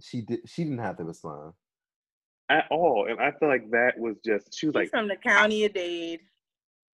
She 0.00 0.20
did 0.22 0.40
she 0.46 0.64
didn't 0.64 0.78
have 0.78 0.96
to 0.98 1.04
respond. 1.04 1.54
at 2.50 2.66
all? 2.70 3.06
And 3.08 3.18
I 3.20 3.30
feel 3.32 3.48
like 3.48 3.70
that 3.70 3.98
was 3.98 4.16
just. 4.24 4.54
She 4.54 4.66
was 4.66 4.72
She's 4.72 4.74
like, 4.74 4.90
from 4.90 5.08
the 5.08 5.16
ah. 5.16 5.20
county 5.28 5.64
of 5.64 5.72
Dade. 5.72 6.20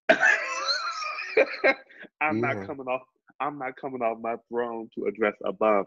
I'm 2.21 2.39
Yeah. 2.39 2.55
not 2.55 2.67
coming 2.67 2.87
off. 2.87 3.03
I'm 3.41 3.59
not 3.59 3.77
coming 3.77 4.01
off 4.01 4.19
my 4.21 4.37
throne 4.49 4.89
to 4.95 5.07
address 5.07 5.35
a 5.45 5.53
bum. 5.53 5.87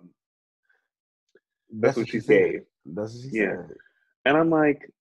That's, 1.72 1.98
what 1.98 2.10
she 2.10 2.20
said. 2.20 2.52
said. 2.54 2.62
That's 2.86 3.14
what 3.16 3.32
she 3.32 3.38
Yeah. 3.38 3.56
said. 3.68 3.76
And 4.26 4.38
I'm 4.38 4.50
like, 4.50 4.92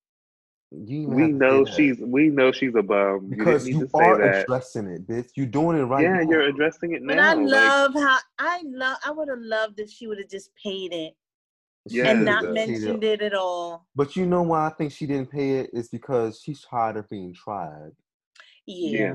You 0.71 1.09
we 1.09 1.29
know 1.29 1.65
she's. 1.65 1.99
We 1.99 2.29
know 2.29 2.53
she's 2.53 2.75
a 2.75 2.83
bum. 2.83 3.31
because 3.31 3.67
you 3.67 3.75
you, 3.75 3.81
didn't 3.81 3.95
need 3.95 3.99
to 4.01 4.05
are 4.05 4.19
that. 4.19 4.43
addressing 4.45 4.87
it, 4.89 5.07
bitch. 5.09 5.31
You're 5.35 5.47
doing 5.47 5.79
it 5.79 5.85
right 5.85 6.03
yeah, 6.03 6.23
now. 6.23 6.31
you're 6.31 6.43
addressing 6.43 6.93
it 6.95 7.03
now. 7.03 7.15
But 7.15 7.23
I 7.25 7.35
like- 7.35 7.51
love 7.51 7.95
how 7.95 8.19
I 8.39 8.63
love. 8.67 8.99
I 9.05 9.11
would 9.11 9.29
have 9.29 9.39
loved 9.41 9.81
if 9.81 9.91
she 9.91 10.07
would 10.07 10.19
have 10.19 10.29
just 10.29 10.55
paid 10.57 10.93
it. 10.93 11.17
Yeah, 11.87 12.11
and 12.11 12.25
not 12.27 12.53
mentioned 12.53 13.03
it 13.03 13.23
at 13.23 13.33
all. 13.33 13.87
But 13.97 14.15
you 14.15 14.27
know 14.27 14.43
why 14.43 14.67
I 14.67 14.71
think 14.71 14.93
she 14.93 15.07
didn't 15.07 15.31
pay 15.31 15.61
it 15.61 15.71
is 15.73 15.89
because 15.89 16.39
she's 16.43 16.61
tired 16.61 16.99
of 16.99 17.09
being 17.09 17.33
tried. 17.33 17.93
Yeah. 18.67 18.99
Yeah. 18.99 19.15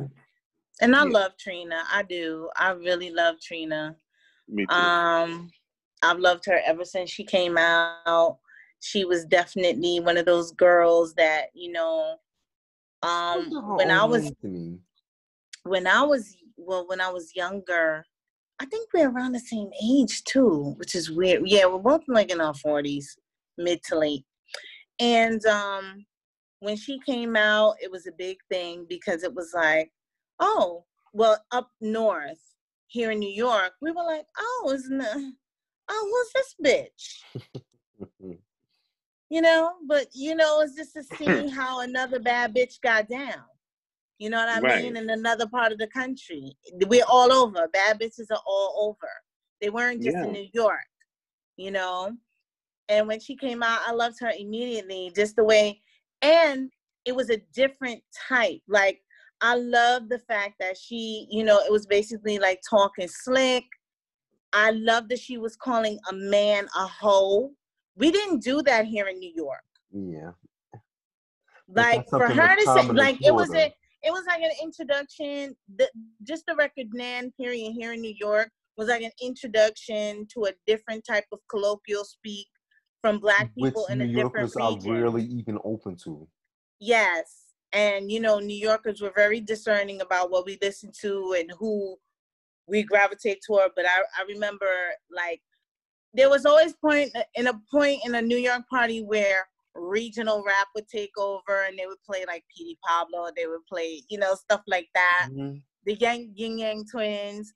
And 0.82 0.96
I 0.96 1.04
Yeah. 1.04 1.12
love 1.12 1.38
Trina. 1.38 1.84
I 1.92 2.02
do. 2.02 2.50
I 2.58 2.72
really 2.72 3.12
love 3.12 3.40
Trina. 3.40 3.96
Me 4.48 4.66
too. 4.66 4.74
Um, 4.74 5.52
I've 6.04 6.20
loved 6.20 6.46
her 6.46 6.60
ever 6.66 6.86
since 6.86 7.10
she 7.10 7.24
came 7.24 7.58
out. 7.58 8.38
She 8.82 9.06
was 9.06 9.26
definitely 9.26 10.00
one 10.00 10.18
of 10.18 10.26
those 10.26 10.52
girls 10.52 11.14
that, 11.16 11.46
you 11.54 11.72
know, 11.72 12.18
um, 13.02 13.50
when 13.78 13.92
I 13.92 14.04
was 14.04 14.24
name 14.24 14.36
to 14.42 14.48
me? 14.48 14.80
when 15.64 15.88
I 15.88 16.04
was 16.04 16.36
well, 16.58 16.88
when 16.88 17.02
I 17.02 17.10
was 17.10 17.36
younger, 17.36 18.06
I 18.60 18.66
think 18.66 18.90
we're 18.94 19.10
around 19.10 19.34
the 19.34 19.40
same 19.40 19.70
age 19.84 20.24
too, 20.24 20.76
which 20.78 20.96
is 20.96 21.12
weird. 21.12 21.44
Yeah, 21.46 21.66
we're 21.66 21.80
both 21.80 22.04
like 22.08 22.32
in 22.32 22.42
our 22.42 22.54
forties, 22.54 23.18
mid 23.58 23.82
to 23.86 24.00
late. 24.00 24.26
And 25.00 25.46
um 25.46 26.06
when 26.60 26.78
she 26.78 27.00
came 27.06 27.36
out, 27.36 27.76
it 27.82 27.92
was 27.92 28.08
a 28.08 28.14
big 28.18 28.38
thing 28.50 28.86
because 28.88 29.24
it 29.24 29.34
was 29.34 29.52
like, 29.54 29.92
oh, 30.40 30.86
well, 31.12 31.38
up 31.52 31.70
north 31.82 32.40
here 32.88 33.12
in 33.12 33.20
New 33.20 33.30
York, 33.30 33.74
we 33.82 33.92
were 33.92 34.04
like, 34.04 34.26
oh, 34.38 34.72
isn't 34.74 35.02
it, 35.02 35.34
oh, 35.90 36.26
who's 36.34 36.34
this 36.34 36.56
bitch? 36.66 38.38
You 39.30 39.42
know, 39.42 39.72
but 39.88 40.08
you 40.14 40.36
know, 40.36 40.62
it's 40.62 40.76
just 40.76 40.94
to 40.94 41.04
see 41.04 41.48
how 41.56 41.80
another 41.82 42.20
bad 42.20 42.54
bitch 42.56 42.80
got 42.82 43.10
down. 43.10 43.44
You 44.20 44.30
know 44.30 44.38
what 44.38 44.50
I 44.50 44.60
Right. 44.60 44.84
mean? 44.84 44.96
In 44.96 45.10
another 45.10 45.48
part 45.48 45.72
of 45.72 45.80
the 45.80 45.88
country. 45.88 46.56
We're 46.86 47.04
all 47.08 47.34
over. 47.34 47.68
Bad 47.70 48.00
bitches 48.00 48.30
are 48.32 48.42
all 48.46 48.90
over. 48.90 49.10
They 49.60 49.72
weren't 49.72 50.04
just 50.04 50.18
Yeah. 50.18 50.26
in 50.26 50.34
New 50.34 50.48
York, 50.54 50.86
you 51.58 51.72
know? 51.72 52.16
And 52.90 53.08
when 53.08 53.20
she 53.20 53.36
came 53.36 53.64
out, 53.64 53.82
I 53.88 53.92
loved 53.94 54.18
her 54.20 54.32
immediately, 54.38 55.12
just 55.16 55.36
the 55.36 55.44
way, 55.44 55.82
and 56.22 56.70
it 57.06 57.16
was 57.16 57.30
a 57.32 57.38
different 57.56 58.04
type. 58.30 58.62
Like, 58.68 59.02
I 59.42 59.56
love 59.56 60.10
the 60.10 60.20
fact 60.20 60.56
that 60.60 60.78
she, 60.78 61.28
you 61.32 61.44
know, 61.44 61.60
it 61.60 61.72
was 61.72 61.88
basically 61.88 62.38
like 62.40 62.62
talking 62.70 63.08
slick. 63.08 63.64
I 64.54 64.72
love 64.72 65.10
that 65.10 65.20
she 65.20 65.38
was 65.38 65.56
calling 65.56 66.00
a 66.10 66.14
man 66.14 66.68
a 66.76 66.88
hoe. 66.88 67.52
We 67.96 68.12
didn't 68.12 68.44
do 68.44 68.62
that 68.64 68.86
here 68.86 69.08
in 69.08 69.20
New 69.20 69.34
York. 69.36 69.64
Yeah. 69.92 70.32
Like 71.68 72.08
for 72.10 72.28
her 72.28 72.56
to 72.56 72.62
say, 72.62 72.88
like 72.92 73.26
it 73.26 73.34
was 73.34 73.54
a, 73.54 73.74
it 74.04 74.12
was 74.12 74.26
like 74.28 74.42
an 74.42 74.52
introduction. 74.62 75.56
The, 75.76 75.90
just 76.24 76.46
the 76.48 76.56
record 76.56 76.88
Nan 76.94 77.32
period 77.40 77.74
here 77.74 77.94
in 77.94 78.02
New 78.02 78.14
York 78.20 78.50
was 78.78 78.90
like 78.90 79.02
an 79.02 79.12
introduction 79.22 80.28
to 80.34 80.46
a 80.46 80.52
different 80.68 81.06
type 81.06 81.26
of 81.32 81.40
colloquial 81.50 82.04
speak 82.04 82.48
from 83.02 83.20
black 83.20 83.52
Which 83.56 83.74
people 83.74 83.88
in 83.88 84.00
New 84.00 84.06
a 84.06 84.08
different 84.08 84.54
Yorkers 84.56 84.58
uh, 84.58 84.74
are 84.74 84.94
rarely 84.94 85.24
even 85.24 85.58
open 85.64 85.96
to. 86.04 86.28
Yes. 86.80 87.44
And 87.72 88.12
you 88.12 88.20
know, 88.20 88.40
New 88.40 88.58
Yorkers 88.58 89.02
were 89.02 89.14
very 89.16 89.40
discerning 89.40 90.02
about 90.02 90.30
what 90.30 90.46
we 90.46 90.60
listened 90.62 90.94
to 91.02 91.36
and 91.40 91.52
who 91.58 91.98
we 92.68 92.84
gravitate 92.84 93.40
toward. 93.46 93.72
But 93.76 93.86
I, 93.86 94.02
I 94.20 94.26
remember 94.28 94.68
like 95.16 95.42
there 96.14 96.30
was 96.30 96.46
always 96.46 96.74
point 96.74 97.12
in 97.36 97.48
a 97.48 97.60
point 97.72 98.02
in 98.06 98.16
a 98.16 98.22
New 98.22 98.38
York 98.38 98.64
party 98.70 99.02
where 99.02 99.48
regional 99.76 100.44
rap 100.46 100.68
would 100.76 100.88
take 100.88 101.18
over 101.18 101.66
and 101.68 101.78
they 101.78 101.88
would 101.88 102.02
play 102.06 102.26
like 102.28 102.44
Petey 102.56 102.78
Pablo, 102.88 103.30
they 103.36 103.48
would 103.48 103.66
play, 103.68 104.04
you 104.10 104.20
know, 104.20 104.36
stuff 104.36 104.62
like 104.68 104.88
that. 104.94 105.30
Mhm. 105.32 105.62
The 105.86 105.96
Yang 105.96 106.34
Ying 106.36 106.60
Yang 106.60 106.86
twins. 106.92 107.54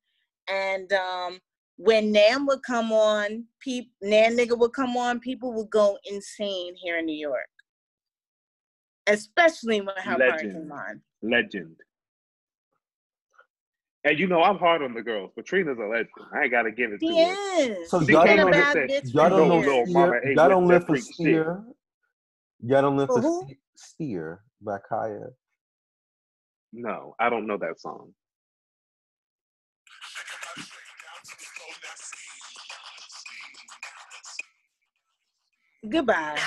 And 0.50 0.92
um 0.94 1.40
when 1.80 2.12
Nam 2.12 2.48
would 2.48 2.64
come 2.64 2.92
on, 2.92 3.46
peop 3.60 3.92
Nan 4.02 4.36
nigga 4.36 4.58
would 4.58 4.74
come 4.74 4.98
on, 4.98 5.20
people 5.20 5.54
would 5.54 5.70
go 5.70 6.00
insane 6.06 6.74
here 6.76 6.98
in 6.98 7.06
New 7.06 7.16
York 7.16 7.48
especially 9.08 9.82
when 9.82 9.96
her 9.98 10.18
Legend. 10.18 10.54
came 10.54 10.72
on. 10.72 11.02
legend. 11.22 11.76
And 14.08 14.18
you 14.18 14.26
know 14.26 14.42
I'm 14.42 14.58
hard 14.58 14.82
on 14.82 14.94
the 14.94 15.02
girls, 15.02 15.32
but 15.36 15.46
Trina's 15.46 15.78
a 15.78 15.86
legend. 15.86 16.08
I 16.34 16.44
ain't 16.44 16.52
gotta 16.52 16.72
give 16.72 16.94
it 16.94 17.00
to 17.02 17.08
She 17.08 17.24
her. 17.26 17.86
So 17.88 18.00
She's 18.00 18.10
y'all 18.10 18.26
don't 18.26 18.40
a 18.40 18.44
know- 18.46 18.52
bad 18.52 18.74
say- 18.74 18.88
bitch 18.88 19.14
Y'all 19.14 19.30
don't 19.30 19.50
know 19.50 19.56
years. 19.56 19.66
little 19.68 19.86
mama 19.88 20.16
ain't 20.26 20.36
Y'all 20.38 20.50
don't 20.50 20.68
that 20.68 20.74
live 20.76 20.82
for 20.84 20.88
freak 20.94 21.04
shit. 21.04 21.14
steer. 21.16 21.64
Y'all 22.62 22.82
don't 22.84 22.96
live 22.98 23.08
For 23.08 23.16
for 23.16 23.22
who? 23.22 23.48
Steer 23.76 24.44
by 24.62 24.78
Khia. 24.90 25.28
No, 26.72 27.16
I 27.20 27.30
don't 27.30 27.48
know 27.48 27.58
that 27.58 27.82
song. 27.82 28.14
Goodbye. 35.88 36.38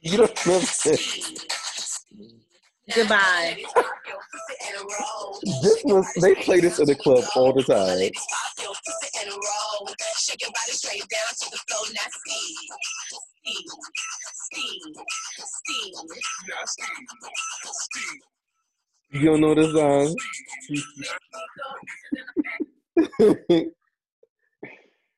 You 0.00 0.18
don't 0.18 0.46
live 0.46 0.80
this. 0.84 2.04
Goodbye. 2.94 3.62
This 5.62 5.82
was 5.84 6.06
they 6.20 6.34
play 6.34 6.60
this 6.60 6.78
in 6.78 6.84
the 6.86 6.94
club 6.94 7.24
all 7.36 7.52
the 7.52 7.62
time. 7.62 8.10
You 19.10 19.24
don't 19.24 19.40
know 19.40 19.54
this 19.54 19.72
song? 19.72 20.14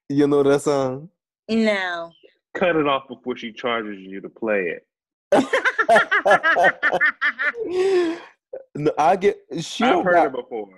you 0.09 0.27
know 0.27 0.43
that 0.43 0.63
song? 0.63 1.11
No. 1.49 2.13
Cut 2.55 2.77
it 2.77 2.87
off 2.87 3.09
before 3.09 3.37
she 3.37 3.53
charges 3.53 3.99
you 3.99 4.21
to 4.21 4.29
play 4.29 4.77
it. 4.77 4.87
no, 8.75 8.93
I 8.99 9.17
get. 9.17 9.39
She 9.61 9.85
I've 9.85 10.05
heard 10.05 10.15
got- 10.15 10.27
it 10.27 10.33
before. 10.33 10.69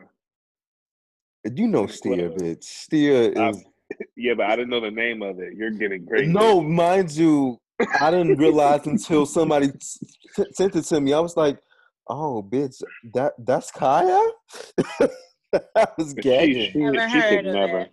You 1.55 1.67
know 1.67 1.87
Steer, 1.89 2.31
bitch. 2.31 2.63
Steer 2.65 3.33
I've- 3.37 3.65
Yeah, 4.17 4.35
but 4.35 4.47
I 4.47 4.57
didn't 4.57 4.71
know 4.71 4.81
the 4.81 4.91
name 4.91 5.23
of 5.23 5.39
it. 5.41 5.55
You're 5.55 5.71
getting 5.73 6.05
great. 6.05 6.29
no, 6.29 6.61
mind 6.63 7.11
you. 7.13 7.59
I 8.01 8.11
didn't 8.11 8.39
realize 8.39 8.87
until 8.87 9.27
somebody 9.39 9.67
s- 9.75 9.99
sent 10.53 10.77
it 10.77 10.83
to 10.83 11.01
me. 11.01 11.13
I 11.13 11.19
was 11.21 11.37
like, 11.37 11.59
"Oh, 12.09 12.43
bitch, 12.43 12.81
that 13.15 13.33
that's 13.39 13.71
Khia." 13.73 14.23
I 15.77 15.87
was 15.99 16.11
She- 16.11 16.23
gagging. 16.23 16.71
she- 16.73 16.79
Never 16.79 17.09
she 17.11 17.19
heard 17.19 17.31
could 17.39 17.47
of 17.49 17.55
never. 17.55 17.79
it. 17.81 17.93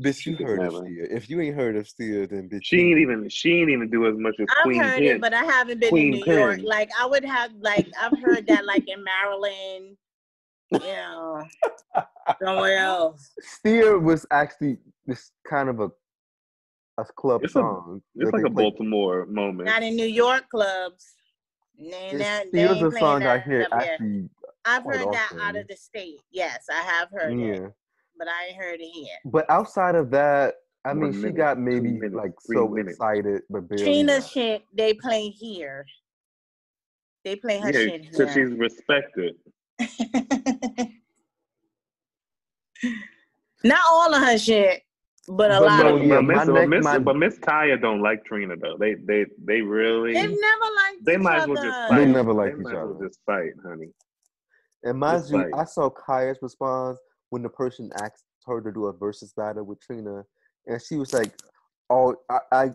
Bitch, 0.00 0.26
you 0.26 0.36
could 0.36 0.46
heard 0.46 0.60
of 0.60 0.72
never. 0.74 0.86
If 0.88 1.30
you 1.30 1.40
ain't 1.40 1.54
heard 1.54 1.76
of 1.76 1.86
Steer, 1.88 2.26
then 2.26 2.48
bitch, 2.48 2.60
She 2.64 2.80
ain't 2.80 2.98
even 2.98 3.28
she 3.28 3.52
ain't 3.60 3.70
even 3.70 3.90
do 3.90 4.06
as 4.08 4.16
much 4.16 4.34
as 4.40 4.46
I've 4.58 4.64
Queen 4.64 4.82
heard 4.82 4.94
Pen. 4.94 5.02
it, 5.04 5.20
but 5.20 5.32
I 5.32 5.44
haven't 5.44 5.78
been 5.80 5.90
Queen 5.90 6.14
in 6.14 6.20
New 6.20 6.32
York. 6.32 6.60
Like 6.64 6.90
I 7.00 7.06
would 7.06 7.24
have, 7.24 7.52
like 7.60 7.86
I've 8.00 8.18
heard 8.20 8.46
that, 8.48 8.64
like 8.64 8.88
in 8.88 9.04
Maryland, 9.04 9.96
you 10.72 10.78
know, 10.80 11.44
somewhere 12.42 12.78
else. 12.78 13.32
Steer 13.40 13.98
was 14.00 14.26
actually 14.32 14.78
this 15.06 15.30
kind 15.48 15.68
of 15.68 15.78
a 15.80 15.90
a 16.98 17.04
club 17.16 17.42
It's 17.44 17.52
a- 17.54 17.58
song. 17.60 18.02
It's 18.16 18.30
that 18.30 18.36
like 18.36 18.46
a 18.46 18.50
play. 18.50 18.64
Baltimore 18.64 19.26
moment. 19.26 19.68
Not 19.68 19.82
in 19.84 19.94
New 19.96 20.06
York 20.06 20.48
clubs. 20.48 21.14
They, 21.78 21.86
It's- 21.86 22.20
not, 22.20 22.52
they 22.52 22.64
Steer's 22.66 22.78
ain't 22.78 22.94
a 22.94 22.98
song 22.98 23.22
I 23.24 23.38
hear 23.38 23.66
actually. 23.72 24.28
I've 24.64 24.82
quite 24.82 24.96
heard 24.98 25.12
that 25.12 25.32
out 25.40 25.56
of 25.56 25.68
the 25.68 25.76
state. 25.76 26.20
Yes, 26.32 26.66
I 26.70 26.80
have 26.82 27.10
heard 27.12 27.32
it, 27.32 27.62
Yeah, 27.62 27.68
but 28.18 28.28
I 28.28 28.46
ain't 28.48 28.56
heard 28.56 28.80
it 28.80 28.84
here. 28.92 29.16
but 29.24 29.44
outside 29.50 29.94
of 29.94 30.10
that, 30.10 30.54
I 30.84 30.92
One 30.92 31.10
mean, 31.10 31.22
she 31.22 31.30
got 31.30 31.58
maybe 31.58 31.90
minutes, 31.92 32.14
like 32.14 32.32
so 32.40 32.68
minutes. 32.68 32.92
excited, 32.96 33.42
but 33.48 33.68
barely. 33.68 33.84
Trina 33.84 34.20
shit 34.22 34.64
they 34.74 34.92
play 34.94 35.28
here. 35.30 35.86
They 37.24 37.36
play 37.36 37.58
her 37.58 37.72
Yeah, 37.72 37.78
shit 37.78 38.02
because 38.10 38.34
here. 38.34 38.48
she's 38.50 38.58
respected. 38.58 39.36
Not 43.64 43.80
all 43.88 44.14
of 44.14 44.22
her 44.22 44.36
shit, 44.36 44.82
but 45.26 45.50
a 45.50 45.58
But 45.58 45.62
lot 45.62 45.78
no, 45.86 45.96
of 45.96 46.02
yeah, 46.04 46.18
it. 46.18 46.20
but 46.20 46.22
Miss, 46.26 46.36
my 46.36 46.44
but 46.44 46.52
neck- 46.60 46.68
Miss, 46.68 46.84
my- 46.84 46.98
but 46.98 47.16
Miss 47.16 47.38
Khia 47.38 47.80
don't 47.80 48.02
like 48.02 48.24
Trina 48.26 48.56
though. 48.56 48.76
They 48.78 48.94
they 48.94 49.24
they 49.42 49.62
really 49.62 50.12
They've 50.12 50.22
never 50.28 50.64
liked 50.76 51.04
they 51.06 51.14
each 51.14 51.20
might 51.20 51.36
as 51.36 51.42
other. 51.44 51.52
well 51.54 51.62
just 51.64 51.78
They 51.90 52.04
fight. 52.04 52.08
never 52.08 52.32
liked 52.34 52.56
they 52.56 52.60
each 52.60 52.64
might 52.64 52.72
as 52.72 52.76
well 52.88 52.96
other. 52.96 53.06
just 53.06 53.20
fight, 53.24 53.52
honey. 53.66 53.88
And 54.82 54.98
mind 54.98 55.20
Just 55.22 55.30
you, 55.32 55.38
like- 55.38 55.54
I 55.54 55.64
saw 55.64 55.88
Khia's 55.88 56.38
response 56.42 56.98
when 57.34 57.42
the 57.42 57.48
person 57.48 57.90
asked 58.00 58.22
her 58.46 58.60
to 58.60 58.70
do 58.70 58.86
a 58.86 58.92
versus 58.92 59.32
battle 59.36 59.64
with 59.64 59.80
Trina, 59.80 60.24
and 60.68 60.80
she 60.80 60.94
was 60.94 61.12
like, 61.12 61.34
"Oh, 61.90 62.14
I, 62.30 62.38
I 62.52 62.70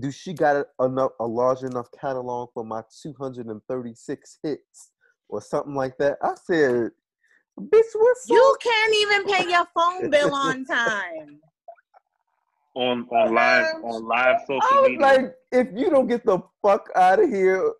do. 0.00 0.10
She 0.10 0.32
got 0.32 0.56
a- 0.56 0.84
enough 0.84 1.10
a 1.20 1.26
large 1.26 1.62
enough 1.62 1.88
catalog 2.00 2.48
for 2.54 2.64
my 2.64 2.82
236 3.02 4.38
hits 4.42 4.92
or 5.28 5.42
something 5.42 5.74
like 5.74 5.98
that." 5.98 6.16
I 6.22 6.32
said, 6.42 6.90
"Bitch, 7.60 7.90
what's 7.94 8.30
You 8.30 8.42
up?" 8.54 8.60
can't 8.62 8.94
even 9.02 9.24
pay 9.26 9.50
your 9.50 9.66
phone 9.74 10.08
bill 10.08 10.34
on 10.34 10.64
time. 10.78 11.40
On 12.76 13.06
on 13.10 13.34
live 13.34 13.66
on 13.84 14.04
live 14.06 14.40
social 14.46 14.62
I 14.62 14.80
was 14.80 14.90
media. 14.92 15.00
like, 15.06 15.34
"If 15.52 15.68
you 15.76 15.90
don't 15.90 16.06
get 16.06 16.24
the 16.24 16.38
fuck 16.62 16.88
out 16.96 17.22
of 17.22 17.28
here, 17.28 17.74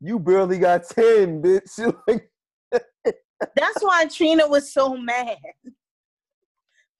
you 0.00 0.18
barely 0.18 0.58
got 0.58 0.88
10, 0.88 1.40
bitch." 1.40 1.78
Like, 2.08 2.31
That's 3.56 3.82
why 3.82 4.06
Trina 4.06 4.46
was 4.48 4.72
so 4.72 4.96
mad. 4.96 5.36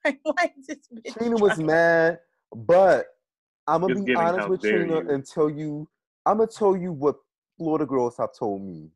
Like, 0.05 0.19
why 0.25 0.53
is 0.59 0.67
this 0.67 0.79
bitch 0.93 1.13
Trina 1.17 1.37
was 1.37 1.55
trying- 1.55 1.67
mad, 1.67 2.19
but 2.57 3.07
I'm 3.69 3.83
gonna 3.83 3.95
Just 3.95 4.05
be 4.07 4.15
honest 4.17 4.49
with 4.49 4.61
Trina 4.61 4.97
you. 5.01 5.09
and 5.11 5.25
tell 5.25 5.49
you. 5.49 5.89
I'm 6.27 6.39
gonna 6.39 6.49
tell 6.49 6.77
you 6.77 6.93
what 6.93 7.17
Florida 7.57 7.87
girls 7.87 8.17
have 8.19 8.31
told 8.37 8.63
me. 8.63 8.91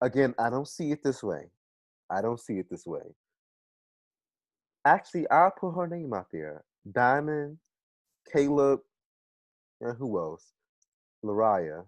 Again, 0.00 0.34
I 0.40 0.50
don't 0.50 0.66
see 0.66 0.90
it 0.90 1.04
this 1.04 1.22
way. 1.22 1.52
I 2.10 2.20
don't 2.20 2.40
see 2.40 2.58
it 2.58 2.66
this 2.68 2.84
way. 2.84 3.14
Actually, 4.84 5.28
I'll 5.30 5.52
put 5.52 5.70
her 5.76 5.86
name 5.86 6.12
out 6.12 6.26
there. 6.32 6.64
Diamond, 6.90 7.58
Caleb, 8.32 8.80
and 9.80 9.96
who 9.98 10.18
else? 10.18 10.52
Lariah. 11.24 11.84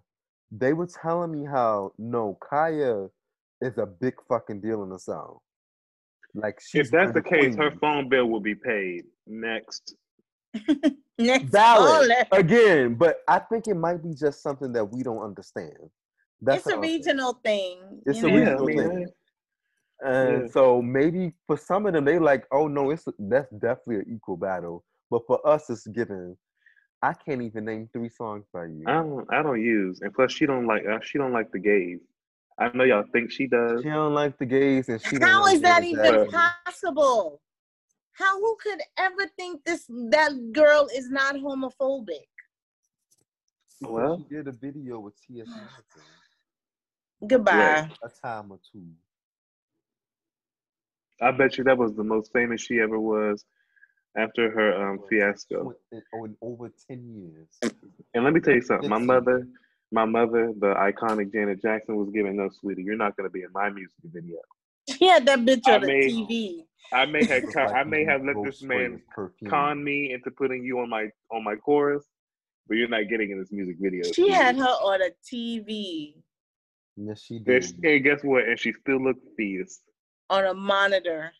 They 0.51 0.71
were 0.71 0.87
telling 0.87 1.31
me 1.31 1.43
how 1.45 1.91
no, 1.97 2.37
Khia 2.41 3.09
is 3.63 3.77
a 3.77 3.85
big 3.85 4.15
fucking 4.27 4.61
deal 4.61 4.83
in 4.83 4.89
the 4.89 4.99
South. 4.99 5.39
Like 6.35 6.59
she's 6.59 6.87
If 6.87 6.91
that's 6.91 7.13
the 7.13 7.21
case, 7.21 7.55
her 7.55 7.71
phone 7.71 8.09
bill 8.09 8.25
will 8.27 8.39
be 8.39 8.55
paid. 8.55 9.03
Next. 9.27 9.95
Next 11.17 11.51
valid 11.51 12.11
again, 12.31 12.95
but 12.95 13.17
I 13.27 13.39
think 13.39 13.67
it 13.67 13.75
might 13.75 14.03
be 14.03 14.13
just 14.15 14.41
something 14.41 14.73
that 14.73 14.85
we 14.85 15.03
don't 15.03 15.23
understand. 15.23 15.77
That's 16.41 16.59
It's 16.59 16.67
a 16.67 16.77
all 16.77 16.83
I'm 16.83 16.83
saying. 16.83 16.99
regional 16.99 17.33
thing. 17.43 18.01
It's 18.05 18.19
a 18.19 18.23
know? 18.23 18.27
Yeah, 18.29 18.39
regional 18.39 18.65
mean, 18.65 18.77
thing. 18.77 19.07
And 20.03 20.41
Yeah. 20.43 20.47
so 20.51 20.81
maybe 20.81 21.33
for 21.47 21.55
some 21.55 21.85
of 21.85 21.93
them, 21.93 22.03
they 22.05 22.19
like, 22.19 22.45
oh 22.51 22.67
no, 22.67 22.89
it's 22.89 23.05
that's 23.17 23.49
definitely 23.51 23.97
an 23.97 24.15
equal 24.15 24.37
battle. 24.37 24.83
But 25.09 25.25
for 25.27 25.45
us, 25.47 25.69
it's 25.69 25.87
given. 25.87 26.35
I 27.01 27.13
can't 27.13 27.41
even 27.41 27.65
name 27.65 27.89
three 27.91 28.09
songs 28.09 28.45
by 28.53 28.65
you. 28.65 28.83
I 28.87 28.93
don't. 28.93 29.27
I 29.31 29.43
don't 29.43 29.61
use, 29.61 30.01
and 30.01 30.13
plus 30.13 30.31
she 30.31 30.45
don't 30.45 30.65
like. 30.65 30.83
Uh, 30.85 30.99
she 31.03 31.17
don't 31.17 31.33
like 31.33 31.51
the 31.51 31.59
gays. 31.59 31.99
I 32.59 32.69
know 32.75 32.83
y'all 32.83 33.03
think 33.11 33.31
she 33.31 33.47
does. 33.47 33.81
She 33.81 33.89
don't 33.89 34.13
like 34.13 34.37
the 34.37 34.45
gays, 34.45 34.89
and 34.89 35.01
she. 35.01 35.17
don't 35.17 35.27
How 35.27 35.43
like 35.43 35.55
is 35.55 35.61
that 35.61 35.83
even 35.83 36.03
Jackson. 36.03 36.39
possible? 36.65 37.41
How 38.13 38.39
who 38.39 38.55
could 38.61 38.79
ever 38.97 39.27
think 39.37 39.63
this 39.65 39.85
that 40.11 40.31
girl 40.51 40.87
is 40.95 41.09
not 41.09 41.35
homophobic? 41.35 42.27
Well. 43.81 44.25
she 44.29 44.35
did 44.35 44.47
a 44.47 44.51
video 44.51 44.99
with 44.99 45.13
T.S. 45.27 45.47
Madison 45.47 46.03
Goodbye. 47.27 47.89
a 48.03 48.09
time 48.25 48.51
or 48.51 48.59
two. 48.71 48.85
I 51.21 51.31
bet 51.31 51.57
you 51.57 51.63
that 51.65 51.77
was 51.77 51.93
the 51.95 52.03
most 52.03 52.31
famous 52.33 52.61
she 52.61 52.79
ever 52.79 52.99
was 52.99 53.45
after 54.17 54.51
her 54.51 54.89
um, 54.89 54.99
fiasco. 55.09 55.73
In, 55.91 56.01
in 56.13 56.35
over 56.41 56.71
ten 56.87 57.09
years. 57.09 57.73
And 58.13 58.23
let 58.23 58.33
me 58.33 58.39
tell 58.39 58.53
you 58.53 58.61
something. 58.61 58.89
My 58.89 58.99
mother, 58.99 59.47
my 59.93 60.05
mother, 60.05 60.51
the 60.59 60.73
iconic 60.73 61.31
Janet 61.31 61.61
Jackson, 61.61 61.95
was 61.97 62.09
giving 62.09 62.35
no 62.35 62.49
sweetie. 62.49 62.81
You're 62.83 62.97
not 62.97 63.15
going 63.15 63.29
to 63.29 63.31
be 63.31 63.43
in 63.43 63.51
my 63.53 63.69
music 63.69 63.93
video. 64.03 64.37
She 64.89 65.05
had 65.05 65.25
that 65.27 65.39
bitch 65.39 65.61
I 65.67 65.75
on 65.75 65.81
the 65.81 65.87
TV. 65.87 66.65
I 66.91 67.05
may 67.05 67.25
have, 67.25 67.43
Looks 67.43 67.53
co- 67.55 67.63
like 67.65 67.75
I 67.75 67.83
may 67.83 68.03
have 68.03 68.23
let 68.25 68.35
this 68.43 68.61
man 68.63 69.01
con 69.47 69.83
me 69.83 70.11
into 70.11 70.31
putting 70.31 70.63
you 70.63 70.79
on 70.79 70.89
my 70.89 71.09
on 71.31 71.43
my 71.43 71.55
chorus, 71.55 72.03
but 72.67 72.77
you're 72.77 72.87
not 72.89 73.07
getting 73.07 73.31
in 73.31 73.39
this 73.39 73.51
music 73.51 73.77
video. 73.79 74.11
She 74.11 74.29
had 74.31 74.57
her 74.57 74.63
on 74.65 75.01
a 75.01 75.09
TV 75.23 76.15
Yes, 76.95 77.21
she 77.23 77.37
And, 77.37 77.45
did. 77.45 77.63
sh- 77.65 77.71
and 77.83 78.03
guess 78.03 78.23
what? 78.23 78.43
And 78.47 78.59
she 78.59 78.71
still 78.73 79.01
looked 79.03 79.25
fierce, 79.37 79.79
on 80.29 80.45
a 80.45 80.53
monitor. 80.53 81.31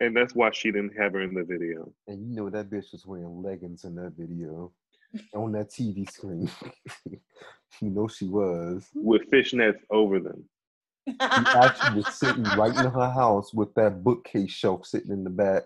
and 0.00 0.16
that's 0.16 0.34
why 0.34 0.50
she 0.52 0.70
didn't 0.72 0.96
have 0.96 1.12
her 1.14 1.22
in 1.22 1.34
the 1.34 1.42
video. 1.44 1.92
And 2.08 2.28
you 2.28 2.34
know 2.36 2.50
that 2.50 2.68
bitch 2.70 2.92
was 2.92 3.04
wearing 3.06 3.42
leggings 3.42 3.84
in 3.84 3.94
that 3.96 4.12
video 4.18 4.72
on 5.34 5.52
that 5.52 5.70
TV 5.70 6.10
screen. 6.10 6.50
you 7.80 7.90
know 7.90 8.08
she 8.08 8.26
was. 8.26 8.86
with 8.94 9.30
fishnets 9.30 9.80
over 9.90 10.18
them. 10.20 10.44
She 11.08 11.14
actually 11.20 11.96
was 11.96 12.14
sitting 12.14 12.44
right 12.56 12.76
in 12.76 12.90
her 12.90 13.10
house 13.10 13.52
with 13.52 13.74
that 13.74 14.04
bookcase 14.04 14.50
shelf 14.52 14.86
sitting 14.86 15.10
in 15.10 15.24
the 15.24 15.30
back 15.30 15.64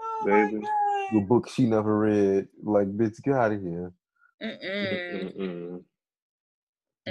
oh 0.00 0.24
my 0.26 0.44
Baby. 0.46 0.60
god. 0.60 1.14
with 1.14 1.28
books 1.28 1.54
she 1.54 1.64
never 1.66 1.98
read. 1.98 2.48
Like, 2.62 2.88
bitch, 2.96 3.20
get 3.22 3.34
out 3.34 3.52
of 3.52 3.60
here. 3.60 3.92
Mm-mm. 4.42 5.36
Mm-mm. 5.36 5.82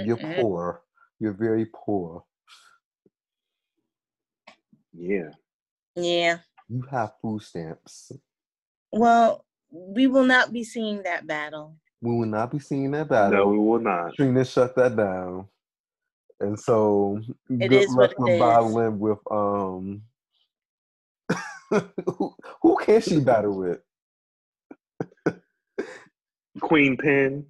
You're 0.06 0.16
Mm-mm. 0.16 0.36
poor. 0.36 0.82
You're 1.20 1.32
very 1.34 1.66
poor. 1.66 2.24
Yeah. 4.94 5.30
Yeah. 5.96 6.38
You 6.68 6.82
have 6.90 7.12
food 7.20 7.42
stamps. 7.42 8.12
Well, 8.92 9.44
we 9.70 10.06
will 10.06 10.24
not 10.24 10.52
be 10.52 10.64
seeing 10.64 11.02
that 11.02 11.26
battle. 11.26 11.76
We 12.00 12.10
will 12.16 12.26
not 12.26 12.50
be 12.52 12.58
seeing 12.58 12.90
that 12.92 13.08
battle. 13.08 13.30
No, 13.30 13.36
battle. 13.38 13.52
we 13.52 13.58
will 13.58 13.80
not. 13.80 14.14
Trina 14.14 14.44
shut 14.44 14.74
that 14.76 14.96
down. 14.96 15.46
And 16.40 16.58
so 16.58 17.20
It 17.50 17.68
good 17.68 17.72
is 17.72 17.88
luck 17.90 17.96
what 17.96 18.10
it 18.12 18.16
for 18.16 18.30
is. 18.30 18.38
battling 18.40 18.98
with 19.00 19.18
um 19.30 20.02
who, 21.70 22.34
who 22.62 22.76
can 22.80 23.00
she 23.00 23.20
battle 23.20 23.58
with? 23.58 23.80
Queen 26.60 26.96
Pen. 26.96 27.44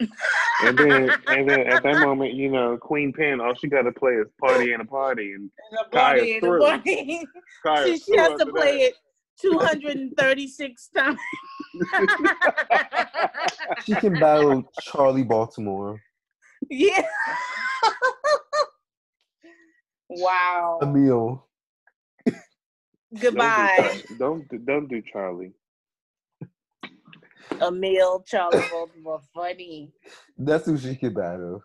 and 0.00 0.76
then 0.78 1.10
and 1.28 1.48
then 1.48 1.60
at 1.60 1.82
that 1.82 1.98
moment, 2.04 2.34
you 2.34 2.50
know, 2.50 2.76
Queen 2.76 3.12
Pen, 3.12 3.40
all 3.40 3.54
she 3.54 3.68
gotta 3.68 3.92
play 3.92 4.12
is 4.14 4.26
party 4.40 4.72
and 4.72 4.82
a 4.82 4.84
party 4.84 5.32
and 5.32 5.50
Khia's 5.72 5.88
Buddy, 5.92 6.40
through. 6.40 6.58
buddy. 6.60 7.26
Khia's 7.64 7.86
she, 8.04 8.12
she 8.12 8.16
has 8.18 8.38
to 8.40 8.46
play 8.46 8.78
that. 8.78 8.84
it 8.88 8.94
236 9.40 10.88
times. 10.96 11.18
She 13.84 13.94
can 13.94 14.14
battle 14.14 14.62
Charlie 14.82 15.24
Baltimore. 15.24 16.00
yeah. 16.70 17.06
wow. 20.08 20.78
Emil. 20.82 21.46
Goodbye, 23.20 24.02
Don't 24.18 24.48
do, 24.48 24.58
don't 24.58 24.88
do 24.88 25.00
Charlie. 25.12 25.52
Emil, 27.62 28.24
Charlie 28.26 28.64
Baltimore. 28.70 29.20
Funny. 29.32 29.92
That's 30.36 30.66
who 30.66 30.76
she 30.76 30.96
can 30.96 31.14
battle. 31.14 31.62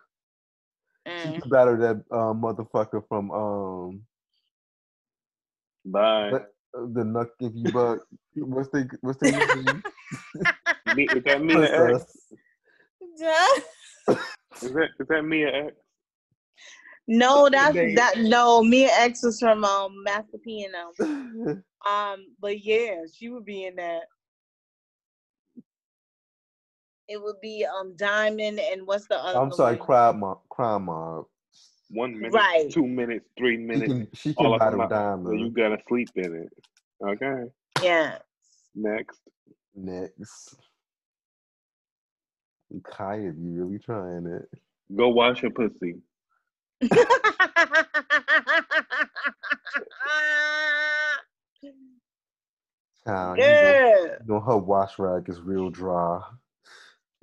She 1.08 1.40
can 1.40 1.50
battle 1.50 1.78
that 1.78 2.04
uh, 2.12 2.34
motherfucker 2.34 3.02
from 3.08 3.32
um 3.32 4.02
Bye. 5.86 6.30
But- 6.32 6.54
the 6.74 7.04
Knuck 7.04 7.30
If 7.40 7.52
You 7.56 7.72
Buck. 7.72 8.00
What's 8.36 8.70
the 8.70 8.90
what's 9.02 9.20
the 9.20 9.32
name? 9.56 9.84
Me, 10.96 11.04
is 11.06 11.24
that 11.24 11.44
Mia 11.44 11.64
X? 11.64 12.06
Princess. 13.00 13.62
Is 14.62 14.74
that 14.74 14.90
is 15.00 15.08
that 15.08 15.24
Mia 15.24 15.66
X? 15.68 15.76
no, 17.08 17.50
that's 17.50 17.74
that. 17.74 18.14
No, 18.18 18.64
Mia 18.64 18.90
X 18.92 19.24
is 19.24 19.40
from 19.40 19.66
um 19.66 20.04
Master 20.04 20.38
P 20.44 20.66
and 20.66 20.76
um. 20.76 21.64
Um, 21.90 22.36
but 22.42 22.64
yeah, 22.64 23.04
she 23.16 23.30
would 23.30 23.46
be 23.46 23.66
in 23.66 23.78
that. 23.78 24.02
It 27.08 27.22
would 27.22 27.40
be 27.42 27.66
um 27.66 27.96
Diamond 27.96 28.60
and 28.60 28.86
what's 28.86 29.08
the 29.08 29.16
other? 29.16 29.40
I'm 29.40 29.52
sorry, 29.54 29.78
one? 29.78 29.86
crime 29.86 30.20
mob. 30.20 30.40
Crime 30.50 30.84
mob. 30.84 31.26
One 31.92 32.14
minute, 32.18 32.34
Right. 32.34 32.70
two 32.72 32.86
minutes, 32.88 33.26
three 33.38 33.58
She 33.58 33.64
minutes. 33.64 33.88
can 33.94 34.08
she 34.14 34.34
all 34.36 34.58
can 34.60 34.68
up 34.68 34.74
in 34.74 34.90
battle 34.90 35.18
my- 35.18 35.30
So 35.30 35.34
you 35.34 35.50
gotta 35.50 35.78
sleep 35.88 36.10
in 36.16 36.36
it. 36.36 36.54
Okay. 37.04 37.50
Yeah. 37.84 38.20
Next. 38.76 39.20
Next. 39.76 40.56
Khia, 42.72 43.34
you 43.36 43.64
really 43.66 43.80
trying 43.80 44.28
it? 44.28 44.48
Go 44.96 45.10
wash 45.10 45.42
your 45.42 45.52
pussy. 45.52 45.96
Child, 53.06 53.38
you 53.38 53.44
know, 53.44 53.50
yeah. 53.50 53.96
you 54.04 54.18
know 54.28 54.40
her 54.40 54.58
wash 54.58 55.00
rag 55.00 55.28
is 55.30 55.40
real 55.42 55.70
dry. 55.70 56.22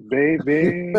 Baby. 0.09 0.93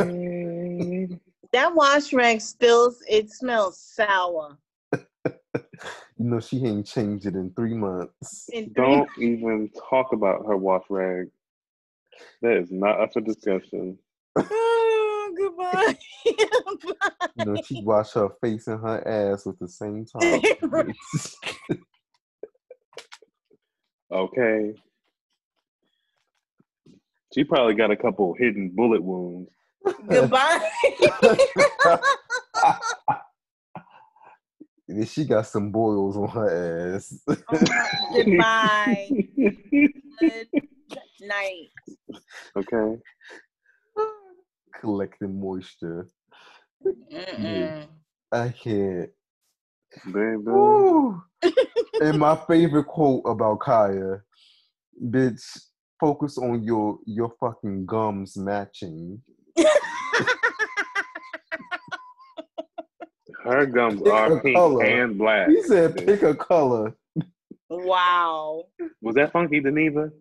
That 1.53 1.73
wash 1.73 2.13
rag 2.13 2.41
still 2.41 2.93
it 3.07 3.29
smells 3.31 3.77
sour. 3.79 4.57
You 6.19 6.25
know 6.25 6.39
she 6.39 6.57
ain't 6.65 6.87
changed 6.87 7.27
it 7.27 7.35
in 7.35 7.51
three 7.55 7.75
months. 7.75 8.49
In 8.51 8.65
three- 8.73 8.73
Don't 8.73 9.09
even 9.19 9.69
talk 9.89 10.13
about 10.13 10.47
her 10.47 10.57
wash 10.57 10.83
rag. 10.89 11.29
That 12.41 12.57
is 12.57 12.71
not 12.71 12.99
up 12.99 13.13
for 13.13 13.21
discussion. 13.21 13.99
Oh, 14.35 15.33
goodbye. 15.37 15.95
You 17.35 17.45
know 17.45 17.61
she 17.61 17.83
wash 17.83 18.13
her 18.13 18.29
face 18.41 18.65
and 18.65 18.81
her 18.81 19.07
ass 19.07 19.45
with 19.45 19.59
the 19.59 19.67
same 19.67 20.05
time. 20.19 20.41
Okay. 24.11 24.73
She 27.33 27.43
probably 27.43 27.75
got 27.75 27.91
a 27.91 27.95
couple 27.95 28.33
hidden 28.33 28.69
bullet 28.69 29.03
wounds. 29.03 29.51
Goodbye. 30.09 30.69
Then 34.87 35.05
she 35.05 35.25
got 35.25 35.45
some 35.45 35.69
boils 35.71 36.15
on 36.15 36.29
her 36.29 36.95
ass. 36.95 37.19
Oh 37.27 37.35
goodbye. 38.15 39.09
Good 39.35 40.47
night. 41.21 41.67
okay. 42.55 43.01
Collecting 44.79 45.39
moisture. 45.39 46.09
Mm-mm. 46.85 47.85
I 48.31 48.49
can't. 48.49 49.09
Baby. 50.05 51.53
And 52.01 52.19
my 52.19 52.37
favorite 52.47 52.85
quote 52.85 53.23
about 53.25 53.59
Khia, 53.59 54.21
bitch, 55.03 55.43
focus 55.99 56.37
on 56.37 56.63
your 56.63 56.99
your 57.05 57.33
fucking 57.39 57.85
gums 57.85 58.37
matching. 58.37 59.21
Her 63.43 63.65
gums 63.67 64.01
Pick 64.03 64.13
are 64.13 64.41
pink 64.41 64.55
color. 64.55 64.83
and 64.83 65.17
black. 65.17 65.49
He 65.49 65.61
said, 65.63 66.05
"Pick 66.05 66.23
a 66.23 66.35
color." 66.35 66.95
wow. 67.69 68.65
Was 69.01 69.15
that 69.15 69.31
Funky 69.33 69.61
Geneva? 69.61 70.11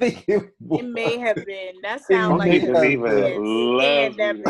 I 0.00 0.06
it 0.28 0.52
It 0.60 0.84
may 0.84 1.18
have 1.18 1.44
been. 1.46 1.80
That 1.82 2.02
sounds 2.02 2.38
like 2.38 2.52
Yeah, 2.52 2.56
a 2.56 2.60
Geneva 2.60 3.08
yeah. 3.08 3.36
loves 3.36 4.16
that 4.18 4.36
me. 4.36 4.44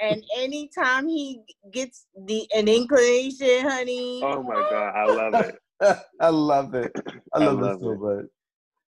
And 0.00 0.24
anytime 0.36 1.08
he 1.08 1.40
gets 1.72 2.06
the 2.26 2.46
an 2.54 2.68
inclination, 2.68 3.62
honey. 3.68 4.20
Oh 4.22 4.42
my 4.42 4.62
god, 4.70 4.94
I 4.96 5.06
love 5.06 5.34
it. 5.40 5.56
I 6.20 6.28
love 6.30 6.74
it. 6.74 6.92
I 7.34 7.38
I 7.38 7.48
love, 7.48 7.60
love 7.60 7.82
it 7.82 7.82
so 7.82 7.94
much. 7.96 8.26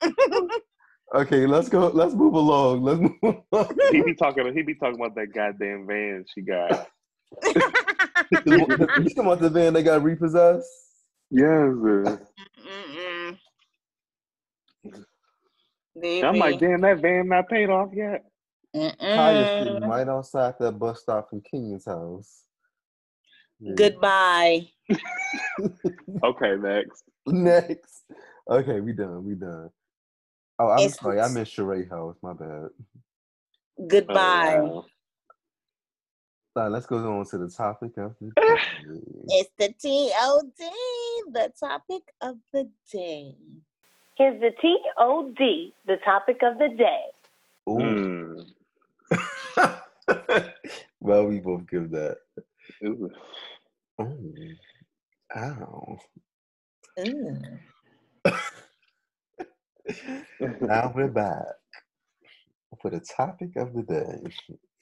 Okay, 1.14 1.46
let's 1.46 1.68
go. 1.68 1.88
Let's 1.88 2.14
move 2.14 2.34
along. 2.34 2.82
Let's 2.82 3.00
move 3.00 3.36
along. 3.52 3.78
He 3.92 4.02
be 4.02 4.14
talking. 4.14 4.52
He 4.54 4.62
be 4.62 4.74
talking 4.74 4.96
about 4.96 5.14
that 5.14 5.32
goddamn 5.32 5.86
van 5.86 6.24
she 6.34 6.42
got. 6.42 6.88
you 7.42 8.40
talking 8.40 9.18
about 9.18 9.40
the 9.40 9.50
van 9.50 9.72
that 9.74 9.82
got 9.82 10.02
repossessed? 10.02 10.68
Yes. 11.30 11.72
I'm 16.22 16.38
like, 16.38 16.58
damn, 16.58 16.80
that 16.82 16.98
van 17.00 17.28
not 17.28 17.48
paid 17.48 17.70
off 17.70 17.90
yet. 17.94 18.24
Tire 18.74 19.46
sitting 19.58 19.80
Mm-mm. 19.80 19.88
right 19.88 20.08
outside 20.08 20.54
that 20.60 20.78
bus 20.78 21.00
stop 21.00 21.30
from 21.30 21.40
Kenya's 21.40 21.86
house. 21.86 22.42
Yeah. 23.60 23.74
Goodbye. 23.74 24.68
Okay, 26.22 26.56
next. 26.56 27.04
Next. 27.26 28.04
Okay, 28.48 28.80
we 28.80 28.92
done. 28.92 29.24
We 29.24 29.34
done. 29.34 29.70
Oh, 30.58 30.68
I'm 30.70 30.78
It's- 30.78 30.98
sorry. 30.98 31.20
I 31.20 31.28
missed 31.28 31.56
Sheree 31.56 31.88
house. 31.90 32.16
My 32.22 32.32
bad. 32.32 32.68
Goodbye. 33.88 34.56
Oh, 34.58 34.64
wow. 34.64 34.84
All 36.56 36.62
right, 36.62 36.68
let's 36.72 36.86
go 36.86 36.96
on 37.18 37.26
to 37.26 37.36
the 37.38 37.50
topic 37.50 37.98
of 37.98 38.14
the 38.18 38.30
day. 38.36 38.62
It's 39.28 39.50
the 39.58 39.68
TOD, 39.68 40.52
the 41.32 41.52
topic 41.60 42.02
of 42.22 42.38
the 42.54 42.70
day. 42.90 43.34
Here's 44.16 44.40
the 44.40 44.52
TOD, 44.52 45.72
the 45.86 45.96
topic 46.02 46.38
of 46.42 46.56
the 46.56 46.70
day. 46.70 47.04
Ooh. 47.68 48.46
Mm. 49.12 50.52
well, 51.00 51.26
we 51.26 51.40
both 51.40 51.68
give 51.68 51.90
that. 51.90 52.16
Ooh. 52.82 53.10
Oh, 53.98 54.16
ow. 55.36 55.98
Mm. 56.98 57.58
Now 60.60 60.92
we're 60.94 61.08
back 61.08 61.44
for 62.80 62.90
the 62.90 63.00
topic 63.00 63.56
of 63.56 63.72
the 63.72 63.82
day. 63.82 64.22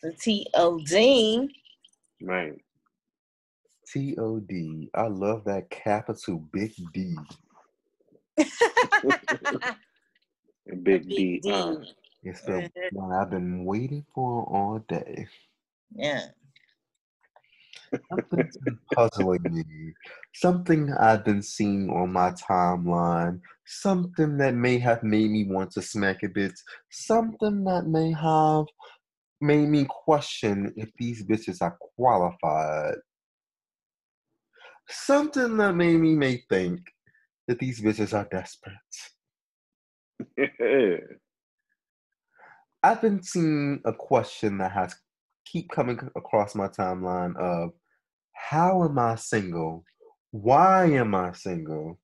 The 0.02 0.12
TOD. 0.52 1.48
Right. 2.22 2.60
T 3.86 4.16
O 4.18 4.40
D. 4.40 4.90
I 4.94 5.06
love 5.08 5.44
that 5.44 5.68
capital 5.70 6.38
big 6.52 6.72
D. 6.92 7.16
Big 8.36 8.46
Big 10.82 11.08
D. 11.08 11.40
D. 11.40 11.50
Uh, 11.50 11.76
It's 12.22 12.42
the 12.42 12.52
Mhm. 12.52 12.70
one 12.92 13.12
I've 13.12 13.30
been 13.30 13.64
waiting 13.64 14.04
for 14.14 14.44
all 14.44 14.78
day. 14.88 15.26
Yeah. 15.94 16.28
Something's 18.10 18.56
been 18.64 18.78
puzzling 18.94 19.42
me. 19.50 19.92
Something 20.34 20.92
I've 20.92 21.24
been 21.24 21.42
seeing 21.42 21.90
on 21.90 22.12
my 22.12 22.32
timeline. 22.32 23.40
Something 23.66 24.36
that 24.38 24.54
may 24.54 24.78
have 24.78 25.02
made 25.02 25.30
me 25.30 25.44
want 25.44 25.70
to 25.72 25.82
smack 25.82 26.22
a 26.22 26.28
bit. 26.28 26.52
Something 26.90 27.64
that 27.64 27.86
may 27.86 28.12
have 28.12 28.66
made 29.40 29.68
me 29.68 29.86
question 29.88 30.72
if 30.76 30.90
these 30.98 31.24
bitches 31.24 31.62
are 31.62 31.76
qualified. 31.96 32.96
Something 34.88 35.56
that 35.58 35.74
made 35.74 35.98
me 35.98 36.14
may 36.14 36.42
think 36.48 36.80
that 37.48 37.58
these 37.58 37.80
bitches 37.80 38.12
are 38.12 38.28
desperate. 38.30 38.74
I've 42.82 43.00
been 43.00 43.22
seeing 43.22 43.80
a 43.86 43.92
question 43.92 44.58
that 44.58 44.72
has 44.72 44.94
keep 45.46 45.70
coming 45.70 45.98
across 46.16 46.54
my 46.54 46.68
timeline 46.68 47.36
of 47.36 47.72
how 48.34 48.84
am 48.84 48.98
I 48.98 49.14
single? 49.16 49.84
Why 50.30 50.86
am 50.86 51.14
I 51.14 51.32
single? 51.32 51.98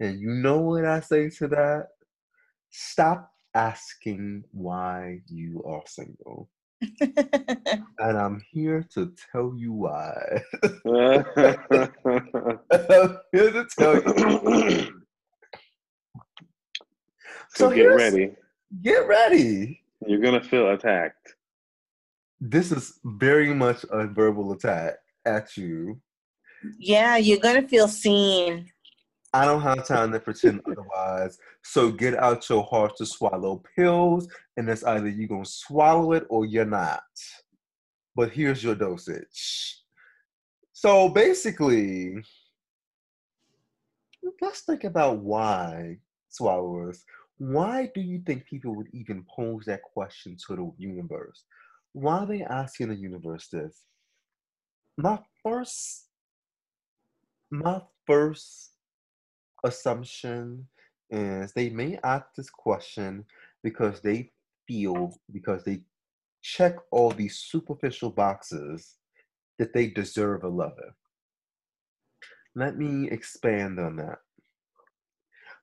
And 0.00 0.18
you 0.18 0.30
know 0.30 0.60
what 0.60 0.84
I 0.84 1.00
say 1.00 1.28
to 1.30 1.48
that? 1.48 1.88
Stop 2.70 3.30
asking 3.54 4.44
why 4.52 5.20
you 5.28 5.62
are 5.64 5.82
single. 5.86 6.48
And 8.00 8.18
I'm 8.18 8.42
here 8.50 8.86
to 8.94 9.14
tell 9.32 9.54
you 9.56 9.72
why. 9.72 10.42
I'm 10.62 11.18
here 13.32 13.52
to 13.52 13.66
tell 13.78 13.94
you. 14.02 15.02
so 17.54 17.70
get 17.70 17.84
ready. 17.84 18.32
Get 18.82 19.06
ready. 19.06 19.80
You're 20.06 20.20
gonna 20.20 20.42
feel 20.42 20.70
attacked. 20.70 21.34
This 22.46 22.72
is 22.72 23.00
very 23.04 23.54
much 23.54 23.86
a 23.90 24.06
verbal 24.06 24.52
attack 24.52 24.96
at 25.24 25.56
you. 25.56 25.98
yeah, 26.78 27.16
you're 27.16 27.38
gonna 27.38 27.66
feel 27.66 27.88
seen. 27.88 28.70
I 29.32 29.46
don't 29.46 29.62
have 29.62 29.86
time 29.86 30.12
to 30.12 30.20
pretend 30.20 30.60
otherwise. 30.66 31.38
So 31.62 31.90
get 31.90 32.14
out 32.18 32.46
your 32.50 32.62
heart 32.62 32.98
to 32.98 33.06
swallow 33.06 33.62
pills, 33.74 34.28
and 34.58 34.68
it's 34.68 34.84
either 34.84 35.08
you're 35.08 35.26
gonna 35.26 35.46
swallow 35.46 36.12
it 36.12 36.26
or 36.28 36.44
you're 36.44 36.66
not. 36.66 37.02
But 38.14 38.32
here's 38.32 38.62
your 38.62 38.74
dosage. 38.74 39.82
So 40.74 41.08
basically, 41.08 42.16
let's 44.42 44.60
think 44.60 44.84
about 44.84 45.20
why 45.20 45.96
swallowers. 46.28 47.06
Why 47.38 47.90
do 47.94 48.02
you 48.02 48.20
think 48.26 48.44
people 48.44 48.74
would 48.76 48.88
even 48.92 49.24
pose 49.34 49.64
that 49.64 49.80
question 49.80 50.36
to 50.46 50.56
the 50.56 50.72
universe? 50.76 51.42
Why 51.94 52.18
are 52.18 52.26
they 52.26 52.42
asking 52.42 52.88
the 52.88 52.96
universe 52.96 53.46
this? 53.48 53.82
My 54.98 55.20
first, 55.42 56.08
my 57.50 57.80
first 58.04 58.72
assumption 59.64 60.66
is 61.08 61.52
they 61.52 61.70
may 61.70 61.98
ask 62.02 62.26
this 62.36 62.50
question 62.50 63.24
because 63.62 64.00
they 64.00 64.32
feel 64.66 65.14
because 65.32 65.62
they 65.62 65.82
check 66.42 66.76
all 66.90 67.10
these 67.10 67.38
superficial 67.38 68.10
boxes 68.10 68.96
that 69.58 69.72
they 69.72 69.86
deserve 69.86 70.42
a 70.42 70.48
lover. 70.48 70.96
Let 72.56 72.76
me 72.76 73.08
expand 73.08 73.78
on 73.78 73.96
that. 73.96 74.18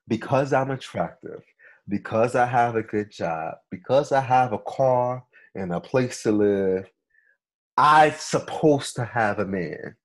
Because 0.08 0.53
I'm 0.53 0.72
attractive, 0.72 1.44
because 1.90 2.36
I 2.36 2.45
have 2.45 2.78
a 2.78 2.84
good 2.84 3.12
job, 3.12 3.56
because 3.70 4.14
I 4.14 4.22
have 4.22 4.53
a 4.53 4.60
car 4.60 5.24
and 5.56 5.73
a 5.73 5.80
place 5.80 6.23
to 6.23 6.32
live, 6.32 6.90
I'm 7.78 8.14
supposed 8.14 8.95
to 8.95 9.06
have 9.06 9.40
a 9.40 9.45
man. 9.45 9.95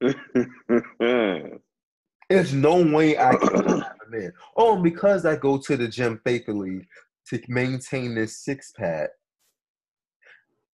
There's 2.30 2.54
no 2.54 2.82
way 2.82 3.18
I 3.18 3.34
can 3.36 3.66
have 3.66 3.96
a 4.06 4.10
man. 4.10 4.32
Oh, 4.56 4.74
and 4.74 4.82
because 4.82 5.26
I 5.26 5.36
go 5.36 5.58
to 5.58 5.76
the 5.76 5.88
gym 5.88 6.20
faithfully 6.24 6.86
to 7.28 7.40
maintain 7.48 8.14
this 8.14 8.38
six 8.38 8.72
pack, 8.72 9.10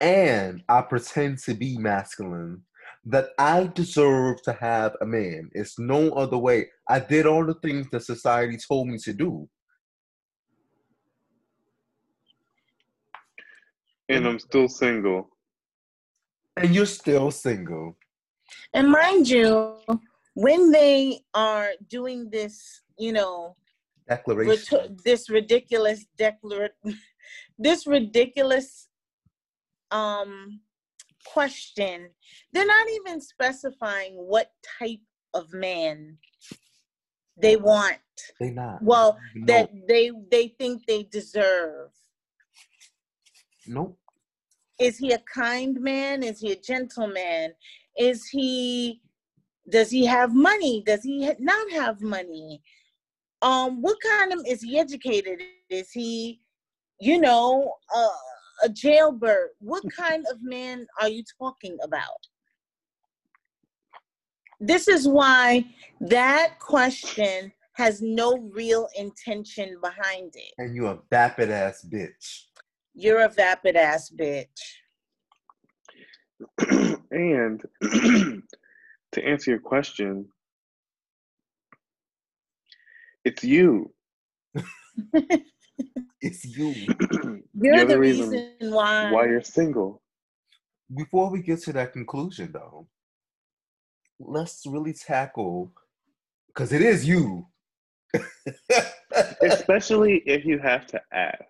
and 0.00 0.62
I 0.68 0.82
pretend 0.82 1.38
to 1.40 1.54
be 1.54 1.78
masculine, 1.78 2.62
that 3.06 3.30
I 3.38 3.70
deserve 3.74 4.42
to 4.42 4.52
have 4.52 4.96
a 5.00 5.06
man. 5.06 5.48
It's 5.52 5.78
no 5.78 6.10
other 6.10 6.36
way. 6.36 6.66
I 6.88 7.00
did 7.00 7.24
all 7.24 7.46
the 7.46 7.54
things 7.54 7.86
that 7.92 8.02
society 8.02 8.58
told 8.68 8.88
me 8.88 8.98
to 8.98 9.12
do. 9.12 9.48
And 14.08 14.26
I'm 14.26 14.38
still 14.38 14.68
single. 14.68 15.28
And 16.56 16.74
you're 16.74 16.86
still 16.86 17.30
single. 17.30 17.96
And 18.72 18.90
mind 18.90 19.28
you, 19.28 19.76
when 20.34 20.70
they 20.70 21.20
are 21.34 21.70
doing 21.88 22.30
this, 22.30 22.82
you 22.98 23.12
know, 23.12 23.56
Declaration. 24.08 24.78
rit- 24.78 25.04
this 25.04 25.28
ridiculous 25.28 26.06
declar 26.16 26.68
this 27.58 27.86
ridiculous 27.88 28.88
um 29.90 30.60
question 31.24 32.08
they're 32.52 32.66
not 32.66 32.86
even 33.00 33.20
specifying 33.20 34.14
what 34.14 34.52
type 34.78 35.00
of 35.34 35.52
man 35.52 36.16
they 37.36 37.56
want 37.56 37.98
They 38.40 38.50
not. 38.50 38.80
well 38.82 39.18
No. 39.34 39.46
that 39.46 39.70
they 39.88 40.12
they 40.30 40.48
think 40.48 40.86
they 40.86 41.02
deserve 41.02 41.90
Nope. 43.68 43.98
is 44.78 44.98
he 44.98 45.12
a 45.12 45.18
kind 45.32 45.80
man 45.80 46.22
is 46.22 46.40
he 46.40 46.52
a 46.52 46.56
gentleman 46.56 47.52
is 47.98 48.26
he 48.26 49.00
does 49.70 49.90
he 49.90 50.06
have 50.06 50.34
money 50.34 50.82
does 50.86 51.02
he 51.02 51.30
not 51.40 51.70
have 51.72 52.00
money 52.00 52.62
um, 53.42 53.82
what 53.82 53.98
kind 54.00 54.32
of 54.32 54.40
is 54.46 54.62
he 54.62 54.78
educated? 54.78 55.40
Is 55.70 55.90
he, 55.92 56.40
you 57.00 57.20
know, 57.20 57.74
uh, 57.94 58.64
a 58.64 58.68
jailbird? 58.68 59.50
What 59.60 59.84
kind 59.96 60.24
of 60.30 60.38
man 60.42 60.86
are 61.00 61.08
you 61.08 61.22
talking 61.38 61.76
about? 61.82 62.02
This 64.58 64.88
is 64.88 65.06
why 65.06 65.66
that 66.00 66.58
question 66.60 67.52
has 67.74 68.00
no 68.00 68.38
real 68.54 68.88
intention 68.96 69.76
behind 69.82 70.32
it. 70.34 70.54
And 70.56 70.74
you 70.74 70.86
a 70.86 70.98
vapid 71.10 71.50
ass 71.50 71.86
bitch. 71.88 72.45
You're 72.98 73.24
a 73.24 73.28
vapid 73.28 73.76
ass 73.76 74.10
bitch. 74.10 74.46
and 77.10 77.62
to 79.12 79.24
answer 79.24 79.50
your 79.50 79.60
question, 79.60 80.26
it's 83.24 83.44
you. 83.44 83.92
It's 86.22 86.44
you. 86.44 86.74
You're, 87.54 87.84
the, 87.84 87.98
reason, 87.98 88.52
why. 88.60 89.12
why 89.12 89.26
you're 89.26 89.42
single. 89.42 90.02
Before 90.96 91.30
we 91.30 91.42
get 91.42 91.62
to 91.64 91.72
that 91.74 91.92
conclusion, 91.92 92.50
though, 92.52 92.88
let's 94.18 94.64
really 94.66 94.94
tackle 94.94 95.70
because 96.48 96.72
it 96.72 96.80
is 96.80 97.06
you. 97.06 97.46
Especially 99.42 100.22
if 100.26 100.46
you 100.46 100.58
have 100.58 100.86
to 100.88 101.00
ask. 101.12 101.44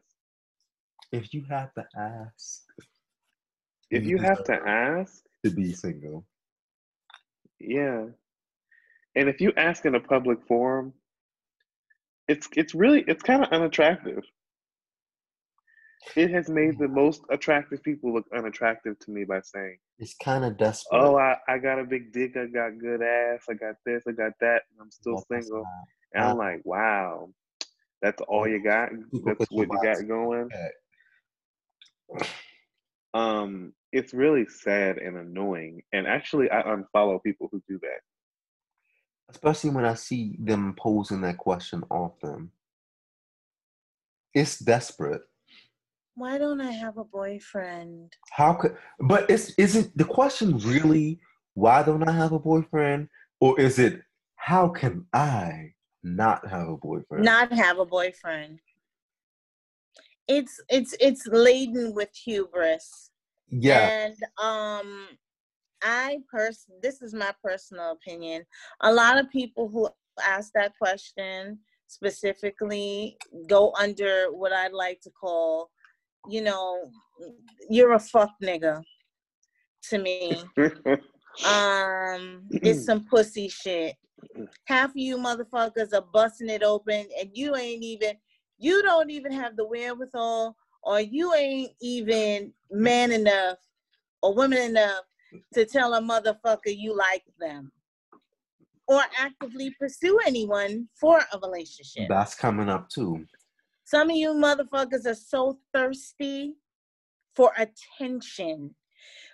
If 1.12 1.32
you 1.34 1.44
have 1.48 1.72
to 1.74 1.84
ask, 1.96 2.62
If 3.90 4.04
you 4.04 4.18
have 4.18 4.42
to 4.44 4.54
ask, 4.54 5.22
to 5.44 5.50
be 5.50 5.72
single, 5.72 6.26
yeah. 7.60 8.06
And 9.14 9.28
if 9.28 9.40
you 9.40 9.52
ask 9.56 9.84
in 9.86 9.94
a 9.94 10.00
public 10.00 10.38
forum, 10.46 10.92
it's 12.28 12.48
it's 12.56 12.74
really 12.74 13.04
it's 13.06 13.22
kind 13.22 13.44
of 13.44 13.50
unattractive. 13.52 14.24
It 16.14 16.30
has 16.30 16.48
made 16.48 16.78
the 16.78 16.88
most 16.88 17.22
attractive 17.30 17.82
people 17.82 18.12
look 18.14 18.26
unattractive 18.34 18.98
to 19.00 19.10
me 19.10 19.24
by 19.24 19.40
saying, 19.40 19.78
it's 19.98 20.14
kind 20.14 20.44
of 20.44 20.56
desperate. 20.56 20.98
"Oh, 21.00 21.16
I, 21.18 21.36
I 21.48 21.58
got 21.58 21.78
a 21.78 21.84
big 21.84 22.12
dick, 22.12 22.36
I 22.36 22.46
got 22.46 22.78
good 22.78 23.02
ass, 23.02 23.44
I 23.48 23.54
got 23.54 23.76
this, 23.84 24.04
I 24.06 24.12
got 24.12 24.32
that, 24.40 24.62
and 24.70 24.80
I'm 24.80 24.90
still 24.90 25.18
single." 25.30 25.64
And 26.14 26.24
I'm 26.24 26.36
like, 26.38 26.62
"Wow, 26.64 27.30
that's 28.02 28.20
all 28.22 28.46
you 28.48 28.62
got? 28.62 28.90
That's 29.24 29.38
what 29.50 29.68
you 29.70 29.78
got 29.82 30.06
going?" 30.08 30.50
Back. 32.12 32.28
Um, 33.14 33.72
it's 33.92 34.12
really 34.12 34.46
sad 34.46 34.98
and 34.98 35.16
annoying. 35.16 35.82
And 35.92 36.06
actually, 36.06 36.50
I 36.50 36.62
unfollow 36.62 37.22
people 37.22 37.48
who 37.50 37.62
do 37.68 37.78
that. 37.80 38.00
Especially 39.30 39.70
when 39.70 39.84
I 39.84 39.94
see 39.94 40.36
them 40.38 40.74
posing 40.78 41.22
that 41.22 41.38
question 41.38 41.82
often. 41.90 42.50
It's 44.34 44.58
desperate. 44.58 45.22
Why 46.14 46.38
don't 46.38 46.60
I 46.60 46.70
have 46.70 46.98
a 46.98 47.04
boyfriend? 47.04 48.12
How 48.30 48.54
could 48.54 48.76
but 49.00 49.28
it's 49.30 49.50
is 49.58 49.76
it 49.76 49.96
the 49.96 50.04
question 50.04 50.58
really 50.58 51.20
why 51.54 51.82
don't 51.82 52.06
I 52.06 52.12
have 52.12 52.32
a 52.32 52.38
boyfriend? 52.38 53.08
Or 53.40 53.58
is 53.60 53.78
it 53.78 54.02
how 54.36 54.68
can 54.68 55.06
I 55.12 55.72
not 56.02 56.46
have 56.48 56.68
a 56.68 56.76
boyfriend? 56.76 57.24
Not 57.24 57.52
have 57.52 57.78
a 57.78 57.84
boyfriend. 57.84 58.60
It's 60.28 60.60
it's 60.68 60.94
it's 61.00 61.26
laden 61.26 61.94
with 61.94 62.10
hubris. 62.14 63.10
yeah. 63.50 63.88
And 63.88 64.16
um 64.42 65.08
I 65.82 66.18
pers 66.30 66.66
this 66.82 67.02
is 67.02 67.14
my 67.14 67.32
personal 67.42 67.92
opinion. 67.92 68.44
A 68.80 68.92
lot 68.92 69.18
of 69.18 69.30
people 69.30 69.68
who 69.68 69.88
ask 70.26 70.52
that 70.54 70.72
question 70.78 71.58
specifically 71.86 73.16
go 73.48 73.72
under 73.78 74.26
what 74.32 74.52
I'd 74.52 74.72
like 74.72 75.00
to 75.02 75.10
call, 75.10 75.70
you 76.28 76.42
know, 76.42 76.90
you're 77.70 77.92
a 77.92 78.00
fuck 78.00 78.30
nigga 78.42 78.82
to 79.90 79.98
me. 79.98 80.36
Um, 81.44 82.46
it's 82.50 82.84
some 82.84 83.04
pussy 83.04 83.48
shit. 83.48 83.94
Half 84.64 84.90
of 84.90 84.96
you 84.96 85.18
motherfuckers 85.18 85.92
are 85.92 86.06
busting 86.12 86.48
it 86.48 86.62
open, 86.62 87.06
and 87.20 87.30
you 87.34 87.54
ain't 87.56 87.82
even, 87.82 88.16
you 88.58 88.82
don't 88.82 89.10
even 89.10 89.32
have 89.32 89.56
the 89.56 89.66
wherewithal, 89.66 90.56
or 90.82 91.00
you 91.00 91.34
ain't 91.34 91.72
even 91.80 92.52
man 92.70 93.12
enough 93.12 93.58
or 94.22 94.34
woman 94.34 94.58
enough 94.58 95.04
to 95.54 95.64
tell 95.64 95.94
a 95.94 96.00
motherfucker 96.00 96.74
you 96.76 96.96
like 96.96 97.24
them, 97.38 97.70
or 98.86 99.02
actively 99.18 99.74
pursue 99.78 100.18
anyone 100.26 100.88
for 100.98 101.18
a 101.18 101.38
relationship. 101.38 102.08
That's 102.08 102.34
coming 102.34 102.68
up 102.68 102.88
too. 102.88 103.26
Some 103.84 104.10
of 104.10 104.16
you 104.16 104.30
motherfuckers 104.30 105.06
are 105.06 105.14
so 105.14 105.58
thirsty 105.72 106.54
for 107.34 107.52
attention. 107.58 108.74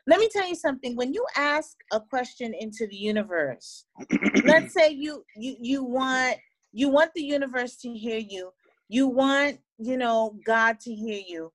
Let 0.06 0.18
me 0.18 0.28
tell 0.28 0.48
you 0.48 0.56
something. 0.56 0.96
When 0.96 1.14
you 1.14 1.24
ask 1.36 1.76
a 1.92 2.00
question 2.00 2.54
into 2.58 2.86
the 2.88 2.96
universe, 2.96 3.84
let's 4.44 4.74
say 4.74 4.90
you 4.90 5.24
you 5.36 5.56
you 5.60 5.84
want 5.84 6.38
you 6.72 6.88
want 6.88 7.12
the 7.14 7.22
universe 7.22 7.76
to 7.78 7.92
hear 7.92 8.18
you. 8.18 8.50
You 8.88 9.08
want, 9.08 9.58
you 9.78 9.96
know, 9.96 10.38
God 10.44 10.80
to 10.80 10.94
hear 10.94 11.20
you. 11.26 11.52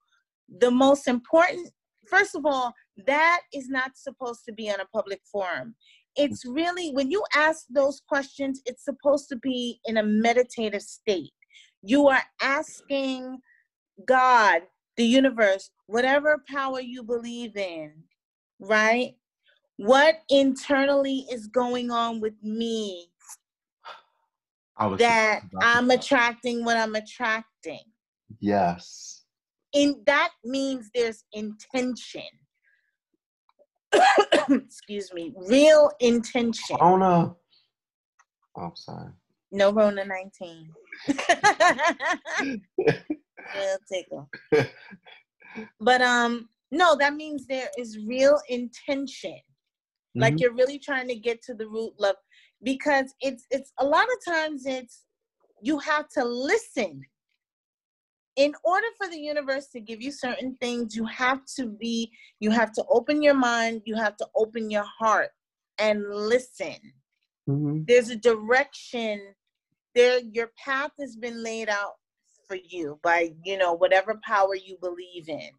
The 0.59 0.71
most 0.71 1.07
important 1.07 1.71
first 2.07 2.35
of 2.35 2.45
all, 2.45 2.73
that 3.05 3.41
is 3.53 3.69
not 3.69 3.97
supposed 3.97 4.45
to 4.45 4.53
be 4.53 4.69
on 4.69 4.79
a 4.79 4.85
public 4.85 5.21
forum. 5.31 5.75
It's 6.15 6.45
really 6.45 6.91
when 6.91 7.11
you 7.11 7.23
ask 7.35 7.65
those 7.69 8.01
questions, 8.07 8.61
it's 8.65 8.83
supposed 8.83 9.29
to 9.29 9.35
be 9.35 9.79
in 9.85 9.97
a 9.97 10.03
meditative 10.03 10.81
state. 10.81 11.31
You 11.83 12.07
are 12.07 12.23
asking 12.41 13.39
God, 14.05 14.63
the 14.95 15.05
universe, 15.05 15.69
whatever 15.85 16.43
power 16.49 16.79
you 16.79 17.03
believe 17.03 17.55
in, 17.55 17.93
right? 18.59 19.15
What 19.77 20.21
internally 20.29 21.27
is 21.31 21.47
going 21.47 21.91
on 21.91 22.19
with 22.19 22.33
me 22.41 23.09
that 24.79 25.41
I'm 25.61 25.89
say. 25.89 25.95
attracting 25.95 26.63
what 26.65 26.77
I'm 26.77 26.95
attracting? 26.95 27.81
Yes. 28.39 29.23
In 29.73 30.01
that 30.05 30.31
means 30.43 30.89
there's 30.93 31.23
intention. 31.33 32.21
Excuse 34.49 35.13
me, 35.13 35.33
real 35.35 35.91
intention. 35.99 36.77
Rona. 36.79 37.35
Oh, 38.55 38.61
I'm 38.61 38.75
sorry. 38.75 39.11
No 39.51 39.71
Rona 39.71 40.03
19. 40.05 40.73
Real 43.55 43.77
tickle. 43.91 44.29
But 45.79 46.01
um, 46.01 46.49
no, 46.71 46.95
that 46.97 47.13
means 47.15 47.47
there 47.47 47.69
is 47.77 47.97
real 48.05 48.39
intention. 48.49 49.39
Like 50.15 50.33
Mhm. 50.35 50.39
you're 50.41 50.53
really 50.53 50.79
trying 50.79 51.07
to 51.07 51.15
get 51.15 51.41
to 51.43 51.53
the 51.53 51.67
root 51.67 51.93
love 51.99 52.15
because 52.63 53.13
it's 53.21 53.45
it's 53.51 53.71
a 53.79 53.85
lot 53.85 54.05
of 54.05 54.33
times 54.33 54.65
it's 54.65 55.05
you 55.61 55.79
have 55.79 56.07
to 56.09 56.23
listen. 56.23 57.01
In 58.35 58.53
order 58.63 58.85
for 58.97 59.07
the 59.09 59.17
universe 59.19 59.67
to 59.69 59.79
give 59.79 59.99
you 59.99 60.11
certain 60.11 60.55
things, 60.61 60.95
you 60.95 61.05
have 61.05 61.43
to 61.55 61.65
be, 61.65 62.11
you 62.39 62.51
have 62.51 62.71
to 62.73 62.85
open 62.87 63.23
your 63.23 63.33
mind, 63.33 63.81
you 63.85 63.95
have 63.95 64.15
to 64.17 64.27
open 64.35 64.69
your 64.69 64.85
heart 64.99 65.29
and 65.79 66.03
listen. 66.07 66.75
Mhm. 67.49 67.87
there's 67.87 68.09
a 68.09 68.15
direction 68.15 69.33
there 69.95 70.19
your 70.19 70.51
path 70.63 70.91
has 70.99 71.15
been 71.15 71.41
laid 71.41 71.69
out 71.69 71.93
for 72.47 72.55
you 72.55 72.99
by 73.01 73.33
you 73.43 73.57
know 73.57 73.73
whatever 73.73 74.19
power 74.23 74.55
you 74.55 74.77
believe 74.81 75.29
in 75.29 75.49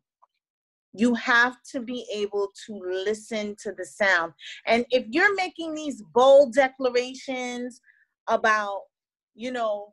you 0.95 1.15
have 1.15 1.57
to 1.73 1.81
be 1.81 2.07
able 2.13 2.49
to 2.67 2.81
listen 2.83 3.55
to 3.63 3.73
the 3.73 3.85
sound 3.85 4.33
and 4.67 4.87
if 4.91 5.05
you're 5.11 5.35
making 5.35 5.75
these 5.75 6.03
bold 6.15 6.55
declarations 6.55 7.81
about 8.29 8.83
you 9.35 9.51
know 9.53 9.93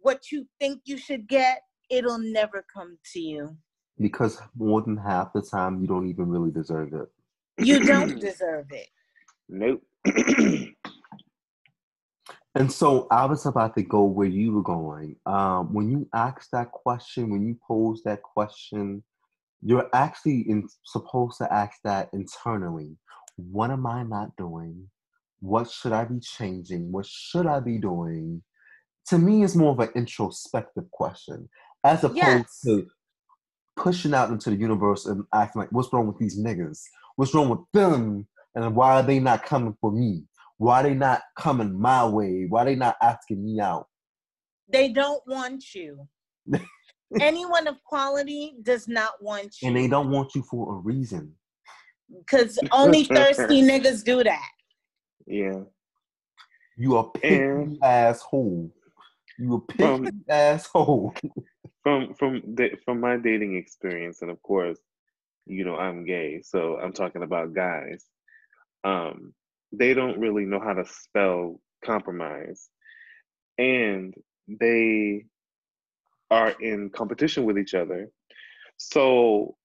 what 0.00 0.30
you 0.32 0.46
think 0.60 0.80
you 0.84 0.96
should 0.96 1.28
get 1.28 1.62
it'll 1.90 2.18
never 2.18 2.64
come 2.72 2.98
to 3.12 3.20
you 3.20 3.56
Because 4.00 4.40
more 4.56 4.82
than 4.82 4.96
half 4.96 5.32
the 5.32 5.42
time 5.42 5.80
you 5.80 5.86
don't 5.86 6.08
even 6.08 6.28
really 6.28 6.50
deserve 6.50 6.92
it. 6.92 7.08
you 7.58 7.80
don't 7.80 8.20
deserve 8.20 8.66
it 8.70 8.88
Nope. 9.48 9.82
And 12.54 12.72
so 12.72 13.06
I 13.10 13.24
was 13.26 13.46
about 13.46 13.76
to 13.76 13.82
go 13.82 14.02
where 14.04 14.26
you 14.26 14.52
were 14.52 14.62
going. 14.62 15.14
Um, 15.26 15.72
when 15.72 15.90
you 15.90 16.08
asked 16.12 16.50
that 16.52 16.72
question, 16.72 17.30
when 17.30 17.46
you 17.46 17.56
posed 17.66 18.04
that 18.04 18.20
question, 18.22 19.04
you're 19.62 19.88
actually 19.92 20.40
in, 20.48 20.68
supposed 20.84 21.38
to 21.38 21.52
ask 21.52 21.78
that 21.84 22.10
internally. 22.12 22.96
What 23.36 23.70
am 23.70 23.86
I 23.86 24.02
not 24.02 24.36
doing? 24.36 24.88
What 25.40 25.70
should 25.70 25.92
I 25.92 26.04
be 26.04 26.20
changing? 26.20 26.90
What 26.92 27.06
should 27.06 27.46
I 27.46 27.60
be 27.60 27.78
doing? 27.78 28.42
To 29.08 29.18
me, 29.18 29.44
it's 29.44 29.54
more 29.54 29.72
of 29.72 29.80
an 29.80 29.90
introspective 29.94 30.90
question 30.90 31.48
as 31.84 32.04
opposed 32.04 32.16
Yes. 32.16 32.60
to 32.64 32.86
pushing 33.76 34.12
out 34.12 34.30
into 34.30 34.50
the 34.50 34.56
universe 34.56 35.06
and 35.06 35.24
acting 35.32 35.60
like, 35.60 35.72
what's 35.72 35.92
wrong 35.92 36.06
with 36.08 36.18
these 36.18 36.38
niggas? 36.38 36.82
What's 37.16 37.34
wrong 37.34 37.48
with 37.48 37.60
them? 37.72 38.26
And 38.54 38.74
why 38.74 38.94
are 38.94 39.02
they 39.02 39.20
not 39.20 39.44
coming 39.44 39.76
for 39.80 39.92
me? 39.92 40.24
Why 40.56 40.80
are 40.80 40.82
they 40.82 40.94
not 40.94 41.22
coming 41.36 41.80
my 41.80 42.04
way? 42.04 42.46
Why 42.48 42.62
are 42.62 42.64
they 42.64 42.74
not 42.74 42.96
asking 43.00 43.44
me 43.44 43.60
out? 43.60 43.86
They 44.68 44.88
don't 44.88 45.22
want 45.26 45.74
you. 45.74 46.08
Anyone 47.20 47.66
of 47.66 47.82
quality 47.84 48.54
does 48.62 48.86
not 48.88 49.22
want 49.22 49.56
you. 49.62 49.68
And 49.68 49.76
they 49.76 49.88
don't 49.88 50.10
want 50.10 50.34
you 50.34 50.42
for 50.42 50.74
a 50.74 50.76
reason. 50.78 51.34
because 52.18 52.58
only 52.72 53.04
thirsty 53.04 53.62
niggas 53.70 54.04
do 54.04 54.22
that. 54.24 54.48
Yeah. 55.26 55.60
You 56.76 56.96
a 56.98 57.10
picky 57.10 57.34
And- 57.36 57.78
asshole. 57.82 58.70
You 59.38 59.54
a 59.54 59.60
picky 59.60 59.84
Um, 59.84 60.24
asshole. 60.28 61.14
From 61.84 62.12
from 62.14 62.42
the, 62.56 62.72
from 62.84 63.00
my 63.00 63.16
dating 63.16 63.56
experience, 63.56 64.20
and 64.20 64.30
of 64.30 64.42
course, 64.42 64.78
you 65.46 65.64
know 65.64 65.76
I'm 65.76 66.04
gay, 66.04 66.42
so 66.42 66.76
I'm 66.76 66.92
talking 66.92 67.22
about 67.22 67.54
guys. 67.54 68.04
Um, 68.84 69.32
they 69.72 69.94
don't 69.94 70.18
really 70.18 70.44
know 70.44 70.60
how 70.60 70.74
to 70.74 70.84
spell 70.84 71.60
compromise, 71.84 72.68
and 73.56 74.12
they 74.48 75.24
are 76.30 76.50
in 76.60 76.90
competition 76.90 77.44
with 77.44 77.58
each 77.58 77.74
other. 77.74 78.10
So, 78.76 79.56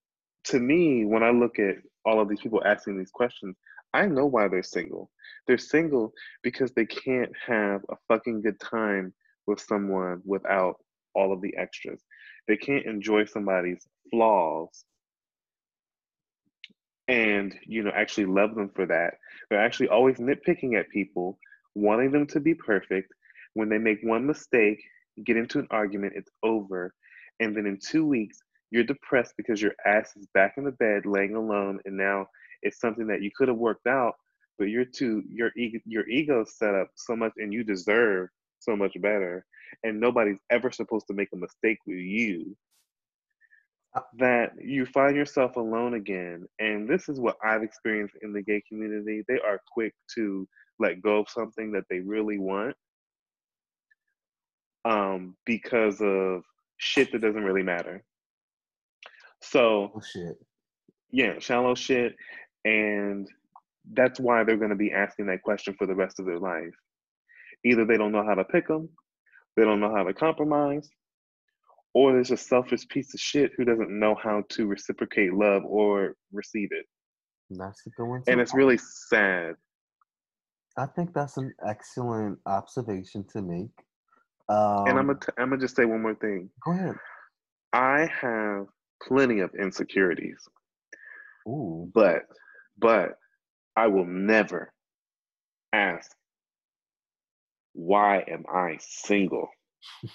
to 0.46 0.60
me, 0.60 1.06
when 1.06 1.24
I 1.24 1.32
look 1.32 1.60
at 1.60 1.76
all 2.06 2.20
of 2.20 2.30
these 2.30 2.42
people 2.42 2.62
asking 2.66 2.98
these 2.98 3.12
questions, 3.12 3.56
I 3.94 4.08
know 4.08 4.26
why 4.26 4.48
they're 4.48 4.64
single. 4.64 5.10
They're 5.48 5.58
single 5.58 6.14
because 6.42 6.72
they 6.72 6.86
can't 6.86 7.32
have 7.46 7.82
a 7.90 7.96
fucking 8.08 8.42
good 8.42 8.60
time 8.60 9.14
with 9.46 9.60
someone 9.60 10.22
without 10.26 10.76
all 11.14 11.32
of 11.32 11.42
the 11.42 11.56
extras. 11.58 12.02
They 12.48 12.58
can't 12.58 12.86
enjoy 12.86 13.26
somebody's 13.26 13.86
flaws 14.12 14.86
and, 17.08 17.54
you 17.66 17.84
know, 17.84 17.92
actually 17.94 18.26
love 18.26 18.56
them 18.56 18.70
for 18.74 18.86
that. 18.88 19.16
They're 19.50 19.64
actually 19.64 19.90
always 19.90 20.18
nitpicking 20.18 20.80
at 20.80 20.90
people, 20.90 21.38
wanting 21.76 22.12
them 22.12 22.28
to 22.28 22.40
be 22.40 22.56
perfect. 22.56 23.14
When 23.54 23.70
they 23.70 23.78
make 23.78 24.00
one 24.02 24.26
mistake, 24.26 24.82
get 25.26 25.38
into 25.38 25.60
an 25.60 25.68
argument, 25.72 26.14
it's 26.16 26.32
over. 26.44 26.94
And 27.40 27.56
then 27.56 27.66
in 27.66 27.80
two 27.80 28.06
weeks, 28.06 28.40
you're 28.72 28.84
depressed 28.84 29.34
because 29.38 29.62
your 29.62 29.74
ass 29.86 30.14
is 30.16 30.28
back 30.34 30.56
in 30.58 30.64
the 30.64 30.72
bed 30.72 31.06
laying 31.06 31.36
alone 31.36 31.80
and 31.86 31.96
now 31.96 32.26
it's 32.64 32.80
something 32.80 33.06
that 33.06 33.22
you 33.22 33.30
could 33.36 33.48
have 33.48 33.58
worked 33.58 33.86
out 33.86 34.14
but 34.58 34.66
you're 34.66 34.86
too 34.86 35.24
your 35.28 35.52
ego 35.58 35.80
your 35.86 36.08
ego's 36.08 36.58
set 36.58 36.74
up 36.74 36.88
so 36.96 37.16
much 37.16 37.34
and 37.38 37.54
you 37.54 37.64
deserve 37.64 38.30
so 38.60 38.76
much 38.76 39.00
better. 39.02 39.46
And 39.84 40.00
nobody's 40.00 40.40
ever 40.50 40.72
supposed 40.72 41.08
to 41.08 41.14
make 41.14 41.30
a 41.34 41.38
mistake 41.38 41.80
with 41.86 41.98
you 41.98 42.56
that 44.18 44.54
you 44.60 44.86
find 44.88 45.16
yourself 45.16 45.56
alone 45.56 45.94
again. 45.94 46.46
And 46.60 46.90
this 46.90 47.10
is 47.10 47.20
what 47.20 47.38
i've 47.44 47.64
experienced 47.64 48.16
in 48.22 48.34
the 48.34 48.42
gay 48.42 48.62
community. 48.68 49.24
They 49.28 49.40
are 49.46 49.60
quick 49.72 49.94
to 50.16 50.48
let 50.80 51.02
go 51.02 51.20
of 51.20 51.30
something 51.30 51.72
that 51.74 51.84
they 51.90 52.00
really 52.00 52.40
want 52.40 52.76
um 54.86 55.36
because 55.46 56.02
of 56.02 56.44
shit 56.78 57.12
that 57.12 57.22
doesn't 57.22 57.44
really 57.44 57.64
matter 57.64 58.04
so 59.42 59.92
Oh 59.96 60.02
shit. 60.02 60.38
yeah, 61.12 61.38
shallow 61.40 61.76
shit. 61.76 62.16
And 62.66 63.28
that's 63.92 64.20
why 64.20 64.44
they're 64.44 64.58
going 64.58 64.70
to 64.70 64.76
be 64.76 64.92
asking 64.94 65.26
that 65.28 65.44
question 65.44 65.76
for 65.78 65.86
the 65.86 65.96
rest 65.96 66.20
of 66.20 66.26
their 66.26 66.40
life. 66.40 66.74
Either 67.66 67.86
they 67.86 67.98
don't 67.98 68.14
know 68.14 68.26
how 68.26 68.36
to 68.36 68.46
pick 68.46 68.68
them, 68.68 68.90
they 69.58 69.64
don't 69.64 69.82
know 69.82 69.94
how 69.94 70.04
to 70.04 70.14
compromise, 70.14 70.90
or 71.94 72.14
there's 72.14 72.32
a 72.32 72.38
selfish 72.38 72.88
piece 72.88 73.14
of 73.14 73.20
shit 73.20 73.52
who 73.58 73.66
doesn't 73.66 73.92
know 73.92 74.16
how 74.16 74.44
to 74.50 74.66
reciprocate 74.66 75.34
love 75.34 75.64
or 75.66 76.16
receive 76.32 76.70
it. 76.72 76.86
And 77.50 77.60
that's 77.60 77.82
the 77.98 78.06
one. 78.06 78.24
And 78.28 78.40
it's 78.40 78.54
really 78.54 78.80
sad. 79.10 79.56
I 80.78 80.86
think 80.88 81.14
that's 81.14 81.38
an 81.38 81.54
excellent 81.68 82.40
observation 82.46 83.26
to 83.34 83.42
make. 83.42 83.72
Um, 84.50 84.88
and 84.88 85.00
I'm 85.00 85.08
gonna, 85.08 85.20
t- 85.20 85.34
I'm 85.38 85.50
gonna 85.50 85.62
just 85.62 85.76
say 85.76 85.86
one 85.86 86.02
more 86.02 86.16
thing. 86.16 86.50
go 86.64 86.72
ahead. 86.72 86.96
I 87.72 88.10
have 88.22 88.68
plenty 89.02 89.40
of 89.40 89.52
insecurities, 89.56 90.48
Ooh, 91.48 91.90
but, 91.94 92.24
but 92.78 93.18
I 93.76 93.88
will 93.88 94.06
never 94.06 94.72
ask, 95.72 96.12
why 97.74 98.24
am 98.28 98.46
I 98.54 98.78
single? 98.80 99.50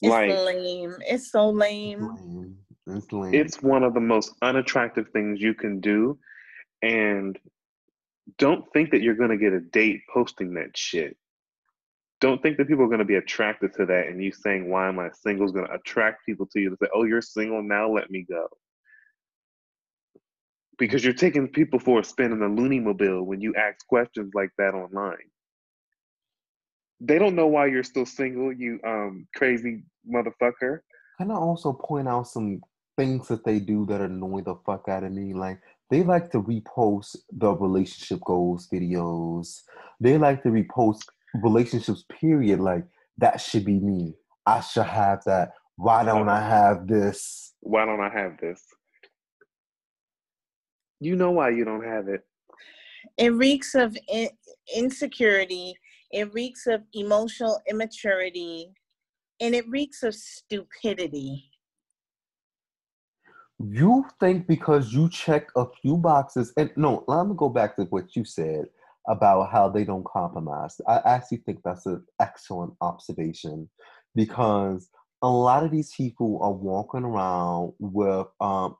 It's 0.00 0.10
like 0.10 0.30
lame. 0.30 0.94
It's 1.00 1.32
so 1.32 1.50
lame. 1.50 2.08
lame. 2.08 2.56
It's 2.86 3.12
lame. 3.12 3.34
it's 3.34 3.60
one 3.60 3.82
of 3.82 3.94
the 3.94 4.00
most 4.00 4.32
unattractive 4.42 5.06
things 5.12 5.40
you 5.40 5.54
can 5.54 5.80
do 5.80 6.18
and 6.82 7.36
don't 8.38 8.64
think 8.72 8.92
that 8.92 9.02
you're 9.02 9.16
going 9.16 9.30
to 9.30 9.36
get 9.36 9.52
a 9.52 9.60
date 9.60 10.02
posting 10.12 10.54
that 10.54 10.76
shit 10.76 11.16
don't 12.20 12.42
think 12.42 12.56
that 12.56 12.66
people 12.66 12.84
are 12.84 12.88
going 12.88 12.98
to 12.98 13.04
be 13.04 13.16
attracted 13.16 13.72
to 13.74 13.86
that 13.86 14.08
and 14.08 14.22
you 14.22 14.32
saying 14.32 14.68
why 14.70 14.88
am 14.88 14.98
i 14.98 15.08
single 15.22 15.46
is 15.46 15.52
going 15.52 15.66
to 15.66 15.74
attract 15.74 16.24
people 16.26 16.46
to 16.46 16.60
you 16.60 16.70
to 16.70 16.76
say 16.80 16.88
oh 16.94 17.04
you're 17.04 17.22
single 17.22 17.62
now 17.62 17.88
let 17.88 18.10
me 18.10 18.24
go 18.28 18.46
because 20.78 21.04
you're 21.04 21.12
taking 21.12 21.48
people 21.48 21.78
for 21.78 22.00
a 22.00 22.04
spin 22.04 22.32
in 22.32 22.40
the 22.40 22.48
loony 22.48 22.80
mobile 22.80 23.22
when 23.24 23.40
you 23.40 23.54
ask 23.54 23.86
questions 23.86 24.32
like 24.34 24.50
that 24.58 24.74
online 24.74 25.16
they 27.00 27.18
don't 27.18 27.36
know 27.36 27.46
why 27.46 27.66
you're 27.66 27.84
still 27.84 28.06
single 28.06 28.52
you 28.52 28.80
um 28.84 29.26
crazy 29.34 29.82
motherfucker 30.12 30.80
Can 31.18 31.30
I 31.30 31.34
also 31.34 31.72
point 31.72 32.08
out 32.08 32.28
some 32.28 32.60
things 32.96 33.28
that 33.28 33.44
they 33.44 33.60
do 33.60 33.86
that 33.86 34.00
annoy 34.00 34.42
the 34.42 34.56
fuck 34.66 34.88
out 34.88 35.04
of 35.04 35.12
me? 35.12 35.32
Like 35.32 35.60
they 35.90 36.02
like 36.02 36.30
to 36.32 36.42
repost 36.42 37.16
the 37.32 37.52
relationship 37.54 38.20
goals 38.24 38.68
videos. 38.72 39.62
They 40.00 40.18
like 40.18 40.42
to 40.42 40.50
repost 40.50 41.04
relationships. 41.34 42.04
Period. 42.08 42.60
Like 42.60 42.84
that 43.18 43.40
should 43.40 43.64
be 43.64 43.78
me. 43.78 44.14
I 44.46 44.60
should 44.60 44.84
have 44.84 45.22
that. 45.24 45.52
Why 45.76 46.04
don't 46.04 46.28
I 46.28 46.40
have 46.40 46.86
this? 46.86 47.54
why 47.60 47.84
don't 47.84 48.00
I 48.00 48.08
have 48.08 48.38
this? 48.40 48.62
You 51.00 51.16
know 51.16 51.30
why 51.30 51.50
you 51.50 51.64
don't 51.64 51.84
have 51.84 52.08
it. 52.08 52.24
It 53.16 53.32
reeks 53.34 53.74
of 53.74 53.96
in- 54.08 54.30
insecurity. 54.74 55.74
It 56.10 56.32
reeks 56.32 56.66
of 56.66 56.82
emotional 56.94 57.60
immaturity. 57.68 58.72
And 59.40 59.54
it 59.54 59.68
reeks 59.68 60.02
of 60.02 60.14
stupidity. 60.14 61.44
You 63.60 64.04
think 64.20 64.46
because 64.46 64.92
you 64.92 65.08
check 65.08 65.48
a 65.56 65.66
few 65.82 65.96
boxes, 65.96 66.52
and 66.56 66.70
no, 66.76 67.04
let 67.08 67.26
me 67.26 67.34
go 67.36 67.48
back 67.48 67.74
to 67.76 67.84
what 67.84 68.14
you 68.14 68.24
said 68.24 68.66
about 69.08 69.50
how 69.50 69.68
they 69.68 69.84
don't 69.84 70.04
compromise. 70.04 70.80
I 70.86 71.00
actually 71.04 71.38
think 71.38 71.60
that's 71.64 71.86
an 71.86 72.04
excellent 72.20 72.74
observation 72.80 73.68
because 74.14 74.88
a 75.22 75.28
lot 75.28 75.64
of 75.64 75.70
these 75.70 75.92
people 75.96 76.38
are 76.42 76.52
walking 76.52 77.02
around 77.02 77.72
with 77.80 78.26
um, 78.40 78.76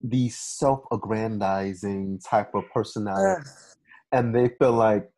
these 0.00 0.36
self-aggrandizing 0.36 2.20
type 2.20 2.54
of 2.54 2.64
personality, 2.72 3.40
Ugh. 3.40 3.54
and 4.12 4.34
they 4.34 4.50
feel 4.58 4.72
like 4.72 5.10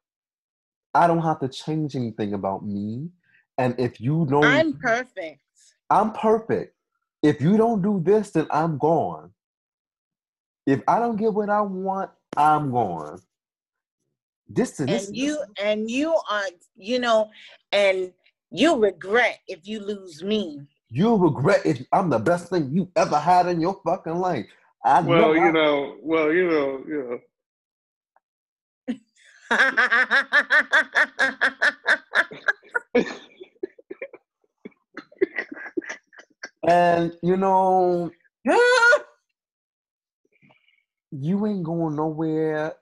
I 0.94 1.06
don't 1.06 1.22
have 1.22 1.40
to 1.40 1.48
change 1.48 1.96
anything 1.96 2.32
about 2.32 2.64
me. 2.64 3.10
And 3.58 3.78
if 3.78 4.00
you 4.00 4.26
don't, 4.28 4.44
I'm 4.44 4.72
perfect. 4.74 5.40
I'm 5.90 6.12
perfect. 6.12 6.74
If 7.22 7.40
you 7.40 7.56
don't 7.56 7.82
do 7.82 8.00
this, 8.02 8.30
then 8.30 8.46
I'm 8.50 8.78
gone. 8.78 9.32
If 10.66 10.80
I 10.88 10.98
don't 10.98 11.16
get 11.16 11.34
what 11.34 11.50
I 11.50 11.60
want, 11.60 12.10
I'm 12.36 12.70
gone. 12.70 13.20
This 14.52 14.72
this, 14.78 15.06
and 15.06 15.16
you 15.16 15.38
and 15.62 15.88
you 15.90 16.18
are 16.28 16.46
you 16.76 16.98
know 16.98 17.30
and 17.70 18.12
you 18.50 18.76
regret 18.76 19.38
if 19.46 19.60
you 19.66 19.78
lose 19.80 20.24
me 20.24 20.60
you'll 20.88 21.18
regret 21.20 21.64
if 21.64 21.86
I'm 21.92 22.10
the 22.10 22.18
best 22.18 22.50
thing 22.50 22.68
you 22.72 22.90
ever 22.96 23.18
had 23.18 23.46
in 23.46 23.60
your 23.60 23.80
fucking 23.84 24.16
life. 24.16 24.46
I 24.84 25.02
Well, 25.02 25.20
know, 25.20 25.32
you 25.34 25.40
I- 25.40 25.50
know, 25.52 25.96
well, 26.02 26.32
you 26.32 26.48
know, 26.48 26.82
you 26.88 27.02
know. 27.10 27.18
and 36.68 37.12
you 37.22 37.36
know, 37.36 38.10
you 41.10 41.46
ain't 41.46 41.62
going 41.64 41.96
nowhere 41.96 42.74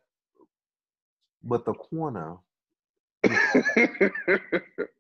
but 1.42 1.64
the 1.64 1.74
corner. 1.74 2.36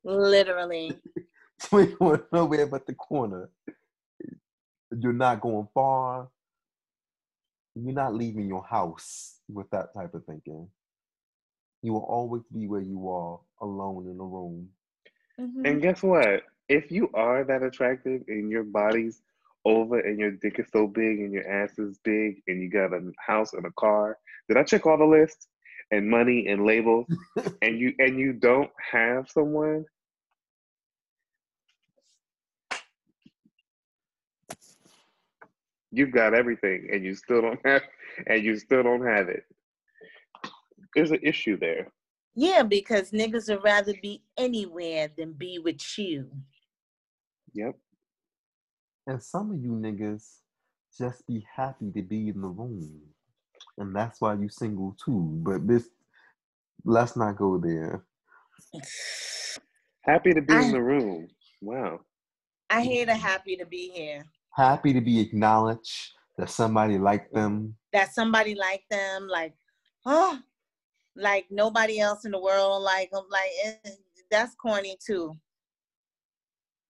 literally 0.04 0.98
You 1.72 1.78
ain't 1.80 1.98
going 1.98 2.20
nowhere 2.32 2.66
but 2.66 2.86
the 2.86 2.94
corner. 2.94 3.50
You're 4.96 5.12
not 5.12 5.40
going 5.40 5.68
far. 5.74 6.28
You're 7.74 7.94
not 7.94 8.14
leaving 8.14 8.46
your 8.48 8.64
house 8.64 9.40
with 9.48 9.68
that 9.70 9.92
type 9.94 10.14
of 10.14 10.24
thinking. 10.24 10.68
You 11.82 11.92
will 11.92 12.04
always 12.04 12.42
be 12.52 12.66
where 12.66 12.80
you 12.80 13.08
are, 13.08 13.40
alone 13.60 14.06
in 14.08 14.18
a 14.20 14.24
room. 14.24 14.68
Mhm. 15.38 15.66
and 15.66 15.82
guess 15.82 16.02
what? 16.02 16.44
If 16.68 16.90
you 16.90 17.10
are 17.14 17.44
that 17.44 17.62
attractive 17.62 18.22
and 18.28 18.50
your 18.50 18.64
body's 18.64 19.22
over 19.64 20.00
and 20.00 20.18
your 20.18 20.32
dick 20.32 20.58
is 20.58 20.68
so 20.72 20.86
big 20.86 21.20
and 21.20 21.32
your 21.32 21.46
ass 21.48 21.78
is 21.78 21.98
big 21.98 22.42
and 22.46 22.60
you 22.60 22.68
got 22.68 22.92
a 22.92 23.12
house 23.18 23.52
and 23.52 23.64
a 23.66 23.72
car, 23.72 24.18
did 24.48 24.56
I 24.56 24.64
check 24.64 24.86
all 24.86 24.98
the 24.98 25.04
lists? 25.04 25.48
And 25.90 26.08
money 26.08 26.46
and 26.48 26.64
labels, 26.64 27.06
and 27.62 27.78
you 27.78 27.94
and 27.98 28.18
you 28.18 28.32
don't 28.32 28.70
have 28.92 29.28
someone. 29.30 29.84
You've 35.90 36.12
got 36.12 36.34
everything, 36.34 36.88
and 36.92 37.04
you 37.04 37.14
still 37.14 37.40
don't 37.40 37.60
have, 37.64 37.82
and 38.26 38.44
you 38.44 38.56
still 38.58 38.82
don't 38.82 39.06
have 39.06 39.28
it. 39.28 39.44
There's 40.94 41.10
an 41.10 41.20
issue 41.22 41.58
there. 41.58 41.88
Yeah, 42.34 42.62
because 42.62 43.10
niggas 43.10 43.48
would 43.48 43.64
rather 43.64 43.94
be 44.00 44.22
anywhere 44.36 45.08
than 45.16 45.32
be 45.32 45.58
with 45.58 45.80
you. 45.98 46.30
Yep. 47.54 47.74
And 49.06 49.22
some 49.22 49.50
of 49.50 49.60
you 49.60 49.70
niggas 49.70 50.24
just 50.96 51.26
be 51.26 51.46
happy 51.56 51.90
to 51.90 52.02
be 52.02 52.28
in 52.28 52.40
the 52.40 52.48
room. 52.48 53.00
And 53.78 53.94
that's 53.94 54.20
why 54.20 54.34
you 54.34 54.48
single 54.48 54.96
too. 55.02 55.30
But 55.42 55.66
this 55.66 55.88
let's 56.84 57.16
not 57.16 57.36
go 57.36 57.58
there. 57.58 58.04
Happy 60.02 60.32
to 60.34 60.42
be 60.42 60.54
I- 60.54 60.64
in 60.64 60.72
the 60.72 60.82
room. 60.82 61.28
Wow. 61.62 62.00
I 62.70 62.82
hate 62.82 63.08
a 63.08 63.14
happy 63.14 63.56
to 63.56 63.64
be 63.64 63.90
here. 63.94 64.24
Happy 64.54 64.92
to 64.92 65.00
be 65.00 65.20
acknowledged 65.20 66.12
that 66.36 66.50
somebody 66.50 66.98
liked 66.98 67.32
them. 67.32 67.74
That 67.92 68.12
somebody 68.12 68.54
like 68.54 68.84
them, 68.90 69.26
like, 69.26 69.54
oh, 70.04 70.38
like 71.16 71.46
nobody 71.50 71.98
else 71.98 72.24
in 72.24 72.32
the 72.32 72.40
world 72.40 72.82
like 72.82 73.10
them. 73.10 73.24
Like 73.30 73.50
eh, 73.64 73.90
that's 74.30 74.54
corny 74.54 74.98
too. 75.04 75.34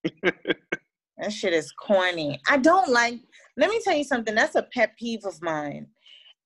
that 0.22 1.32
shit 1.32 1.52
is 1.52 1.72
corny. 1.72 2.40
I 2.48 2.58
don't 2.58 2.90
like. 2.90 3.20
Let 3.56 3.70
me 3.70 3.80
tell 3.82 3.96
you 3.96 4.04
something. 4.04 4.34
That's 4.34 4.54
a 4.56 4.62
pet 4.62 4.96
peeve 4.98 5.24
of 5.24 5.40
mine, 5.42 5.86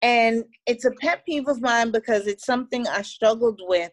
and 0.02 0.44
it's 0.66 0.84
a 0.84 0.90
pet 1.00 1.24
peeve 1.24 1.48
of 1.48 1.62
mine 1.62 1.92
because 1.92 2.26
it's 2.26 2.44
something 2.44 2.86
I 2.88 3.02
struggled 3.02 3.60
with. 3.66 3.92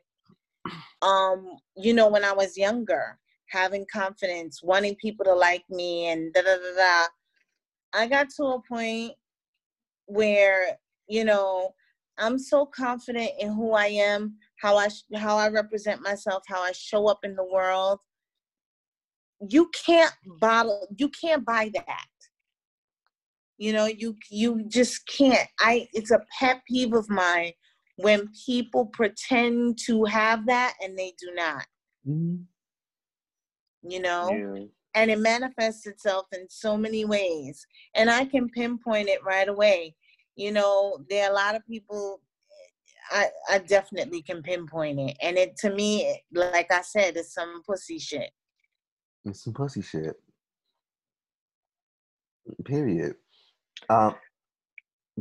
Um, 1.02 1.58
you 1.78 1.94
know, 1.94 2.10
when 2.10 2.26
I 2.26 2.34
was 2.34 2.58
younger, 2.58 3.18
having 3.50 3.86
confidence, 3.92 4.62
wanting 4.64 4.96
people 4.96 5.24
to 5.26 5.34
like 5.34 5.64
me, 5.70 6.08
and 6.08 6.34
da 6.34 6.42
da 6.42 6.56
da 6.56 6.76
da. 6.76 7.08
I 7.94 8.08
got 8.08 8.28
to 8.38 8.44
a 8.44 8.62
point 8.68 9.14
where 10.06 10.78
you 11.08 11.24
know 11.24 11.74
I'm 12.18 12.38
so 12.38 12.66
confident 12.66 13.32
in 13.40 13.54
who 13.54 13.74
I 13.74 13.88
am, 13.88 14.36
how 14.62 14.78
I 14.78 14.90
how 15.16 15.38
I 15.38 15.50
represent 15.50 16.02
myself, 16.02 16.44
how 16.48 16.62
I 16.62 16.72
show 16.74 17.08
up 17.08 17.20
in 17.24 17.36
the 17.36 17.46
world. 17.46 18.00
You 19.48 19.70
can't 19.86 20.14
bottle. 20.40 20.88
You 20.98 21.10
can't 21.10 21.46
buy 21.46 21.72
that. 21.74 22.08
You 23.60 23.74
know, 23.74 23.86
you 23.88 24.16
you 24.32 24.64
just 24.70 25.06
can't. 25.06 25.48
I 25.60 25.88
it's 25.92 26.12
a 26.12 26.22
pet 26.40 26.62
peeve 26.66 26.94
of 26.94 27.10
mine 27.10 27.52
when 27.98 28.30
people 28.46 28.86
pretend 28.88 29.78
to 29.86 30.06
have 30.06 30.46
that 30.48 30.76
and 30.82 30.98
they 30.98 31.14
do 31.20 31.30
not. 31.36 31.66
Mhm. 32.08 32.46
You 33.84 34.00
know, 34.02 34.30
Yeah. 34.32 34.66
and 34.96 35.12
it 35.12 35.20
manifests 35.20 35.86
itself 35.88 36.28
in 36.32 36.50
so 36.50 36.76
many 36.76 37.06
ways 37.06 37.66
and 37.96 38.10
i 38.10 38.26
can 38.26 38.50
pinpoint 38.50 39.08
it 39.08 39.24
right 39.24 39.48
away 39.48 39.96
you 40.36 40.52
know 40.52 40.98
there 41.10 41.26
are 41.28 41.32
a 41.32 41.36
lot 41.36 41.54
of 41.56 41.62
people 41.68 42.22
i 43.12 43.30
i 43.52 43.60
definitely 43.60 44.22
can 44.24 44.42
pinpoint 44.42 45.00
it 45.00 45.16
and 45.22 45.38
it 45.38 45.56
to 45.58 45.70
me 45.70 46.20
like 46.34 46.72
i 46.72 46.82
said 46.82 47.16
it's 47.16 47.36
some 47.36 47.62
pussy 47.68 48.00
shit 48.00 48.32
It's 49.26 49.44
some 49.44 49.54
pussy 49.54 49.82
shit. 49.84 50.16
Period. 52.66 53.16
Um, 53.88 54.16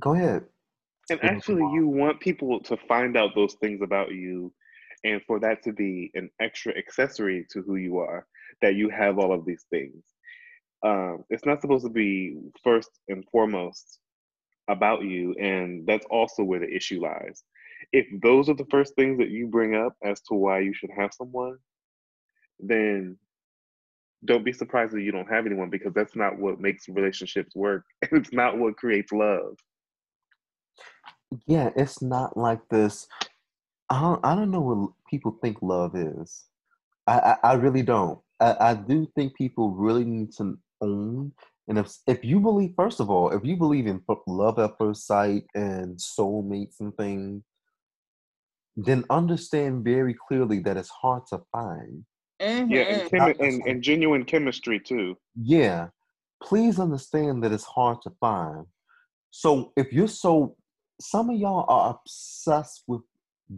go 0.01 0.15
ahead. 0.15 0.45
And 1.11 1.23
actually, 1.25 1.63
you 1.73 1.87
want 1.87 2.21
people 2.21 2.61
to 2.61 2.77
find 2.77 3.17
out 3.17 3.35
those 3.35 3.55
things 3.55 3.81
about 3.83 4.13
you, 4.13 4.53
and 5.05 5.23
for 5.27 5.41
that 5.41 5.63
to 5.63 5.73
be 5.73 6.11
an 6.15 6.29
extra 6.41 6.77
accessory 6.77 7.47
to 7.51 7.63
who 7.63 7.77
you 7.77 7.99
are, 7.99 8.27
that 8.61 8.75
you 8.75 8.91
have 8.91 9.19
all 9.19 9.33
of 9.33 9.45
these 9.47 9.65
things. 9.71 10.03
Um, 10.85 11.25
it's 11.31 11.47
not 11.47 11.61
supposed 11.61 11.85
to 11.85 11.91
be 11.91 12.37
first 12.63 12.91
and 13.09 13.25
foremost 13.33 14.01
about 14.69 15.03
you, 15.03 15.35
and 15.35 15.87
that's 15.87 16.07
also 16.11 16.45
where 16.45 16.61
the 16.61 16.69
issue 16.75 17.03
lies. 17.03 17.43
If 17.93 18.07
those 18.23 18.49
are 18.51 18.55
the 18.55 18.67
first 18.71 18.95
things 18.95 19.19
that 19.19 19.31
you 19.31 19.47
bring 19.47 19.75
up 19.75 19.97
as 20.05 20.21
to 20.23 20.35
why 20.35 20.61
you 20.61 20.75
should 20.75 20.91
have 20.97 21.15
someone, 21.15 21.57
then 22.61 23.17
don't 24.25 24.45
be 24.45 24.53
surprised 24.53 24.93
that 24.93 25.03
you 25.03 25.13
don't 25.13 25.31
have 25.31 25.47
anyone 25.47 25.71
because 25.71 25.93
that's 25.95 26.17
not 26.17 26.39
what 26.39 26.61
makes 26.61 26.89
relationships 26.89 27.55
work. 27.55 27.85
It's 28.13 28.33
not 28.33 28.59
what 28.59 28.77
creates 28.77 29.13
love. 29.13 29.57
Yeah, 31.47 31.71
it's 31.77 32.03
not 32.03 32.37
like 32.37 32.61
this. 32.71 33.07
I 33.91 34.01
don't, 34.01 34.25
I 34.25 34.35
don't 34.35 34.51
know 34.51 34.61
what 34.61 34.91
people 35.09 35.39
think 35.43 35.59
love 35.63 35.95
is. 35.95 36.47
I, 37.07 37.37
I, 37.43 37.51
I 37.51 37.53
really 37.55 37.83
don't. 37.83 38.19
I, 38.41 38.57
I 38.61 38.75
do 38.75 39.07
think 39.15 39.35
people 39.35 39.71
really 39.71 40.05
need 40.05 40.33
to 40.35 40.59
own. 40.81 41.33
And 41.69 41.79
if 41.79 41.97
if 42.07 42.25
you 42.25 42.41
believe, 42.41 42.73
first 42.77 43.01
of 43.01 43.11
all, 43.11 43.31
if 43.31 43.45
you 43.45 43.57
believe 43.57 43.87
in 43.87 44.03
love 44.27 44.59
at 44.59 44.79
first 44.79 45.07
sight 45.07 45.45
and 45.55 45.99
soulmates 45.99 46.81
and 46.81 46.95
things, 46.97 47.43
then 48.77 49.05
understand 49.11 49.85
very 49.85 50.15
clearly 50.15 50.61
that 50.61 50.77
it's 50.77 50.89
hard 50.89 51.27
to 51.27 51.41
find. 51.53 52.05
Mhm. 52.41 52.71
Yeah, 52.71 52.83
and, 52.83 53.11
chemi- 53.11 53.41
and 53.41 53.67
and 53.67 53.83
genuine 53.83 54.25
chemistry 54.25 54.79
too. 54.79 55.17
Yeah, 55.35 55.89
please 56.43 56.79
understand 56.79 57.43
that 57.43 57.53
it's 57.53 57.65
hard 57.65 58.01
to 58.03 58.11
find. 58.21 58.67
So 59.31 59.73
if 59.77 59.93
you're 59.93 60.09
so, 60.09 60.57
some 61.01 61.31
of 61.31 61.37
y'all 61.39 61.67
are 61.69 61.91
obsessed 61.99 62.85
with 62.87 63.03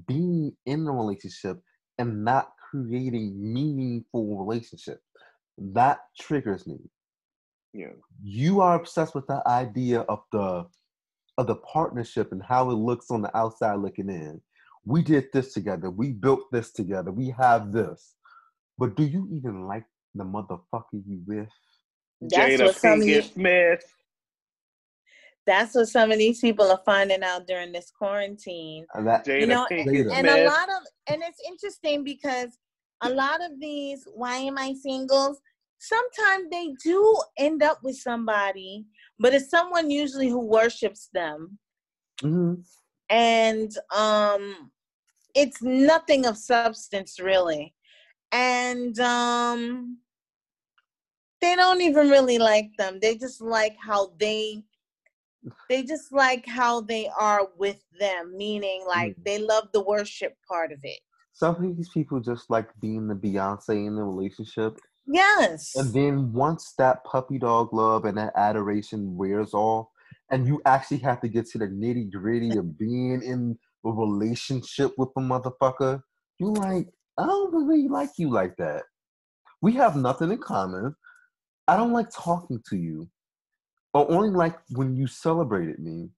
being 0.07 0.57
in 0.67 0.87
a 0.87 0.93
relationship 0.93 1.61
and 1.99 2.25
not 2.25 2.53
creating 2.71 3.35
meaningful 3.53 4.39
relationship. 4.39 5.01
That 5.59 5.99
triggers 6.19 6.67
me. 6.67 6.79
Yeah, 7.73 7.93
You 8.23 8.61
are 8.61 8.75
obsessed 8.75 9.15
with 9.15 9.27
the 9.27 9.43
idea 9.47 10.01
of 10.01 10.21
the 10.33 10.67
of 11.39 11.47
the 11.47 11.57
partnership 11.57 12.33
and 12.33 12.43
how 12.43 12.71
it 12.71 12.75
looks 12.75 13.11
on 13.11 13.23
the 13.23 13.35
outside 13.37 13.77
looking 13.77 14.09
in. 14.09 14.41
We 14.85 15.03
did 15.03 15.29
this 15.33 15.53
together. 15.55 15.91
We 15.91 16.13
built 16.13 16.51
this 16.51 16.73
together. 16.73 17.13
We 17.13 17.31
have 17.31 17.73
this. 17.73 18.15
But 18.81 18.97
do 18.97 19.05
you 19.05 19.29
even 19.31 19.67
like 19.69 19.85
the 20.15 20.25
motherfucker 20.25 21.01
you 21.07 21.21
with? 21.27 21.49
that's 22.23 22.57
Jada 22.59 22.65
what 22.67 22.77
some 22.77 23.01
of 23.03 23.07
you, 23.07 23.19
Pinkett 23.21 23.33
Smith. 23.35 23.85
that's 25.47 25.75
what 25.75 25.89
some 25.89 26.11
of 26.11 26.19
these 26.19 26.41
people 26.41 26.71
are 26.71 26.81
finding 26.85 27.23
out 27.23 27.47
during 27.47 27.73
this 27.73 27.91
quarantine 27.91 28.87
And 28.95 29.07
that 29.07 29.25
Jada 29.27 29.41
you 29.41 29.47
know 29.47 29.67
Pinkett 29.71 29.87
Jada. 30.07 30.13
and 30.15 30.27
a 30.29 30.45
lot 30.45 30.69
of 30.69 30.83
and 31.09 31.23
it's 31.23 31.41
interesting 31.47 32.05
because 32.05 32.51
a 33.03 33.11
lot 33.11 33.43
of 33.43 33.53
these 33.61 34.07
why 34.15 34.37
am 34.37 34.59
i 34.59 34.75
singles 34.75 35.41
sometimes 35.79 36.45
they 36.51 36.67
do 36.85 37.01
end 37.39 37.63
up 37.63 37.79
with 37.83 37.97
somebody 37.97 38.85
but 39.19 39.33
it's 39.35 39.49
someone 39.51 39.91
usually 39.91 40.29
who 40.29 40.41
worships 40.57 41.09
them 41.15 41.59
Mhm. 42.23 42.63
and 43.09 43.73
um 43.95 44.71
it's 45.35 45.63
nothing 45.63 46.27
of 46.27 46.37
substance 46.37 47.19
really 47.19 47.75
and 48.33 48.99
um 49.01 49.99
they 51.41 51.57
don't 51.57 51.81
even 51.81 52.09
really 52.11 52.39
like 52.39 52.71
them 52.79 52.99
they 53.01 53.17
just 53.17 53.41
like 53.41 53.77
how 53.83 54.13
they 54.19 54.63
they 55.69 55.83
just 55.83 56.13
like 56.13 56.47
how 56.47 56.81
they 56.81 57.09
are 57.19 57.49
with 57.57 57.83
them 57.99 58.37
meaning 58.37 58.85
like 58.87 59.15
Mm. 59.17 59.25
they 59.25 59.39
love 59.39 59.69
the 59.73 59.83
worship 59.83 60.35
part 60.49 60.73
of 60.73 60.79
it 60.83 61.01
Some 61.33 61.57
of 61.57 61.77
these 61.77 61.89
people 61.91 62.21
just 62.21 62.51
like 62.51 62.69
being 62.81 63.09
the 63.09 63.15
Beyonce 63.15 63.87
in 63.87 63.97
the 63.97 64.03
relationship. 64.03 64.79
yes 65.07 65.75
And 65.77 65.95
then 65.95 66.33
once 66.33 66.75
that 66.79 67.05
puppy 67.05 67.39
dog 67.39 67.73
love 67.73 68.05
and 68.05 68.19
that 68.19 68.33
adoration 68.37 69.17
wears 69.17 69.55
off, 69.55 69.87
and 70.31 70.47
you 70.47 70.61
actually 70.67 70.99
have 70.99 71.21
to 71.23 71.29
get 71.29 71.47
to 71.51 71.59
the 71.59 71.67
nitty 71.67 72.11
gritty 72.13 72.57
of 72.57 72.79
being 72.79 73.23
in 73.23 73.59
a 73.85 73.91
relationship 73.91 74.93
with 74.99 75.09
a 75.17 75.21
motherfucker, 75.21 76.03
you 76.39 76.53
like, 76.55 76.89
I 77.21 77.27
don't 77.27 77.55
really 77.55 77.87
like 77.89 78.11
you 78.17 78.31
like 78.31 78.57
that. 78.57 78.85
We 79.61 79.75
have 79.75 79.95
nothing 79.95 80.31
in 80.31 80.39
common. 80.39 80.95
I 81.69 81.77
don't 81.77 81.93
like 81.93 82.09
talking 82.11 82.63
to 82.71 82.77
you. 82.77 83.09
Or 83.93 84.11
only 84.11 84.31
like 84.31 84.57
when 84.71 84.97
you 84.97 85.07
celebrated 85.07 85.79
me. 85.79 86.09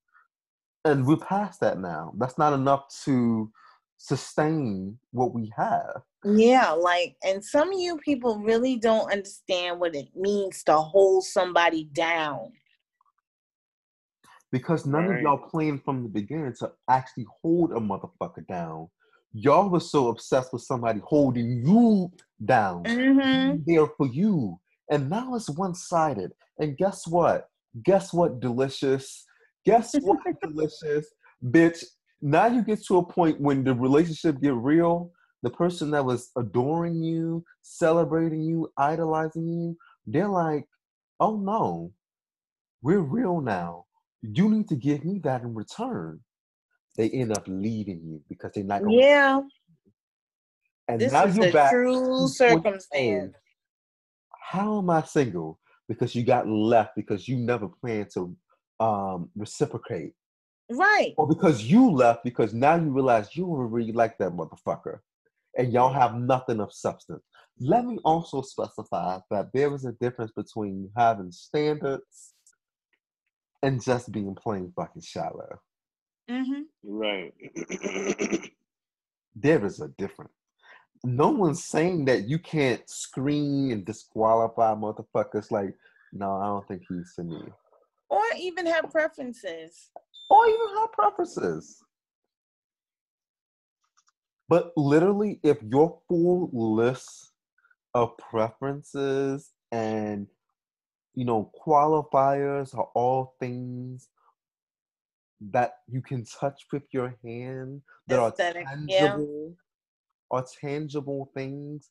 And 0.84 1.06
we're 1.06 1.16
past 1.16 1.60
that 1.60 1.78
now. 1.78 2.12
That's 2.18 2.38
not 2.38 2.52
enough 2.52 2.84
to 3.04 3.50
sustain 3.96 4.98
what 5.12 5.34
we 5.34 5.52
have. 5.56 6.02
yeah 6.24 6.70
like 6.70 7.16
and 7.24 7.44
some 7.44 7.72
of 7.72 7.78
you 7.78 7.96
people 7.98 8.38
really 8.40 8.76
don't 8.76 9.12
understand 9.12 9.78
what 9.78 9.94
it 9.94 10.08
means 10.16 10.62
to 10.64 10.74
hold 10.76 11.24
somebody 11.24 11.84
down 11.92 12.50
because 14.52 14.86
none 14.86 15.10
of 15.10 15.20
y'all 15.22 15.38
planned 15.38 15.82
from 15.82 16.02
the 16.02 16.08
beginning 16.08 16.54
to 16.60 16.70
actually 16.88 17.26
hold 17.42 17.72
a 17.72 17.76
motherfucker 17.76 18.46
down. 18.46 18.88
Y'all 19.34 19.70
were 19.70 19.80
so 19.80 20.08
obsessed 20.08 20.52
with 20.52 20.62
somebody 20.62 21.00
holding 21.04 21.64
you 21.64 22.10
down, 22.44 22.84
mm-hmm. 22.84 23.62
there 23.66 23.86
for 23.96 24.06
you, 24.06 24.58
and 24.90 25.08
now 25.08 25.34
it's 25.34 25.48
one 25.48 25.74
sided. 25.74 26.32
And 26.58 26.76
guess 26.76 27.06
what? 27.06 27.48
Guess 27.82 28.12
what? 28.12 28.40
Delicious. 28.40 29.24
Guess 29.64 29.94
what? 30.02 30.18
delicious, 30.42 31.06
bitch. 31.46 31.82
now 32.20 32.46
you 32.46 32.62
get 32.62 32.84
to 32.84 32.98
a 32.98 33.04
point 33.04 33.40
when 33.40 33.64
the 33.64 33.74
relationship 33.74 34.40
get 34.40 34.54
real. 34.54 35.10
The 35.42 35.50
person 35.50 35.90
that 35.90 36.04
was 36.04 36.30
adoring 36.36 37.02
you, 37.02 37.42
celebrating 37.62 38.42
you, 38.42 38.70
idolizing 38.76 39.48
you, 39.48 39.76
they're 40.06 40.28
like, 40.28 40.66
"Oh 41.18 41.36
no, 41.36 41.92
we're 42.82 43.00
real 43.00 43.40
now. 43.40 43.86
You 44.22 44.48
need 44.50 44.68
to 44.68 44.76
give 44.76 45.04
me 45.04 45.20
that 45.24 45.42
in 45.42 45.54
return." 45.54 46.20
They 46.96 47.08
end 47.10 47.32
up 47.32 47.44
leaving 47.46 48.00
you 48.04 48.22
because 48.28 48.52
they're 48.54 48.64
not. 48.64 48.82
Yeah, 48.90 49.40
and 50.88 51.00
this 51.00 51.12
now 51.12 51.24
you're 51.24 51.48
a 51.48 51.52
back. 51.52 51.72
true 51.72 51.94
to 51.94 52.00
what 52.00 52.20
you 52.20 52.28
circumstance. 52.28 53.34
How 54.40 54.78
am 54.78 54.90
I 54.90 55.02
single? 55.02 55.58
Because 55.88 56.14
you 56.14 56.24
got 56.24 56.46
left 56.48 56.92
because 56.96 57.26
you 57.26 57.36
never 57.36 57.68
planned 57.68 58.10
to 58.14 58.36
um, 58.80 59.30
reciprocate, 59.36 60.12
Right. 60.70 61.14
or 61.16 61.26
because 61.26 61.62
you 61.62 61.90
left 61.90 62.24
because 62.24 62.52
now 62.52 62.74
you 62.76 62.90
realize 62.90 63.34
you 63.36 63.46
really 63.46 63.92
like 63.92 64.18
that 64.18 64.32
motherfucker, 64.32 64.98
and 65.56 65.72
y'all 65.72 65.92
have 65.92 66.14
nothing 66.14 66.60
of 66.60 66.72
substance. 66.72 67.22
Let 67.58 67.84
me 67.86 67.98
also 68.04 68.42
specify 68.42 69.20
that 69.30 69.50
there 69.52 69.74
is 69.74 69.84
a 69.84 69.92
difference 69.92 70.32
between 70.32 70.90
having 70.96 71.30
standards 71.32 72.34
and 73.62 73.82
just 73.82 74.10
being 74.10 74.34
plain 74.34 74.72
fucking 74.74 75.02
shallow. 75.02 75.60
Hmm 76.28 76.62
Right. 76.82 77.34
There 79.34 79.64
is 79.64 79.80
a 79.80 79.88
difference. 79.88 80.32
No 81.04 81.30
one's 81.30 81.64
saying 81.64 82.04
that 82.04 82.28
you 82.28 82.38
can't 82.38 82.88
screen 82.88 83.72
and 83.72 83.84
disqualify 83.84 84.74
motherfuckers 84.74 85.50
like, 85.50 85.74
no, 86.12 86.32
I 86.36 86.46
don't 86.46 86.68
think 86.68 86.82
he's 86.88 87.12
for 87.16 87.24
me. 87.24 87.40
Or 88.08 88.22
even 88.38 88.66
have 88.66 88.90
preferences. 88.90 89.90
Or 90.30 90.46
even 90.46 90.76
have 90.76 90.92
preferences. 90.92 91.82
But 94.48 94.72
literally, 94.76 95.40
if 95.42 95.62
your 95.62 95.98
full 96.08 96.50
list 96.52 97.32
of 97.94 98.16
preferences 98.18 99.50
and 99.70 100.26
you 101.14 101.24
know 101.24 101.50
qualifiers 101.66 102.76
are 102.76 102.88
all 102.94 103.34
things 103.40 104.08
that 105.50 105.78
you 105.88 106.00
can 106.00 106.24
touch 106.24 106.66
with 106.72 106.82
your 106.92 107.16
hand 107.24 107.82
that 108.06 108.18
Aesthetic, 108.18 108.66
are 108.66 108.76
yeah. 108.88 109.06
tangible 109.16 109.56
are 110.30 110.46
tangible 110.60 111.30
things, 111.34 111.90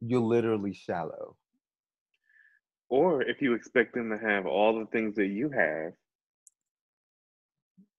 you're 0.00 0.20
literally 0.20 0.72
shallow. 0.74 1.36
or 2.90 3.22
if 3.22 3.42
you 3.42 3.54
expect 3.54 3.94
them 3.94 4.08
to 4.10 4.18
have 4.18 4.46
all 4.46 4.78
the 4.78 4.86
things 4.86 5.16
that 5.16 5.26
you 5.26 5.48
have, 5.50 5.92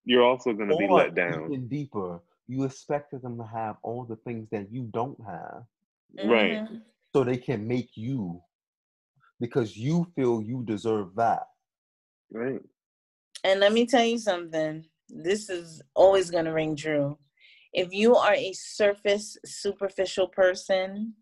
you're 0.06 0.24
also 0.24 0.54
going 0.54 0.70
to 0.70 0.78
be 0.78 0.88
let 0.88 1.16
down. 1.16 1.52
Even 1.52 1.68
deeper, 1.68 2.22
you 2.48 2.64
expected 2.64 3.22
them 3.24 3.38
to 3.38 3.44
have 3.44 3.76
all 3.84 4.06
the 4.06 4.16
things 4.18 4.48
that 4.52 4.72
you 4.72 4.84
don't 4.94 5.20
have, 5.26 5.66
Right. 6.24 6.62
Mhm. 6.62 6.82
so 7.14 7.24
they 7.24 7.38
can 7.38 7.68
make 7.68 7.98
you 7.98 8.42
because 9.42 9.76
you 9.76 10.06
feel 10.16 10.42
you 10.42 10.64
deserve 10.64 11.14
that. 11.16 11.48
Right. 12.32 12.62
And 13.46 13.60
let 13.60 13.74
me 13.74 13.86
tell 13.86 14.04
you 14.04 14.18
something. 14.18 14.86
This 15.08 15.52
is 15.52 15.80
always 15.94 16.32
going 16.32 16.46
to 16.46 16.52
ring 16.52 16.76
true. 16.76 17.20
If 17.74 17.94
you 17.94 18.16
are 18.16 18.34
a 18.34 18.54
surface, 18.54 19.38
superficial 19.46 20.28
person, 20.28 21.14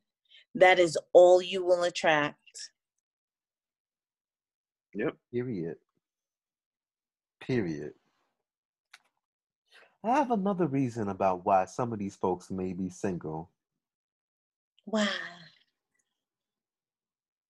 that 0.56 0.80
is 0.80 0.98
all 1.12 1.41
you 1.41 1.66
will 1.66 1.84
attract. 1.84 2.38
Yep. 4.95 5.18
Period. 5.34 5.76
Period. 7.41 7.91
I 10.02 10.16
have 10.16 10.32
another 10.32 10.68
reason 10.68 11.10
about 11.10 11.45
why 11.45 11.66
some 11.66 11.91
of 11.91 12.00
these 12.00 12.16
folks 12.16 12.50
may 12.50 12.72
be 12.72 12.88
single. 12.88 13.50
Why? 14.86 15.10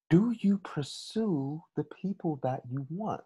Do 0.09 0.33
you 0.39 0.57
pursue 0.57 1.61
the 1.75 1.83
people 1.83 2.39
that 2.41 2.61
you 2.71 2.87
want? 2.89 3.21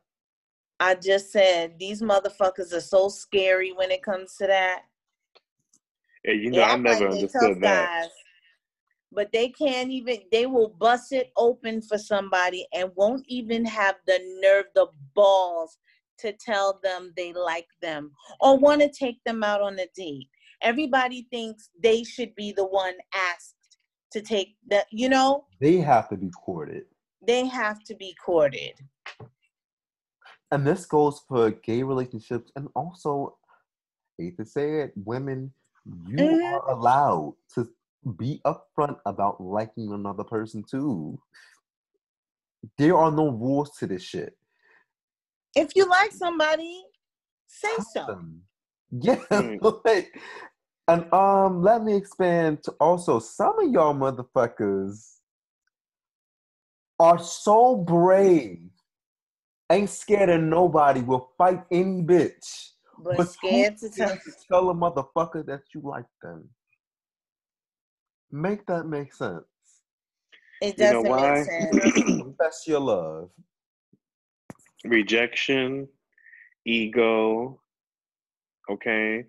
I 0.79 0.95
just 0.95 1.31
said 1.31 1.77
these 1.79 2.01
motherfuckers 2.01 2.73
are 2.73 2.81
so 2.81 3.09
scary 3.09 3.71
when 3.71 3.91
it 3.91 4.03
comes 4.03 4.35
to 4.35 4.47
that. 4.47 4.83
Yeah, 6.23 6.33
you 6.33 6.51
know, 6.51 6.57
They 6.57 6.63
I 6.63 6.73
act 6.73 6.83
like 6.85 6.99
never 6.99 7.11
understood 7.11 7.41
tough 7.41 7.61
that. 7.61 8.01
guys, 8.01 8.09
but 9.11 9.31
they 9.31 9.49
can't 9.49 9.89
even. 9.89 10.17
They 10.31 10.45
will 10.45 10.69
bust 10.69 11.11
it 11.13 11.31
open 11.35 11.81
for 11.81 11.97
somebody 11.97 12.67
and 12.73 12.91
won't 12.95 13.23
even 13.27 13.65
have 13.65 13.95
the 14.05 14.19
nerve, 14.41 14.65
the 14.75 14.87
balls 15.15 15.77
to 16.19 16.33
tell 16.33 16.79
them 16.83 17.13
they 17.15 17.33
like 17.33 17.67
them 17.81 18.11
or 18.39 18.57
want 18.57 18.81
to 18.81 18.89
take 18.89 19.23
them 19.23 19.43
out 19.43 19.61
on 19.61 19.79
a 19.79 19.87
date. 19.95 20.27
Everybody 20.61 21.27
thinks 21.31 21.69
they 21.81 22.03
should 22.03 22.33
be 22.35 22.51
the 22.51 22.65
one 22.65 22.95
asked 23.13 23.77
to 24.11 24.21
take 24.21 24.57
the. 24.67 24.85
You 24.91 25.09
know, 25.09 25.45
They 25.59 25.77
have 25.77 26.07
to 26.09 26.17
be 26.17 26.29
courted. 26.31 26.85
they 27.25 27.45
have 27.47 27.83
to 27.85 27.95
be 27.95 28.13
courted. 28.23 28.73
And 30.51 30.65
this 30.65 30.85
goes 30.85 31.21
for 31.27 31.51
gay 31.51 31.83
relationships 31.83 32.51
and 32.55 32.69
also, 32.75 33.37
hate 34.17 34.37
to 34.37 34.45
say 34.45 34.81
it, 34.81 34.93
women, 34.95 35.53
you 36.05 36.17
Mhm. 36.17 36.53
are 36.53 36.69
allowed 36.71 37.35
to 37.55 37.69
be 38.15 38.41
upfront 38.45 38.99
about 39.05 39.41
liking 39.41 39.91
another 39.91 40.23
person 40.23 40.63
too. 40.63 41.21
There 42.77 42.97
are 42.97 43.11
no 43.11 43.29
rules 43.29 43.71
to 43.77 43.87
this 43.87 44.01
shit. 44.03 44.37
If 45.55 45.75
you 45.75 45.85
like 45.87 46.11
somebody, 46.11 46.85
say 47.47 47.75
Tell 47.75 47.85
so. 47.85 48.25
Yeah. 48.91 49.23
Right. 49.29 49.59
like, 49.85 50.19
and 50.87 51.11
um, 51.13 51.61
let 51.61 51.83
me 51.83 51.95
expand 51.95 52.63
to 52.63 52.71
also 52.79 53.19
some 53.19 53.59
of 53.59 53.71
y'all 53.71 53.93
motherfuckers 53.93 55.19
are 56.99 57.19
so 57.19 57.75
brave, 57.75 58.69
ain't 59.69 59.89
scared 59.89 60.29
of 60.29 60.41
nobody, 60.41 61.01
will 61.01 61.31
fight 61.37 61.63
any 61.71 62.01
bitch. 62.01 62.69
But 62.99 63.17
too 63.17 63.25
scared 63.25 63.77
to 63.77 63.89
tell. 63.89 64.09
to 64.09 64.31
tell 64.49 64.69
a 64.69 64.73
motherfucker 64.73 65.45
that 65.45 65.61
you 65.73 65.81
like 65.83 66.05
them. 66.21 66.49
Make 68.31 68.65
that 68.67 68.85
make 68.85 69.13
sense. 69.13 69.43
It 70.61 70.77
You 70.77 70.91
know 70.91 71.01
doesn't 71.01 71.09
why? 71.09 71.33
make 71.39 71.45
sense. 71.45 72.35
That's 72.39 72.67
your 72.67 72.79
love. 72.79 73.29
Rejection, 74.83 75.87
ego, 76.65 77.59
okay? 78.69 79.25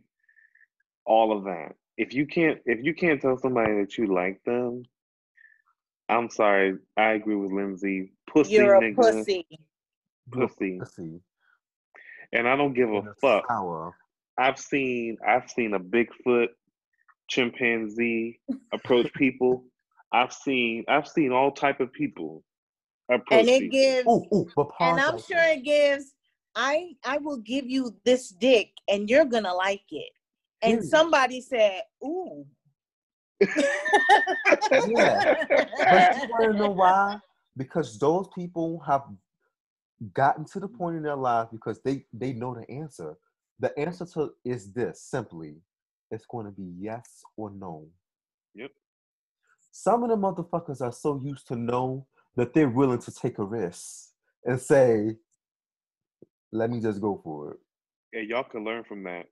All 1.04 1.36
of 1.36 1.44
that. 1.44 1.74
If 1.96 2.14
you 2.14 2.26
can't 2.26 2.60
if 2.64 2.84
you 2.84 2.94
can't 2.94 3.20
tell 3.20 3.36
somebody 3.36 3.74
that 3.80 3.98
you 3.98 4.06
like 4.06 4.42
them, 4.44 4.84
I'm 6.08 6.30
sorry, 6.30 6.78
I 6.96 7.12
agree 7.12 7.34
with 7.36 7.52
Lindsay. 7.52 8.12
Pussy 8.30 8.54
You're 8.54 8.76
a 8.76 8.80
nigga, 8.80 8.96
pussy. 8.96 9.46
You're 10.34 10.44
a 10.44 10.48
pussy. 10.48 10.78
pussy. 10.78 11.20
And 12.32 12.48
I 12.48 12.56
don't 12.56 12.74
give 12.74 12.90
a 12.90 13.02
fuck. 13.20 13.46
sour. 13.48 13.94
I've 14.38 14.58
seen 14.58 15.16
I've 15.26 15.50
seen 15.50 15.74
a 15.74 15.80
Bigfoot 15.80 16.48
chimpanzee 17.28 18.40
approach 18.72 19.12
people. 19.14 19.64
I've 20.12 20.32
seen 20.32 20.84
I've 20.88 21.08
seen 21.08 21.32
all 21.32 21.50
type 21.52 21.80
of 21.80 21.92
people 21.92 22.44
approach 23.10 23.40
And 23.40 23.48
it 23.48 23.60
people. 23.60 23.78
gives 23.80 24.08
Ooh, 24.08 24.36
ooh, 24.38 24.50
but 24.56 24.68
and 24.80 25.00
I'm 25.00 25.14
right 25.14 25.24
sure 25.28 25.42
it 25.42 25.64
gives 25.64 26.14
I 26.54 26.92
I 27.04 27.18
will 27.18 27.38
give 27.38 27.66
you 27.68 27.96
this 28.04 28.28
dick 28.30 28.70
and 28.88 29.08
you're 29.08 29.24
gonna 29.24 29.54
like 29.54 29.84
it. 29.90 30.10
And 30.62 30.72
Period. 30.74 30.90
somebody 30.90 31.40
said, 31.40 31.82
ooh. 32.04 32.44
But 35.90 36.16
you 36.16 36.26
want 36.28 36.52
to 36.52 36.58
know 36.58 36.70
why? 36.72 37.18
Because 37.56 37.98
those 37.98 38.28
people 38.34 38.80
have 38.86 39.02
gotten 40.14 40.44
to 40.46 40.60
the 40.60 40.68
point 40.68 40.96
in 40.96 41.02
their 41.02 41.16
life 41.16 41.48
because 41.50 41.80
they 41.82 42.04
they 42.12 42.32
know 42.32 42.54
the 42.54 42.70
answer. 42.70 43.16
The 43.60 43.76
answer 43.78 44.06
to 44.14 44.32
is 44.44 44.72
this 44.72 45.02
simply: 45.02 45.56
it's 46.10 46.26
going 46.26 46.46
to 46.46 46.52
be 46.52 46.72
yes 46.78 47.22
or 47.36 47.50
no. 47.50 47.86
Yep. 48.54 48.70
Some 49.72 50.02
of 50.02 50.10
the 50.10 50.16
motherfuckers 50.16 50.80
are 50.80 50.92
so 50.92 51.20
used 51.22 51.46
to 51.48 51.56
no 51.56 52.06
that 52.36 52.54
they're 52.54 52.68
willing 52.68 53.00
to 53.00 53.12
take 53.12 53.38
a 53.38 53.44
risk 53.44 54.10
and 54.44 54.60
say, 54.60 55.16
"Let 56.52 56.70
me 56.70 56.80
just 56.80 57.00
go 57.00 57.20
for 57.22 57.52
it." 57.52 57.58
Yeah, 58.12 58.36
y'all 58.36 58.44
can 58.44 58.64
learn 58.64 58.84
from 58.84 59.02
that. 59.04 59.26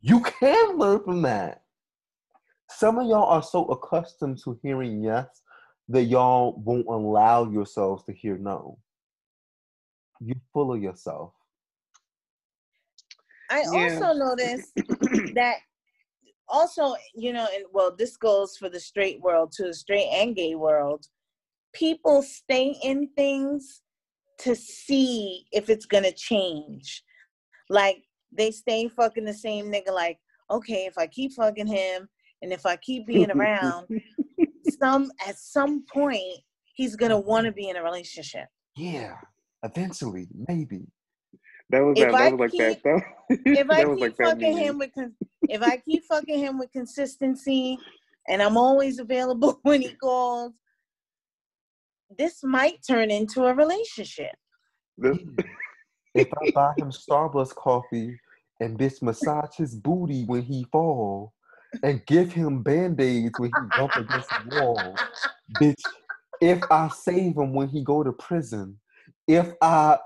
You 0.00 0.20
can 0.20 0.76
learn 0.76 1.02
from 1.02 1.22
that. 1.22 1.62
Some 2.68 2.98
of 2.98 3.06
y'all 3.06 3.30
are 3.30 3.42
so 3.42 3.66
accustomed 3.66 4.38
to 4.44 4.58
hearing 4.62 5.02
yes 5.02 5.42
that 5.88 6.04
y'all 6.04 6.60
won't 6.64 6.86
allow 6.86 7.50
yourselves 7.50 8.04
to 8.04 8.12
hear 8.12 8.36
no. 8.36 8.78
You're 10.24 10.36
full 10.52 10.72
of 10.72 10.80
yourself. 10.80 11.34
I 13.50 13.60
Yeah. 13.60 13.70
also 13.72 14.12
noticed 14.14 14.72
that 15.34 15.58
also, 16.48 16.94
you 17.14 17.32
know, 17.32 17.46
and 17.52 17.64
well, 17.72 17.94
this 17.94 18.16
goes 18.16 18.56
for 18.56 18.68
the 18.68 18.80
straight 18.80 19.20
world 19.20 19.52
to 19.52 19.64
the 19.64 19.74
straight 19.74 20.08
and 20.08 20.34
gay 20.34 20.54
world. 20.54 21.06
People 21.74 22.22
stay 22.22 22.76
in 22.82 23.08
things 23.16 23.82
to 24.38 24.54
see 24.54 25.46
if 25.52 25.68
it's 25.68 25.86
gonna 25.86 26.12
change. 26.12 27.04
Like 27.68 28.04
they 28.32 28.50
stay 28.50 28.88
fucking 28.88 29.24
the 29.24 29.34
same 29.34 29.70
nigga. 29.70 29.90
Like, 29.92 30.18
okay, 30.50 30.86
if 30.86 30.96
I 30.96 31.06
keep 31.06 31.32
fucking 31.32 31.66
him 31.66 32.08
and 32.42 32.52
if 32.52 32.64
I 32.64 32.76
keep 32.76 33.06
being 33.06 33.30
around, 33.34 33.88
some 34.80 35.10
at 35.26 35.36
some 35.36 35.84
point 35.92 36.40
he's 36.74 36.96
gonna 36.96 37.20
want 37.20 37.46
to 37.46 37.52
be 37.52 37.68
in 37.68 37.76
a 37.76 37.82
relationship. 37.82 38.48
Yeah, 38.76 39.16
eventually, 39.64 40.28
maybe. 40.48 40.82
That 41.70 41.80
was 41.80 41.98
If 41.98 42.04
that, 42.04 42.12
I 42.12 42.30
that 42.30 42.36
was 42.36 42.40
like 42.40 42.56
that. 42.58 42.82
that 42.84 43.02
If 43.54 43.70
I 43.70 43.84
keep 43.84 44.00
like 44.00 44.16
fucking 44.16 44.54
meme. 44.54 44.64
him 44.64 44.78
with, 44.78 44.90
if 45.48 45.62
I 45.62 45.76
keep 45.78 46.04
fucking 46.04 46.38
him 46.38 46.58
with 46.58 46.70
consistency, 46.72 47.78
and 48.28 48.42
I'm 48.42 48.56
always 48.56 48.98
available 48.98 49.58
when 49.62 49.82
he 49.82 49.94
calls, 49.94 50.52
this 52.16 52.44
might 52.44 52.80
turn 52.86 53.10
into 53.10 53.44
a 53.44 53.54
relationship. 53.54 54.36
If 56.14 56.28
I 56.32 56.46
buy 56.54 56.74
him 56.78 56.90
Starbucks 56.90 57.54
coffee 57.54 58.20
and 58.60 58.78
bitch 58.78 59.02
massage 59.02 59.56
his 59.56 59.74
booty 59.74 60.24
when 60.24 60.42
he 60.42 60.64
fall 60.70 61.32
and 61.82 62.04
give 62.06 62.32
him 62.32 62.62
band-aids 62.62 63.38
when 63.38 63.50
he 63.50 63.62
bump 63.74 63.96
against 63.96 64.30
the 64.34 64.42
wall, 64.42 65.02
bitch, 65.60 65.82
if 66.40 66.62
I 66.70 66.88
save 66.88 67.36
him 67.36 67.52
when 67.52 67.68
he 67.68 67.82
go 67.82 68.04
to 68.04 68.12
prison, 68.12 68.78
if 69.28 69.52
I 69.60 69.98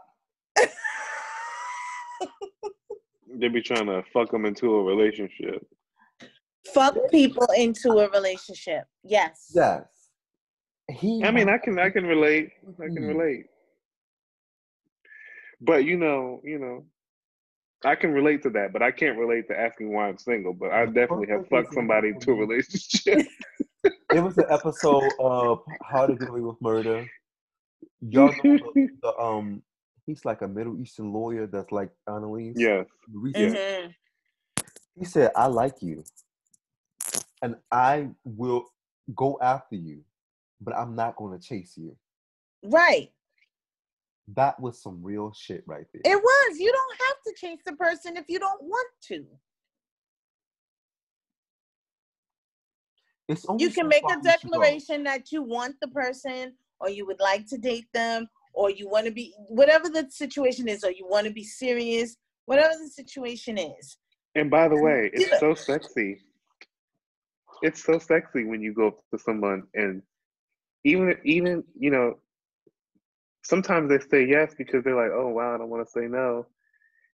they 3.38 3.48
be 3.48 3.62
trying 3.62 3.86
to 3.86 4.02
fuck 4.12 4.30
them 4.32 4.44
into 4.44 4.74
a 4.74 4.82
relationship. 4.82 5.64
Fuck 6.74 6.96
people 7.10 7.46
into 7.56 7.90
a 8.00 8.10
relationship. 8.10 8.84
Yes. 9.04 9.52
yes. 9.54 9.82
He 10.90 11.22
I 11.24 11.30
mean, 11.30 11.48
I 11.48 11.58
can 11.58 11.78
I 11.78 11.90
can 11.90 12.04
relate. 12.06 12.50
I 12.80 12.86
can 12.86 13.04
Hmm. 13.04 13.16
relate. 13.18 13.46
But 15.60 15.84
you 15.84 15.96
know, 15.96 16.40
you 16.44 16.58
know, 16.58 16.86
I 17.84 17.94
can 17.94 18.12
relate 18.12 18.42
to 18.42 18.50
that, 18.50 18.72
but 18.72 18.82
I 18.82 18.90
can't 18.90 19.18
relate 19.18 19.48
to 19.48 19.58
asking 19.58 19.92
why 19.92 20.08
I'm 20.08 20.18
single. 20.18 20.52
But 20.52 20.72
I 20.72 20.86
definitely 20.86 21.28
have 21.28 21.46
fucked 21.48 21.74
somebody 21.74 22.08
into 22.08 22.32
a 22.32 22.34
relationship. 22.34 23.26
It 24.12 24.20
was 24.20 24.36
an 24.38 24.46
episode 24.50 25.12
of 25.20 25.60
How 25.84 26.06
to 26.06 26.16
Get 26.16 26.28
Away 26.30 26.40
with 26.40 26.56
Murder. 26.60 27.06
Y'all 28.00 28.28
know 28.28 28.72
the, 28.74 28.88
the 29.02 29.16
um 29.18 29.62
he's 30.06 30.24
like 30.24 30.42
a 30.42 30.48
Middle 30.48 30.80
Eastern 30.80 31.12
lawyer 31.12 31.46
that's 31.46 31.72
like 31.72 31.90
Annalise. 32.06 32.56
yes. 32.56 32.86
Research. 33.12 33.52
Mhm. 33.52 33.94
He 34.98 35.04
said, 35.04 35.30
I 35.36 35.46
like 35.46 35.80
you. 35.82 36.04
And 37.42 37.56
I 37.70 38.08
will 38.24 38.66
go 39.14 39.38
after 39.40 39.76
you, 39.76 40.02
but 40.60 40.74
I'm 40.76 40.94
not 40.96 41.16
gonna 41.16 41.38
chase 41.38 41.74
you. 41.76 41.96
Right. 42.64 43.12
That 44.34 44.60
was 44.60 44.82
some 44.82 45.02
real 45.02 45.32
shit 45.32 45.62
right 45.66 45.86
there. 45.92 46.02
It 46.04 46.16
was. 46.22 46.58
You 46.58 46.72
don't 46.72 47.00
have 47.00 47.16
to 47.26 47.34
chase 47.40 47.60
the 47.64 47.74
person 47.76 48.16
if 48.16 48.28
you 48.28 48.38
don't 48.38 48.62
want 48.62 48.88
to. 49.04 49.24
It's 53.28 53.46
only 53.46 53.64
You 53.64 53.70
can 53.70 53.84
so 53.84 53.88
make 53.88 54.02
a 54.04 54.06
we 54.22 54.30
should 54.30 54.50
go. 54.50 54.58
declaration 54.60 55.04
that 55.04 55.32
you 55.32 55.42
want 55.42 55.76
the 55.80 55.88
person 55.88 56.54
or 56.80 56.88
you 56.88 57.06
would 57.06 57.20
like 57.20 57.46
to 57.48 57.58
date 57.58 57.88
them 57.92 58.26
or 58.54 58.70
you 58.70 58.88
want 58.88 59.06
to 59.06 59.12
be 59.12 59.34
whatever 59.48 59.88
the 59.88 60.06
situation 60.10 60.68
is 60.68 60.84
or 60.84 60.90
you 60.90 61.06
want 61.08 61.26
to 61.26 61.32
be 61.32 61.44
serious, 61.44 62.16
whatever 62.46 62.74
the 62.82 62.88
situation 62.88 63.58
is. 63.58 63.98
And 64.34 64.50
by 64.50 64.68
the 64.68 64.76
way, 64.76 65.10
Yeah. 65.12 65.20
it's 65.20 65.40
so 65.40 65.54
sexy. 65.54 66.20
It's 67.62 67.82
so 67.82 67.98
sexy 67.98 68.44
when 68.44 68.62
you 68.62 68.72
go 68.72 68.88
up 68.88 68.98
to 69.12 69.18
someone 69.18 69.64
and 69.74 70.02
even 70.84 71.16
even 71.24 71.64
you 71.76 71.90
know 71.90 72.18
sometimes 73.42 73.88
they 73.88 73.98
say 73.98 74.26
yes 74.26 74.54
because 74.56 74.84
they're 74.84 74.94
like, 74.94 75.10
oh 75.12 75.28
wow, 75.28 75.54
I 75.54 75.58
don't 75.58 75.70
want 75.70 75.86
to 75.86 75.90
say 75.90 76.06
no, 76.06 76.46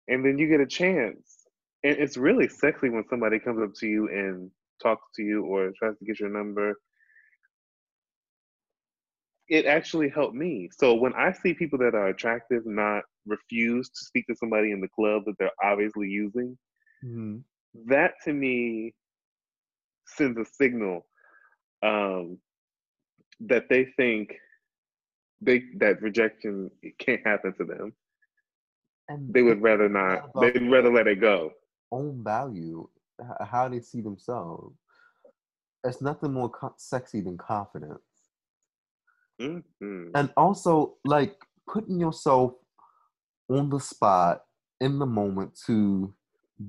and 0.08 0.24
then 0.24 0.38
you 0.38 0.48
get 0.48 0.60
a 0.60 0.66
chance, 0.66 1.46
and 1.82 1.96
it's 1.96 2.16
really 2.16 2.48
sexy 2.48 2.88
when 2.90 3.04
somebody 3.08 3.38
comes 3.38 3.62
up 3.62 3.74
to 3.80 3.86
you 3.86 4.08
and 4.08 4.50
talks 4.82 5.06
to 5.16 5.22
you 5.22 5.44
or 5.44 5.72
tries 5.78 5.96
to 5.98 6.04
get 6.04 6.20
your 6.20 6.30
number. 6.30 6.78
It 9.48 9.66
actually 9.66 10.08
helped 10.08 10.34
me. 10.34 10.70
So 10.76 10.94
when 10.94 11.12
I 11.14 11.32
see 11.32 11.52
people 11.54 11.78
that 11.80 11.94
are 11.94 12.08
attractive 12.08 12.64
not 12.66 13.04
refuse 13.26 13.88
to 13.90 14.04
speak 14.04 14.26
to 14.28 14.34
somebody 14.36 14.72
in 14.72 14.80
the 14.80 14.88
club 14.88 15.24
that 15.26 15.36
they're 15.38 15.50
obviously 15.62 16.08
using, 16.08 16.56
Mhm. 17.04 17.44
that 17.86 18.14
to 18.24 18.32
me 18.32 18.94
sends 20.06 20.38
a 20.38 20.44
signal 20.44 21.06
um, 21.82 22.38
that 23.40 23.68
they 23.68 23.84
think 23.96 24.32
they 25.40 25.58
that 25.76 26.00
rejection 26.00 26.70
can't 26.98 27.26
happen 27.26 27.52
to 27.54 27.64
them. 27.64 27.94
And 29.08 29.32
They 29.34 29.42
would 29.42 29.60
rather 29.60 29.88
not 29.88 30.34
not. 30.34 30.40
They'd 30.40 30.70
rather 30.70 30.90
let 30.90 31.06
it 31.06 31.20
go. 31.20 31.52
own 31.92 32.24
value, 32.24 32.88
how 33.40 33.68
they 33.68 33.80
see 33.80 34.00
themselves. 34.00 34.74
It's 35.84 36.00
nothing 36.00 36.32
more 36.32 36.48
co- 36.48 36.74
sexy 36.78 37.20
than 37.20 37.36
confidence. 37.36 38.00
Mhm. 39.40 40.10
and 40.14 40.32
also 40.36 40.96
like 41.04 41.36
putting 41.66 41.98
yourself 41.98 42.52
on 43.50 43.68
the 43.70 43.80
spot 43.80 44.44
in 44.80 44.98
the 44.98 45.06
moment 45.06 45.58
to 45.66 46.14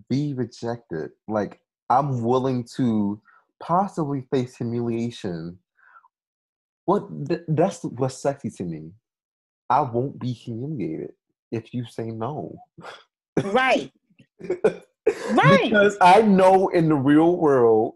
be 0.10 0.34
rejected 0.34 1.12
like 1.28 1.60
i'm 1.90 2.24
willing 2.24 2.64
to 2.76 3.22
possibly 3.60 4.22
face 4.32 4.56
humiliation 4.58 5.58
what 6.86 7.08
th- 7.28 7.42
that's 7.50 7.84
what's 7.84 8.18
sexy 8.18 8.50
to 8.50 8.64
me 8.64 8.92
i 9.70 9.80
won't 9.82 10.20
be 10.20 10.32
humiliated 10.32 11.14
if 11.52 11.74
you 11.74 11.86
say 11.86 12.06
no 12.12 12.56
Right. 13.44 13.92
Right. 15.30 15.62
because 15.64 15.98
i 16.02 16.22
know 16.22 16.70
in 16.70 16.90
the 16.90 16.96
real 16.96 17.38
world 17.38 17.94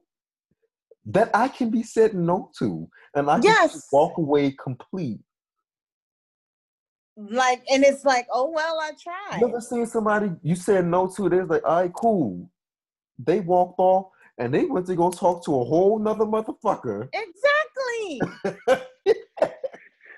that 1.05 1.29
i 1.33 1.47
can 1.47 1.69
be 1.69 1.83
said 1.83 2.13
no 2.13 2.51
to 2.57 2.87
and 3.15 3.29
i 3.29 3.39
can 3.39 3.43
Yes. 3.43 3.87
walk 3.91 4.17
away 4.17 4.51
complete 4.51 5.19
Like, 7.17 7.63
and 7.69 7.83
it's 7.83 8.05
like, 8.05 8.27
oh 8.31 8.49
well, 8.49 8.79
I 8.79 8.91
You 8.91 8.95
tried. 9.03 9.49
ever 9.49 9.59
seen 9.59 9.85
somebody 9.85 10.31
you 10.41 10.55
said 10.55 10.85
no 10.85 11.07
to? 11.15 11.27
They're 11.27 11.45
like, 11.45 11.63
all 11.65 11.81
right, 11.81 11.91
cool. 11.93 12.49
They 13.17 13.41
walked 13.41 13.77
off 13.79 14.11
and 14.37 14.53
they 14.53 14.63
went 14.65 14.87
to 14.87 14.95
go 14.95 15.11
talk 15.11 15.43
to 15.45 15.51
a 15.59 15.65
whole 15.65 15.99
nother 15.99 16.25
motherfucker. 16.25 17.09
Exactly. 17.13 18.21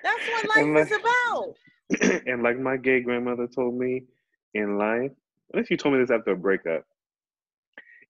That's 0.03 0.28
what 0.28 0.45
life 0.48 0.68
And 0.68 0.78
is 0.78 0.91
about. 0.91 1.56
and 2.28 2.44
like 2.44 2.60
my 2.60 2.78
gay 2.78 3.02
grandmother 3.02 3.48
told 3.48 3.78
me 3.78 4.03
in 4.53 4.78
life, 4.78 5.12
unless 5.53 5.72
you 5.72 5.78
told 5.78 5.95
me 5.95 6.02
this 6.02 6.12
after 6.12 6.32
a 6.32 6.38
breakup, 6.38 6.84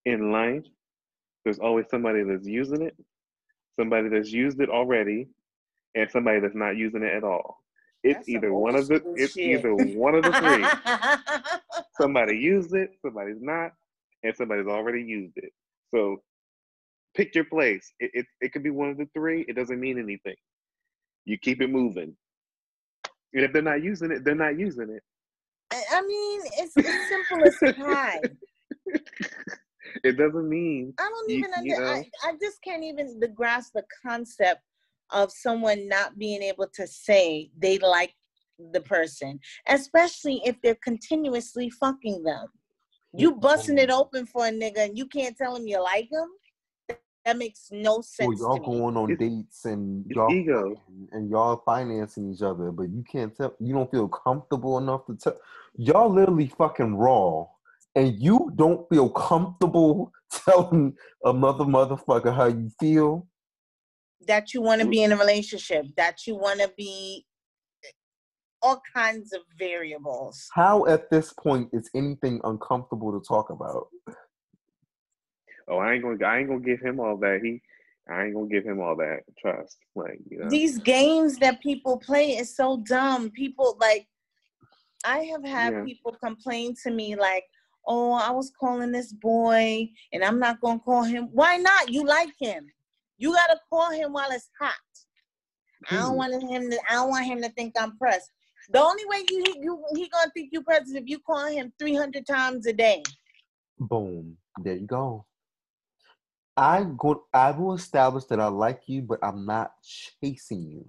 in 0.05 0.31
life, 0.33 0.63
there's 1.43 1.59
always 1.59 1.85
somebody 1.89 2.23
that's 2.23 2.47
using 2.47 2.81
it, 2.81 2.95
somebody 3.79 4.09
that's 4.09 4.31
used 4.31 4.59
it 4.61 4.69
already, 4.69 5.27
and 5.95 6.09
somebody 6.11 6.39
that's 6.39 6.55
not 6.55 6.77
using 6.77 7.03
it 7.03 7.13
at 7.13 7.23
all. 7.23 7.57
It's 8.03 8.17
That's 8.17 8.29
either 8.29 8.53
one 8.53 8.75
of 8.75 8.87
the 8.87 9.01
it's 9.15 9.33
shit. 9.33 9.59
either 9.59 9.75
one 9.75 10.15
of 10.15 10.23
the 10.23 10.31
three. 10.33 11.79
somebody 12.01 12.37
used 12.37 12.73
it, 12.73 12.91
somebody's 13.01 13.41
not, 13.41 13.71
and 14.23 14.35
somebody's 14.35 14.67
already 14.67 15.03
used 15.03 15.33
it. 15.37 15.51
So 15.93 16.23
pick 17.15 17.35
your 17.35 17.45
place. 17.45 17.93
It, 17.99 18.11
it, 18.13 18.25
it 18.41 18.53
could 18.53 18.63
be 18.63 18.71
one 18.71 18.89
of 18.89 18.97
the 18.97 19.07
three. 19.13 19.45
It 19.47 19.55
doesn't 19.55 19.79
mean 19.79 19.99
anything. 19.99 20.35
You 21.25 21.37
keep 21.37 21.61
it 21.61 21.69
moving. 21.69 22.15
And 23.33 23.43
if 23.45 23.53
they're 23.53 23.61
not 23.61 23.83
using 23.83 24.11
it, 24.11 24.23
they're 24.25 24.35
not 24.35 24.57
using 24.57 24.89
it. 24.89 25.03
I 25.71 25.83
I 25.91 26.01
mean, 26.01 26.41
it's 26.57 26.77
as 26.77 27.07
simple 27.07 27.45
as 27.45 27.75
pie. 27.75 28.19
it 30.03 30.17
doesn't 30.17 30.47
mean 30.49 30.93
I 30.99 31.09
don't 31.09 31.29
even 31.31 31.51
you 31.63 31.75
under, 31.75 31.85
I, 31.85 31.97
know? 31.99 32.03
I 32.25 32.31
just 32.41 32.61
can't 32.63 32.83
even 32.83 33.19
grasp 33.35 33.73
the 33.73 33.83
concept 34.05 34.61
of 35.11 35.31
someone 35.31 35.87
not 35.87 36.17
being 36.17 36.41
able 36.41 36.67
to 36.73 36.87
say 36.87 37.51
they 37.57 37.77
like 37.79 38.13
the 38.71 38.81
person, 38.81 39.39
especially 39.67 40.41
if 40.45 40.55
they're 40.61 40.77
continuously 40.83 41.69
fucking 41.69 42.23
them. 42.23 42.47
You 43.13 43.33
busting 43.33 43.77
it 43.77 43.89
open 43.89 44.25
for 44.25 44.45
a 44.45 44.51
nigga 44.51 44.85
and 44.85 44.97
you 44.97 45.05
can't 45.05 45.35
tell 45.37 45.55
him 45.55 45.67
you 45.67 45.81
like 45.83 46.09
him. 46.11 46.27
That 47.25 47.37
makes 47.37 47.67
no 47.71 47.95
sense. 48.01 48.15
sense 48.15 48.39
y'all 48.39 48.55
to 48.55 48.61
me. 48.61 48.67
going 48.79 48.97
on 48.97 49.11
It's- 49.11 49.29
dates 49.29 49.65
and 49.65 50.05
y'all 50.07 50.31
ego. 50.33 50.81
and 51.11 51.29
y'all 51.29 51.57
financing 51.65 52.33
each 52.33 52.41
other, 52.41 52.71
but 52.71 52.89
you 52.89 53.03
can't 53.03 53.35
tell 53.35 53.53
you 53.59 53.73
don't 53.73 53.91
feel 53.91 54.07
comfortable 54.07 54.77
enough 54.79 55.05
to 55.05 55.15
tell 55.15 55.37
y'all 55.75 56.09
literally 56.09 56.47
fucking 56.47 56.95
raw. 56.95 57.45
And 57.95 58.17
you 58.21 58.51
don't 58.55 58.87
feel 58.89 59.09
comfortable 59.09 60.11
telling 60.45 60.95
another 61.23 61.65
motherfucker 61.65 62.33
how 62.35 62.47
you 62.47 62.69
feel. 62.79 63.27
That 64.27 64.53
you 64.53 64.61
want 64.61 64.81
to 64.81 64.87
be 64.87 65.03
in 65.03 65.11
a 65.11 65.17
relationship. 65.17 65.85
That 65.97 66.25
you 66.27 66.35
want 66.35 66.61
to 66.61 66.71
be 66.77 67.25
eh, 67.83 67.89
all 68.61 68.81
kinds 68.95 69.33
of 69.33 69.41
variables. 69.57 70.47
How 70.53 70.85
at 70.85 71.09
this 71.09 71.33
point 71.33 71.69
is 71.73 71.89
anything 71.95 72.39
uncomfortable 72.43 73.19
to 73.19 73.25
talk 73.27 73.49
about? 73.49 73.87
Oh, 75.67 75.77
I 75.77 75.93
ain't 75.93 76.03
gonna 76.03 76.23
I 76.25 76.39
ain't 76.39 76.49
gonna 76.49 76.59
give 76.61 76.79
him 76.81 76.99
all 76.99 77.17
that. 77.17 77.39
He 77.43 77.61
I 78.09 78.25
ain't 78.25 78.35
gonna 78.35 78.47
give 78.47 78.63
him 78.63 78.79
all 78.79 78.95
that. 78.97 79.21
Trust. 79.39 79.77
Like, 79.95 80.19
you 80.29 80.39
know. 80.39 80.49
these 80.49 80.79
games 80.79 81.37
that 81.37 81.61
people 81.61 81.97
play 81.97 82.31
is 82.37 82.55
so 82.55 82.83
dumb. 82.85 83.31
People 83.31 83.77
like 83.79 84.07
I 85.03 85.19
have 85.19 85.43
had 85.43 85.73
Yeah. 85.73 85.83
people 85.83 86.15
complain 86.23 86.75
to 86.83 86.91
me 86.91 87.15
like, 87.15 87.45
oh, 87.87 88.13
I 88.13 88.31
was 88.31 88.51
calling 88.59 88.91
this 88.91 89.13
boy 89.13 89.89
and 90.13 90.23
I'm 90.23 90.39
not 90.39 90.61
gonna 90.61 90.79
call 90.79 91.03
him. 91.03 91.29
Why 91.31 91.57
not? 91.57 91.89
You 91.89 92.05
like 92.05 92.33
him. 92.39 92.67
You 93.17 93.33
gotta 93.33 93.59
call 93.69 93.91
him 93.91 94.13
while 94.13 94.31
it's 94.31 94.49
hot. 94.59 94.73
I 95.89 95.95
don't 95.95 96.11
hmm. 96.11 96.17
want 96.17 96.43
him 96.43 96.69
to. 96.69 96.79
I 96.89 96.93
don't 96.95 97.09
want 97.09 97.25
him 97.25 97.41
to 97.41 97.49
think 97.49 97.73
I'm 97.79 97.97
pressed. 97.97 98.31
The 98.69 98.81
only 98.81 99.03
way 99.05 99.25
you 99.29 99.43
you 99.59 99.83
he 99.95 100.09
gonna 100.09 100.31
think 100.33 100.49
you 100.51 100.61
pressed 100.61 100.89
is 100.89 100.95
if 100.95 101.03
you 101.07 101.19
call 101.19 101.47
him 101.47 101.73
300 101.79 102.25
times 102.25 102.65
a 102.67 102.73
day. 102.73 103.03
Boom. 103.79 104.37
There 104.63 104.75
you 104.75 104.87
go. 104.87 105.25
I 106.55 106.85
go. 106.97 107.25
I 107.33 107.51
will 107.51 107.73
establish 107.73 108.25
that 108.25 108.39
I 108.39 108.47
like 108.47 108.81
you, 108.87 109.01
but 109.01 109.19
I'm 109.23 109.45
not 109.45 109.71
chasing 110.21 110.63
you. 110.69 110.85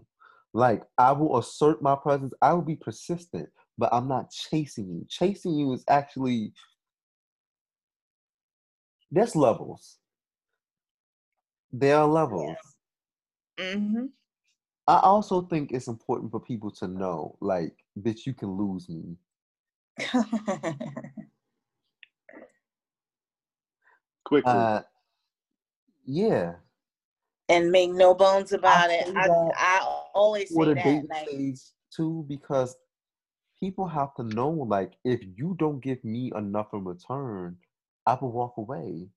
Like 0.52 0.82
I 0.98 1.12
will 1.12 1.38
assert 1.38 1.80
my 1.80 1.96
presence. 1.96 2.34
I 2.42 2.52
will 2.52 2.62
be 2.62 2.76
persistent, 2.76 3.48
but 3.78 3.92
I'm 3.92 4.08
not 4.08 4.30
chasing 4.30 4.88
you. 4.88 5.06
Chasing 5.08 5.54
you 5.54 5.72
is 5.72 5.84
actually 5.88 6.52
there's 9.12 9.36
levels. 9.36 9.98
There 11.70 11.96
are 11.96 12.08
levels. 12.08 12.56
Mm-hmm. 13.58 14.06
I 14.88 14.98
also 15.00 15.42
think 15.42 15.70
it's 15.70 15.86
important 15.86 16.32
for 16.32 16.40
people 16.40 16.70
to 16.72 16.88
know, 16.88 17.36
like, 17.40 17.76
that 17.96 18.26
you 18.26 18.34
can 18.34 18.50
lose 18.50 18.88
me. 18.88 19.16
Quickly. 24.24 24.50
Uh, 24.50 24.80
yeah. 26.04 26.54
and 27.48 27.70
make 27.70 27.92
no 27.92 28.14
bones 28.14 28.52
about 28.52 28.90
it. 28.90 29.14
I, 29.14 29.28
I 29.54 29.80
always 30.14 30.48
say 30.48 30.64
the 30.64 30.74
that. 30.74 31.04
Like, 31.08 31.28
stage 31.28 31.60
too, 31.94 32.24
because 32.28 32.74
people 33.60 33.86
have 33.86 34.14
to 34.14 34.24
know, 34.24 34.48
like, 34.50 34.94
if 35.04 35.20
you 35.36 35.54
don't 35.58 35.80
give 35.80 36.02
me 36.02 36.32
enough 36.34 36.68
in 36.72 36.84
return, 36.84 37.56
I 38.06 38.14
will 38.20 38.32
walk 38.32 38.54
away. 38.58 39.08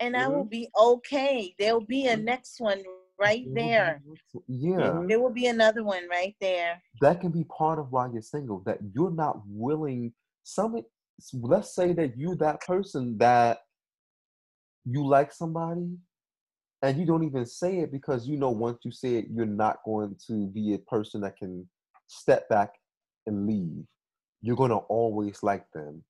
and 0.00 0.16
I 0.16 0.24
Mm-hmm. 0.26 0.32
will 0.36 0.44
be 0.44 0.68
okay. 0.78 1.54
There'll 1.58 1.80
be 1.80 2.06
a 2.06 2.16
next 2.16 2.60
one 2.60 2.82
right 3.18 3.46
there. 3.54 4.02
Yeah. 4.48 5.04
There 5.08 5.20
will 5.20 5.30
be 5.32 5.46
another 5.46 5.84
one 5.84 6.08
right 6.08 6.34
there. 6.40 6.82
that 7.00 7.20
can 7.20 7.30
be 7.30 7.44
part 7.44 7.78
of 7.78 7.92
why 7.92 8.08
you're 8.12 8.22
single. 8.22 8.60
That 8.66 8.78
you're 8.94 9.12
not 9.12 9.40
willing. 9.46 10.12
Some, 10.44 10.82
let's 11.34 11.74
say 11.74 11.92
that 11.92 12.16
you 12.18 12.34
that 12.36 12.60
person 12.62 13.16
that 13.18 13.58
you 14.84 15.06
like 15.06 15.32
somebody, 15.32 15.96
and 16.82 16.98
you 16.98 17.06
don't 17.06 17.22
even 17.24 17.46
say 17.46 17.78
it 17.78 17.92
because 17.92 18.26
you 18.26 18.36
know 18.36 18.50
once 18.50 18.78
you 18.84 18.90
say 18.90 19.14
it, 19.16 19.26
you're 19.30 19.46
not 19.46 19.78
going 19.84 20.16
to 20.26 20.48
be 20.48 20.74
a 20.74 20.78
person 20.78 21.20
that 21.20 21.36
can 21.36 21.68
step 22.08 22.48
back 22.48 22.70
and 23.26 23.46
leave. 23.46 23.84
You're 24.40 24.56
gonna 24.56 24.78
always 24.78 25.42
like 25.44 25.64
them. 25.72 26.02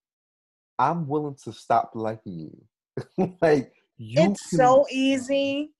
I'm 0.78 1.06
willing 1.06 1.36
to 1.44 1.52
stop 1.52 1.92
liking 1.94 2.50
you. 3.18 3.34
like 3.42 3.72
you 3.96 4.30
it's 4.30 4.50
can 4.50 4.58
so 4.58 4.86
easy. 4.90 5.72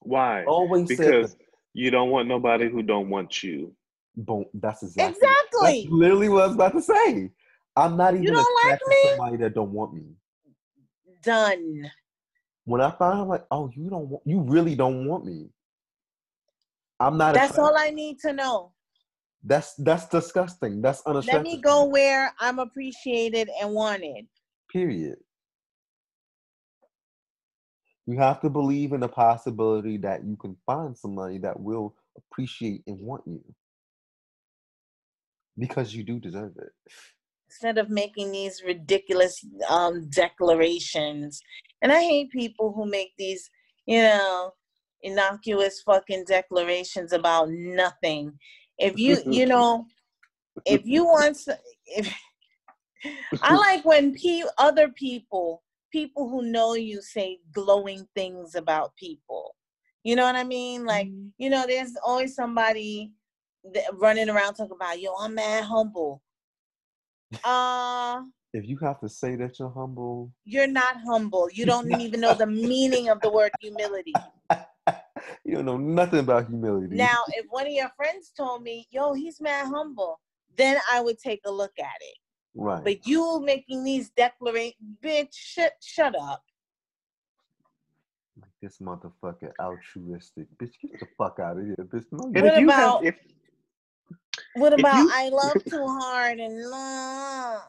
Why? 0.00 0.44
always 0.44 0.88
say 0.88 0.96
Because 0.96 1.36
you 1.74 1.90
don't 1.90 2.10
want 2.10 2.28
nobody 2.28 2.68
who 2.68 2.82
don't 2.82 3.08
want 3.08 3.42
you. 3.42 3.74
Boom. 4.16 4.44
That's 4.54 4.82
exactly. 4.82 5.10
Exactly. 5.10 5.82
That's 5.82 5.92
literally 5.92 6.28
what 6.28 6.42
I 6.42 6.46
was 6.46 6.54
about 6.54 6.72
to 6.72 6.82
say. 6.82 7.30
I'm 7.76 7.96
not 7.96 8.14
even 8.14 8.26
don't 8.26 8.46
like 8.64 8.80
me? 8.86 8.96
to 9.02 9.08
somebody 9.08 9.36
that 9.38 9.54
don't 9.54 9.72
want 9.72 9.94
me. 9.94 10.02
Done. 11.22 11.90
When 12.64 12.80
I 12.80 12.90
find 12.90 13.20
out, 13.20 13.28
like, 13.28 13.44
oh, 13.50 13.70
you 13.74 13.88
don't 13.88 14.08
want, 14.08 14.22
you 14.26 14.40
really 14.40 14.74
don't 14.74 15.06
want 15.06 15.24
me. 15.24 15.48
I'm 17.00 17.16
not. 17.16 17.34
That's 17.34 17.58
all. 17.58 17.76
I 17.76 17.90
need 17.90 18.18
to 18.20 18.32
know. 18.32 18.71
That's 19.44 19.74
that's 19.74 20.06
disgusting. 20.08 20.80
That's 20.82 21.02
unattractive. 21.06 21.34
Let 21.34 21.42
me 21.42 21.60
go 21.60 21.84
where 21.86 22.32
I'm 22.38 22.58
appreciated 22.58 23.48
and 23.60 23.72
wanted. 23.72 24.26
Period. 24.72 25.16
You 28.06 28.18
have 28.18 28.40
to 28.40 28.50
believe 28.50 28.92
in 28.92 29.00
the 29.00 29.08
possibility 29.08 29.96
that 29.98 30.24
you 30.24 30.36
can 30.36 30.56
find 30.66 30.96
somebody 30.96 31.38
that 31.38 31.58
will 31.58 31.94
appreciate 32.16 32.82
and 32.86 32.98
want 32.98 33.22
you. 33.26 33.42
Because 35.58 35.94
you 35.94 36.02
do 36.02 36.18
deserve 36.18 36.52
it. 36.56 36.72
Instead 37.48 37.78
of 37.78 37.90
making 37.90 38.32
these 38.32 38.62
ridiculous 38.66 39.44
um, 39.68 40.08
declarations. 40.08 41.40
And 41.82 41.92
I 41.92 42.00
hate 42.00 42.30
people 42.30 42.72
who 42.72 42.86
make 42.86 43.12
these, 43.18 43.50
you 43.86 44.02
know, 44.02 44.52
innocuous 45.02 45.82
fucking 45.84 46.24
declarations 46.26 47.12
about 47.12 47.50
nothing. 47.50 48.32
If 48.78 48.98
you, 48.98 49.16
you 49.30 49.46
know, 49.46 49.86
if 50.66 50.86
you 50.86 51.04
want, 51.04 51.30
s- 51.36 51.48
if 51.86 52.14
I 53.42 53.56
like 53.56 53.84
when 53.84 54.14
pe- 54.14 54.42
other 54.58 54.88
people, 54.88 55.62
people 55.90 56.28
who 56.28 56.42
know 56.42 56.74
you, 56.74 57.02
say 57.02 57.38
glowing 57.52 58.06
things 58.14 58.54
about 58.54 58.94
people. 58.96 59.54
You 60.04 60.16
know 60.16 60.24
what 60.24 60.36
I 60.36 60.44
mean? 60.44 60.84
Like, 60.84 61.08
you 61.38 61.48
know, 61.50 61.64
there's 61.66 61.94
always 62.04 62.34
somebody 62.34 63.12
that 63.72 63.84
running 63.94 64.28
around 64.28 64.54
talking 64.54 64.72
about, 64.74 65.00
yo, 65.00 65.14
I'm 65.14 65.34
mad 65.34 65.64
humble. 65.64 66.22
Uh, 67.44 68.22
If 68.52 68.66
you 68.68 68.76
have 68.78 69.00
to 69.00 69.08
say 69.08 69.36
that 69.36 69.58
you're 69.58 69.70
humble, 69.70 70.32
you're 70.44 70.66
not 70.66 70.96
humble. 71.06 71.48
You 71.52 71.66
don't 71.66 71.90
even 71.92 72.20
know 72.20 72.34
the 72.34 72.46
meaning 72.46 73.08
of 73.08 73.20
the 73.22 73.30
word 73.30 73.52
humility. 73.60 74.14
you 75.44 75.54
don't 75.56 75.64
know 75.64 75.76
nothing 75.76 76.20
about 76.20 76.48
humility. 76.48 76.94
Now, 76.96 77.18
if 77.30 77.46
one 77.50 77.66
of 77.66 77.72
your 77.72 77.90
friends 77.96 78.32
told 78.36 78.62
me, 78.62 78.86
yo, 78.90 79.12
he's 79.12 79.40
mad 79.40 79.66
humble, 79.66 80.20
then 80.56 80.78
I 80.92 81.00
would 81.00 81.18
take 81.18 81.40
a 81.46 81.50
look 81.50 81.72
at 81.78 81.84
it. 82.00 82.16
right. 82.54 82.84
But 82.84 83.06
you 83.06 83.40
making 83.44 83.84
these 83.84 84.10
declarations, 84.10 84.74
bitch, 85.02 85.32
shut, 85.34 85.72
shut 85.82 86.14
up. 86.20 86.42
Like 88.40 88.50
this 88.62 88.78
motherfucker 88.78 89.52
altruistic. 89.60 90.46
Bitch, 90.58 90.72
get 90.80 91.00
the 91.00 91.06
fuck 91.18 91.38
out 91.42 91.58
of 91.58 91.64
here, 91.64 91.76
bitch. 91.80 92.04
No, 92.12 92.26
What 92.28 92.44
if 92.44 92.64
about- 92.64 93.04
have, 93.04 93.14
if 93.14 93.14
What 94.54 94.72
If 94.74 94.78
about 94.80 94.96
you- 94.98 95.10
I 95.12 95.28
love 95.30 95.64
too 95.68 95.86
hard 95.86 96.38
and 96.38 96.70
love? 96.70 97.62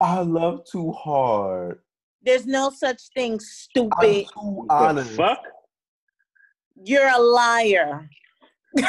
I 0.00 0.20
love 0.20 0.64
too 0.70 0.92
hard. 0.92 1.80
There's 2.22 2.46
no 2.46 2.70
such 2.70 3.00
thing, 3.14 3.40
stupid. 3.40 3.92
I'm 3.92 4.24
stupid. 4.24 4.26
too 4.34 4.66
the 4.68 4.74
honest. 4.74 5.10
fuck, 5.16 5.38
You're 6.84 7.08
a 7.08 7.18
liar. 7.18 8.08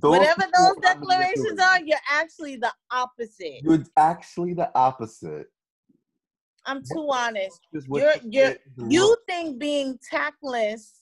Whatever 0.00 0.42
those 0.56 0.76
declarations 0.80 1.60
are, 1.60 1.80
you're 1.82 1.98
actually 2.10 2.56
the 2.56 2.72
opposite. 2.90 3.60
You're 3.62 3.84
actually 3.96 4.54
the 4.54 4.70
opposite. 4.74 5.46
I'm 6.66 6.82
too 6.82 7.08
honest. 7.10 7.60
You're 7.72 8.14
you 8.22 8.54
you're 8.76 8.90
you 8.90 9.16
think 9.28 9.58
being 9.58 9.98
tactless 10.10 11.00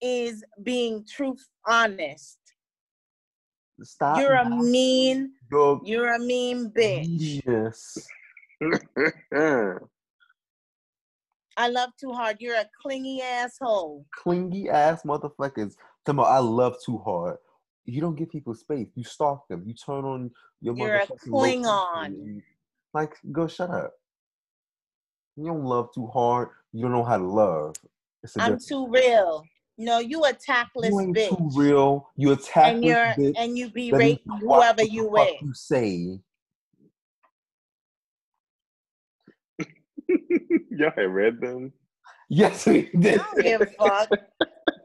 is 0.00 0.44
being 0.62 1.04
truth 1.04 1.44
honest. 1.66 2.38
Stop. 3.82 4.18
You're 4.18 4.34
a 4.34 4.48
mean, 4.48 5.32
your 5.50 5.80
you're 5.84 6.14
a 6.14 6.18
mean 6.18 6.70
bitch. 6.70 7.08
neediness. 7.08 8.08
I 11.58 11.66
love 11.68 11.90
too 12.00 12.12
hard. 12.12 12.36
You're 12.38 12.54
a 12.54 12.70
clingy 12.80 13.20
asshole. 13.20 14.06
Clingy 14.14 14.70
ass 14.70 15.02
motherfuckers. 15.02 15.74
On, 16.06 16.20
I 16.20 16.38
love 16.38 16.76
too 16.86 16.98
hard. 16.98 17.36
You 17.84 18.00
don't 18.00 18.14
give 18.14 18.30
people 18.30 18.54
space. 18.54 18.86
You 18.94 19.02
stalk 19.02 19.48
them. 19.48 19.64
You 19.66 19.74
turn 19.74 20.04
on 20.04 20.30
your 20.60 20.76
You're 20.76 20.96
a 20.96 21.06
Klingon. 21.28 22.42
Like, 22.94 23.16
go 23.32 23.48
shut 23.48 23.70
up. 23.70 23.92
You 25.36 25.46
don't 25.46 25.64
love 25.64 25.88
too 25.92 26.06
hard. 26.06 26.50
You 26.72 26.82
don't 26.82 26.92
know 26.92 27.04
how 27.04 27.18
to 27.18 27.26
love. 27.26 27.74
It's 28.22 28.36
a 28.36 28.42
I'm 28.42 28.58
too 28.60 28.88
real. 28.88 29.44
No, 29.76 29.98
you 29.98 30.24
a 30.24 30.32
tactless 30.32 30.90
You 30.90 31.00
ain't 31.00 31.16
bitch. 31.16 31.36
too 31.36 31.50
real. 31.54 32.08
You 32.16 32.32
attack 32.32 32.72
and 32.74 32.84
you're 32.84 32.94
bitch. 32.96 33.34
and 33.36 33.58
you 33.58 33.68
berate 33.70 34.20
whoever 34.40 34.84
you 34.84 35.08
with. 35.08 35.28
You 35.42 35.52
say. 35.54 36.20
y'all 40.70 40.92
have 40.96 41.10
read 41.10 41.40
them. 41.40 41.72
Yes, 42.28 42.66
we 42.66 42.90
I 42.94 42.98
did. 43.00 43.16
don't 43.16 43.42
give 43.42 43.60
a 43.62 43.66
fuck 43.66 44.10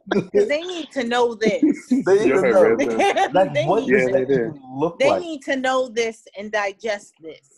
because 0.08 0.48
they 0.48 0.64
need 0.64 0.92
to 0.92 1.04
know 1.04 1.36
this. 1.36 1.62
they 2.06 2.26
Y'all 2.26 2.28
even 2.28 2.44
have 2.44 2.54
know. 2.54 2.62
read 2.62 2.80
them. 2.80 3.00
Like, 3.34 3.54
they 3.54 3.66
what 3.66 3.82
need, 3.84 3.92
Yeah, 3.92 4.06
to, 4.06 4.12
they 4.14 4.20
that 4.20 4.28
did. 4.28 4.54
look 4.76 5.00
they 5.00 5.10
like? 5.10 5.22
need 5.22 5.42
to 5.44 5.56
know 5.56 5.90
this 5.90 6.24
and 6.38 6.52
digest 6.52 7.14
this. 7.22 7.50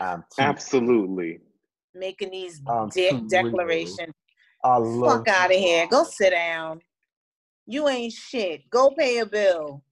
I'm 0.00 0.24
Absolutely. 0.38 1.40
Making 1.94 2.30
these 2.30 2.60
I'm 2.68 2.88
de- 2.90 3.10
too 3.10 3.26
declarations. 3.28 4.12
I 4.64 4.76
love 4.78 5.24
Fuck 5.24 5.28
out 5.28 5.52
of 5.52 5.56
here. 5.56 5.86
Go 5.86 6.04
sit 6.04 6.30
down. 6.30 6.80
You 7.66 7.88
ain't 7.88 8.12
shit. 8.12 8.68
Go 8.70 8.90
pay 8.98 9.18
a 9.18 9.26
bill. 9.26 9.82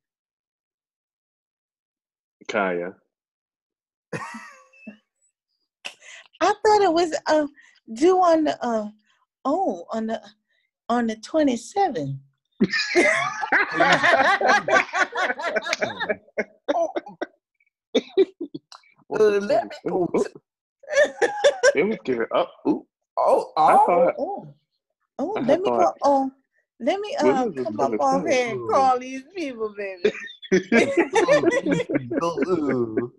Kaya. 2.48 2.94
I 6.42 6.46
thought 6.46 6.82
it 6.82 6.92
was 6.92 7.14
uh 7.28 7.46
due 7.94 8.18
on 8.18 8.44
the 8.44 8.64
uh 8.64 8.88
oh 9.44 9.86
on 9.92 10.08
the 10.08 10.20
on 10.88 11.06
the 11.06 11.14
twenty 11.16 11.56
seventh. 11.56 12.18
Uh, 19.14 19.38
let 19.40 19.64
me 19.64 19.70
go. 19.86 19.94
Ooh, 19.94 20.08
ooh. 20.16 20.24
It 21.74 21.84
was 21.84 21.98
giving 22.04 22.26
up. 22.34 22.50
Ooh, 22.66 22.84
Oh, 23.16 23.52
oh. 23.56 23.76
thought 23.86 24.14
Oh, 24.18 24.54
oh, 25.18 25.34
I 25.36 25.40
let 25.46 25.60
me 25.60 25.70
go. 25.70 25.92
Oh, 26.02 26.30
let 26.80 26.98
me 26.98 27.16
uh 27.20 27.46
come 27.56 27.80
up 27.80 28.00
off 28.00 28.24
here 28.26 28.50
and 28.50 28.68
call 28.68 28.98
these 28.98 29.22
people, 29.36 29.72
baby. 29.76 30.12
Ooh. 32.24 33.12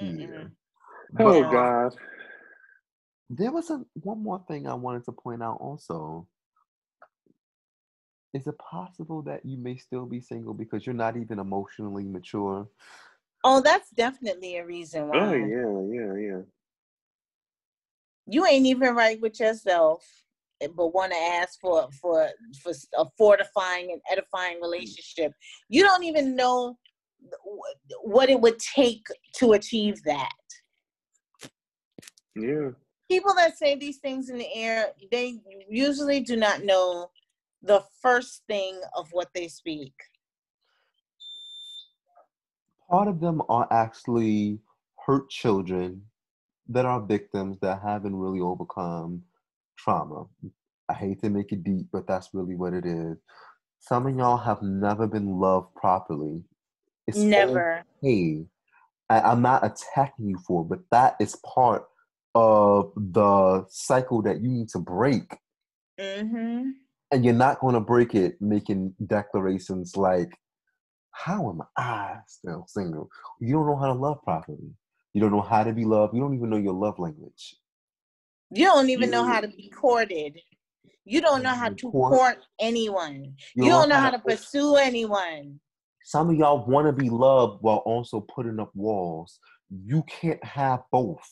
Girl. 0.00 0.10
Mm-mm. 0.10 0.50
Oh 1.18 1.42
Yeah. 1.42 1.50
God. 1.50 1.94
There 3.30 3.52
was 3.52 3.70
a 3.70 3.84
one 3.94 4.22
more 4.22 4.42
thing 4.48 4.66
I 4.66 4.74
wanted 4.74 5.04
to 5.04 5.12
point 5.12 5.42
out 5.42 5.58
also. 5.60 6.26
Is 8.32 8.46
it 8.46 8.58
possible 8.58 9.22
that 9.22 9.44
you 9.44 9.56
may 9.56 9.76
still 9.76 10.06
be 10.06 10.20
single 10.20 10.54
because 10.54 10.86
you're 10.86 10.94
not 10.94 11.16
even 11.16 11.40
emotionally 11.40 12.04
mature? 12.04 12.68
Oh, 13.42 13.60
that's 13.60 13.90
definitely 13.90 14.56
a 14.56 14.66
reason 14.66 15.02
oh, 15.02 15.06
why. 15.06 15.18
Oh 15.18 15.34
yeah, 15.34 16.00
yeah, 16.00 16.28
yeah. 16.28 16.42
You 18.26 18.46
ain't 18.46 18.66
even 18.66 18.94
right 18.94 19.20
with 19.20 19.40
yourself, 19.40 20.06
eh, 20.60 20.68
but 20.74 20.94
want 20.94 21.12
to 21.12 21.18
ask 21.18 21.58
for 21.60 21.88
for 22.00 22.28
for 22.62 22.72
a 22.96 23.06
fortifying 23.18 23.90
and 23.90 24.00
edifying 24.10 24.58
mm. 24.58 24.62
relationship. 24.62 25.32
You 25.68 25.82
don't 25.82 26.04
even 26.04 26.36
know 26.36 26.74
wh- 26.74 26.89
what 28.02 28.30
it 28.30 28.40
would 28.40 28.58
take 28.58 29.06
to 29.36 29.52
achieve 29.52 30.02
that. 30.04 30.32
Yeah. 32.34 32.70
People 33.10 33.34
that 33.34 33.58
say 33.58 33.76
these 33.76 33.98
things 33.98 34.30
in 34.30 34.38
the 34.38 34.54
air, 34.54 34.92
they 35.10 35.40
usually 35.68 36.20
do 36.20 36.36
not 36.36 36.64
know 36.64 37.10
the 37.62 37.82
first 38.00 38.42
thing 38.46 38.80
of 38.96 39.08
what 39.12 39.28
they 39.34 39.48
speak. 39.48 39.92
Part 42.88 43.08
of 43.08 43.20
them 43.20 43.42
are 43.48 43.68
actually 43.70 44.60
hurt 45.06 45.28
children 45.28 46.02
that 46.68 46.86
are 46.86 47.00
victims 47.00 47.58
that 47.60 47.82
haven't 47.82 48.14
really 48.14 48.40
overcome 48.40 49.22
trauma. 49.76 50.24
I 50.88 50.94
hate 50.94 51.20
to 51.22 51.30
make 51.30 51.52
it 51.52 51.64
deep, 51.64 51.86
but 51.92 52.06
that's 52.06 52.30
really 52.32 52.54
what 52.54 52.74
it 52.74 52.86
is. 52.86 53.16
Some 53.80 54.06
of 54.06 54.16
y'all 54.16 54.36
have 54.36 54.62
never 54.62 55.06
been 55.06 55.38
loved 55.38 55.74
properly. 55.74 56.42
It's 57.10 57.18
Never. 57.18 57.82
okay. 58.04 58.44
I, 59.08 59.20
I'm 59.20 59.42
not 59.42 59.64
attacking 59.64 60.28
you 60.28 60.38
for, 60.46 60.62
it, 60.62 60.68
but 60.68 60.78
that 60.92 61.16
is 61.20 61.36
part 61.44 61.84
of 62.36 62.92
the 62.96 63.66
cycle 63.68 64.22
that 64.22 64.40
you 64.40 64.48
need 64.48 64.68
to 64.70 64.78
break. 64.78 65.36
Mm-hmm. 65.98 66.70
And 67.10 67.24
you're 67.24 67.34
not 67.34 67.58
going 67.58 67.74
to 67.74 67.80
break 67.80 68.14
it 68.14 68.40
making 68.40 68.94
declarations 69.04 69.96
like, 69.96 70.30
How 71.10 71.50
am 71.50 71.60
I 71.76 72.18
still 72.28 72.66
single? 72.68 73.08
You 73.40 73.54
don't 73.54 73.66
know 73.66 73.76
how 73.76 73.88
to 73.88 73.98
love 73.98 74.22
properly. 74.22 74.70
You 75.12 75.20
don't 75.20 75.32
know 75.32 75.40
how 75.40 75.64
to 75.64 75.72
be 75.72 75.84
loved. 75.84 76.14
You 76.14 76.20
don't 76.20 76.34
even 76.34 76.50
know 76.50 76.56
your 76.56 76.74
love 76.74 77.00
language. 77.00 77.56
You 78.52 78.66
don't 78.66 78.90
even 78.90 79.10
know 79.10 79.24
how 79.24 79.40
to 79.40 79.48
be 79.48 79.68
courted. 79.68 80.38
You 81.04 81.20
don't 81.20 81.42
know 81.42 81.54
how 81.54 81.70
to 81.70 81.90
court- 81.90 82.12
court 82.12 82.38
anyone. 82.60 83.34
You 83.56 83.70
don't 83.70 83.88
know 83.88 83.96
how 83.96 84.10
to 84.10 84.20
pursue 84.20 84.76
anyone. 84.76 85.58
Some 86.10 86.28
of 86.28 86.34
y'all 86.34 86.66
want 86.66 86.88
to 86.88 86.92
be 86.92 87.08
loved 87.08 87.62
while 87.62 87.84
also 87.86 88.18
putting 88.34 88.58
up 88.58 88.72
walls. 88.74 89.38
You 89.70 90.02
can't 90.08 90.42
have 90.42 90.80
both. 90.90 91.22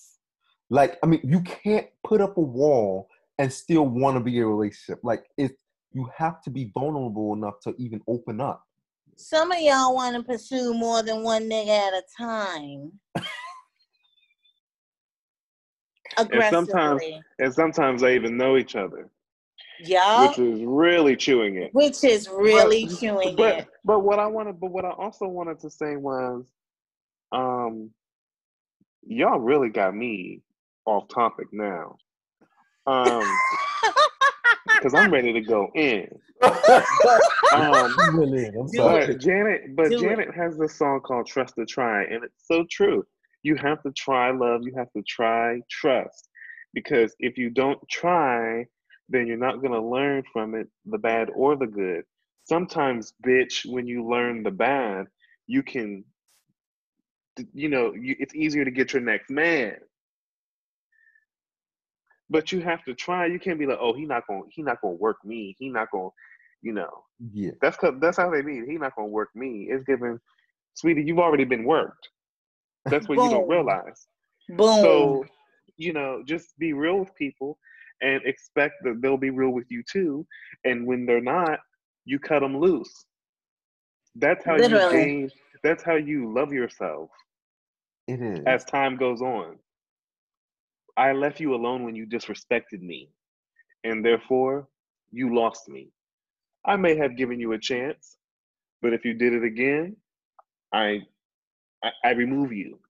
Like, 0.71 0.99
I 1.03 1.07
mean, 1.07 1.21
you 1.25 1.41
can't 1.41 1.89
put 2.07 2.21
up 2.21 2.37
a 2.37 2.41
wall 2.41 3.09
and 3.39 3.53
still 3.53 3.89
want 3.89 4.17
to 4.17 4.21
be 4.23 4.37
in 4.37 4.45
a 4.45 4.47
relationship. 4.47 5.01
Like, 5.03 5.25
it, 5.37 5.57
you 5.91 6.09
have 6.17 6.41
to 6.43 6.51
be 6.51 6.71
vulnerable 6.73 7.33
enough 7.35 7.59
to 7.65 7.75
even 7.77 8.01
open 8.07 8.41
up. 8.41 8.63
Some 9.17 9.51
of 9.51 9.59
y'all 9.59 9.97
want 9.97 10.15
to 10.15 10.23
pursue 10.23 10.73
more 10.73 11.03
than 11.03 11.25
one 11.25 11.51
nigga 11.51 11.77
at 11.89 11.93
a 11.95 12.03
time. 12.17 12.93
Aggressively. 16.19 16.51
sometimes- 16.71 17.03
And 17.41 17.53
sometimes 17.53 18.03
they 18.03 18.15
even 18.15 18.37
know 18.37 18.57
each 18.57 18.77
other, 18.77 19.11
Yup. 19.81 20.31
which 20.31 20.39
is 20.39 20.61
really 20.65 21.17
chewing 21.17 21.57
it. 21.57 21.73
Which 21.75 22.03
is 22.05 22.29
really 22.29 22.87
But- 22.87 22.99
chewing 22.99 23.37
but 23.37 23.59
it. 23.61 23.69
but 23.85 24.01
what 24.01 24.19
I 24.19 24.27
wanted, 24.27 24.59
but 24.61 24.71
what 24.71 24.85
I 24.85 24.91
also 24.91 25.27
wanted 25.27 25.61
to 25.61 25.71
say 25.71 25.97
was, 25.97 26.45
um, 27.33 27.91
y'all 29.07 29.39
really 29.39 29.69
got 29.69 29.95
me 29.95 30.43
off 30.87 31.09
topic 31.09 31.47
now, 31.53 31.97
um, 32.87 33.23
because 34.67 34.95
I'm 34.95 35.13
ready 35.13 35.33
to 35.33 35.41
go 35.41 35.69
in. 35.75 36.09
Um, 37.55 37.97
Really, 38.13 38.47
I'm 38.47 38.69
sorry. 38.69 39.07
but 39.07 39.19
Janet, 39.21 39.75
but 39.75 39.89
Do 39.89 39.97
it. 39.97 40.01
Janet 40.01 40.35
has 40.35 40.59
this 40.59 40.77
song 40.77 41.01
called 41.01 41.27
"Trust 41.27 41.59
a 41.59 41.65
Try," 41.65 42.03
and 42.05 42.23
it's 42.23 42.47
so 42.47 42.65
true. 42.71 43.05
You 43.43 43.57
have 43.57 43.83
to 43.85 43.93
try 43.93 44.31
love. 44.31 44.61
You 44.65 44.75
have 44.77 44.93
to 44.93 45.03
try 45.09 45.61
trust, 45.71 46.29
because 46.75 47.17
if 47.19 47.39
you 47.39 47.49
don't 47.49 47.79
try, 47.91 48.67
then 49.09 49.27
you're 49.27 49.37
not 49.37 49.63
gonna 49.63 49.85
learn 49.85 50.23
from 50.33 50.55
it, 50.55 50.69
the 50.87 50.99
bad 50.99 51.31
or 51.35 51.57
the 51.57 51.67
good. 51.67 52.05
Sometimes, 52.45 53.13
bitch, 53.25 53.67
when 53.67 53.87
you 53.87 54.07
learn 54.07 54.43
the 54.43 54.51
bad, 54.51 55.07
you 55.47 55.63
can, 55.63 56.05
you 57.53 57.69
know, 57.69 57.95
you, 57.95 58.17
it's 58.19 58.35
easier 58.35 58.65
to 58.65 58.71
get 58.71 58.93
your 58.93 59.03
next 59.03 59.31
man. 59.31 59.77
But 62.31 62.53
you 62.53 62.61
have 62.61 62.85
to 62.85 62.95
try. 62.95 63.27
You 63.27 63.39
can't 63.39 63.59
be 63.59 63.67
like, 63.67 63.79
oh, 63.81 63.95
he 63.95 64.05
not 64.05 64.27
gonna, 64.27 64.43
he 64.51 64.63
not 64.63 64.81
gonna 64.83 64.95
work 64.95 65.17
me. 65.25 65.57
He 65.59 65.71
not 65.71 65.91
gonna, 65.91 66.11
you 66.61 66.73
know. 66.73 67.05
Yeah. 67.33 67.53
That's 67.63 67.79
that's 68.01 68.19
how 68.19 68.31
they 68.31 68.43
mean. 68.43 68.67
He 68.69 68.77
not 68.77 68.95
gonna 68.97 69.09
work 69.09 69.31
me. 69.35 69.69
It's 69.71 69.85
given, 69.85 70.21
sweetie. 70.75 71.03
You've 71.03 71.19
already 71.19 71.45
been 71.45 71.65
worked. 71.65 72.09
That's 72.85 73.09
what 73.09 73.17
you 73.19 73.31
don't 73.31 73.49
realize. 73.49 74.07
Boom. 74.51 74.83
So, 74.83 75.25
you 75.79 75.95
know, 75.95 76.23
just 76.27 76.59
be 76.59 76.75
real 76.75 76.99
with 76.99 77.15
people 77.15 77.59
and 78.03 78.23
expect 78.25 78.75
that 78.85 79.01
they'll 79.03 79.17
be 79.19 79.31
real 79.31 79.51
with 79.51 79.67
you 79.71 79.83
too. 79.91 80.27
And 80.65 80.87
when 80.87 81.07
they're 81.07 81.21
not, 81.21 81.59
you 82.05 82.19
cut 82.19 82.41
them 82.41 82.59
loose. 82.59 83.07
That's 84.17 84.45
how 84.45 84.57
Literally. 84.57 84.85
you 84.85 84.91
gain. 84.91 85.31
That's 85.63 85.83
how 85.83 85.97
you 85.97 86.33
love 86.33 86.53
yourself 86.53 87.11
It 88.09 88.21
is. 88.23 88.45
as 88.47 88.65
time 88.65 88.97
goes 88.97 89.21
on. 89.23 89.59
I 90.97 91.13
left 91.13 91.41
you 91.41 91.55
alone 91.55 91.85
when 91.85 91.97
you 91.97 92.07
disrespected 92.07 92.81
me, 92.81 93.11
and 93.85 94.05
therefore 94.05 94.69
you 95.13 95.35
lost 95.35 95.69
me. 95.69 95.91
I 96.67 96.77
may 96.77 96.97
have 96.97 97.17
given 97.17 97.41
you 97.41 97.53
a 97.53 97.59
chance, 97.59 98.17
but 98.83 98.93
if 98.93 99.05
you 99.05 99.15
did 99.15 99.33
it 99.35 99.45
again, 99.45 99.97
I 100.73 101.01
I, 101.85 101.91
I 102.05 102.11
remove 102.13 102.53
you. 102.53 102.81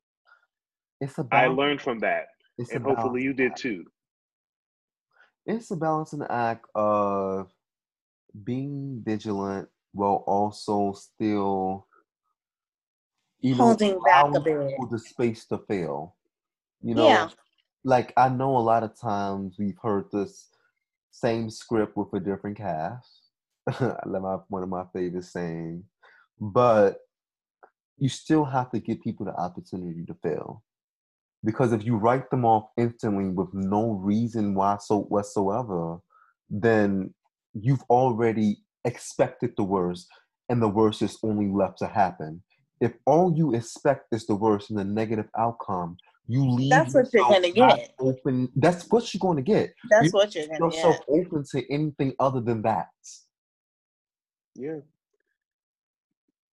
it's 1.01 1.19
about. 1.19 1.43
I 1.43 1.47
learned 1.49 1.81
from 1.83 1.99
that, 2.01 2.27
It's 2.59 2.73
and 2.73 2.83
a 2.83 2.85
hopefully 2.85 3.23
you 3.23 3.35
balancing 3.35 3.37
did 3.49 3.57
too. 3.57 3.85
It's 5.49 5.71
a 5.71 5.77
balancing 5.77 6.23
act 6.29 6.67
of 6.75 7.51
being 8.45 9.03
vigilant 9.05 9.69
while 9.93 10.23
also 10.27 10.93
still 10.93 11.87
you 13.41 13.55
know 13.55 13.65
Holding 13.69 13.99
back 14.05 14.27
a 14.35 14.41
bit. 14.41 14.75
the 14.91 14.99
space 14.99 15.47
to 15.47 15.59
fail 15.59 16.15
you 16.83 16.95
know 16.95 17.09
Yeah. 17.09 17.31
like 17.83 18.13
i 18.17 18.29
know 18.29 18.57
a 18.57 18.61
lot 18.61 18.83
of 18.83 18.99
times 19.01 19.57
we've 19.59 19.79
heard 19.83 20.05
this 20.13 20.49
same 21.11 21.49
script 21.51 21.97
with 21.97 22.13
a 22.13 22.21
different 22.21 22.57
cast 22.59 23.23
I 23.69 23.99
love 24.07 24.23
my 24.23 24.37
one 24.49 24.63
of 24.63 24.69
my 24.69 24.85
favorite 24.93 25.25
saying 25.25 25.85
but 26.41 26.99
you 27.97 28.09
still 28.09 28.45
have 28.45 28.71
to 28.71 28.79
give 28.79 29.01
people 29.01 29.27
the 29.27 29.35
opportunity 29.35 30.05
to 30.05 30.15
fail 30.23 30.63
because 31.45 31.73
if 31.73 31.85
you 31.85 31.97
write 31.97 32.31
them 32.31 32.45
off 32.45 32.69
instantly 32.77 33.29
with 33.29 33.49
no 33.53 33.93
reason 33.93 34.55
why 34.55 34.77
so 34.81 35.03
whatsoever 35.03 35.99
then 36.51 37.13
you've 37.55 37.83
already 37.91 38.57
expected 38.85 39.53
the 39.57 39.63
worst 39.65 40.09
and 40.49 40.61
the 40.63 40.69
worst 40.69 41.03
is 41.03 41.19
only 41.23 41.47
left 41.49 41.79
to 41.79 41.87
happen 41.87 42.43
if 42.81 42.93
all 43.07 43.33
you 43.37 43.55
expect 43.55 44.07
is 44.13 44.27
the 44.27 44.35
worst 44.35 44.71
and 44.71 44.79
the 44.79 44.85
negative 44.85 45.29
outcome 45.39 45.97
you 46.27 46.49
leave 46.51 46.71
That's 46.71 46.95
what 46.95 47.13
you're 47.13 47.25
gonna 47.29 47.51
get. 47.51 47.95
open 48.01 48.49
that's 48.57 48.85
what 48.91 49.13
you're 49.15 49.21
going 49.21 49.37
to 49.37 49.43
get 49.43 49.73
That's 49.91 50.07
you 50.07 50.11
what 50.11 50.35
you're 50.35 50.45
leave 50.45 50.59
gonna 50.61 50.75
yourself 50.75 50.97
get. 50.99 51.09
open 51.09 51.45
to 51.53 51.73
anything 51.73 52.15
other 52.21 52.41
than 52.41 52.63
that 52.63 52.89
Yeah. 54.55 54.81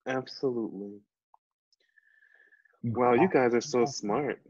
Absolutely. 0.08 1.00
Wow, 2.84 3.14
you 3.14 3.28
guys 3.28 3.52
are 3.54 3.60
so 3.60 3.84
smart. 3.86 4.40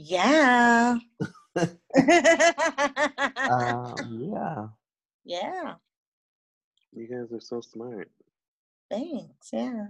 Yeah. 0.00 0.98
um, 3.50 4.18
yeah 4.22 4.66
yeah. 5.24 5.74
You 6.92 7.06
guys 7.06 7.32
are 7.32 7.40
so 7.40 7.60
smart. 7.60 8.10
Thanks. 8.90 9.50
Yeah. 9.52 9.88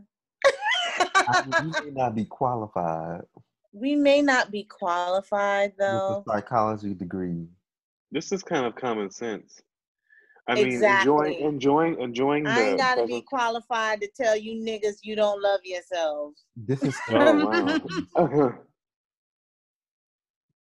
I 1.29 1.43
mean, 1.45 1.55
you 1.61 1.85
may 1.85 1.91
not 1.93 2.15
be 2.15 2.25
qualified 2.31 3.23
we 3.73 3.95
may 3.95 4.23
not 4.23 4.51
be 4.51 4.65
qualified 4.65 5.71
with 5.71 5.79
though. 5.79 6.25
a 6.27 6.31
psychology 6.31 6.95
degree 6.95 7.47
This 8.11 8.33
is 8.33 8.43
kind 8.43 8.67
of 8.67 8.75
common 8.75 9.11
sense. 9.11 9.61
I 10.49 10.55
mean, 10.55 10.83
enjoying, 10.83 11.35
Exactly. 11.35 11.45
enjoying, 11.45 12.01
enjoying 12.01 12.45
the. 12.45 12.51
I 12.51 12.63
ain't 12.63 12.79
gotta 12.79 13.07
be 13.07 13.21
qualified 13.21 14.01
to 14.01 14.09
tell 14.09 14.35
you 14.35 14.55
niggas 14.55 15.01
you 15.03 15.15
don't 15.15 15.43
love 15.43 15.61
yourselves. 15.63 16.43
This 16.57 16.83
is 16.83 16.99
Oh 17.11 17.81
wow. 18.17 18.59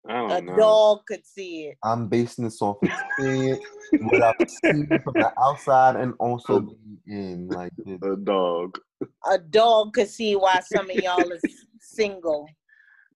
I 0.07 0.25
A 0.25 0.29
don't 0.29 0.45
know. 0.45 0.55
dog 0.55 0.99
could 1.07 1.25
see 1.25 1.65
it. 1.67 1.77
I'm 1.83 2.07
basing 2.07 2.45
this 2.45 2.61
off 2.61 2.77
experience, 2.81 3.59
what 4.01 4.23
I've 4.23 4.49
seen 4.49 4.87
from 5.03 5.15
the 5.17 5.31
outside, 5.41 5.95
and 5.97 6.13
also 6.19 6.61
being 6.61 6.99
in. 7.07 7.47
Like, 7.49 7.73
it- 7.85 7.99
A 8.03 8.15
dog. 8.15 8.77
A 9.25 9.37
dog 9.37 9.93
could 9.93 10.09
see 10.09 10.35
why 10.35 10.59
some 10.61 10.89
of 10.89 10.95
y'all 10.95 11.29
is 11.31 11.43
single. 11.79 12.47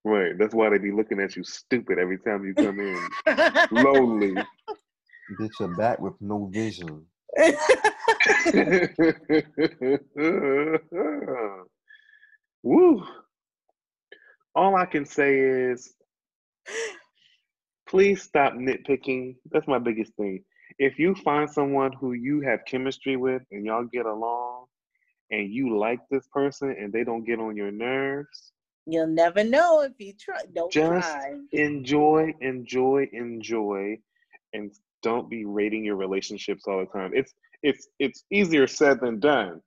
Right. 0.04 0.38
That's 0.38 0.54
why 0.54 0.70
they 0.70 0.78
be 0.80 0.92
looking 0.92 1.20
at 1.20 1.36
you 1.36 1.44
stupid 1.44 2.00
every 2.00 2.18
time 2.18 2.44
you 2.46 2.54
come 2.56 2.80
in. 2.80 3.08
Lonely. 3.72 4.34
bitch, 5.40 5.60
you're 5.60 5.70
back 5.70 6.00
with 6.00 6.14
no 6.20 6.50
vision. 6.52 7.06
Woo. 12.64 13.04
All 14.56 14.76
I 14.76 14.86
can 14.86 15.06
say 15.06 15.40
is 15.40 15.94
please 17.88 18.22
stop 18.22 18.54
nitpicking. 18.54 19.36
That's 19.52 19.68
my 19.68 19.80
biggest 19.80 20.14
thing. 20.16 20.44
If 20.80 20.98
you 20.98 21.16
find 21.16 21.50
someone 21.50 21.92
who 21.94 22.14
you 22.14 22.42
have 22.42 22.60
chemistry 22.66 23.18
with 23.18 23.42
and 23.52 23.66
y'all 23.66 23.84
get 23.86 24.06
along 24.06 24.66
and 25.30 25.50
you 25.52 25.78
like 25.78 26.00
this 26.10 26.28
person 26.34 26.76
and 26.80 26.92
they 26.94 27.04
don't 27.04 27.26
get 27.26 27.40
on 27.40 27.56
your 27.56 27.72
nerves, 27.72 28.54
You'll 28.88 29.06
never 29.08 29.44
know 29.44 29.82
if 29.82 29.92
you 30.00 30.14
try. 30.20 30.40
Don't 30.56 30.72
Just- 30.72 31.08
try. 31.12 31.38
enjoy, 31.52 32.34
enjoy, 32.42 33.08
enjoy, 33.14 34.00
and 34.54 34.72
don't 35.04 35.30
be 35.30 35.46
rating 35.46 35.86
your 35.86 35.98
relationships 35.98 36.64
all 36.68 36.80
the 36.80 36.88
time. 36.88 37.12
It's 37.14 37.32
it's 37.62 37.88
it's 38.00 38.24
easier 38.32 38.66
said 38.66 39.00
than 39.00 39.20
done. 39.20 39.62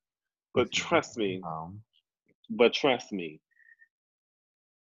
But 0.53 0.73
trust 0.73 1.17
me, 1.17 1.41
Um, 1.47 1.81
but 2.51 2.73
trust 2.73 3.13
me, 3.13 3.41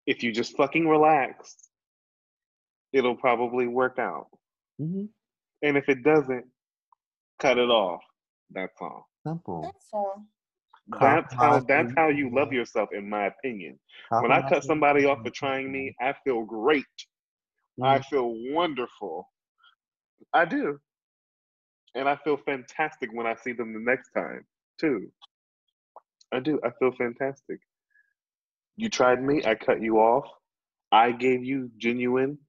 if 0.07 0.23
you 0.23 0.31
just 0.31 0.57
fucking 0.57 0.87
relax, 0.87 1.66
it'll 2.97 3.15
probably 3.17 3.67
work 3.67 3.99
out. 3.99 4.27
mhm, 4.79 5.07
And 5.63 5.77
if 5.77 5.89
it 5.89 6.03
doesn't, 6.03 6.45
cut 7.39 7.57
it 7.57 7.69
off. 7.69 8.03
That's 8.51 8.75
all. 8.81 9.09
Simple. 9.23 9.61
That's 9.61 9.89
all. 9.93 10.25
That's 10.99 11.33
how 11.39 11.61
that's 11.67 11.91
how 11.95 12.09
you 12.09 12.29
love 12.33 12.51
yourself, 12.53 12.89
in 12.93 13.09
my 13.09 13.27
opinion. 13.27 13.79
When 14.19 14.31
I 14.31 14.41
cut 14.41 14.63
somebody 14.63 15.05
off 15.05 15.19
for 15.23 15.31
trying 15.31 15.71
me, 15.71 15.95
I 16.01 16.13
feel 16.23 16.43
great. 16.45 16.85
I 17.81 17.99
Mhm. 17.99 18.01
feel 18.01 18.33
wonderful. 18.53 19.31
I 20.33 20.45
do. 20.45 20.79
And 21.95 22.07
I 22.09 22.15
feel 22.17 22.37
fantastic 22.37 23.11
when 23.13 23.27
I 23.27 23.35
see 23.35 23.53
them 23.53 23.73
the 23.73 23.79
next 23.79 24.11
time, 24.11 24.45
too. 24.79 25.11
I 26.31 26.39
do. 26.39 26.59
I 26.63 26.71
feel 26.71 26.91
fantastic. 26.91 27.59
You 28.77 28.89
tried 28.89 29.21
me, 29.21 29.43
I 29.45 29.55
cut 29.55 29.81
you 29.81 29.97
off. 29.99 30.29
I 30.91 31.11
gave 31.11 31.43
you 31.43 31.71
genuine 31.77 32.39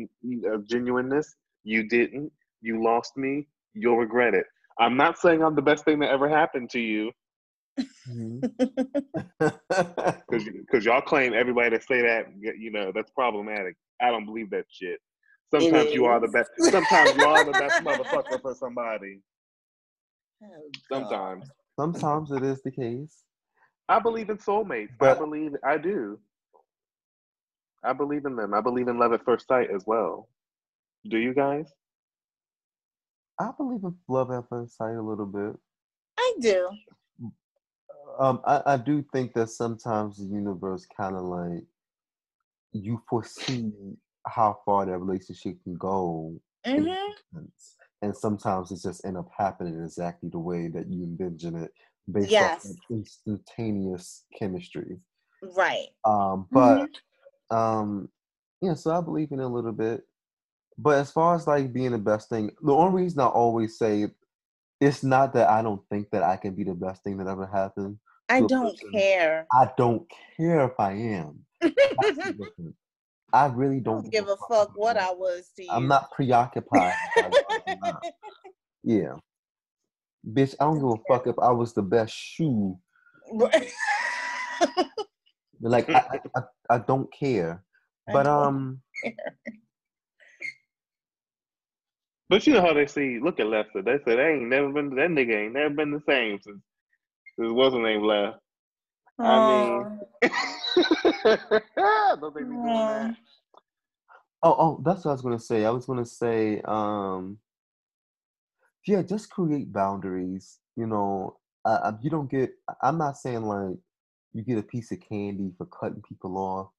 uh, 0.00 0.58
genuineness. 0.64 1.34
You 1.64 1.88
didn't. 1.88 2.32
You 2.60 2.82
lost 2.82 3.16
me. 3.16 3.46
You'll 3.74 3.96
regret 3.96 4.34
it. 4.34 4.46
I'm 4.78 4.96
not 4.96 5.18
saying 5.18 5.42
I'm 5.42 5.54
the 5.54 5.62
best 5.62 5.84
thing 5.84 5.98
that 6.00 6.10
ever 6.10 6.28
happened 6.28 6.70
to 6.70 6.80
you 6.80 7.12
Mhm. 8.08 8.40
because 9.38 10.44
because 10.44 10.84
y'all 10.84 11.00
claim 11.00 11.34
everybody 11.34 11.70
that 11.70 11.84
say 11.84 12.02
that 12.02 12.26
you 12.58 12.70
know 12.70 12.92
that's 12.94 13.10
problematic. 13.10 13.76
I 14.00 14.10
don't 14.10 14.24
believe 14.26 14.50
that 14.50 14.64
shit. 14.70 14.98
Sometimes 15.50 15.92
you 15.94 16.06
are 16.06 16.18
the 16.20 16.28
best. 16.28 16.50
Sometimes 16.70 17.14
you 17.16 17.24
are 17.24 17.44
the 17.44 17.52
best 17.52 17.80
motherfucker 17.80 18.40
for 18.40 18.54
somebody. 18.54 19.20
Oh, 20.44 20.70
Sometimes 20.90 21.48
Sometimes 21.78 22.32
it 22.32 22.42
is 22.42 22.60
the 22.62 22.70
case. 22.72 23.22
I 23.88 24.00
believe 24.00 24.28
in 24.28 24.38
soulmates. 24.38 24.90
I 25.00 25.14
believe 25.14 25.52
I 25.64 25.78
do. 25.78 26.18
I 27.84 27.92
believe 27.92 28.24
in 28.26 28.36
them. 28.36 28.54
I 28.54 28.60
believe 28.60 28.88
in 28.88 28.98
love 28.98 29.12
at 29.12 29.24
first 29.24 29.46
sight 29.48 29.68
as 29.74 29.84
well. 29.86 30.28
Do 31.08 31.18
you 31.18 31.34
guys? 31.34 31.72
I 33.40 33.50
believe 33.56 33.82
in 33.82 33.96
love 34.08 34.30
at 34.30 34.48
first 34.48 34.76
sight 34.76 34.94
a 34.94 35.02
little 35.02 35.26
bit. 35.26 35.56
I 36.18 36.34
do. 36.40 36.68
Um, 38.18 38.40
I, 38.46 38.62
I 38.66 38.76
do 38.76 39.04
think 39.12 39.32
that 39.34 39.48
sometimes 39.48 40.18
the 40.18 40.24
universe 40.26 40.86
kind 40.96 41.16
of 41.16 41.22
like 41.22 41.64
you 42.72 43.02
foresee 43.08 43.72
how 44.26 44.60
far 44.64 44.86
that 44.86 44.98
relationship 44.98 45.56
can 45.64 45.74
go, 45.76 46.34
in 46.64 46.84
hmm 46.84 47.40
and 48.02 48.16
sometimes 48.16 48.70
it 48.72 48.80
just 48.82 49.04
end 49.04 49.16
up 49.16 49.28
happening 49.36 49.80
exactly 49.82 50.28
the 50.28 50.38
way 50.38 50.68
that 50.68 50.86
you 50.88 51.04
envision 51.04 51.56
it, 51.56 51.72
based 52.10 52.32
Yes. 52.32 52.64
off 52.66 52.70
of 52.70 52.76
instantaneous 52.90 54.24
chemistry. 54.38 54.98
Right. 55.42 55.88
Um, 56.04 56.46
Mm-hmm. 56.52 56.84
Um, 57.52 58.08
yeah, 58.60 58.74
so 58.74 58.90
I 58.90 59.00
believe 59.00 59.32
in 59.32 59.40
it 59.40 59.44
a 59.44 59.48
little 59.48 59.72
bit. 59.72 60.02
But 60.78 60.98
as 60.98 61.10
far 61.12 61.36
as 61.36 61.46
like 61.46 61.72
being 61.72 61.92
the 61.92 61.98
best 61.98 62.28
thing, 62.28 62.50
the 62.62 62.72
only 62.72 63.02
reason 63.02 63.20
I 63.20 63.26
always 63.26 63.78
say 63.78 64.06
it's 64.80 65.04
not 65.04 65.34
that 65.34 65.48
I 65.48 65.62
don't 65.62 65.82
think 65.90 66.10
that 66.10 66.22
I 66.22 66.36
can 66.36 66.54
be 66.54 66.64
the 66.64 66.74
best 66.74 67.04
thing 67.04 67.18
that 67.18 67.28
ever 67.28 67.46
happened. 67.46 67.98
I 68.28 68.40
don't 68.40 68.76
person. 68.76 68.92
care. 68.92 69.46
I 69.52 69.70
don't 69.76 70.10
care 70.36 70.64
if 70.64 70.78
I 70.78 70.92
am. 70.92 71.40
That's 71.60 72.16
the 72.16 72.32
difference. 72.32 72.76
I 73.32 73.46
really 73.46 73.80
don't 73.80 74.02
don't 74.02 74.10
give 74.10 74.28
a 74.28 74.36
fuck 74.48 74.76
what 74.76 74.96
I 74.96 75.10
was 75.10 75.50
to 75.56 75.62
you. 75.62 75.70
I'm 75.70 75.88
not 75.88 76.10
preoccupied. 76.10 76.94
I 77.16 77.28
was 77.28 77.42
or 77.66 77.76
not. 77.80 78.02
yeah, 78.82 79.14
bitch. 80.28 80.54
I 80.60 80.64
don't 80.64 80.80
give 80.80 80.88
a 80.88 80.96
fuck 81.08 81.26
if 81.26 81.38
I 81.38 81.50
was 81.50 81.72
the 81.72 81.82
best 81.82 82.14
shoe. 82.14 82.78
Right. 85.62 85.70
Like 85.70 85.88
I, 85.90 85.98
I, 85.98 86.20
I, 86.36 86.42
I 86.76 86.78
don't 86.78 87.12
care. 87.12 87.62
But 88.06 88.24
don't 88.24 88.44
um, 88.44 88.80
But 92.28 92.46
you 92.46 92.54
know 92.54 92.62
how 92.62 92.72
they 92.72 92.86
see. 92.86 93.18
Look 93.22 93.40
at 93.40 93.46
Lester. 93.46 93.82
They 93.82 93.98
said 94.04 94.18
they 94.18 94.32
ain't 94.32 94.48
never 94.48 94.70
been. 94.72 94.88
That 94.94 95.10
nigga 95.10 95.44
ain't 95.44 95.52
never 95.52 95.68
been 95.74 95.90
the 95.90 96.00
same 96.08 96.40
since. 96.42 96.62
Since 97.38 97.52
what's 97.52 97.74
his 97.74 97.82
name 97.82 98.02
left. 98.02 98.38
I 99.18 99.38
mean, 99.38 100.00
don't 102.20 102.34
they 102.34 102.42
be 102.42 102.46
doing 102.48 102.86
that? 102.86 103.16
Oh, 104.42 104.56
oh, 104.58 104.82
that's 104.84 105.04
what 105.04 105.10
I 105.10 105.14
was 105.14 105.22
gonna 105.22 105.38
say. 105.38 105.66
I 105.66 105.70
was 105.70 105.84
gonna 105.84 106.06
say, 106.06 106.62
um, 106.64 107.38
yeah, 108.86 109.02
just 109.02 109.30
create 109.30 109.70
boundaries. 109.72 110.58
You 110.74 110.86
know, 110.86 111.36
uh, 111.66 111.80
uh, 111.82 111.92
you 112.00 112.08
don't 112.08 112.30
get. 112.30 112.50
I'm 112.82 112.96
not 112.96 113.18
saying 113.18 113.42
like 113.42 113.76
you 114.32 114.42
get 114.42 114.58
a 114.58 114.62
piece 114.62 114.92
of 114.92 115.00
candy 115.00 115.52
for 115.56 115.66
cutting 115.66 116.02
people 116.08 116.36
off, 116.38 116.70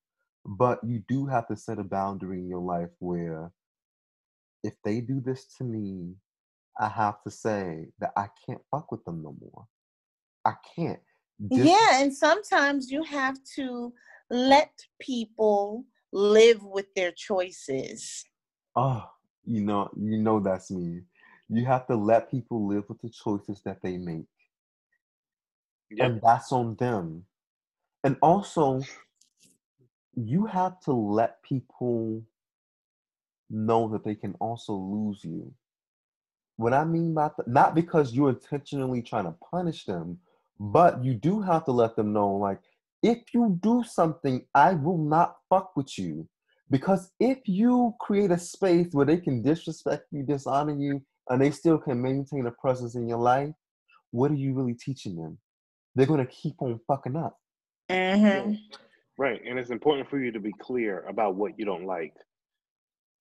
but 0.45 0.79
you 0.83 1.03
do 1.07 1.25
have 1.25 1.47
to 1.47 1.55
set 1.55 1.79
a 1.79 1.83
boundary 1.83 2.39
in 2.39 2.47
your 2.47 2.61
life 2.61 2.89
where, 2.99 3.51
if 4.63 4.73
they 4.83 5.01
do 5.01 5.21
this 5.21 5.45
to 5.57 5.63
me, 5.63 6.15
I 6.79 6.89
have 6.89 7.21
to 7.23 7.31
say 7.31 7.87
that 7.99 8.11
I 8.17 8.27
can't 8.45 8.61
fuck 8.71 8.91
with 8.91 9.03
them 9.05 9.21
no 9.21 9.35
more. 9.39 9.67
I 10.45 10.53
can't. 10.75 10.99
Just- 11.51 11.69
yeah, 11.69 12.01
and 12.01 12.13
sometimes 12.13 12.91
you 12.91 13.03
have 13.03 13.37
to 13.55 13.93
let 14.29 14.71
people 14.99 15.85
live 16.11 16.63
with 16.63 16.87
their 16.95 17.11
choices. 17.11 18.23
Oh, 18.75 19.03
you 19.45 19.61
know, 19.61 19.89
you 19.95 20.17
know 20.17 20.39
that's 20.39 20.71
me. 20.71 21.01
You 21.49 21.65
have 21.65 21.85
to 21.87 21.95
let 21.95 22.31
people 22.31 22.65
live 22.65 22.85
with 22.89 23.01
the 23.01 23.09
choices 23.09 23.61
that 23.65 23.81
they 23.81 23.97
make. 23.97 24.25
Yep. 25.95 26.09
and 26.09 26.21
that's 26.23 26.51
on 26.51 26.75
them. 26.75 27.23
And 28.03 28.17
also, 28.21 28.81
you 30.15 30.45
have 30.45 30.79
to 30.81 30.91
let 30.91 31.41
people 31.43 32.23
know 33.49 33.87
that 33.89 34.03
they 34.03 34.15
can 34.15 34.35
also 34.39 34.73
lose 34.73 35.23
you. 35.23 35.53
What 36.57 36.73
I 36.73 36.83
mean 36.85 37.13
by 37.13 37.29
th- 37.29 37.47
not 37.47 37.75
because 37.75 38.13
you're 38.13 38.29
intentionally 38.29 39.01
trying 39.01 39.25
to 39.25 39.35
punish 39.51 39.85
them, 39.85 40.19
but 40.59 41.03
you 41.03 41.13
do 41.13 41.41
have 41.41 41.65
to 41.65 41.71
let 41.71 41.95
them 41.95 42.13
know, 42.13 42.29
like, 42.31 42.59
if 43.01 43.33
you 43.33 43.57
do 43.61 43.83
something, 43.83 44.45
I 44.53 44.73
will 44.73 44.97
not 44.97 45.37
fuck 45.49 45.75
with 45.75 45.97
you. 45.97 46.27
Because 46.69 47.11
if 47.19 47.39
you 47.45 47.93
create 47.99 48.31
a 48.31 48.37
space 48.37 48.87
where 48.93 49.05
they 49.05 49.17
can 49.17 49.41
disrespect 49.41 50.07
you, 50.11 50.23
dishonor 50.23 50.75
you, 50.75 51.01
and 51.29 51.41
they 51.41 51.51
still 51.51 51.77
can 51.77 52.01
maintain 52.01 52.45
a 52.47 52.51
presence 52.51 52.95
in 52.95 53.07
your 53.07 53.19
life, 53.19 53.53
what 54.11 54.31
are 54.31 54.35
you 54.35 54.53
really 54.53 54.73
teaching 54.73 55.15
them? 55.15 55.37
They're 55.95 56.05
gonna 56.05 56.25
keep 56.25 56.61
on 56.61 56.79
fucking 56.87 57.15
up. 57.15 57.37
Mm-hmm. 57.93 58.53
Right, 59.17 59.39
and 59.47 59.59
it's 59.59 59.69
important 59.69 60.09
for 60.09 60.19
you 60.19 60.31
to 60.31 60.39
be 60.39 60.51
clear 60.59 61.05
about 61.07 61.35
what 61.35 61.57
you 61.57 61.65
don't 61.65 61.85
like. 61.85 62.13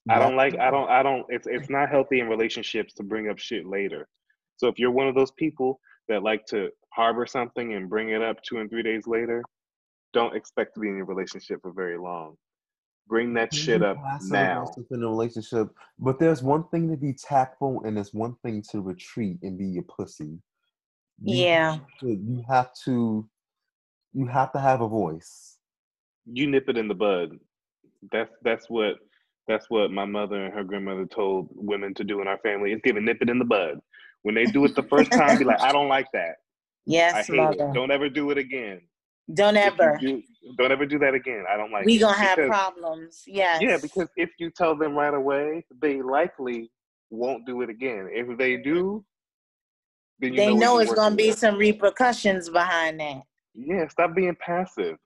I 0.08 0.18
don't 0.18 0.34
like. 0.36 0.58
I 0.58 0.70
don't. 0.70 0.88
I 0.90 1.02
don't. 1.02 1.24
It's 1.28 1.46
it's 1.46 1.70
not 1.70 1.88
healthy 1.90 2.20
in 2.20 2.28
relationships 2.28 2.92
to 2.94 3.02
bring 3.02 3.28
up 3.28 3.38
shit 3.38 3.66
later. 3.66 4.08
So 4.56 4.66
if 4.68 4.78
you're 4.78 4.90
one 4.90 5.06
of 5.06 5.14
those 5.14 5.30
people 5.32 5.78
that 6.08 6.22
like 6.22 6.44
to 6.46 6.70
harbor 6.92 7.26
something 7.26 7.74
and 7.74 7.88
bring 7.88 8.08
it 8.10 8.22
up 8.22 8.42
two 8.42 8.58
and 8.58 8.68
three 8.68 8.82
days 8.82 9.06
later, 9.06 9.42
don't 10.12 10.34
expect 10.34 10.74
to 10.74 10.80
be 10.80 10.88
in 10.88 10.96
your 10.96 11.04
relationship 11.06 11.60
for 11.62 11.72
very 11.72 11.98
long. 11.98 12.34
Bring 13.06 13.32
that 13.34 13.50
Being 13.50 13.62
shit 13.62 13.82
up 13.82 13.96
now. 14.28 14.72
in 14.90 15.02
a 15.02 15.08
relationship. 15.08 15.68
But 15.98 16.18
there's 16.18 16.42
one 16.42 16.64
thing 16.68 16.90
to 16.90 16.96
be 16.96 17.12
tactful, 17.12 17.82
and 17.84 17.96
there's 17.96 18.14
one 18.14 18.34
thing 18.42 18.62
to 18.70 18.80
retreat 18.80 19.38
and 19.42 19.56
be 19.58 19.78
a 19.78 19.82
pussy. 19.82 20.38
You 21.22 21.36
Yeah. 21.44 21.72
have 21.74 21.98
to- 22.00 22.08
you 22.14 22.42
have 22.48 22.70
to. 22.86 23.28
You 24.14 24.26
have 24.26 24.52
to 24.52 24.60
have 24.60 24.80
a 24.80 24.88
voice. 24.88 25.56
You 26.30 26.46
nip 26.48 26.68
it 26.68 26.76
in 26.76 26.88
the 26.88 26.94
bud. 26.94 27.38
That's 28.10 28.30
that's 28.42 28.68
what 28.68 28.96
that's 29.48 29.66
what 29.70 29.90
my 29.90 30.04
mother 30.04 30.44
and 30.44 30.54
her 30.54 30.64
grandmother 30.64 31.06
told 31.06 31.48
women 31.52 31.94
to 31.94 32.04
do 32.04 32.20
in 32.20 32.28
our 32.28 32.38
family. 32.38 32.72
It's 32.72 32.82
giving 32.84 33.04
nip 33.04 33.18
it 33.20 33.30
in 33.30 33.38
the 33.38 33.44
bud. 33.44 33.80
When 34.22 34.34
they 34.34 34.44
do 34.44 34.64
it 34.64 34.74
the 34.76 34.84
first 34.84 35.10
time, 35.10 35.38
be 35.38 35.44
like, 35.44 35.60
I 35.60 35.72
don't 35.72 35.88
like 35.88 36.06
that. 36.12 36.30
I 36.30 36.34
Yes, 36.86 37.26
hate 37.26 37.36
mother. 37.36 37.68
it. 37.70 37.74
Don't 37.74 37.90
ever 37.90 38.08
do 38.08 38.30
it 38.30 38.38
again. 38.38 38.80
Don't 39.34 39.56
ever. 39.56 39.96
do- 40.00 40.22
don't 40.58 40.72
ever 40.72 40.84
do 40.84 40.98
that 40.98 41.14
again. 41.14 41.44
I 41.48 41.56
don't 41.56 41.70
like 41.70 41.82
it. 41.82 41.86
We 41.86 41.96
it. 41.96 42.00
gonna 42.00 42.16
have 42.18 42.36
Because- 42.36 42.50
problems. 42.50 43.22
Yes. 43.26 43.62
Yeah, 43.62 43.78
because 43.80 44.08
if 44.16 44.30
you 44.38 44.50
tell 44.50 44.76
them 44.76 44.94
right 44.94 45.14
away, 45.14 45.64
they 45.80 46.02
likely 46.02 46.70
won't 47.10 47.46
do 47.46 47.62
it 47.62 47.70
again. 47.70 48.08
If 48.12 48.36
they 48.36 48.56
do, 48.56 49.04
then 50.18 50.32
you 50.32 50.36
they 50.36 50.54
know, 50.54 50.56
know 50.74 50.78
it's 50.80 50.92
gonna 50.92 51.14
be 51.16 51.30
some 51.32 51.56
repercussions 51.56 52.48
behind 52.50 52.98
that. 53.00 53.22
Yeah, 53.54 53.86
stop 53.88 54.14
being 54.14 54.36
passive. 54.36 54.96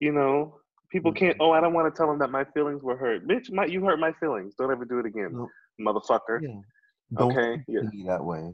You 0.00 0.12
know, 0.12 0.56
people 0.90 1.12
mm. 1.12 1.16
can't. 1.16 1.36
Oh, 1.40 1.52
I 1.52 1.60
don't 1.60 1.72
want 1.74 1.92
to 1.92 1.96
tell 1.96 2.08
them 2.08 2.18
that 2.20 2.30
my 2.30 2.44
feelings 2.44 2.82
were 2.82 2.96
hurt. 2.96 3.26
Bitch, 3.26 3.50
my, 3.52 3.66
you 3.66 3.84
hurt 3.84 3.98
my 3.98 4.12
feelings. 4.20 4.54
Don't 4.58 4.70
ever 4.70 4.84
do 4.84 4.98
it 4.98 5.06
again, 5.06 5.30
No, 5.32 5.48
motherfucker. 5.80 6.40
yeah. 6.42 6.60
Don't 7.16 7.32
Okay, 7.36 7.62
speak 7.62 7.76
yeah. 7.82 7.88
me 7.90 8.04
that 8.06 8.24
way. 8.24 8.52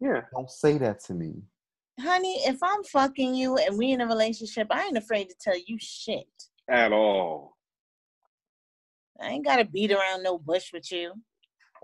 Yeah, 0.00 0.22
Don't 0.34 0.50
say 0.50 0.76
that 0.78 1.00
to 1.04 1.14
me. 1.14 1.42
Honey, 2.00 2.34
if 2.44 2.58
I'm 2.62 2.84
fucking 2.84 3.34
you 3.34 3.56
and 3.56 3.78
we 3.78 3.92
in 3.92 4.02
a 4.02 4.06
relationship, 4.06 4.66
I 4.70 4.84
ain't 4.84 4.98
afraid 4.98 5.30
to 5.30 5.36
tell 5.40 5.56
you 5.56 5.78
shit. 5.80 6.26
at 6.68 6.92
all. 6.92 7.56
I 9.20 9.28
ain't 9.28 9.46
gotta 9.46 9.64
beat 9.64 9.92
around 9.92 10.22
no 10.22 10.36
bush 10.38 10.72
with 10.74 10.92
you. 10.92 11.14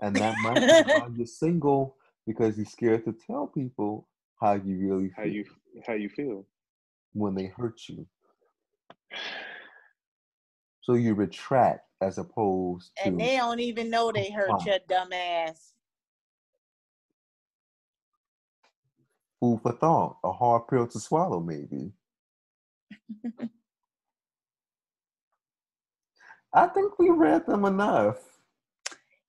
And 0.01 0.15
that 0.17 0.35
might 0.43 0.55
be 0.55 0.61
why 0.93 1.07
you're 1.15 1.25
single 1.25 1.95
because 2.27 2.57
you're 2.57 2.65
scared 2.67 3.05
to 3.05 3.15
tell 3.25 3.47
people 3.47 4.07
how 4.39 4.53
you 4.53 4.77
really 4.77 5.07
feel 5.09 5.15
How 5.17 5.23
you 5.23 5.45
how 5.87 5.93
you 5.93 6.09
feel? 6.09 6.45
When 7.13 7.35
they 7.35 7.47
hurt 7.47 7.81
you. 7.87 8.05
So 10.81 10.95
you 10.95 11.13
retract 11.13 11.87
as 12.01 12.17
opposed 12.17 12.91
to 12.97 13.05
And 13.05 13.19
they 13.19 13.37
don't 13.37 13.59
even 13.59 13.89
know 13.89 14.11
they 14.11 14.29
hurt 14.29 14.49
Wow. 14.49 14.65
your 14.65 14.79
dumb 14.87 15.13
ass. 15.13 15.73
food 19.39 19.59
for 19.61 19.73
thought, 19.73 20.17
a 20.23 20.31
hard 20.31 20.67
pill 20.69 20.87
to 20.87 20.99
swallow, 20.99 21.39
maybe. 21.41 21.91
I 26.53 26.67
think 26.67 26.97
we 26.97 27.09
read 27.09 27.45
them 27.45 27.65
enough. 27.65 28.19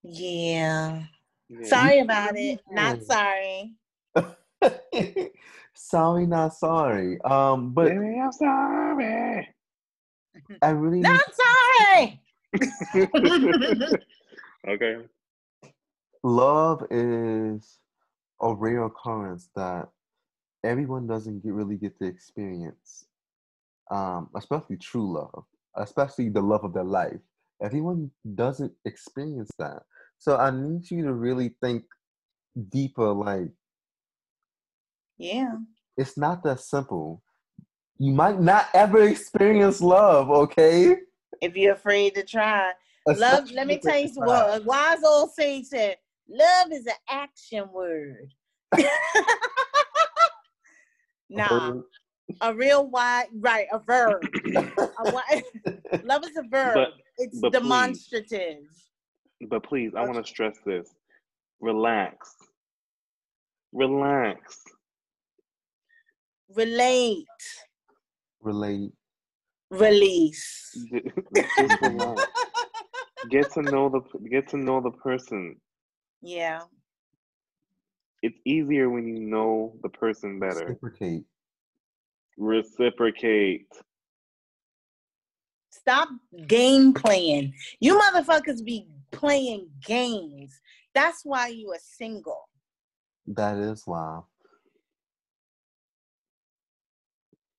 Yeah. 0.02 1.02
Yeah. 1.48 1.64
Sorry 1.64 1.98
about 2.00 2.36
it. 2.36 2.60
Not 2.70 3.02
sorry. 3.02 3.74
sorry, 5.74 6.26
not 6.26 6.54
sorry. 6.54 7.20
Um, 7.22 7.72
but 7.72 7.88
Baby, 7.88 8.18
I'm 8.20 8.32
sorry. 8.32 9.48
I 10.62 10.70
really 10.70 10.96
need 10.96 11.02
Not 11.02 11.22
sorry. 11.34 12.20
okay. 14.68 14.96
love 16.22 16.84
is 16.90 17.78
a 18.40 18.54
rare 18.54 18.84
occurrence 18.84 19.48
that 19.56 19.88
everyone 20.64 21.06
doesn't 21.06 21.42
get 21.42 21.52
really 21.52 21.76
get 21.76 21.98
to 21.98 22.06
experience 22.06 23.06
um 23.90 24.30
especially 24.36 24.76
true 24.76 25.12
love 25.12 25.44
especially 25.76 26.28
the 26.28 26.40
love 26.40 26.64
of 26.64 26.72
their 26.72 26.84
life 26.84 27.20
everyone 27.62 28.10
doesn't 28.34 28.72
experience 28.84 29.50
that 29.58 29.82
so 30.18 30.36
i 30.36 30.50
need 30.50 30.90
you 30.90 31.02
to 31.02 31.12
really 31.12 31.50
think 31.60 31.84
deeper 32.70 33.12
like 33.12 33.50
Yeah. 35.18 35.56
it's 35.96 36.16
not 36.18 36.42
that 36.44 36.60
simple 36.60 37.22
you 37.98 38.12
might 38.12 38.40
not 38.40 38.68
ever 38.74 39.02
experience 39.08 39.80
love 39.80 40.30
okay 40.30 40.96
If 41.40 41.56
you're 41.56 41.74
afraid 41.74 42.14
to 42.14 42.24
try. 42.24 42.72
Love, 43.06 43.50
let 43.52 43.66
me 43.66 43.78
tell 43.78 43.98
you 43.98 44.06
it's 44.06 44.16
what 44.16 44.60
a 44.60 44.64
wise 44.64 45.02
old 45.04 45.30
sage 45.32 45.66
said, 45.66 45.96
love 46.28 46.72
is 46.72 46.86
an 46.86 46.94
action 47.10 47.64
word. 47.70 48.32
nah, 51.30 51.74
a 52.40 52.54
real 52.54 52.88
wide 52.88 53.26
right, 53.40 53.66
a 53.72 53.78
verb. 53.78 54.22
A 54.56 55.04
wi- 55.04 55.42
love 56.04 56.24
is 56.24 56.36
a 56.36 56.42
verb. 56.48 56.74
But- 56.74 56.92
it's 57.18 57.38
but 57.40 57.52
please. 57.52 57.60
demonstrative. 57.60 58.64
But 59.48 59.62
please, 59.62 59.92
I 59.96 60.00
want 60.02 60.16
to 60.24 60.28
stress 60.28 60.56
this. 60.66 60.88
Relax. 61.60 62.34
Relax. 63.72 64.62
Relate. 66.48 67.26
relate 68.40 68.92
Release. 69.70 70.70
Get 73.30 73.50
to 73.52 73.62
know 73.62 73.88
the 73.88 74.00
get 74.30 74.48
to 74.48 74.56
know 74.56 74.80
the 74.80 74.90
person. 74.90 75.56
Yeah. 76.20 76.60
It's 78.22 78.38
easier 78.44 78.90
when 78.90 79.06
you 79.06 79.20
know 79.20 79.74
the 79.82 79.88
person 79.88 80.38
better. 80.38 80.66
reciprocate 80.66 81.24
Reciprocate. 82.36 83.68
Stop 85.70 86.08
game 86.46 86.94
playing. 86.94 87.54
You 87.80 87.98
motherfuckers 87.98 88.64
be 88.64 88.88
playing 89.10 89.68
games. 89.84 90.60
That's 90.94 91.24
why 91.24 91.48
you 91.48 91.70
are 91.72 91.80
single. 91.80 92.48
that 93.26 93.56
is 93.56 93.82
why 93.86 94.20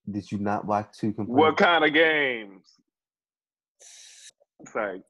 did 0.09 0.31
you 0.31 0.37
not 0.39 0.65
watch 0.65 0.87
two 0.99 1.13
complete 1.13 1.35
What 1.35 1.57
kind 1.57 1.83
of 1.83 1.93
games? 1.93 2.65
Sorry. 4.71 5.01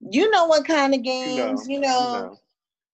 You 0.00 0.30
know 0.30 0.46
what 0.46 0.64
kind 0.66 0.94
of 0.94 1.00
You 1.02 1.06
games, 1.36 1.68
know, 1.68 1.74
you 1.74 1.74
you 1.74 1.80
know. 1.80 2.12
know. 2.12 2.38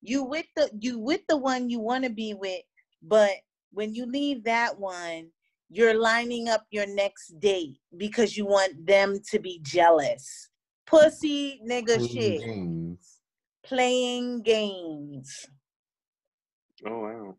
you 0.03 0.23
with 0.25 0.47
the 0.57 0.71
you 0.81 0.99
with 0.99 1.21
the 1.29 1.37
one 1.37 1.71
you 1.71 1.81
want 1.81 2.05
to 2.05 2.11
be 2.11 2.35
with 2.35 2.63
but 3.03 3.33
when 3.73 3.95
you 3.95 4.07
leave 4.07 4.45
that 4.45 4.79
one 4.79 5.29
you're 5.69 5.99
lining 5.99 6.49
up 6.49 6.65
your 6.71 6.87
next 6.87 7.39
date 7.41 7.79
because 7.97 8.37
you 8.37 8.47
want 8.47 8.87
them 8.87 9.19
to 9.31 9.39
be 9.39 9.59
jealous 9.63 10.49
pussy 10.87 11.61
nigga 11.69 11.97
playing 11.97 12.09
shit 12.09 12.45
games. 12.45 13.21
playing 13.65 14.43
games 14.43 15.47
Oh 16.87 17.01
wow. 17.01 17.37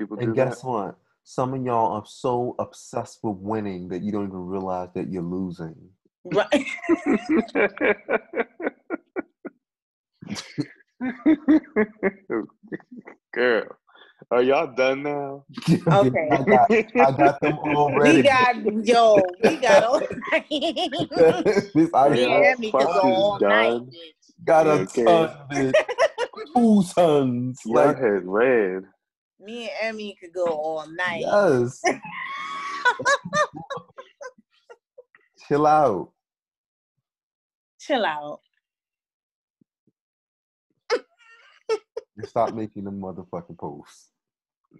People 0.00 0.16
do 0.16 0.24
And 0.24 0.34
guess 0.34 0.62
that. 0.62 0.66
what? 0.66 0.98
Some 1.24 1.52
of 1.52 1.62
y'all 1.62 1.92
are 1.92 2.06
so 2.06 2.54
obsessed 2.58 3.18
with 3.22 3.36
winning 3.36 3.88
that 3.88 4.00
you 4.02 4.10
don't 4.12 4.28
even 4.28 4.46
realize 4.46 4.88
that 4.94 5.12
you're 5.12 5.22
losing. 5.22 5.76
right 6.24 6.64
Girl, 13.34 13.66
are 14.30 14.42
y'all 14.42 14.74
done 14.74 15.02
now? 15.02 15.44
Okay. 15.92 16.28
I 16.32 16.42
got, 16.44 16.70
I 16.70 17.12
got 17.12 17.40
them 17.42 17.58
all 17.58 17.94
ready. 17.98 18.18
we 18.18 18.22
got 18.22 18.56
yo 18.86 19.30
we 19.44 19.56
got 19.58 19.82
all 19.82 20.00
This- 21.20 21.90
I 21.94 22.14
yeah 22.16 22.52
got, 22.54 22.58
me 22.58 22.72
could 22.72 22.86
go 22.86 23.00
all 23.02 23.38
night 23.40 23.68
done. 23.70 23.86
bitch. 23.86 24.44
got 24.44 24.66
a 24.66 24.70
Okay. 24.70 25.04
ton, 25.04 25.30
bitch. 25.52 25.74
Two 26.54 26.82
tons. 26.94 27.60
Y'all 27.66 27.74
Like, 27.88 27.98
head 27.98 28.22
red. 28.24 28.84
Me 29.42 29.70
and 29.82 29.94
emmy 29.96 30.16
could 30.20 30.32
go 30.32 30.46
all 30.46 30.86
night 30.90 31.20
yes. 31.26 31.80
Chill 35.48 35.66
out. 35.66 36.12
chill 37.80 38.04
out 38.04 38.40
And 42.16 42.28
stop 42.28 42.54
making 42.54 42.84
the 42.84 42.90
motherfucking 42.90 43.56
posts. 43.58 44.10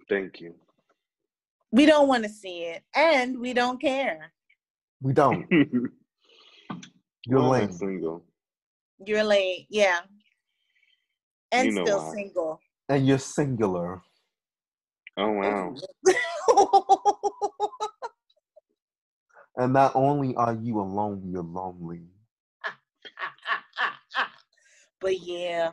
Thank 0.08 0.40
you. 0.40 0.54
we 1.72 1.86
don't 1.86 2.06
want 2.08 2.22
to 2.24 2.28
see 2.28 2.64
it 2.64 2.82
and 2.94 3.38
we 3.40 3.52
don't 3.54 3.80
care 3.80 4.32
We 5.00 5.12
don't. 5.14 5.46
You're 7.26 7.40
Why 7.40 7.46
am 7.46 7.52
I 7.54 7.60
lame. 7.60 7.72
single. 7.72 8.24
You're 9.04 9.24
late, 9.24 9.66
yeah. 9.70 10.00
And 11.52 11.66
You 11.68 11.72
know 11.72 11.84
still 11.84 11.98
why. 11.98 12.12
single. 12.14 12.60
And 12.88 13.06
you're 13.06 13.18
singular. 13.18 14.02
Oh 15.20 15.32
wow. 15.32 15.76
And 19.56 19.74
not 19.74 19.96
only 19.96 20.34
are 20.36 20.54
you 20.54 20.80
alone, 20.80 21.30
you're 21.30 21.44
lonely. 21.44 22.08
but 25.00 25.20
yeah, 25.20 25.70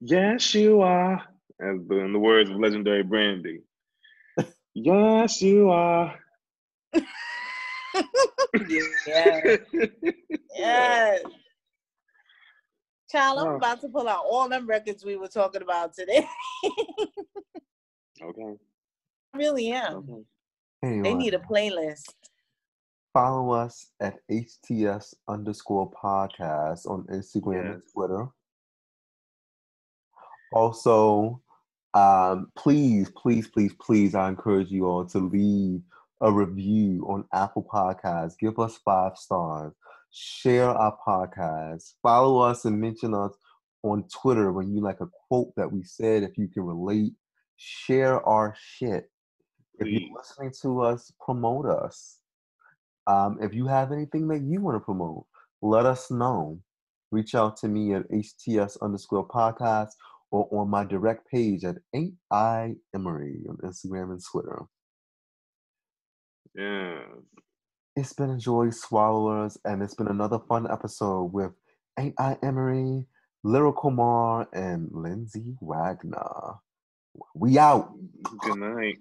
Yes, 0.00 0.54
you 0.54 0.82
are. 0.82 1.24
As 1.60 1.78
the, 1.88 2.00
in 2.00 2.12
the 2.12 2.20
words 2.20 2.50
of 2.50 2.58
legendary 2.58 3.04
Brandy. 3.04 3.62
Yes, 4.74 5.42
you 5.42 5.70
are. 5.70 6.18
yeah. 9.06 9.40
Yes. 10.56 11.22
Child, 13.10 13.38
I'm 13.38 13.46
Oh. 13.48 13.56
about 13.56 13.80
to 13.82 13.88
pull 13.88 14.08
out 14.08 14.24
all 14.28 14.48
them 14.48 14.66
records 14.66 15.04
we 15.04 15.16
were 15.16 15.28
talking 15.28 15.62
about 15.62 15.94
today. 15.94 16.26
Okay. 18.22 18.56
I 19.34 19.38
really 19.38 19.70
am. 19.70 19.96
okay. 19.98 20.24
Anyway, 20.82 21.02
They 21.02 21.14
need 21.14 21.34
a 21.34 21.38
playlist. 21.38 22.12
follow 23.12 23.52
us 23.52 23.92
at 24.00 24.18
HTS 24.30 25.14
underscore 25.28 25.90
podcast 25.92 26.86
on 26.90 27.04
Instagram 27.04 27.74
and 27.74 27.82
Twitter. 27.92 28.26
Also, 30.52 31.40
um, 31.94 32.50
please, 32.56 33.10
please, 33.16 33.48
please, 33.48 33.72
please, 33.80 34.14
I 34.14 34.28
encourage 34.28 34.70
you 34.70 34.86
all 34.86 35.04
to 35.06 35.18
leave 35.18 35.80
a 36.20 36.32
review 36.32 37.04
on 37.08 37.24
Apple 37.32 37.64
Podcasts. 37.70 38.38
Give 38.38 38.58
us 38.58 38.78
five 38.84 39.16
stars. 39.16 39.72
Share 40.18 40.70
our 40.70 40.96
podcast. 41.06 41.92
Follow 42.02 42.38
us 42.40 42.64
and 42.64 42.80
mention 42.80 43.12
us 43.12 43.32
on 43.82 44.04
Twitter 44.08 44.50
when 44.50 44.74
you 44.74 44.80
like 44.80 45.02
a 45.02 45.08
quote 45.28 45.52
that 45.58 45.70
we 45.70 45.82
said. 45.82 46.22
If 46.22 46.38
you 46.38 46.48
can 46.48 46.62
relate, 46.62 47.12
share 47.58 48.26
our 48.26 48.56
shit. 48.58 49.10
If 49.78 49.88
you're 49.88 50.16
listening 50.16 50.54
to 50.62 50.80
us, 50.80 51.12
promote 51.22 51.66
us. 51.66 52.20
Um, 53.06 53.36
if 53.42 53.52
you 53.52 53.66
have 53.66 53.92
anything 53.92 54.26
that 54.28 54.40
you 54.40 54.62
want 54.62 54.76
to 54.76 54.80
promote, 54.80 55.26
let 55.60 55.84
us 55.84 56.10
know. 56.10 56.60
Reach 57.10 57.34
out 57.34 57.58
to 57.58 57.68
me 57.68 57.92
at 57.92 58.10
HTS 58.10 58.78
underscore 58.80 59.28
podcast 59.28 59.90
or 60.30 60.48
on 60.50 60.70
my 60.70 60.86
direct 60.86 61.30
page 61.30 61.62
at 61.64 61.76
Ain't 61.94 62.14
I 62.30 62.76
Emery 62.94 63.44
on 63.50 63.58
Instagram 63.58 64.12
and 64.12 64.22
Twitter. 64.24 64.62
Yeah. 66.54 67.02
It's 67.96 68.12
been 68.12 68.28
a 68.28 68.36
joy, 68.36 68.68
swallowers, 68.68 69.56
and 69.64 69.82
it's 69.82 69.94
been 69.94 70.08
another 70.08 70.38
fun 70.38 70.70
episode 70.70 71.32
with 71.32 71.52
Ain't 71.98 72.14
I 72.18 72.36
Emery, 72.42 73.06
Lyrical 73.42 73.90
Mar, 73.90 74.46
and 74.52 74.90
Lindsay 74.92 75.56
Wagner. 75.62 76.56
We 77.34 77.58
out. 77.58 77.94
Good 78.40 78.58
night. 78.58 78.98